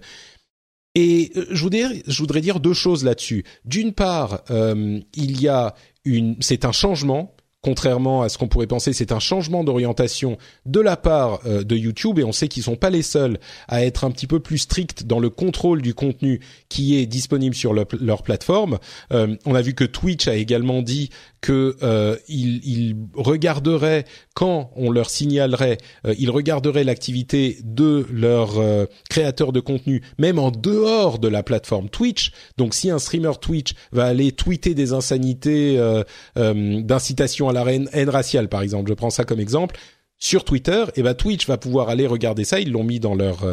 Et 0.95 1.31
euh, 1.35 1.45
je 1.51 1.61
voudrais, 1.61 2.03
je 2.07 2.19
voudrais 2.19 2.41
dire 2.41 2.59
deux 2.59 2.73
choses 2.73 3.03
là-dessus. 3.03 3.43
D'une 3.65 3.93
part, 3.93 4.41
euh, 4.49 4.99
il 5.15 5.41
y 5.41 5.47
a 5.47 5.75
une, 6.05 6.35
c'est 6.39 6.65
un 6.65 6.71
changement 6.71 7.35
contrairement 7.61 8.21
à 8.21 8.29
ce 8.29 8.37
qu'on 8.37 8.47
pourrait 8.47 8.67
penser, 8.67 8.93
c'est 8.93 9.11
un 9.11 9.19
changement 9.19 9.63
d'orientation 9.63 10.37
de 10.65 10.79
la 10.79 10.95
part 10.95 11.41
euh, 11.45 11.63
de 11.63 11.75
YouTube 11.75 12.17
et 12.19 12.23
on 12.23 12.31
sait 12.31 12.47
qu'ils 12.47 12.63
sont 12.63 12.77
pas 12.77 12.89
les 12.89 13.01
seuls 13.01 13.37
à 13.67 13.83
être 13.83 14.05
un 14.05 14.11
petit 14.11 14.27
peu 14.27 14.39
plus 14.39 14.59
stricts 14.59 15.05
dans 15.05 15.19
le 15.19 15.29
contrôle 15.29 15.81
du 15.81 15.93
contenu 15.93 16.39
qui 16.69 16.97
est 16.97 17.05
disponible 17.05 17.55
sur 17.55 17.73
leur 17.73 18.23
plateforme. 18.23 18.79
Euh, 19.11 19.35
on 19.45 19.55
a 19.55 19.61
vu 19.61 19.73
que 19.73 19.83
Twitch 19.83 20.27
a 20.27 20.35
également 20.35 20.81
dit 20.81 21.09
que 21.41 21.75
euh, 21.83 22.15
ils, 22.27 22.95
regarderaient 23.13 24.05
quand 24.33 24.71
on 24.75 24.91
leur 24.91 25.09
signalerait, 25.09 25.77
ils 26.17 26.29
regarderaient 26.29 26.83
l'activité 26.83 27.57
de 27.63 28.05
leurs 28.11 28.53
créateurs 29.09 29.51
de 29.51 29.59
contenu, 29.59 30.01
même 30.17 30.39
en 30.39 30.51
dehors 30.51 31.19
de 31.19 31.27
la 31.27 31.43
plateforme 31.43 31.89
Twitch. 31.89 32.31
Donc, 32.57 32.73
si 32.73 32.89
un 32.89 32.99
streamer 32.99 33.33
Twitch 33.41 33.73
va 33.91 34.05
aller 34.05 34.31
tweeter 34.31 34.73
des 34.73 34.93
insanités 34.93 35.77
d'incitation 36.35 37.48
la 37.51 37.63
haine, 37.71 38.09
raciale, 38.09 38.49
par 38.49 38.61
exemple, 38.61 38.89
je 38.89 38.93
prends 38.93 39.09
ça 39.09 39.23
comme 39.23 39.39
exemple, 39.39 39.79
sur 40.21 40.43
Twitter, 40.43 40.83
et 40.87 40.99
eh 40.99 41.01
ben 41.01 41.13
Twitch 41.13 41.47
va 41.47 41.57
pouvoir 41.57 41.87
aller 41.87 42.05
regarder 42.05 42.43
ça. 42.43 42.59
Ils 42.59 42.71
l'ont 42.71 42.83
mis 42.83 42.99
dans 42.99 43.15
leur 43.15 43.45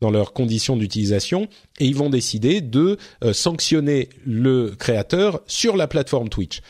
dans 0.00 0.10
leurs 0.10 0.32
conditions 0.32 0.76
d'utilisation 0.76 1.46
et 1.78 1.86
ils 1.86 1.94
vont 1.94 2.10
décider 2.10 2.60
de 2.60 2.98
sanctionner 3.32 4.08
le 4.26 4.74
créateur 4.76 5.42
sur 5.46 5.76
la 5.76 5.86
plateforme 5.86 6.28
Twitch. 6.28 6.60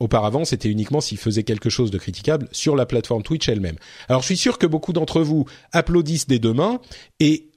Auparavant, 0.00 0.44
c'était 0.44 0.68
uniquement 0.68 1.00
s'il 1.00 1.18
faisait 1.18 1.44
quelque 1.44 1.70
chose 1.70 1.90
de 1.90 1.98
critiquable 1.98 2.48
sur 2.50 2.74
la 2.74 2.84
plateforme 2.84 3.22
Twitch 3.22 3.48
elle-même. 3.48 3.76
Alors, 4.08 4.22
je 4.22 4.26
suis 4.26 4.36
sûr 4.36 4.58
que 4.58 4.66
beaucoup 4.66 4.92
d'entre 4.92 5.22
vous 5.22 5.46
applaudissent 5.72 6.26
des 6.26 6.40
deux 6.40 6.52
mains 6.52 6.80
et 7.20 7.50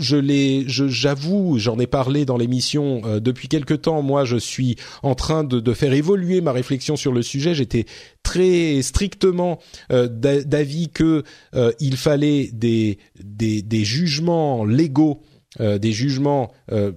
je 0.00 0.16
l'ai, 0.16 0.64
j'avoue, 0.66 1.58
j'en 1.58 1.78
ai 1.78 1.86
parlé 1.86 2.24
dans 2.24 2.36
l'émission 2.36 3.02
euh, 3.04 3.20
depuis 3.20 3.48
quelque 3.48 3.74
temps. 3.74 4.02
Moi, 4.02 4.24
je 4.24 4.36
suis 4.36 4.76
en 5.02 5.14
train 5.14 5.44
de, 5.44 5.60
de, 5.60 5.72
faire 5.72 5.92
évoluer 5.92 6.40
ma 6.40 6.52
réflexion 6.52 6.96
sur 6.96 7.12
le 7.12 7.22
sujet. 7.22 7.54
J'étais 7.54 7.86
très 8.22 8.82
strictement 8.82 9.58
euh, 9.92 10.08
d'avis 10.08 10.88
que 10.88 11.22
euh, 11.54 11.72
il 11.80 11.96
fallait 11.96 12.50
des, 12.52 12.98
des, 13.22 13.62
des 13.62 13.84
jugements 13.84 14.64
légaux, 14.64 15.22
des 15.58 15.90
jugements 15.92 16.52
de 16.70 16.94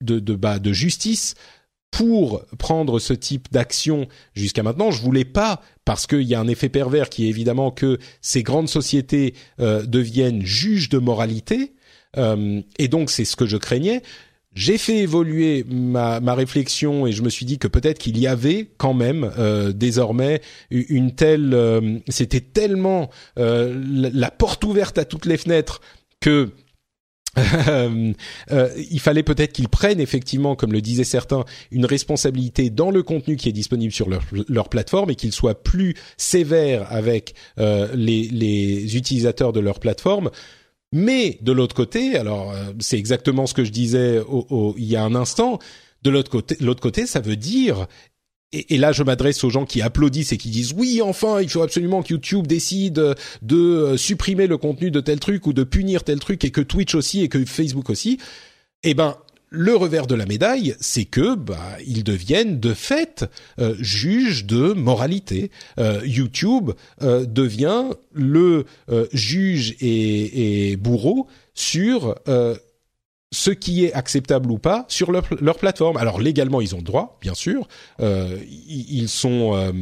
de, 0.00 0.34
bah, 0.36 0.60
de 0.60 0.72
justice 0.72 1.34
pour 1.90 2.44
prendre 2.58 2.98
ce 2.98 3.12
type 3.12 3.48
d'action 3.50 4.08
jusqu'à 4.34 4.62
maintenant. 4.62 4.90
Je 4.90 5.02
voulais 5.02 5.24
pas 5.24 5.62
parce 5.84 6.06
qu'il 6.06 6.22
y 6.22 6.34
a 6.34 6.40
un 6.40 6.48
effet 6.48 6.68
pervers 6.68 7.08
qui 7.08 7.26
est 7.26 7.28
évidemment 7.28 7.70
que 7.70 7.98
ces 8.20 8.42
grandes 8.42 8.68
sociétés 8.68 9.34
euh, 9.60 9.84
deviennent 9.84 10.44
juges 10.44 10.88
de 10.90 10.98
moralité 10.98 11.72
euh, 12.16 12.62
et 12.78 12.88
donc 12.88 13.10
c'est 13.10 13.24
ce 13.24 13.36
que 13.36 13.46
je 13.46 13.56
craignais. 13.56 14.02
J'ai 14.54 14.78
fait 14.78 14.98
évoluer 14.98 15.64
ma, 15.68 16.20
ma, 16.20 16.34
réflexion 16.34 17.06
et 17.06 17.12
je 17.12 17.22
me 17.22 17.28
suis 17.28 17.44
dit 17.44 17.58
que 17.58 17.68
peut-être 17.68 17.98
qu'il 17.98 18.18
y 18.18 18.26
avait 18.26 18.68
quand 18.76 18.94
même 18.94 19.30
euh, 19.38 19.72
désormais 19.72 20.40
une 20.70 21.14
telle, 21.14 22.00
c'était 22.08 22.40
tellement 22.40 23.10
la 23.36 24.30
porte 24.30 24.64
ouverte 24.64 24.98
à 24.98 25.04
toutes 25.04 25.26
les 25.26 25.36
fenêtres 25.36 25.80
que 26.20 26.50
euh, 27.68 28.12
euh, 28.50 28.68
il 28.90 29.00
fallait 29.00 29.22
peut-être 29.22 29.52
qu'ils 29.52 29.68
prennent 29.68 30.00
effectivement, 30.00 30.56
comme 30.56 30.72
le 30.72 30.80
disaient 30.80 31.04
certains, 31.04 31.44
une 31.70 31.86
responsabilité 31.86 32.70
dans 32.70 32.90
le 32.90 33.02
contenu 33.02 33.36
qui 33.36 33.48
est 33.48 33.52
disponible 33.52 33.92
sur 33.92 34.08
leur, 34.08 34.22
leur 34.48 34.68
plateforme 34.68 35.10
et 35.10 35.14
qu'ils 35.14 35.32
soient 35.32 35.62
plus 35.62 35.94
sévères 36.16 36.86
avec 36.90 37.34
euh, 37.58 37.88
les, 37.94 38.28
les, 38.28 38.96
utilisateurs 38.96 39.52
de 39.52 39.60
leur 39.60 39.80
plateforme. 39.80 40.30
Mais 40.92 41.38
de 41.42 41.52
l'autre 41.52 41.74
côté, 41.74 42.16
alors 42.16 42.52
euh, 42.52 42.72
c'est 42.80 42.98
exactement 42.98 43.46
ce 43.46 43.54
que 43.54 43.64
je 43.64 43.70
disais 43.70 44.20
au, 44.20 44.46
au, 44.48 44.74
il 44.78 44.86
y 44.86 44.96
a 44.96 45.02
un 45.02 45.14
instant. 45.14 45.58
De 46.02 46.10
l'autre 46.10 46.30
côté, 46.30 46.56
l'autre 46.60 46.80
côté, 46.80 47.06
ça 47.06 47.20
veut 47.20 47.36
dire 47.36 47.86
et, 48.52 48.78
là, 48.78 48.92
je 48.92 49.02
m'adresse 49.02 49.44
aux 49.44 49.50
gens 49.50 49.66
qui 49.66 49.82
applaudissent 49.82 50.32
et 50.32 50.38
qui 50.38 50.48
disent 50.48 50.72
oui, 50.72 51.02
enfin, 51.02 51.42
il 51.42 51.50
faut 51.50 51.60
absolument 51.60 52.02
que 52.02 52.14
YouTube 52.14 52.46
décide 52.46 53.14
de 53.42 53.56
euh, 53.56 53.96
supprimer 53.98 54.46
le 54.46 54.56
contenu 54.56 54.90
de 54.90 55.00
tel 55.00 55.20
truc 55.20 55.46
ou 55.46 55.52
de 55.52 55.64
punir 55.64 56.02
tel 56.02 56.18
truc 56.18 56.44
et 56.44 56.50
que 56.50 56.62
Twitch 56.62 56.94
aussi 56.94 57.22
et 57.22 57.28
que 57.28 57.44
Facebook 57.44 57.90
aussi. 57.90 58.18
Eh 58.84 58.94
ben, 58.94 59.16
le 59.50 59.76
revers 59.76 60.06
de 60.06 60.14
la 60.14 60.26
médaille, 60.26 60.76
c'est 60.80 61.04
que 61.04 61.34
bah, 61.34 61.76
ils 61.86 62.04
deviennent 62.04 62.60
de 62.60 62.74
fait 62.74 63.24
euh, 63.58 63.74
juges 63.78 64.44
de 64.44 64.72
moralité. 64.72 65.50
Euh, 65.78 66.00
YouTube 66.04 66.70
devient 67.00 67.84
le 68.12 68.64
juge 69.12 69.76
et, 69.80 70.76
bourreau 70.76 71.26
sur 71.54 72.14
ce 73.30 73.50
qui 73.50 73.84
est 73.84 73.92
acceptable 73.92 74.50
ou 74.50 74.58
pas 74.58 74.86
sur 74.88 75.12
leur, 75.12 75.58
plateforme. 75.58 75.96
Alors 75.96 76.20
légalement, 76.20 76.60
ils 76.60 76.74
ont 76.74 76.82
droit, 76.82 77.18
bien 77.20 77.34
sûr. 77.34 77.68
Euh, 78.00 78.38
ils 78.48 79.08
sont 79.08 79.54
euh, 79.54 79.72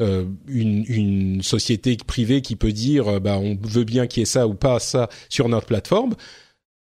euh, 0.00 0.24
une, 0.48 1.42
société 1.42 1.96
privée 1.96 2.42
qui 2.42 2.56
peut 2.56 2.72
dire, 2.72 3.08
euh, 3.08 3.20
bah, 3.20 3.38
on 3.38 3.56
veut 3.62 3.84
bien 3.84 4.06
qu'il 4.06 4.20
y 4.20 4.22
ait 4.22 4.26
ça 4.26 4.46
ou 4.46 4.54
pas 4.54 4.78
ça 4.78 5.08
sur 5.28 5.48
notre 5.48 5.66
plateforme. 5.66 6.14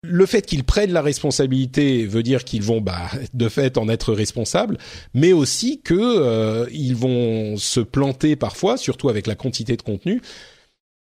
Le 0.07 0.26
fait 0.26 0.45
qu'ils 0.45 0.64
prennent 0.64 0.91
la 0.91 1.02
responsabilité 1.02 2.06
veut 2.06 2.23
dire 2.23 2.44
qu'ils 2.44 2.64
vont, 2.64 2.82
bah, 2.82 3.10
de 3.34 3.49
fait, 3.49 3.77
en 3.77 3.90
être 3.90 4.14
responsables, 4.14 4.77
mais 5.14 5.34
aussi 5.34 5.82
que 5.82 5.95
euh, 5.95 6.65
ils 6.72 6.95
vont 6.95 7.57
se 7.57 7.80
planter 7.80 8.36
parfois, 8.36 8.77
surtout 8.77 9.10
avec 9.10 9.27
la 9.27 9.36
quantité 9.36 9.76
de 9.77 9.82
contenu. 9.82 10.22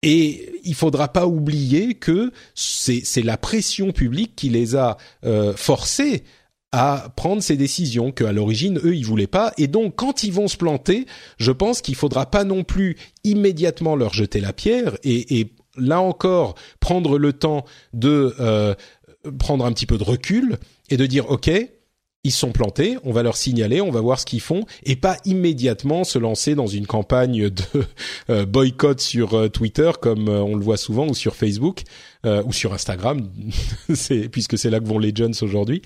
Et 0.02 0.52
il 0.64 0.74
faudra 0.74 1.08
pas 1.08 1.26
oublier 1.26 1.94
que 1.94 2.30
c'est 2.54 3.22
la 3.22 3.36
pression 3.36 3.92
publique 3.92 4.36
qui 4.36 4.48
les 4.48 4.76
a 4.76 4.98
euh, 5.24 5.54
forcés 5.54 6.22
à 6.72 7.12
prendre 7.16 7.42
ces 7.42 7.56
décisions 7.56 8.12
qu'à 8.12 8.32
l'origine 8.32 8.78
eux 8.84 8.94
ils 8.94 9.06
voulaient 9.06 9.26
pas 9.26 9.52
et 9.56 9.68
donc 9.68 9.94
quand 9.94 10.24
ils 10.24 10.32
vont 10.32 10.48
se 10.48 10.56
planter 10.56 11.06
je 11.38 11.52
pense 11.52 11.80
qu'il 11.80 11.94
faudra 11.94 12.28
pas 12.28 12.42
non 12.44 12.64
plus 12.64 12.96
immédiatement 13.22 13.94
leur 13.94 14.12
jeter 14.12 14.40
la 14.40 14.52
pierre 14.52 14.98
et, 15.04 15.38
et 15.40 15.52
là 15.78 16.00
encore 16.00 16.54
prendre 16.80 17.18
le 17.18 17.32
temps 17.32 17.64
de 17.92 18.34
euh, 18.40 18.74
prendre 19.38 19.64
un 19.64 19.72
petit 19.72 19.86
peu 19.86 19.98
de 19.98 20.04
recul 20.04 20.58
et 20.90 20.96
de 20.96 21.06
dire 21.06 21.30
ok 21.30 21.50
ils 22.26 22.32
sont 22.32 22.50
plantés, 22.50 22.98
on 23.04 23.12
va 23.12 23.22
leur 23.22 23.36
signaler, 23.36 23.80
on 23.80 23.92
va 23.92 24.00
voir 24.00 24.18
ce 24.18 24.26
qu'ils 24.26 24.40
font, 24.40 24.64
et 24.82 24.96
pas 24.96 25.16
immédiatement 25.24 26.02
se 26.02 26.18
lancer 26.18 26.56
dans 26.56 26.66
une 26.66 26.84
campagne 26.84 27.50
de 27.50 27.62
euh, 28.30 28.44
boycott 28.44 29.00
sur 29.00 29.34
euh, 29.34 29.48
Twitter 29.48 29.92
comme 30.00 30.28
euh, 30.28 30.42
on 30.42 30.56
le 30.56 30.64
voit 30.64 30.76
souvent 30.76 31.06
ou 31.06 31.14
sur 31.14 31.36
Facebook 31.36 31.82
ou 32.44 32.52
sur 32.52 32.74
Instagram, 32.74 33.30
c'est 33.94 34.28
puisque 34.28 34.58
c'est 34.58 34.68
là 34.68 34.80
que 34.80 34.84
vont 34.84 34.98
les 34.98 35.12
jeunes 35.14 35.34
aujourd'hui. 35.42 35.82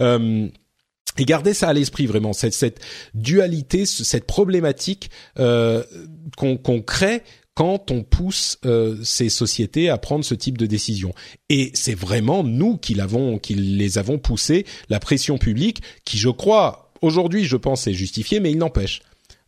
et 0.00 1.24
garder 1.24 1.54
ça 1.54 1.68
à 1.68 1.72
l'esprit 1.72 2.06
vraiment 2.06 2.32
cette, 2.32 2.52
cette 2.52 2.80
dualité, 3.14 3.86
cette 3.86 4.26
problématique 4.26 5.08
qu'on 5.36 6.82
crée 6.84 7.22
quand 7.54 7.90
on 7.90 8.02
pousse 8.02 8.58
euh, 8.64 8.96
ces 9.02 9.28
sociétés 9.28 9.88
à 9.88 9.98
prendre 9.98 10.24
ce 10.24 10.34
type 10.34 10.58
de 10.58 10.66
décision. 10.66 11.14
Et 11.48 11.70
c'est 11.74 11.94
vraiment 11.94 12.42
nous 12.42 12.76
qui 12.76 12.94
l'avons, 12.94 13.38
qui 13.38 13.54
les 13.54 13.98
avons 13.98 14.18
poussés, 14.18 14.66
la 14.88 15.00
pression 15.00 15.38
publique, 15.38 15.82
qui 16.04 16.18
je 16.18 16.30
crois 16.30 16.92
aujourd'hui, 17.00 17.44
je 17.44 17.56
pense, 17.56 17.86
est 17.86 17.94
justifiée, 17.94 18.40
mais 18.40 18.50
il 18.50 18.58
n'empêche, 18.58 19.00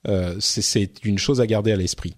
euh, 0.09 0.37
c'est 0.41 1.05
une 1.05 1.19
chose 1.19 1.41
à 1.41 1.47
garder 1.47 1.73
à 1.73 1.77
l'esprit. 1.77 2.15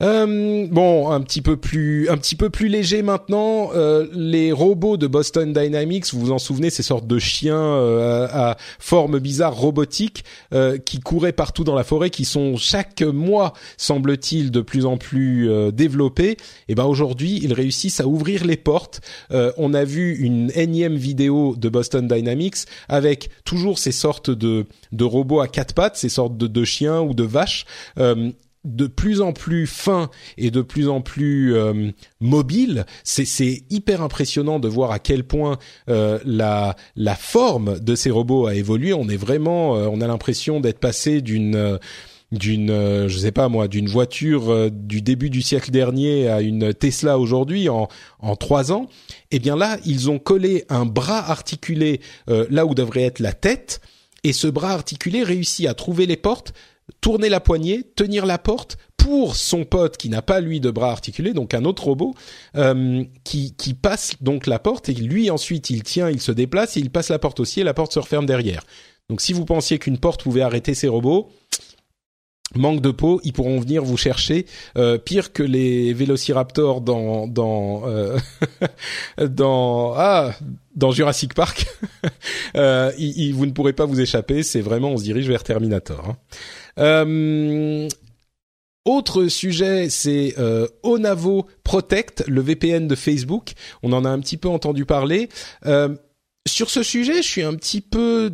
Euh, 0.00 0.68
bon, 0.70 1.10
un 1.10 1.20
petit 1.22 1.42
peu 1.42 1.56
plus, 1.56 2.08
un 2.08 2.16
petit 2.18 2.36
peu 2.36 2.50
plus 2.50 2.68
léger 2.68 3.02
maintenant. 3.02 3.70
Euh, 3.74 4.06
les 4.12 4.52
robots 4.52 4.96
de 4.96 5.08
Boston 5.08 5.52
Dynamics, 5.52 6.12
vous 6.12 6.20
vous 6.20 6.30
en 6.30 6.38
souvenez, 6.38 6.70
ces 6.70 6.84
sortes 6.84 7.08
de 7.08 7.18
chiens 7.18 7.56
euh, 7.56 8.28
à, 8.30 8.56
forme 8.78 9.18
bizarre 9.18 9.56
robotique 9.56 10.24
euh, 10.54 10.78
qui 10.78 11.00
couraient 11.00 11.32
partout 11.32 11.64
dans 11.64 11.74
la 11.74 11.82
forêt, 11.82 12.10
qui 12.10 12.24
sont 12.24 12.56
chaque 12.56 13.02
mois, 13.02 13.54
semble-t-il, 13.76 14.52
de 14.52 14.60
plus 14.60 14.86
en 14.86 14.98
plus 14.98 15.50
développés. 15.72 16.30
Et 16.30 16.36
eh 16.68 16.74
ben 16.76 16.84
aujourd'hui, 16.84 17.40
ils 17.42 17.52
réussissent 17.52 18.00
à 18.00 18.06
ouvrir 18.06 18.44
les 18.44 18.56
portes. 18.56 19.00
on 19.30 19.74
a 19.74 19.84
vu 19.84 20.16
une 20.16 20.52
énième 20.54 20.94
vidéo 20.94 21.56
de 21.56 21.68
Boston 21.68 22.06
Dynamics 22.06 22.66
avec 22.88 23.30
toujours 23.44 23.78
ces 23.78 23.92
sortes 23.92 24.30
de, 24.30 24.66
robots 25.00 25.40
à 25.40 25.48
quatre 25.48 25.74
pattes, 25.74 25.96
ces 25.96 26.08
sortes 26.08 26.36
de 26.36 26.64
chiens 26.64 27.00
ou 27.00 27.14
de 27.14 27.24
vaches 27.24 27.64
de 28.64 28.86
plus 28.86 29.20
en 29.20 29.32
plus 29.32 29.66
fin 29.66 30.10
et 30.36 30.50
de 30.50 30.62
plus 30.62 30.88
en 30.88 31.00
plus 31.00 31.54
euh, 31.54 31.90
mobile. 32.20 32.84
C'est 33.04 33.62
hyper 33.70 34.02
impressionnant 34.02 34.58
de 34.58 34.68
voir 34.68 34.90
à 34.90 34.98
quel 34.98 35.24
point 35.24 35.58
euh, 35.88 36.18
la 36.24 36.76
la 36.96 37.14
forme 37.14 37.78
de 37.78 37.94
ces 37.94 38.10
robots 38.10 38.46
a 38.46 38.54
évolué. 38.54 38.92
On 38.92 39.08
est 39.08 39.16
vraiment, 39.16 39.76
euh, 39.76 39.88
on 39.90 40.00
a 40.00 40.06
l'impression 40.06 40.60
d'être 40.60 40.80
passé 40.80 41.20
d'une 41.20 41.78
d'une 42.30 43.08
je 43.08 43.18
sais 43.18 43.32
pas 43.32 43.48
moi 43.48 43.68
d'une 43.68 43.88
voiture 43.88 44.70
du 44.70 45.00
début 45.00 45.30
du 45.30 45.40
siècle 45.40 45.70
dernier 45.70 46.28
à 46.28 46.42
une 46.42 46.74
Tesla 46.74 47.18
aujourd'hui 47.18 47.70
en 47.70 47.88
en 48.20 48.36
trois 48.36 48.70
ans. 48.70 48.86
Eh 49.30 49.38
bien 49.38 49.56
là, 49.56 49.78
ils 49.86 50.10
ont 50.10 50.18
collé 50.18 50.64
un 50.68 50.84
bras 50.84 51.30
articulé 51.30 52.00
là 52.26 52.66
où 52.66 52.74
devrait 52.74 53.04
être 53.04 53.20
la 53.20 53.32
tête. 53.32 53.80
Et 54.24 54.34
ce 54.34 54.46
bras 54.46 54.72
articulé 54.72 55.22
réussit 55.22 55.66
à 55.66 55.74
trouver 55.74 56.04
les 56.04 56.16
portes 56.16 56.52
tourner 57.00 57.28
la 57.28 57.40
poignée, 57.40 57.82
tenir 57.82 58.26
la 58.26 58.38
porte 58.38 58.78
pour 58.96 59.36
son 59.36 59.64
pote 59.64 59.96
qui 59.96 60.08
n'a 60.08 60.22
pas 60.22 60.40
lui 60.40 60.60
de 60.60 60.70
bras 60.70 60.90
articulés, 60.90 61.32
donc 61.32 61.54
un 61.54 61.64
autre 61.64 61.84
robot 61.84 62.14
euh, 62.56 63.04
qui, 63.24 63.54
qui 63.54 63.74
passe 63.74 64.14
donc 64.20 64.46
la 64.46 64.58
porte 64.58 64.88
et 64.88 64.94
lui 64.94 65.30
ensuite 65.30 65.70
il 65.70 65.82
tient, 65.82 66.10
il 66.10 66.20
se 66.20 66.32
déplace 66.32 66.76
et 66.76 66.80
il 66.80 66.90
passe 66.90 67.08
la 67.08 67.18
porte 67.18 67.40
aussi 67.40 67.60
et 67.60 67.64
la 67.64 67.74
porte 67.74 67.92
se 67.92 67.98
referme 67.98 68.26
derrière. 68.26 68.64
Donc 69.08 69.20
si 69.20 69.32
vous 69.32 69.44
pensiez 69.44 69.78
qu'une 69.78 69.98
porte 69.98 70.22
pouvait 70.22 70.42
arrêter 70.42 70.74
ces 70.74 70.88
robots, 70.88 71.30
manque 72.54 72.80
de 72.80 72.90
peau, 72.90 73.20
ils 73.24 73.32
pourront 73.32 73.60
venir 73.60 73.84
vous 73.84 73.96
chercher 73.96 74.46
euh, 74.76 74.98
pire 74.98 75.32
que 75.32 75.42
les 75.42 75.92
vélociraptors 75.92 76.80
dans 76.80 77.26
dans 77.26 77.82
euh, 77.86 78.18
dans 79.26 79.94
ah 79.96 80.32
dans 80.74 80.90
Jurassic 80.90 81.34
Park. 81.34 81.66
euh, 82.56 82.90
vous 83.34 83.46
ne 83.46 83.52
pourrez 83.52 83.72
pas 83.72 83.86
vous 83.86 84.00
échapper. 84.00 84.42
C'est 84.42 84.60
vraiment 84.60 84.90
on 84.90 84.96
se 84.96 85.04
dirige 85.04 85.28
vers 85.28 85.44
Terminator. 85.44 86.04
Hein. 86.08 86.16
Euh, 86.78 87.88
autre 88.84 89.26
sujet, 89.26 89.90
c'est 89.90 90.34
euh, 90.38 90.66
Onavo 90.82 91.46
Protect, 91.62 92.24
le 92.26 92.40
VPN 92.40 92.88
de 92.88 92.94
Facebook. 92.94 93.52
On 93.82 93.92
en 93.92 94.04
a 94.04 94.08
un 94.08 94.20
petit 94.20 94.36
peu 94.36 94.48
entendu 94.48 94.84
parler. 94.86 95.28
Euh, 95.66 95.94
sur 96.46 96.70
ce 96.70 96.82
sujet, 96.82 97.22
je 97.22 97.28
suis 97.28 97.42
un 97.42 97.54
petit 97.54 97.80
peu 97.80 98.32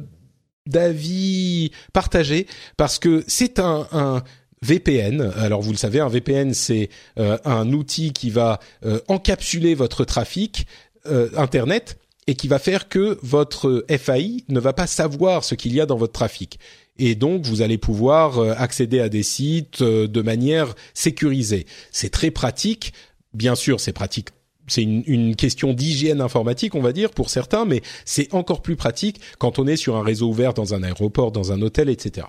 d'avis 0.66 1.72
partagé 1.92 2.46
parce 2.76 2.98
que 2.98 3.24
c'est 3.26 3.58
un, 3.58 3.86
un 3.92 4.22
VPN. 4.64 5.32
Alors 5.36 5.60
vous 5.60 5.72
le 5.72 5.76
savez, 5.76 6.00
un 6.00 6.08
VPN 6.08 6.54
c'est 6.54 6.88
euh, 7.18 7.36
un 7.44 7.72
outil 7.72 8.12
qui 8.12 8.30
va 8.30 8.60
euh, 8.84 9.00
encapsuler 9.08 9.74
votre 9.74 10.04
trafic 10.04 10.66
euh, 11.06 11.28
internet 11.36 11.98
et 12.26 12.34
qui 12.34 12.48
va 12.48 12.58
faire 12.58 12.88
que 12.88 13.18
votre 13.22 13.84
FAI 13.90 14.44
ne 14.48 14.58
va 14.58 14.72
pas 14.72 14.86
savoir 14.86 15.44
ce 15.44 15.54
qu'il 15.54 15.74
y 15.74 15.80
a 15.80 15.86
dans 15.86 15.96
votre 15.96 16.14
trafic. 16.14 16.58
Et 16.98 17.14
donc 17.14 17.44
vous 17.44 17.62
allez 17.62 17.78
pouvoir 17.78 18.38
accéder 18.60 19.00
à 19.00 19.08
des 19.08 19.22
sites 19.22 19.82
de 19.82 20.22
manière 20.22 20.74
sécurisée. 20.94 21.66
C'est 21.90 22.10
très 22.10 22.30
pratique. 22.30 22.92
Bien 23.32 23.56
sûr, 23.56 23.80
c'est 23.80 23.92
pratique 23.92 24.28
c'est 24.66 24.82
une, 24.82 25.02
une, 25.06 25.36
question 25.36 25.72
d'hygiène 25.72 26.20
informatique, 26.20 26.74
on 26.74 26.80
va 26.80 26.92
dire, 26.92 27.10
pour 27.10 27.30
certains, 27.30 27.64
mais 27.64 27.82
c'est 28.04 28.32
encore 28.32 28.62
plus 28.62 28.76
pratique 28.76 29.20
quand 29.38 29.58
on 29.58 29.66
est 29.66 29.76
sur 29.76 29.96
un 29.96 30.02
réseau 30.02 30.28
ouvert 30.28 30.54
dans 30.54 30.74
un 30.74 30.82
aéroport, 30.82 31.32
dans 31.32 31.52
un 31.52 31.60
hôtel, 31.60 31.88
etc. 31.88 32.26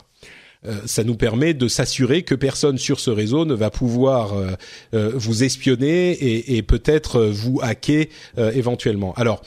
Euh, 0.66 0.80
ça 0.86 1.04
nous 1.04 1.16
permet 1.16 1.54
de 1.54 1.68
s'assurer 1.68 2.24
que 2.24 2.36
personne 2.36 2.78
sur 2.78 3.00
ce 3.00 3.12
réseau 3.12 3.46
ne 3.46 3.54
va 3.54 3.70
pouvoir 3.70 4.34
euh, 4.34 4.52
euh, 4.94 5.12
vous 5.14 5.44
espionner 5.44 6.12
et, 6.12 6.58
et 6.58 6.64
peut-être 6.64 7.26
vous 7.26 7.60
hacker 7.62 8.08
éventuellement. 8.38 9.14
Alors, 9.14 9.42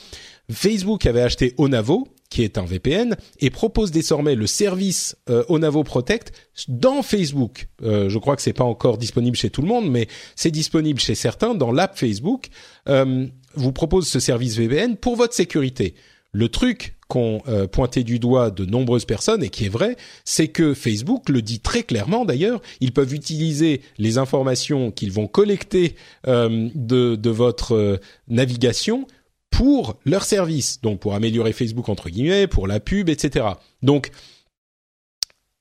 Facebook 0.51 1.05
avait 1.07 1.21
acheté 1.21 1.55
Onavo, 1.59 2.09
qui 2.31 2.43
est 2.43 2.59
un 2.59 2.65
VPN, 2.65 3.17
et 3.41 3.51
propose 3.51 3.91
désormais 3.91 4.35
le 4.35 4.47
service 4.47 5.17
euh, 5.31 5.45
Onavo 5.49 5.83
Protect 5.83 6.33
dans 6.69 7.03
Facebook. 7.03 7.69
Euh, 7.83 8.09
je 8.09 8.19
crois 8.19 8.37
que 8.37 8.43
c'est 8.43 8.53
pas 8.53 8.65
encore 8.65 8.99
disponible 8.99 9.37
chez 9.37 9.51
tout 9.51 9.63
le 9.63 9.69
monde, 9.69 9.91
mais 9.91 10.09
c'est 10.37 10.51
disponible 10.51 11.01
chez 11.01 11.15
certains 11.15 11.55
dans 11.55 11.73
l'app 11.73 11.99
Facebook. 11.99 12.49
Euh, 12.89 13.27
vous 13.55 13.73
propose 13.73 14.07
ce 14.09 14.21
service 14.21 14.57
VPN 14.57 14.97
pour 14.97 15.17
votre 15.17 15.35
sécurité. 15.35 15.95
Le 16.33 16.51
truc 16.51 16.99
qu'ont 17.09 17.41
euh, 17.49 17.67
pointé 17.67 18.05
du 18.05 18.19
doigt 18.19 18.51
de 18.51 18.67
nombreuses 18.67 19.07
personnes 19.07 19.43
et 19.43 19.49
qui 19.49 19.65
est 19.65 19.71
vrai, 19.71 19.97
c'est 20.25 20.49
que 20.49 20.75
Facebook 20.75 21.31
le 21.31 21.41
dit 21.41 21.61
très 21.61 21.83
clairement 21.83 22.27
d'ailleurs, 22.27 22.61
ils 22.81 22.93
peuvent 22.93 23.15
utiliser 23.15 23.81
les 23.97 24.19
informations 24.19 24.91
qu'ils 24.91 25.11
vont 25.11 25.27
collecter 25.27 25.97
euh, 26.27 26.69
de, 26.75 27.17
de 27.17 27.31
votre 27.31 27.99
navigation 28.29 29.07
pour 29.51 29.99
leur 30.05 30.25
service, 30.25 30.81
donc 30.81 31.01
pour 31.01 31.15
améliorer 31.15 31.53
Facebook 31.53 31.89
entre 31.89 32.11
guillemets, 32.11 32.47
pour 32.47 32.67
la 32.67 32.81
pub, 32.81 33.09
etc. 33.09 33.47
Donc 33.83 34.11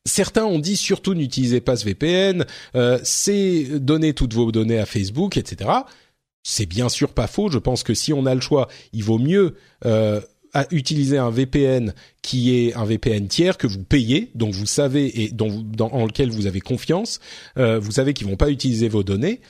Certains 0.07 0.45
ont 0.45 0.59
dit 0.59 0.77
surtout 0.77 1.13
n'utilisez 1.13 1.59
pas 1.59 1.75
ce 1.75 1.83
VPN, 1.83 2.45
euh, 2.75 2.97
c'est 3.03 3.79
donner 3.79 4.13
toutes 4.13 4.33
vos 4.33 4.53
données 4.53 4.79
à 4.79 4.85
Facebook, 4.85 5.35
etc. 5.35 5.69
C'est 6.43 6.65
bien 6.65 6.87
sûr 6.87 7.09
pas 7.11 7.27
faux. 7.27 7.51
Je 7.51 7.59
pense 7.59 7.83
que 7.83 7.93
si 7.93 8.13
on 8.13 8.25
a 8.25 8.33
le 8.33 8.39
choix, 8.39 8.69
il 8.93 9.03
vaut 9.03 9.19
mieux 9.19 9.55
euh, 9.85 10.21
utiliser 10.71 11.17
un 11.17 11.29
VPN 11.29 11.93
qui 12.21 12.55
est 12.55 12.73
un 12.75 12.85
VPN 12.85 13.27
tiers 13.27 13.57
que 13.57 13.67
vous 13.67 13.83
payez, 13.83 14.31
dont 14.33 14.49
vous 14.49 14.65
savez 14.65 15.23
et 15.23 15.29
dont, 15.29 15.61
dans, 15.61 15.89
en 15.89 16.05
lequel 16.05 16.31
vous 16.31 16.47
avez 16.47 16.61
confiance. 16.61 17.19
Euh, 17.57 17.77
vous 17.77 17.91
savez 17.91 18.13
qu'ils 18.13 18.27
vont 18.27 18.37
pas 18.37 18.49
utiliser 18.49 18.87
vos 18.87 19.03
données. 19.03 19.41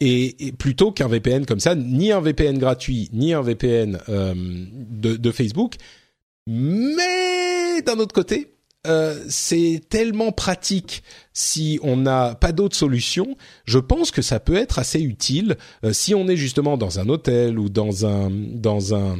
Et, 0.00 0.52
plutôt 0.58 0.92
qu'un 0.92 1.08
VPN 1.08 1.44
comme 1.44 1.60
ça, 1.60 1.74
ni 1.74 2.12
un 2.12 2.20
VPN 2.20 2.58
gratuit, 2.58 3.10
ni 3.12 3.32
un 3.32 3.42
VPN 3.42 3.98
euh, 4.08 4.34
de, 4.36 5.16
de 5.16 5.30
Facebook. 5.32 5.74
Mais 6.46 7.82
d'un 7.82 7.98
autre 7.98 8.14
côté, 8.14 8.58
euh, 8.86 9.22
c'est 9.28 9.82
tellement 9.88 10.30
pratique 10.30 11.02
si 11.32 11.80
on 11.82 11.96
n'a 11.96 12.34
pas 12.36 12.52
d'autre 12.52 12.76
solution. 12.76 13.36
Je 13.64 13.78
pense 13.78 14.10
que 14.10 14.22
ça 14.22 14.40
peut 14.40 14.56
être 14.56 14.78
assez 14.78 15.00
utile 15.00 15.56
euh, 15.84 15.92
si 15.92 16.14
on 16.14 16.28
est 16.28 16.36
justement 16.36 16.76
dans 16.76 17.00
un 17.00 17.08
hôtel 17.08 17.58
ou 17.58 17.68
dans 17.68 18.06
un 18.06 18.30
dans 18.30 18.94
un, 18.94 19.18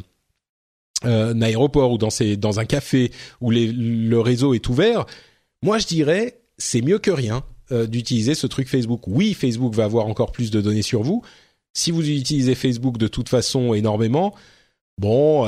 euh, 1.04 1.34
un 1.34 1.42
aéroport 1.42 1.92
ou 1.92 1.98
dans, 1.98 2.10
ces, 2.10 2.36
dans 2.36 2.60
un 2.60 2.64
café 2.64 3.10
où 3.40 3.50
le 3.50 4.18
réseau 4.20 4.54
est 4.54 4.68
ouvert. 4.68 5.06
Moi, 5.62 5.78
je 5.78 5.86
dirais 5.86 6.40
c'est 6.56 6.80
mieux 6.80 6.98
que 6.98 7.10
rien 7.10 7.44
d'utiliser 7.70 8.34
ce 8.34 8.46
truc 8.46 8.68
Facebook. 8.68 9.02
Oui, 9.06 9.34
Facebook 9.34 9.74
va 9.74 9.84
avoir 9.84 10.06
encore 10.06 10.32
plus 10.32 10.50
de 10.50 10.60
données 10.60 10.82
sur 10.82 11.02
vous. 11.02 11.22
Si 11.74 11.90
vous 11.90 12.08
utilisez 12.08 12.54
Facebook 12.54 12.98
de 12.98 13.08
toute 13.08 13.28
façon 13.28 13.74
énormément, 13.74 14.34
bon, 14.98 15.46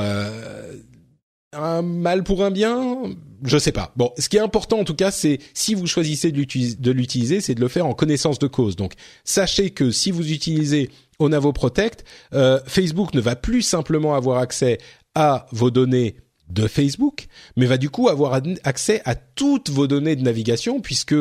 un 1.53 1.81
mal 1.81 2.23
pour 2.23 2.43
un 2.43 2.51
bien, 2.51 3.03
je 3.43 3.57
sais 3.57 3.71
pas. 3.71 3.91
Bon, 3.95 4.11
ce 4.17 4.29
qui 4.29 4.37
est 4.37 4.41
important 4.41 4.79
en 4.79 4.83
tout 4.83 4.95
cas, 4.95 5.11
c'est 5.11 5.39
si 5.53 5.73
vous 5.73 5.87
choisissez 5.87 6.31
de 6.31 6.91
l'utiliser, 6.91 7.41
c'est 7.41 7.55
de 7.55 7.59
le 7.59 7.67
faire 7.67 7.85
en 7.85 7.93
connaissance 7.93 8.39
de 8.39 8.47
cause. 8.47 8.75
Donc, 8.75 8.93
sachez 9.25 9.71
que 9.71 9.91
si 9.91 10.11
vous 10.11 10.31
utilisez 10.31 10.89
Onavo 11.19 11.51
Protect, 11.51 12.05
euh, 12.33 12.59
Facebook 12.65 13.13
ne 13.13 13.19
va 13.19 13.35
plus 13.35 13.61
simplement 13.61 14.15
avoir 14.15 14.37
accès 14.37 14.77
à 15.13 15.45
vos 15.51 15.71
données 15.71 16.15
de 16.51 16.67
Facebook, 16.67 17.27
mais 17.55 17.65
va 17.65 17.77
du 17.77 17.89
coup 17.89 18.09
avoir 18.09 18.41
accès 18.63 19.01
à 19.05 19.15
toutes 19.15 19.69
vos 19.69 19.87
données 19.87 20.15
de 20.15 20.23
navigation 20.23 20.81
puisque 20.81 21.15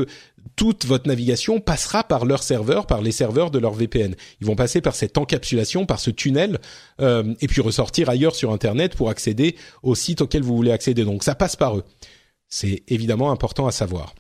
toute 0.57 0.85
votre 0.85 1.09
navigation 1.09 1.61
passera 1.61 2.05
par 2.05 2.25
leur 2.25 2.43
serveur, 2.43 2.87
par 2.87 3.03
les 3.03 3.13
serveurs 3.13 3.51
de 3.51 3.59
leur 3.59 3.73
VPN. 3.73 4.15
Ils 4.41 4.47
vont 4.47 4.57
passer 4.57 4.81
par 4.81 4.95
cette 4.95 5.17
encapsulation, 5.19 5.87
par 5.87 6.01
ce 6.01 6.11
tunnel, 6.11 6.59
euh, 7.01 7.35
et 7.41 7.47
puis 7.47 7.61
ressortir 7.61 8.09
ailleurs 8.09 8.35
sur 8.35 8.53
Internet 8.53 8.95
pour 8.97 9.11
accéder 9.11 9.57
au 9.83 9.95
site 9.95 10.21
auquel 10.23 10.43
vous 10.43 10.57
voulez 10.57 10.73
accéder. 10.73 11.05
Donc 11.05 11.23
ça 11.23 11.35
passe 11.35 11.57
par 11.57 11.77
eux. 11.77 11.85
C'est 12.49 12.83
évidemment 12.89 13.31
important 13.31 13.67
à 13.67 13.73
savoir. 13.73 14.15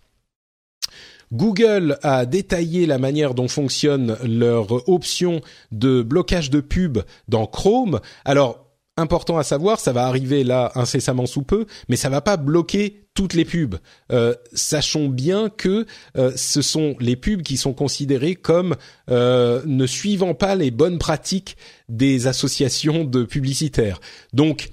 Google 1.33 1.99
a 2.03 2.27
détaillé 2.27 2.87
la 2.87 2.99
manière 2.99 3.35
dont 3.35 3.47
fonctionne 3.47 4.17
leur 4.25 4.89
option 4.89 5.43
de 5.71 6.03
blocage 6.03 6.51
de 6.51 6.61
pub 6.61 6.99
dans 7.29 7.47
Chrome. 7.47 8.01
Alors, 8.25 8.70
important 8.97 9.39
à 9.39 9.43
savoir, 9.43 9.81
ça 9.81 9.93
va 9.93 10.07
arriver 10.07 10.45
là 10.45 10.73
incessamment 10.75 11.27
sous 11.27 11.43
peu, 11.43 11.67
mais 11.89 11.97
ça 11.97 12.09
va 12.09 12.21
pas 12.21 12.37
bloquer 12.37 13.07
toutes 13.15 13.35
les 13.35 13.45
pubs. 13.45 13.77
Euh, 14.13 14.35
sachons 14.53 15.09
bien 15.09 15.49
que 15.51 15.87
euh, 16.17 16.33
ce 16.37 16.63
sont 16.63 16.97
les 17.01 17.17
pubs 17.17 17.43
qui 17.43 17.57
sont 17.57 17.73
considérées 17.73 18.35
comme 18.35 18.77
euh, 19.11 19.63
ne 19.67 19.87
suivant 19.87 20.35
pas 20.35 20.55
les 20.55 20.71
bonnes 20.71 20.99
pratiques 20.99 21.57
des 21.89 22.27
associations 22.27 23.05
de 23.05 23.25
publicitaires. 23.25 24.01
Donc 24.33 24.71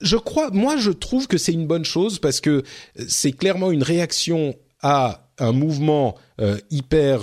je 0.00 0.16
crois, 0.16 0.50
moi 0.50 0.76
je 0.76 0.90
trouve 0.90 1.28
que 1.28 1.38
c'est 1.38 1.52
une 1.52 1.66
bonne 1.66 1.84
chose 1.84 2.18
parce 2.18 2.40
que 2.40 2.62
c'est 3.08 3.32
clairement 3.32 3.70
une 3.70 3.82
réaction 3.82 4.56
à 4.82 5.28
un 5.38 5.52
mouvement 5.52 6.16
hyper 6.70 7.20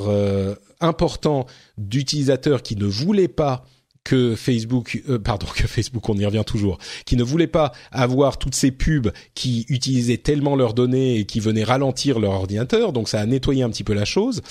important 0.79 1.47
d'utilisateurs 1.77 2.61
qui 2.61 2.75
ne 2.75 2.85
voulaient 2.85 3.27
pas 3.27 3.65
que 4.07 4.35
Facebook, 4.35 5.03
euh, 5.09 5.19
pardon, 5.19 5.47
que 5.55 5.67
Facebook, 5.67 6.07
on 6.07 6.15
y 6.15 6.25
revient 6.25 6.43
toujours, 6.45 6.77
qui 7.05 7.17
ne 7.17 7.23
voulait 7.23 7.45
pas 7.45 7.73
avoir 7.91 8.39
toutes 8.39 8.55
ces 8.55 8.71
pubs 8.71 9.11
qui 9.35 9.65
utilisaient 9.67 10.17
tellement 10.17 10.55
leurs 10.55 10.73
données 10.73 11.17
et 11.17 11.25
qui 11.25 11.41
venaient 11.41 11.65
ralentir 11.65 12.19
leur 12.19 12.31
ordinateur. 12.31 12.93
Donc 12.93 13.09
ça 13.09 13.19
a 13.19 13.25
nettoyé 13.25 13.63
un 13.63 13.69
petit 13.69 13.83
peu 13.83 13.93
la 13.93 14.05
chose. 14.05 14.41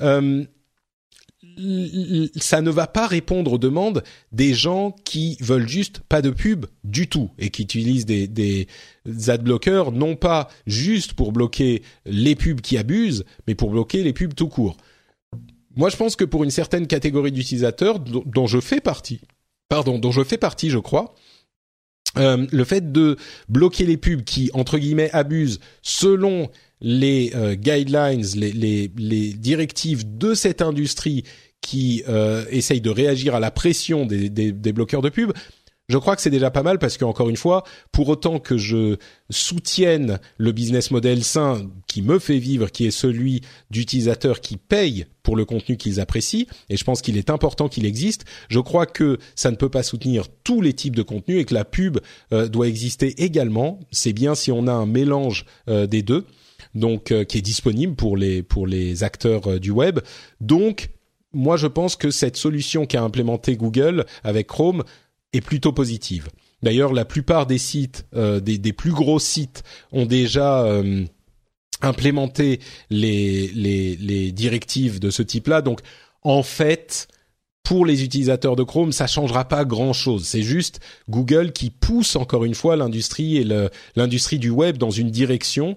Euh, 0.00 0.44
ça 2.36 2.60
ne 2.60 2.70
va 2.70 2.86
pas 2.86 3.08
répondre 3.08 3.52
aux 3.52 3.58
demandes 3.58 4.04
des 4.30 4.54
gens 4.54 4.94
qui 5.04 5.36
veulent 5.40 5.68
juste 5.68 6.00
pas 6.08 6.22
de 6.22 6.30
pub 6.30 6.66
du 6.84 7.08
tout 7.08 7.30
et 7.38 7.50
qui 7.50 7.62
utilisent 7.62 8.06
des, 8.06 8.28
des 8.28 8.68
adblockers 9.26 9.90
non 9.90 10.14
pas 10.14 10.48
juste 10.66 11.14
pour 11.14 11.32
bloquer 11.32 11.82
les 12.06 12.36
pubs 12.36 12.60
qui 12.60 12.78
abusent, 12.78 13.24
mais 13.48 13.56
pour 13.56 13.70
bloquer 13.70 14.04
les 14.04 14.12
pubs 14.12 14.34
tout 14.34 14.48
court. 14.48 14.76
Moi, 15.76 15.88
je 15.88 15.96
pense 15.96 16.16
que 16.16 16.24
pour 16.24 16.44
une 16.44 16.50
certaine 16.50 16.86
catégorie 16.86 17.32
d'utilisateurs 17.32 18.00
dont 18.00 18.46
je 18.46 18.60
fais 18.60 18.80
partie, 18.80 19.20
pardon, 19.68 19.98
dont 19.98 20.10
je 20.10 20.24
fais 20.24 20.38
partie, 20.38 20.70
je 20.70 20.78
crois, 20.78 21.14
euh, 22.18 22.46
le 22.50 22.64
fait 22.64 22.90
de 22.90 23.16
bloquer 23.48 23.86
les 23.86 23.96
pubs 23.96 24.24
qui 24.24 24.50
entre 24.52 24.78
guillemets 24.78 25.10
abusent 25.12 25.60
selon 25.82 26.50
les 26.80 27.30
euh, 27.36 27.54
guidelines, 27.54 28.24
les, 28.34 28.88
directives 29.34 30.18
de 30.18 30.34
cette 30.34 30.60
industrie 30.60 31.22
qui 31.60 32.02
euh, 32.08 32.44
essaye 32.50 32.80
de 32.80 32.90
réagir 32.90 33.36
à 33.36 33.40
la 33.40 33.52
pression 33.52 34.06
des 34.06 34.72
bloqueurs 34.72 35.02
de 35.02 35.08
pubs, 35.08 35.32
je 35.90 35.98
crois 35.98 36.14
que 36.14 36.22
c'est 36.22 36.30
déjà 36.30 36.52
pas 36.52 36.62
mal 36.62 36.78
parce 36.78 36.96
que 36.96 37.04
encore 37.04 37.28
une 37.28 37.36
fois, 37.36 37.64
pour 37.90 38.08
autant 38.08 38.38
que 38.38 38.56
je 38.56 38.96
soutienne 39.28 40.20
le 40.38 40.52
business 40.52 40.92
model 40.92 41.24
sain 41.24 41.68
qui 41.88 42.00
me 42.00 42.20
fait 42.20 42.38
vivre, 42.38 42.70
qui 42.70 42.86
est 42.86 42.92
celui 42.92 43.40
d'utilisateurs 43.72 44.40
qui 44.40 44.56
payent 44.56 45.06
pour 45.24 45.34
le 45.34 45.44
contenu 45.44 45.76
qu'ils 45.76 45.98
apprécient, 45.98 46.46
et 46.68 46.76
je 46.76 46.84
pense 46.84 47.02
qu'il 47.02 47.18
est 47.18 47.28
important 47.28 47.68
qu'il 47.68 47.84
existe, 47.84 48.24
je 48.48 48.60
crois 48.60 48.86
que 48.86 49.18
ça 49.34 49.50
ne 49.50 49.56
peut 49.56 49.68
pas 49.68 49.82
soutenir 49.82 50.26
tous 50.44 50.60
les 50.60 50.74
types 50.74 50.94
de 50.94 51.02
contenus 51.02 51.40
et 51.40 51.44
que 51.44 51.54
la 51.54 51.64
pub 51.64 51.98
euh, 52.32 52.46
doit 52.46 52.68
exister 52.68 53.20
également. 53.24 53.80
C'est 53.90 54.12
bien 54.12 54.36
si 54.36 54.52
on 54.52 54.68
a 54.68 54.72
un 54.72 54.86
mélange 54.86 55.44
euh, 55.68 55.88
des 55.88 56.02
deux, 56.02 56.24
donc 56.76 57.10
euh, 57.10 57.24
qui 57.24 57.38
est 57.38 57.42
disponible 57.42 57.96
pour 57.96 58.16
les 58.16 58.44
pour 58.44 58.68
les 58.68 59.02
acteurs 59.02 59.58
du 59.58 59.72
web. 59.72 59.98
Donc 60.40 60.90
moi, 61.32 61.56
je 61.56 61.66
pense 61.66 61.96
que 61.96 62.10
cette 62.10 62.36
solution 62.36 62.86
qu'a 62.86 63.02
implémentée 63.02 63.56
Google 63.56 64.04
avec 64.24 64.46
Chrome 64.46 64.84
est 65.32 65.40
plutôt 65.40 65.72
positive. 65.72 66.28
D'ailleurs, 66.62 66.92
la 66.92 67.04
plupart 67.04 67.46
des 67.46 67.58
sites, 67.58 68.06
euh, 68.14 68.40
des, 68.40 68.58
des, 68.58 68.72
plus 68.72 68.92
gros 68.92 69.18
sites, 69.18 69.62
ont 69.92 70.06
déjà 70.06 70.62
euh, 70.62 71.04
implémenté 71.80 72.60
les, 72.90 73.48
les, 73.48 73.96
les, 73.96 74.32
directives 74.32 75.00
de 75.00 75.10
ce 75.10 75.22
type-là. 75.22 75.62
Donc, 75.62 75.80
en 76.22 76.42
fait, 76.42 77.08
pour 77.62 77.86
les 77.86 78.04
utilisateurs 78.04 78.56
de 78.56 78.62
Chrome, 78.62 78.92
ça 78.92 79.06
changera 79.06 79.46
pas 79.46 79.64
grand-chose. 79.64 80.26
C'est 80.26 80.42
juste 80.42 80.80
Google 81.08 81.52
qui 81.52 81.70
pousse 81.70 82.16
encore 82.16 82.44
une 82.44 82.54
fois 82.54 82.76
l'industrie 82.76 83.38
et 83.38 83.46
l'industrie 83.96 84.38
du 84.38 84.50
web 84.50 84.76
dans 84.76 84.90
une 84.90 85.10
direction 85.10 85.76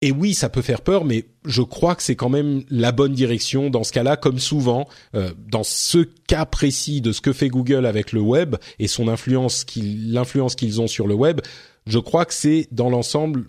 et 0.00 0.12
oui, 0.12 0.34
ça 0.34 0.48
peut 0.48 0.62
faire 0.62 0.82
peur, 0.82 1.04
mais 1.04 1.26
je 1.44 1.62
crois 1.62 1.96
que 1.96 2.04
c'est 2.04 2.14
quand 2.14 2.28
même 2.28 2.62
la 2.70 2.92
bonne 2.92 3.14
direction 3.14 3.68
dans 3.68 3.82
ce 3.82 3.92
cas-là, 3.92 4.16
comme 4.16 4.38
souvent, 4.38 4.88
euh, 5.16 5.32
dans 5.48 5.64
ce 5.64 5.98
cas 6.28 6.46
précis 6.46 7.00
de 7.00 7.10
ce 7.10 7.20
que 7.20 7.32
fait 7.32 7.48
Google 7.48 7.84
avec 7.84 8.12
le 8.12 8.20
web 8.20 8.54
et 8.78 8.86
son 8.86 9.08
influence, 9.08 9.66
l'influence 9.76 10.54
qu'ils 10.54 10.80
ont 10.80 10.86
sur 10.86 11.08
le 11.08 11.14
web, 11.14 11.40
je 11.86 11.98
crois 11.98 12.24
que 12.26 12.34
c'est 12.34 12.68
dans 12.70 12.90
l'ensemble 12.90 13.46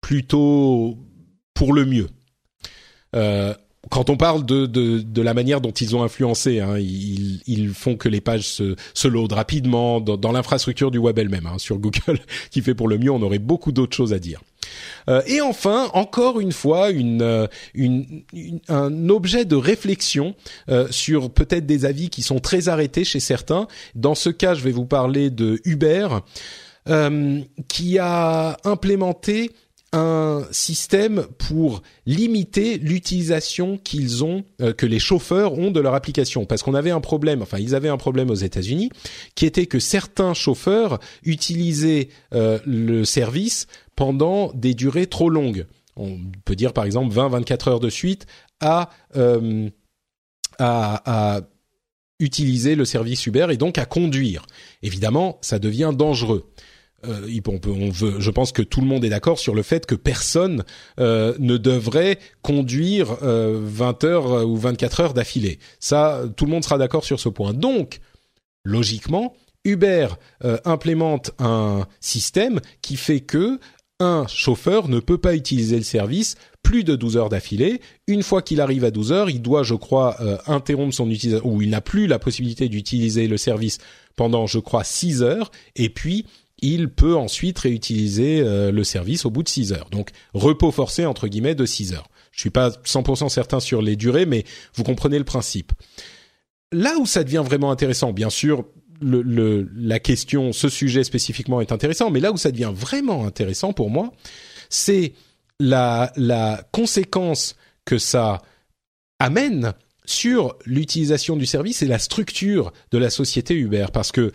plutôt 0.00 0.98
pour 1.52 1.74
le 1.74 1.84
mieux. 1.84 2.08
Euh, 3.14 3.52
quand 3.90 4.10
on 4.10 4.16
parle 4.16 4.44
de, 4.46 4.66
de, 4.66 5.00
de, 5.00 5.22
la 5.22 5.34
manière 5.34 5.60
dont 5.60 5.70
ils 5.70 5.94
ont 5.94 6.02
influencé, 6.02 6.60
hein, 6.60 6.78
ils, 6.78 7.42
ils, 7.46 7.68
font 7.68 7.96
que 7.96 8.08
les 8.08 8.20
pages 8.20 8.48
se, 8.48 8.76
se 8.94 9.08
loadent 9.08 9.32
rapidement 9.32 10.00
dans, 10.00 10.16
dans 10.16 10.32
l'infrastructure 10.32 10.90
du 10.90 10.98
web 10.98 11.18
elle-même. 11.18 11.46
Hein, 11.46 11.58
sur 11.58 11.78
Google, 11.78 12.18
qui 12.50 12.62
fait 12.62 12.74
pour 12.74 12.88
le 12.88 12.98
mieux, 12.98 13.10
on 13.10 13.22
aurait 13.22 13.38
beaucoup 13.38 13.72
d'autres 13.72 13.96
choses 13.96 14.12
à 14.12 14.18
dire. 14.18 14.40
Euh, 15.08 15.22
et 15.26 15.40
enfin, 15.40 15.90
encore 15.92 16.40
une 16.40 16.52
fois, 16.52 16.90
euh, 16.90 17.46
un 18.68 19.08
objet 19.08 19.44
de 19.44 19.56
réflexion 19.56 20.34
euh, 20.68 20.88
sur 20.90 21.30
peut-être 21.30 21.66
des 21.66 21.84
avis 21.84 22.10
qui 22.10 22.22
sont 22.22 22.38
très 22.38 22.68
arrêtés 22.68 23.04
chez 23.04 23.20
certains. 23.20 23.68
Dans 23.94 24.14
ce 24.14 24.30
cas, 24.30 24.54
je 24.54 24.62
vais 24.62 24.72
vous 24.72 24.86
parler 24.86 25.30
de 25.30 25.60
Uber, 25.64 26.08
qui 27.66 27.98
a 27.98 28.56
implémenté 28.62 29.50
un 29.92 30.46
système 30.52 31.26
pour 31.36 31.82
limiter 32.06 32.78
l'utilisation 32.78 33.76
qu'ils 33.82 34.22
ont, 34.22 34.44
que 34.76 34.86
les 34.86 35.00
chauffeurs 35.00 35.54
ont 35.54 35.72
de 35.72 35.80
leur 35.80 35.94
application. 35.94 36.44
Parce 36.44 36.62
qu'on 36.62 36.74
avait 36.74 36.92
un 36.92 37.00
problème, 37.00 37.42
enfin 37.42 37.58
ils 37.58 37.74
avaient 37.74 37.88
un 37.88 37.96
problème 37.96 38.30
aux 38.30 38.36
États-Unis, 38.36 38.90
qui 39.34 39.46
était 39.46 39.66
que 39.66 39.80
certains 39.80 40.32
chauffeurs 40.32 41.00
utilisaient 41.24 42.08
le 42.30 43.02
service 43.04 43.66
pendant 43.96 44.52
des 44.52 44.74
durées 44.74 45.06
trop 45.06 45.30
longues. 45.30 45.66
On 45.96 46.18
peut 46.44 46.56
dire 46.56 46.72
par 46.72 46.84
exemple 46.84 47.14
20-24 47.14 47.70
heures 47.70 47.80
de 47.80 47.88
suite 47.88 48.26
à, 48.60 48.90
euh, 49.16 49.68
à, 50.58 51.36
à 51.36 51.40
utiliser 52.20 52.74
le 52.74 52.84
service 52.84 53.26
Uber 53.26 53.48
et 53.50 53.56
donc 53.56 53.78
à 53.78 53.84
conduire. 53.84 54.46
Évidemment, 54.82 55.38
ça 55.40 55.58
devient 55.58 55.92
dangereux. 55.94 56.50
Euh, 57.04 57.28
je 57.28 58.30
pense 58.30 58.52
que 58.52 58.62
tout 58.62 58.80
le 58.80 58.86
monde 58.86 59.04
est 59.04 59.10
d'accord 59.10 59.38
sur 59.38 59.54
le 59.54 59.62
fait 59.62 59.86
que 59.86 59.94
personne 59.94 60.64
euh, 60.98 61.34
ne 61.38 61.56
devrait 61.56 62.18
conduire 62.42 63.18
euh, 63.22 63.60
20 63.62 64.04
heures 64.04 64.48
ou 64.48 64.56
24 64.56 65.00
heures 65.00 65.14
d'affilée. 65.14 65.58
Ça, 65.78 66.22
tout 66.36 66.46
le 66.46 66.50
monde 66.50 66.64
sera 66.64 66.78
d'accord 66.78 67.04
sur 67.04 67.20
ce 67.20 67.28
point. 67.28 67.52
Donc, 67.52 68.00
logiquement, 68.64 69.34
Uber 69.64 70.08
implémente 70.64 71.32
un 71.40 71.88
système 71.98 72.60
qui 72.82 72.96
fait 72.96 73.18
que 73.18 73.58
un 73.98 74.26
chauffeur 74.28 74.88
ne 74.88 75.00
peut 75.00 75.18
pas 75.18 75.34
utiliser 75.34 75.76
le 75.76 75.82
service 75.82 76.36
plus 76.62 76.84
de 76.84 76.96
12 76.96 77.16
heures 77.16 77.28
d'affilée. 77.28 77.80
Une 78.06 78.22
fois 78.22 78.42
qu'il 78.42 78.60
arrive 78.60 78.84
à 78.84 78.90
12 78.90 79.12
heures, 79.12 79.30
il 79.30 79.40
doit, 79.40 79.62
je 79.62 79.74
crois, 79.74 80.16
euh, 80.20 80.36
interrompre 80.46 80.94
son 80.94 81.10
utilisation, 81.10 81.46
ou 81.48 81.62
il 81.62 81.70
n'a 81.70 81.80
plus 81.80 82.06
la 82.06 82.18
possibilité 82.18 82.68
d'utiliser 82.68 83.28
le 83.28 83.36
service 83.36 83.78
pendant, 84.16 84.46
je 84.46 84.58
crois, 84.58 84.84
6 84.84 85.22
heures, 85.22 85.50
et 85.76 85.88
puis 85.88 86.26
il 86.60 86.88
peut 86.88 87.16
ensuite 87.16 87.58
réutiliser 87.58 88.40
euh, 88.40 88.72
le 88.72 88.84
service 88.84 89.24
au 89.24 89.30
bout 89.30 89.42
de 89.42 89.48
6 89.48 89.72
heures. 89.72 89.88
Donc, 89.90 90.10
repos 90.34 90.72
forcé, 90.72 91.06
entre 91.06 91.28
guillemets, 91.28 91.54
de 91.54 91.66
6 91.66 91.92
heures. 91.92 92.08
Je 92.32 92.40
suis 92.40 92.50
pas 92.50 92.70
100% 92.70 93.28
certain 93.28 93.60
sur 93.60 93.80
les 93.80 93.96
durées, 93.96 94.26
mais 94.26 94.44
vous 94.74 94.82
comprenez 94.82 95.18
le 95.18 95.24
principe. 95.24 95.72
Là 96.72 96.96
où 96.98 97.06
ça 97.06 97.24
devient 97.24 97.42
vraiment 97.44 97.70
intéressant, 97.70 98.12
bien 98.12 98.30
sûr, 98.30 98.64
le, 99.00 99.68
la 99.76 99.98
question, 99.98 100.52
ce 100.52 100.68
sujet 100.68 101.04
spécifiquement 101.04 101.60
est 101.60 101.72
intéressant, 101.72 102.10
mais 102.10 102.20
là 102.20 102.32
où 102.32 102.36
ça 102.36 102.50
devient 102.50 102.72
vraiment 102.74 103.26
intéressant 103.26 103.72
pour 103.72 103.90
moi, 103.90 104.12
c'est 104.68 105.12
la, 105.60 106.12
la 106.16 106.66
conséquence 106.72 107.56
que 107.84 107.98
ça 107.98 108.42
amène 109.18 109.72
sur 110.04 110.56
l'utilisation 110.64 111.36
du 111.36 111.46
service 111.46 111.82
et 111.82 111.86
la 111.86 111.98
structure 111.98 112.72
de 112.92 112.98
la 112.98 113.10
société 113.10 113.54
Uber. 113.54 113.86
Parce 113.92 114.12
que 114.12 114.32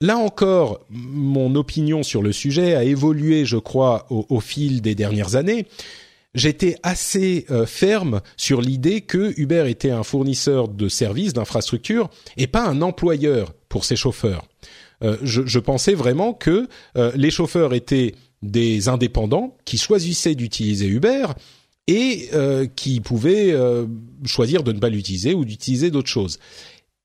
là 0.00 0.16
encore, 0.16 0.84
mon 0.90 1.54
opinion 1.54 2.02
sur 2.02 2.22
le 2.22 2.32
sujet 2.32 2.74
a 2.74 2.84
évolué, 2.84 3.44
je 3.44 3.56
crois, 3.56 4.06
au, 4.10 4.26
au 4.28 4.40
fil 4.40 4.82
des 4.82 4.94
dernières 4.94 5.36
années 5.36 5.66
j'étais 6.38 6.76
assez 6.82 7.44
euh, 7.50 7.66
ferme 7.66 8.20
sur 8.36 8.62
l'idée 8.62 9.02
que 9.02 9.34
Uber 9.38 9.64
était 9.68 9.90
un 9.90 10.04
fournisseur 10.04 10.68
de 10.68 10.88
services, 10.88 11.32
d'infrastructures, 11.32 12.08
et 12.36 12.46
pas 12.46 12.66
un 12.66 12.80
employeur 12.80 13.52
pour 13.68 13.84
ses 13.84 13.96
chauffeurs. 13.96 14.46
Euh, 15.02 15.16
je, 15.22 15.58
pensais 15.58 15.94
vraiment 15.94 16.32
que 16.32 16.68
euh, 16.96 17.12
les 17.14 17.30
chauffeurs 17.30 17.74
étaient 17.74 18.14
des 18.42 18.88
indépendants 18.88 19.56
qui 19.64 19.78
choisissaient 19.78 20.34
d'utiliser 20.34 20.86
Uber 20.86 21.26
et 21.88 22.28
qui 22.76 23.00
pouvaient 23.00 23.56
choisir 24.26 24.62
de 24.62 24.72
ne 24.72 24.78
pas 24.78 24.90
l'utiliser 24.90 25.32
ou 25.32 25.46
d'utiliser 25.46 25.90
d'autres 25.90 26.10
choses. 26.10 26.38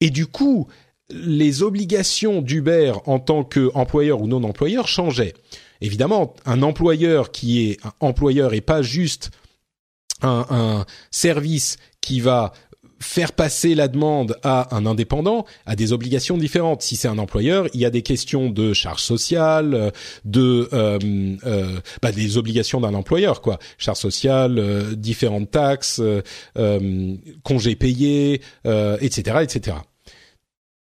Et 0.02 0.10
du 0.10 0.28
coup, 0.28 0.68
les 1.10 1.64
obligations 1.64 2.42
d'Uber 2.42 2.92
en 3.06 3.18
tant 3.18 3.46
qu'employeur 3.46 4.22
ou 4.22 4.28
non 4.28 4.44
employeur 4.44 4.90
changeaient 4.90 5.36
évidemment, 5.84 6.34
un 6.46 6.64
employeur 6.64 7.32
qui 7.32 7.70
est 7.70 7.86
un 7.86 7.94
employeur 8.00 8.54
et 8.54 8.62
pas 8.62 8.82
juste 8.82 9.32
un, 10.22 10.46
un 10.50 10.86
service 11.12 11.78
qui 12.02 12.20
va 12.20 12.54
faire 13.04 13.34
passer 13.34 13.76
la 13.76 13.88
demande 13.88 14.38
à 14.44 14.76
un 14.76 14.86
indépendant 14.86 15.46
a 15.66 15.76
des 15.76 15.94
obligations 15.94 16.38
différentes. 16.38 16.82
Si 16.82 16.96
c'est 16.96 17.08
un 17.08 17.18
employeur, 17.18 17.68
il 17.74 17.82
y 17.82 17.86
a 17.86 17.90
des 17.90 18.02
questions 18.02 18.50
de 18.50 18.74
charges 18.74 19.04
sociales, 19.04 19.92
de 20.26 20.70
euh, 20.74 21.00
euh, 21.46 21.80
bah, 22.02 22.12
des 22.12 22.38
obligations 22.38 22.80
d'un 22.80 22.94
employeur, 22.94 23.42
quoi. 23.42 23.60
Charges 23.78 24.00
sociales, 24.00 24.58
euh, 24.58 24.96
différentes 24.96 25.52
taxes, 25.52 26.02
euh, 26.02 27.18
congés 27.44 27.76
payés, 27.76 28.42
etc., 28.66 29.38
etc. 29.42 29.78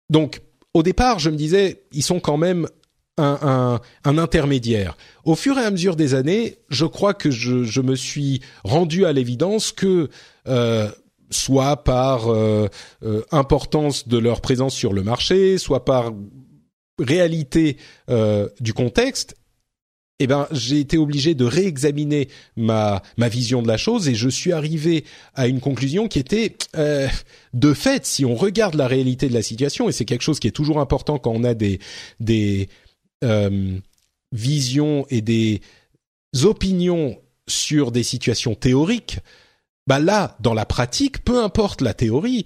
Donc, 0.10 0.42
au 0.74 0.84
départ, 0.84 1.20
je 1.20 1.30
me 1.30 1.38
disais, 1.38 1.84
ils 1.94 2.04
sont 2.04 2.20
quand 2.20 2.38
même 2.38 2.68
un, 3.18 3.80
un, 4.06 4.18
intermédiaire. 4.18 4.98
Au 5.24 5.36
fur 5.36 5.58
et 5.58 5.64
à 5.64 5.72
mesure 5.72 5.96
des 5.96 6.14
années, 6.16 6.58
je 6.70 6.86
crois 6.86 7.14
que 7.14 7.30
je, 7.30 7.64
je 7.64 7.82
me 7.82 7.96
suis 7.96 8.42
rendu 8.64 9.06
à 9.06 9.14
l'évidence 9.14 9.72
que 9.72 10.10
euh, 10.48 10.90
soit 11.30 11.84
par 11.84 12.30
euh, 12.30 12.68
euh, 13.04 13.24
importance 13.32 14.08
de 14.08 14.18
leur 14.18 14.42
présence 14.42 14.76
sur 14.76 14.94
le 14.94 15.04
marché, 15.04 15.58
soit 15.58 15.86
par 15.86 16.14
réalité 17.00 17.78
du 18.60 18.74
contexte, 18.74 19.36
eh 20.20 20.28
ben 20.28 20.48
j'ai 20.52 20.80
été 20.80 21.00
obligé 21.00 21.34
de 21.34 21.44
réexaminer 21.44 22.30
ma 22.56 23.02
ma 23.18 23.28
vision 23.30 23.64
de 23.64 23.68
la 23.68 23.78
chose 23.78 24.08
et 24.08 24.14
je 24.14 24.30
suis 24.30 24.52
arrivé 24.52 25.04
à 25.34 25.48
une 25.48 25.60
conclusion 25.60 26.08
qui 26.08 26.20
était 26.20 26.56
de 26.76 27.74
fait 27.74 28.06
si 28.06 28.26
on 28.26 28.36
regarde 28.36 28.76
la 28.76 28.88
réalité 28.88 29.28
de 29.28 29.34
la 29.34 29.42
situation 29.42 29.90
et 29.90 29.92
c'est 29.92 30.06
quelque 30.06 30.22
chose 30.22 30.40
qui 30.40 30.48
est 30.48 30.52
toujours 30.52 30.80
important 30.80 31.18
quand 31.18 31.32
on 31.32 31.44
a 31.44 31.56
des 31.56 31.80
des 32.20 32.70
euh, 33.24 33.78
visions 34.32 35.06
et 35.10 35.22
des 35.22 35.62
opinions 36.44 37.20
sur 37.48 37.92
des 37.92 38.04
situations 38.04 38.56
théoriques, 38.56 39.20
bah 39.88 40.00
là, 40.00 40.38
dans 40.40 40.54
la 40.54 40.66
pratique, 40.66 41.24
peu 41.24 41.44
importe 41.44 41.82
la 41.82 41.94
théorie, 41.94 42.46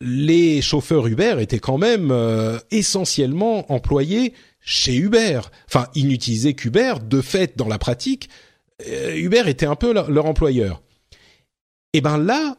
les 0.00 0.62
chauffeurs 0.62 1.06
Uber 1.06 1.36
étaient 1.40 1.58
quand 1.58 1.78
même 1.78 2.10
euh, 2.10 2.58
essentiellement 2.70 3.70
employés 3.72 4.34
chez 4.60 4.96
Uber. 4.96 5.40
Enfin, 5.66 5.88
ils 5.94 6.08
n'utilisaient 6.08 6.54
qu'Uber. 6.54 6.94
De 7.02 7.20
fait, 7.20 7.56
dans 7.56 7.68
la 7.68 7.78
pratique, 7.78 8.28
euh, 8.86 9.16
Uber 9.16 9.44
était 9.46 9.66
un 9.66 9.76
peu 9.76 9.92
leur, 9.92 10.26
employeur. 10.26 10.82
Et 11.92 12.00
ben 12.00 12.18
là, 12.18 12.56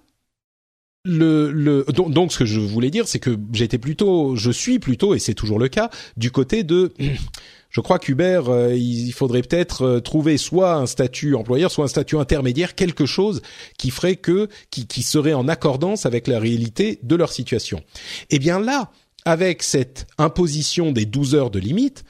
le, 1.03 1.51
le 1.51 1.83
donc, 1.89 2.31
ce 2.31 2.39
que 2.39 2.45
je 2.45 2.59
voulais 2.59 2.91
dire, 2.91 3.07
c'est 3.07 3.19
que 3.19 3.37
j'étais 3.53 3.77
plutôt, 3.79 4.35
je 4.35 4.51
suis 4.51 4.79
plutôt, 4.79 5.15
et 5.15 5.19
c'est 5.19 5.33
toujours 5.33 5.59
le 5.59 5.67
cas, 5.67 5.89
du 6.15 6.31
côté 6.31 6.63
de, 6.63 6.93
je 7.69 7.81
crois 7.81 7.97
qu'Uber, 7.97 8.41
euh, 8.47 8.75
il 8.75 9.11
faudrait 9.11 9.41
peut-être 9.41 9.83
euh, 9.83 9.99
trouver 9.99 10.37
soit 10.37 10.75
un 10.75 10.85
statut 10.85 11.33
employeur, 11.35 11.71
soit 11.71 11.85
un 11.85 11.89
statut 11.89 12.17
intermédiaire, 12.17 12.75
quelque 12.75 13.05
chose 13.05 13.41
qui 13.77 13.89
ferait 13.89 14.17
que, 14.17 14.47
qui, 14.69 15.01
serait 15.01 15.33
en 15.33 15.47
accordance 15.47 16.05
avec 16.05 16.27
la 16.27 16.39
réalité 16.39 16.99
de 17.01 17.15
leur 17.15 17.31
situation. 17.31 17.81
Eh 18.29 18.37
bien 18.37 18.59
là, 18.59 18.91
avec 19.25 19.63
cette 19.63 20.05
imposition 20.17 20.91
des 20.91 21.05
12 21.05 21.35
heures 21.35 21.51
de 21.51 21.59
limite, 21.59 22.03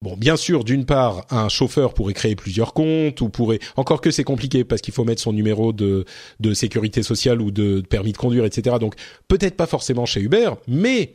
Bon, 0.00 0.16
bien 0.16 0.36
sûr, 0.36 0.62
d'une 0.62 0.84
part, 0.84 1.26
un 1.30 1.48
chauffeur 1.48 1.92
pourrait 1.92 2.14
créer 2.14 2.36
plusieurs 2.36 2.72
comptes 2.72 3.20
ou 3.20 3.28
pourrait, 3.30 3.58
encore 3.76 4.00
que 4.00 4.12
c'est 4.12 4.22
compliqué 4.22 4.62
parce 4.62 4.80
qu'il 4.80 4.94
faut 4.94 5.02
mettre 5.02 5.20
son 5.20 5.32
numéro 5.32 5.72
de, 5.72 6.04
de 6.38 6.54
sécurité 6.54 7.02
sociale 7.02 7.40
ou 7.40 7.50
de 7.50 7.80
permis 7.80 8.12
de 8.12 8.16
conduire, 8.16 8.44
etc. 8.44 8.76
Donc, 8.78 8.94
peut-être 9.26 9.56
pas 9.56 9.66
forcément 9.66 10.06
chez 10.06 10.20
Uber, 10.20 10.50
mais 10.68 11.14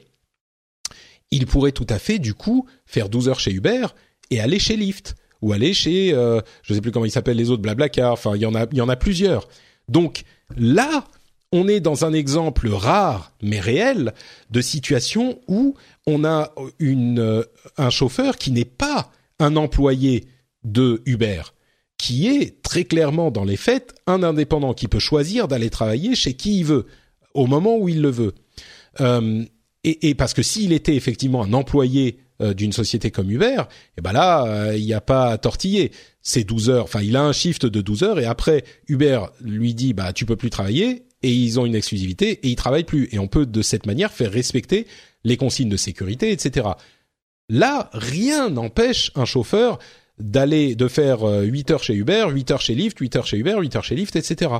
il 1.31 1.45
pourrait 1.45 1.72
tout 1.72 1.88
à 1.88 1.97
fait, 1.97 2.19
du 2.19 2.34
coup, 2.34 2.68
faire 2.85 3.07
12 3.07 3.30
heures 3.30 3.39
chez 3.39 3.51
Uber 3.51 3.88
et 4.31 4.41
aller 4.41 4.60
chez 4.60 4.76
Lyft 4.76 5.15
ou 5.41 5.53
aller 5.53 5.73
chez, 5.73 6.14
euh, 6.14 6.41
je 6.61 6.73
sais 6.73 6.81
plus 6.81 6.91
comment 6.91 7.05
ils 7.05 7.11
s'appellent 7.11 7.38
les 7.38 7.51
autres, 7.51 7.61
Blablacar. 7.61 8.11
Enfin, 8.11 8.35
il 8.35 8.41
y 8.41 8.45
en 8.45 8.53
a, 8.53 8.65
il 8.69 8.77
y 8.77 8.81
en 8.81 8.89
a 8.89 8.97
plusieurs. 8.97 9.47
Donc 9.88 10.23
là, 10.57 11.05
on 11.53 11.68
est 11.68 11.80
dans 11.80 12.03
un 12.03 12.14
exemple 12.14 12.68
rare 12.68 13.31
mais 13.41 13.60
réel 13.60 14.14
de 14.49 14.60
situation 14.60 15.39
où 15.47 15.76
on 16.05 16.23
a 16.23 16.53
euh, 16.81 17.43
un 17.77 17.89
chauffeur 17.89 18.38
qui 18.38 18.51
n'est 18.51 18.65
pas 18.65 19.11
un 19.39 19.55
employé 19.55 20.25
de 20.63 21.01
Uber, 21.05 21.41
qui 21.97 22.27
est 22.27 22.61
très 22.61 22.84
clairement 22.84 23.31
dans 23.31 23.43
les 23.43 23.57
faits 23.57 23.93
un 24.07 24.23
indépendant 24.23 24.73
qui 24.73 24.88
peut 24.88 24.99
choisir 24.99 25.47
d'aller 25.47 25.69
travailler 25.69 26.15
chez 26.15 26.34
qui 26.34 26.59
il 26.59 26.65
veut, 26.65 26.85
au 27.34 27.47
moment 27.47 27.77
où 27.77 27.89
il 27.89 28.01
le 28.01 28.09
veut. 28.09 28.34
Euh, 29.01 29.43
et, 29.85 30.15
parce 30.15 30.34
que 30.34 30.43
s'il 30.43 30.71
était 30.71 30.95
effectivement 30.95 31.43
un 31.43 31.51
employé 31.51 32.19
euh, 32.41 32.53
d'une 32.53 32.71
société 32.71 33.11
comme 33.11 33.30
Uber, 33.30 33.57
et 33.57 33.97
eh 33.97 34.01
ben 34.01 34.13
là, 34.13 34.73
il 34.75 34.85
n'y 34.85 34.93
a 34.93 35.01
pas 35.01 35.31
à 35.31 35.38
tortiller. 35.38 35.91
C'est 36.21 36.45
12 36.45 36.69
heures. 36.69 36.84
Enfin, 36.85 37.01
il 37.01 37.17
a 37.17 37.23
un 37.23 37.34
shift 37.34 37.65
de 37.65 37.81
12 37.81 38.03
heures 38.03 38.19
et 38.19 38.25
après, 38.25 38.63
Uber 38.88 39.19
lui 39.41 39.73
dit, 39.73 39.93
bah, 39.93 40.13
tu 40.13 40.25
peux 40.25 40.38
plus 40.38 40.49
travailler 40.49 41.03
et 41.24 41.32
ils 41.32 41.60
ont 41.60 41.66
une 41.66 41.76
exclusivité 41.76 42.32
et 42.44 42.50
ils 42.50 42.56
travaillent 42.56 42.84
plus. 42.84 43.10
Et 43.12 43.20
on 43.20 43.28
peut 43.28 43.45
de 43.45 43.62
cette 43.62 43.86
manière 43.86 44.12
faire 44.12 44.32
respecter 44.32 44.88
les 45.24 45.38
consignes 45.38 45.70
de 45.70 45.78
sécurité, 45.78 46.32
etc. 46.32 46.68
Là, 47.50 47.90
rien 47.94 48.50
n'empêche 48.50 49.12
un 49.16 49.26
chauffeur 49.26 49.80
d'aller, 50.20 50.76
de 50.76 50.88
faire 50.88 51.22
8 51.22 51.72
euh, 51.72 51.74
heures 51.74 51.84
chez 51.84 51.95
Uber, 51.95 52.28
8 52.30 52.52
heures 52.52 52.62
chez 52.62 52.76
Lyft, 52.76 53.00
8 53.00 53.16
heures 53.16 53.26
chez 53.26 53.38
Uber, 53.38 53.56
8 53.60 53.76
heures 53.76 53.84
chez 53.84 53.95
Lyft, 53.95 54.16
etc. 54.16 54.52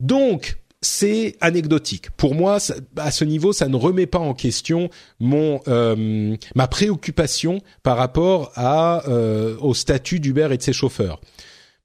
Donc, 0.00 0.58
c'est 0.82 1.36
anecdotique. 1.40 2.10
Pour 2.10 2.34
moi, 2.34 2.58
à 2.96 3.10
ce 3.10 3.24
niveau, 3.24 3.52
ça 3.52 3.68
ne 3.68 3.76
remet 3.76 4.06
pas 4.06 4.18
en 4.18 4.34
question 4.34 4.90
mon 5.18 5.60
euh, 5.68 6.36
ma 6.54 6.68
préoccupation 6.68 7.60
par 7.82 7.96
rapport 7.96 8.52
à 8.54 9.08
euh, 9.08 9.56
au 9.60 9.74
statut 9.74 10.20
d'Uber 10.20 10.48
et 10.52 10.56
de 10.58 10.62
ses 10.62 10.72
chauffeurs. 10.72 11.20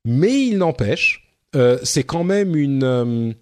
Mais 0.06 0.45
il 0.48 0.57
n'empêche, 0.57 1.30
euh, 1.56 1.78
c'est 1.84 2.03
quand 2.03 2.23
même 2.23 2.56
une 2.56 3.36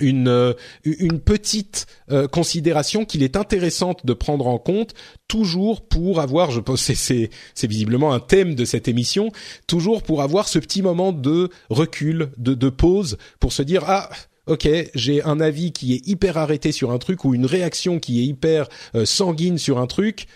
une 0.00 0.54
une 0.84 1.20
petite 1.20 1.86
considération 2.30 3.04
qu'il 3.04 3.22
est 3.22 3.36
intéressante 3.36 4.06
de 4.06 4.14
prendre 4.14 4.46
en 4.46 4.56
compte 4.56 4.94
toujours 5.28 5.86
pour 5.86 6.20
avoir 6.20 6.50
je 6.50 6.60
pense 6.60 6.80
c'est 6.84 6.94
c'est 6.94 7.28
c'est 7.54 7.66
visiblement 7.66 8.14
un 8.14 8.20
thème 8.20 8.54
de 8.54 8.64
cette 8.64 8.88
émission 8.88 9.30
toujours 9.66 10.02
pour 10.02 10.22
avoir 10.22 10.48
ce 10.48 10.58
petit 10.58 10.80
moment 10.80 11.12
de 11.12 11.50
recul 11.68 12.30
de 12.38 12.54
de 12.54 12.70
pause 12.70 13.18
pour 13.38 13.52
se 13.52 13.62
dire 13.62 13.84
ah 13.86 14.08
ok, 14.46 14.68
j'ai 14.94 15.22
un 15.22 15.40
avis 15.40 15.72
qui 15.72 15.94
est 15.94 16.06
hyper 16.06 16.36
arrêté 16.36 16.72
sur 16.72 16.90
un 16.90 16.98
truc 16.98 17.24
ou 17.24 17.34
une 17.34 17.46
réaction 17.46 17.98
qui 17.98 18.20
est 18.20 18.24
hyper 18.24 18.68
euh, 18.94 19.04
sanguine 19.04 19.58
sur 19.58 19.78
un 19.78 19.86
truc, 19.86 20.26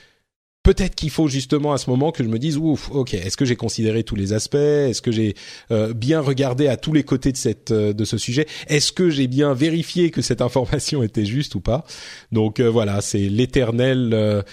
peut-être 0.66 0.94
qu'il 0.94 1.10
faut 1.10 1.28
justement 1.28 1.72
à 1.72 1.78
ce 1.78 1.88
moment 1.88 2.12
que 2.12 2.22
je 2.22 2.28
me 2.28 2.38
dise 2.38 2.56
ouf, 2.59 2.90
ok, 2.90 3.14
est-ce 3.14 3.36
que 3.36 3.44
j'ai 3.44 3.56
considéré 3.56 4.05
tous 4.05 4.16
les 4.16 4.32
aspects, 4.32 4.56
est-ce 4.56 5.01
que 5.01 5.12
j'ai 5.12 5.34
euh, 5.70 5.94
bien 5.94 6.20
regardé 6.20 6.68
à 6.68 6.76
tous 6.76 6.93
les 6.93 7.05
côtés 7.05 7.32
de 7.32 7.36
cette 7.36 7.70
euh, 7.70 7.93
de 7.93 8.05
ce 8.05 8.18
sujet, 8.18 8.47
est-ce 8.66 8.93
que 8.93 9.09
j'ai 9.09 9.28
bien 9.28 9.55
vérifié 9.55 10.10
que 10.10 10.22
cette 10.22 10.43
information 10.43 11.02
était 11.05 11.24
juste 11.24 11.55
ou 11.55 11.60
pas? 11.60 11.84
Donc 12.32 12.60
voilà, 12.60 13.01
c'est 13.01 13.28
l'éternel 13.28 14.44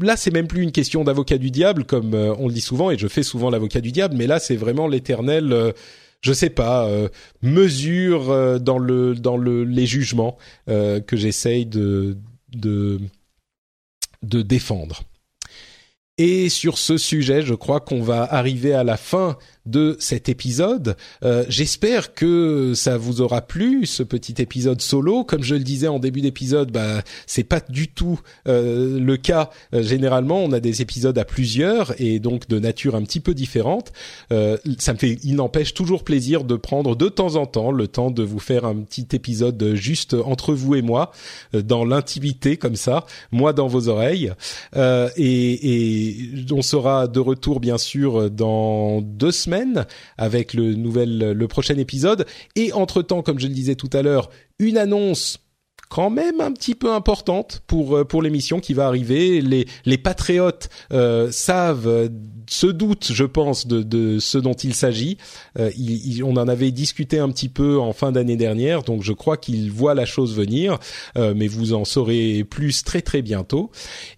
Là, 0.00 0.16
c'est 0.16 0.32
même 0.32 0.48
plus 0.48 0.62
une 0.62 0.72
question 0.72 1.04
d'avocat 1.04 1.38
du 1.38 1.52
diable, 1.52 1.84
comme 1.84 2.14
on 2.14 2.48
le 2.48 2.52
dit 2.52 2.60
souvent, 2.60 2.90
et 2.90 2.98
je 2.98 3.06
fais 3.06 3.22
souvent 3.22 3.48
l'avocat 3.48 3.80
du 3.80 3.92
diable, 3.92 4.16
mais 4.16 4.26
là, 4.26 4.40
c'est 4.40 4.56
vraiment 4.56 4.88
l'éternel 4.88 5.72
je 6.22 6.32
sais 6.32 6.50
pas, 6.50 6.86
euh, 6.86 7.08
mesure 7.42 8.30
euh, 8.30 8.58
dans 8.58 8.78
le 8.78 9.14
dans 9.14 9.36
le 9.36 9.64
les 9.64 9.86
jugements 9.86 10.38
euh, 10.68 11.00
que 11.00 11.16
j'essaye 11.16 11.66
de 11.66 12.16
de 12.54 13.00
de 14.22 14.42
défendre. 14.42 15.02
Et 16.18 16.48
sur 16.50 16.76
ce 16.78 16.98
sujet, 16.98 17.42
je 17.42 17.54
crois 17.54 17.80
qu'on 17.80 18.02
va 18.02 18.22
arriver 18.22 18.74
à 18.74 18.84
la 18.84 18.96
fin 18.96 19.38
de 19.66 19.96
cet 20.00 20.28
épisode. 20.28 20.96
Euh, 21.24 21.44
j'espère 21.48 22.14
que 22.14 22.72
ça 22.74 22.96
vous 22.96 23.20
aura 23.20 23.42
plu 23.42 23.86
ce 23.86 24.02
petit 24.02 24.34
épisode 24.38 24.80
solo. 24.80 25.24
Comme 25.24 25.42
je 25.42 25.54
le 25.54 25.62
disais 25.62 25.88
en 25.88 25.98
début 25.98 26.20
d'épisode, 26.20 26.72
bah 26.72 27.02
c'est 27.26 27.44
pas 27.44 27.60
du 27.68 27.88
tout 27.88 28.20
euh, 28.48 28.98
le 28.98 29.16
cas. 29.16 29.50
Euh, 29.74 29.82
généralement, 29.82 30.42
on 30.42 30.52
a 30.52 30.60
des 30.60 30.82
épisodes 30.82 31.16
à 31.16 31.24
plusieurs 31.24 32.00
et 32.00 32.18
donc 32.18 32.48
de 32.48 32.58
nature 32.58 32.96
un 32.96 33.02
petit 33.02 33.20
peu 33.20 33.34
différente. 33.34 33.92
ça 34.30 34.92
me 34.92 34.98
fait, 34.98 35.18
il 35.22 35.36
n'empêche 35.36 35.74
toujours 35.74 36.04
plaisir 36.04 36.44
de 36.44 36.56
prendre 36.56 36.96
de 36.96 37.08
temps 37.08 37.36
en 37.36 37.46
temps 37.46 37.70
le 37.70 37.86
temps 37.86 38.10
de 38.10 38.22
vous 38.22 38.38
faire 38.38 38.64
un 38.64 38.76
petit 38.76 39.06
épisode 39.12 39.74
juste 39.74 40.14
entre 40.14 40.54
vous 40.54 40.74
et 40.74 40.82
moi, 40.82 41.12
dans 41.52 41.84
l'intimité 41.84 42.56
comme 42.56 42.76
ça, 42.76 43.06
moi 43.30 43.52
dans 43.52 43.68
vos 43.68 43.88
oreilles. 43.88 44.32
et, 44.74 45.16
et 45.16 46.16
on 46.50 46.62
sera 46.62 47.06
de 47.06 47.20
retour 47.20 47.60
bien 47.60 47.78
sûr 47.78 48.30
dans 48.30 49.00
deux 49.00 49.30
semaines 49.30 49.51
avec 50.18 50.54
le 50.54 50.74
nouvel, 50.74 51.32
le 51.32 51.48
prochain 51.48 51.76
épisode. 51.76 52.26
Et 52.56 52.72
entre 52.72 53.02
temps, 53.02 53.22
comme 53.22 53.38
je 53.38 53.46
le 53.46 53.54
disais 53.54 53.74
tout 53.74 53.90
à 53.92 54.02
l'heure, 54.02 54.30
une 54.58 54.78
annonce 54.78 55.38
quand 55.92 56.08
même 56.08 56.40
un 56.40 56.52
petit 56.52 56.74
peu 56.74 56.90
importante 56.90 57.62
pour 57.66 57.98
euh, 57.98 58.04
pour 58.04 58.22
l'émission 58.22 58.60
qui 58.60 58.72
va 58.72 58.86
arriver. 58.86 59.42
Les 59.42 59.66
les 59.84 59.98
patriotes 59.98 60.70
euh, 60.92 61.30
savent, 61.30 62.08
se 62.48 62.66
doutent, 62.66 63.10
je 63.12 63.24
pense, 63.24 63.66
de, 63.66 63.82
de 63.82 64.18
ce 64.18 64.38
dont 64.38 64.54
il 64.54 64.74
s'agit. 64.74 65.18
Euh, 65.58 65.70
on 66.24 66.36
en 66.36 66.48
avait 66.48 66.70
discuté 66.70 67.18
un 67.18 67.28
petit 67.30 67.48
peu 67.48 67.78
en 67.78 67.92
fin 67.92 68.12
d'année 68.12 68.36
dernière, 68.36 68.82
donc 68.82 69.02
je 69.02 69.12
crois 69.12 69.36
qu'ils 69.36 69.70
voient 69.70 69.94
la 69.94 70.06
chose 70.06 70.34
venir. 70.34 70.78
mais 71.16 71.46
vous 71.46 71.72
en 71.72 71.84
saurez 71.84 72.44
plus 72.44 72.84
très 72.84 73.02
très 73.02 73.22
bientôt. 73.22 73.70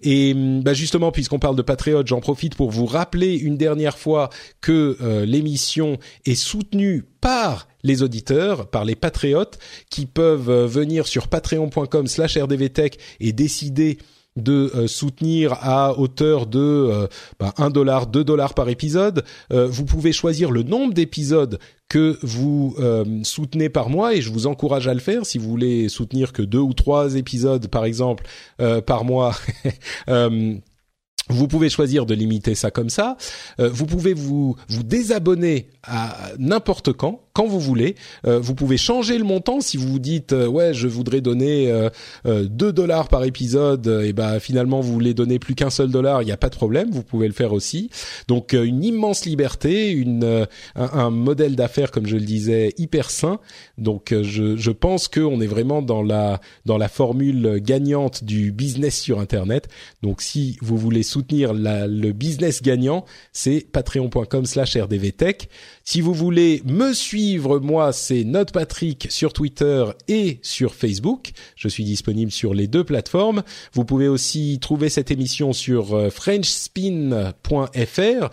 Et 0.02 0.34
bah 0.34 0.74
justement, 0.74 1.12
puisqu'on 1.12 1.38
parle 1.38 1.56
de 1.56 1.62
patriotes, 1.62 2.06
j'en 2.06 2.20
profite 2.20 2.54
pour 2.54 2.70
vous 2.70 2.86
rappeler 2.86 3.34
une 3.34 3.56
dernière 3.56 3.98
fois 3.98 4.30
que 4.60 5.24
l'émission 5.24 5.98
est 6.24 6.34
soutenue 6.34 7.04
par 7.24 7.68
les 7.84 8.02
auditeurs, 8.02 8.66
par 8.66 8.84
les 8.84 8.96
patriotes, 8.96 9.58
qui 9.88 10.06
peuvent 10.06 10.50
euh, 10.50 10.66
venir 10.66 11.06
sur 11.06 11.28
patreon.com 11.28 12.06
slash 12.06 12.36
rdvtech 12.36 12.98
et 13.20 13.32
décider 13.32 13.98
de 14.36 14.72
euh, 14.74 14.86
soutenir 14.86 15.52
à 15.60 15.98
hauteur 15.98 16.46
de 16.46 16.58
euh, 16.58 17.06
bah, 17.38 17.54
1 17.58 17.70
dollar, 17.70 18.06
2 18.06 18.24
dollars 18.24 18.54
par 18.54 18.68
épisode. 18.68 19.24
vous 19.50 19.84
pouvez 19.84 20.12
choisir 20.12 20.50
le 20.50 20.62
nombre 20.62 20.94
d'épisodes 20.94 21.58
que 21.88 22.18
vous 22.22 22.76
soutenez 23.22 23.68
par 23.68 23.88
mois 23.88 24.14
et 24.14 24.20
je 24.20 24.30
vous 24.30 24.46
encourage 24.46 24.88
à 24.88 24.94
le 24.94 25.00
faire 25.00 25.26
si 25.26 25.38
vous 25.38 25.48
voulez 25.48 25.88
soutenir 25.88 26.32
que 26.32 26.42
deux 26.42 26.58
ou 26.58 26.72
trois 26.72 27.14
épisodes 27.14 27.68
par 27.68 27.84
exemple 27.84 28.24
par 28.86 29.04
mois. 29.04 29.36
Vous 31.30 31.48
pouvez 31.48 31.70
choisir 31.70 32.04
de 32.04 32.14
limiter 32.14 32.54
ça 32.54 32.70
comme 32.70 32.90
ça. 32.90 33.16
vous 33.58 33.86
pouvez 33.86 34.12
vous 34.12 34.56
vous 34.68 34.82
désabonner 34.82 35.70
à 35.82 36.32
n'importe 36.38 36.92
quand 36.92 37.23
quand 37.34 37.46
vous 37.46 37.60
voulez. 37.60 37.96
Euh, 38.26 38.38
vous 38.38 38.54
pouvez 38.54 38.76
changer 38.76 39.18
le 39.18 39.24
montant 39.24 39.60
si 39.60 39.76
vous 39.76 39.88
vous 39.88 39.98
dites 39.98 40.32
euh, 40.32 40.46
ouais 40.46 40.72
je 40.72 40.86
voudrais 40.86 41.20
donner 41.20 41.68
euh, 41.68 41.90
2 42.24 42.72
dollars 42.72 43.08
par 43.08 43.24
épisode 43.24 43.88
et 44.04 44.12
ben 44.12 44.38
finalement 44.38 44.80
vous 44.80 44.92
voulez 44.92 45.14
donner 45.14 45.40
plus 45.40 45.56
qu'un 45.56 45.70
seul 45.70 45.90
dollar, 45.90 46.22
il 46.22 46.26
n'y 46.26 46.32
a 46.32 46.36
pas 46.36 46.48
de 46.48 46.54
problème, 46.54 46.90
vous 46.92 47.02
pouvez 47.02 47.26
le 47.26 47.34
faire 47.34 47.52
aussi. 47.52 47.90
Donc 48.28 48.52
une 48.52 48.84
immense 48.84 49.24
liberté, 49.24 49.90
une 49.90 50.46
un, 50.76 51.10
modèle 51.10 51.56
d'affaires 51.56 51.90
comme 51.90 52.06
je 52.06 52.16
le 52.16 52.24
disais 52.24 52.72
hyper 52.78 53.10
sain. 53.10 53.40
Donc 53.78 54.14
je 54.22 54.56
je 54.56 54.70
pense 54.70 55.08
qu'on 55.08 55.40
est 55.40 55.46
vraiment 55.46 55.82
dans 55.82 56.02
la 56.02 56.40
dans 56.64 56.78
la 56.78 56.88
formule 56.88 57.60
gagnante 57.60 58.22
du 58.22 58.52
business 58.52 59.00
sur 59.00 59.18
internet. 59.18 59.68
Donc 60.02 60.22
si 60.22 60.56
vous 60.62 60.76
voulez 60.76 61.02
soutenir 61.02 61.52
la, 61.52 61.88
le 61.88 62.12
business 62.12 62.62
gagnant, 62.62 63.04
c'est 63.32 63.66
patreon.com/rdvtech. 63.72 65.48
Si 65.86 66.00
vous 66.00 66.14
voulez 66.14 66.62
me 66.64 66.94
suivre, 66.94 67.58
moi, 67.58 67.92
c'est 67.92 68.24
NotePatrick 68.24 69.08
sur 69.10 69.34
Twitter 69.34 69.84
et 70.08 70.38
sur 70.40 70.74
Facebook. 70.74 71.32
Je 71.56 71.68
suis 71.68 71.84
disponible 71.84 72.32
sur 72.32 72.54
les 72.54 72.66
deux 72.66 72.84
plateformes. 72.84 73.42
Vous 73.74 73.84
pouvez 73.84 74.08
aussi 74.08 74.58
trouver 74.62 74.88
cette 74.88 75.10
émission 75.10 75.52
sur 75.52 75.94
euh, 75.94 76.08
frenchspin.fr 76.08 78.30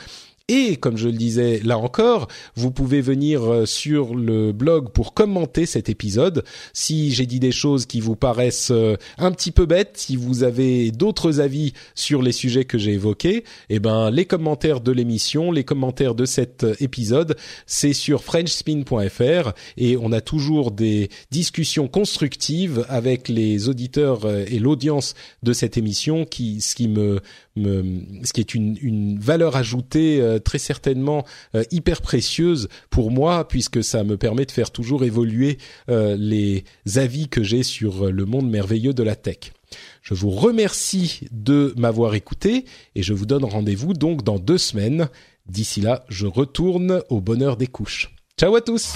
et 0.47 0.75
comme 0.75 0.97
je 0.97 1.07
le 1.07 1.17
disais 1.17 1.61
là 1.63 1.77
encore, 1.77 2.27
vous 2.55 2.71
pouvez 2.71 3.01
venir 3.01 3.43
euh, 3.43 3.65
sur 3.65 4.15
le 4.15 4.51
blog 4.51 4.91
pour 4.91 5.13
commenter 5.13 5.65
cet 5.65 5.89
épisode. 5.89 6.43
Si 6.73 7.11
j'ai 7.11 7.25
dit 7.25 7.39
des 7.39 7.51
choses 7.51 7.85
qui 7.85 7.99
vous 8.01 8.15
paraissent 8.15 8.71
euh, 8.71 8.97
un 9.17 9.31
petit 9.31 9.51
peu 9.51 9.65
bêtes, 9.65 9.93
si 9.95 10.15
vous 10.15 10.43
avez 10.43 10.91
d'autres 10.91 11.39
avis 11.39 11.73
sur 11.95 12.21
les 12.21 12.31
sujets 12.31 12.65
que 12.65 12.77
j'ai 12.77 12.93
évoqués, 12.93 13.43
eh 13.69 13.79
ben 13.79 14.11
les 14.11 14.25
commentaires 14.25 14.81
de 14.81 14.91
l'émission, 14.91 15.51
les 15.51 15.63
commentaires 15.63 16.15
de 16.15 16.25
cet 16.25 16.63
euh, 16.63 16.75
épisode, 16.79 17.37
c'est 17.65 17.93
sur 17.93 18.23
frenchspin.fr 18.23 19.53
et 19.77 19.97
on 19.97 20.11
a 20.11 20.21
toujours 20.21 20.71
des 20.71 21.09
discussions 21.31 21.87
constructives 21.87 22.85
avec 22.89 23.29
les 23.29 23.69
auditeurs 23.69 24.27
et 24.29 24.59
l'audience 24.59 25.13
de 25.43 25.53
cette 25.53 25.77
émission 25.77 26.25
qui 26.25 26.61
ce 26.61 26.75
qui 26.75 26.87
me 27.55 28.01
ce 28.23 28.33
qui 28.33 28.39
est 28.39 28.53
une, 28.53 28.77
une 28.81 29.19
valeur 29.19 29.55
ajoutée 29.55 30.21
euh, 30.21 30.39
très 30.39 30.57
certainement 30.57 31.25
euh, 31.55 31.63
hyper 31.71 32.01
précieuse 32.01 32.69
pour 32.89 33.11
moi 33.11 33.47
puisque 33.47 33.83
ça 33.83 34.03
me 34.03 34.17
permet 34.17 34.45
de 34.45 34.51
faire 34.51 34.71
toujours 34.71 35.03
évoluer 35.03 35.57
euh, 35.89 36.15
les 36.17 36.63
avis 36.95 37.27
que 37.27 37.43
j'ai 37.43 37.63
sur 37.63 38.11
le 38.11 38.25
monde 38.25 38.49
merveilleux 38.49 38.93
de 38.93 39.03
la 39.03 39.15
tech. 39.15 39.53
Je 40.01 40.13
vous 40.13 40.31
remercie 40.31 41.21
de 41.31 41.73
m'avoir 41.77 42.15
écouté 42.15 42.65
et 42.95 43.03
je 43.03 43.13
vous 43.13 43.25
donne 43.25 43.45
rendez-vous 43.45 43.93
donc 43.93 44.23
dans 44.23 44.39
deux 44.39 44.57
semaines. 44.57 45.09
D'ici 45.47 45.81
là, 45.81 46.05
je 46.09 46.27
retourne 46.27 47.01
au 47.09 47.21
bonheur 47.21 47.57
des 47.57 47.67
couches. 47.67 48.13
Ciao 48.37 48.55
à 48.55 48.61
tous 48.61 48.95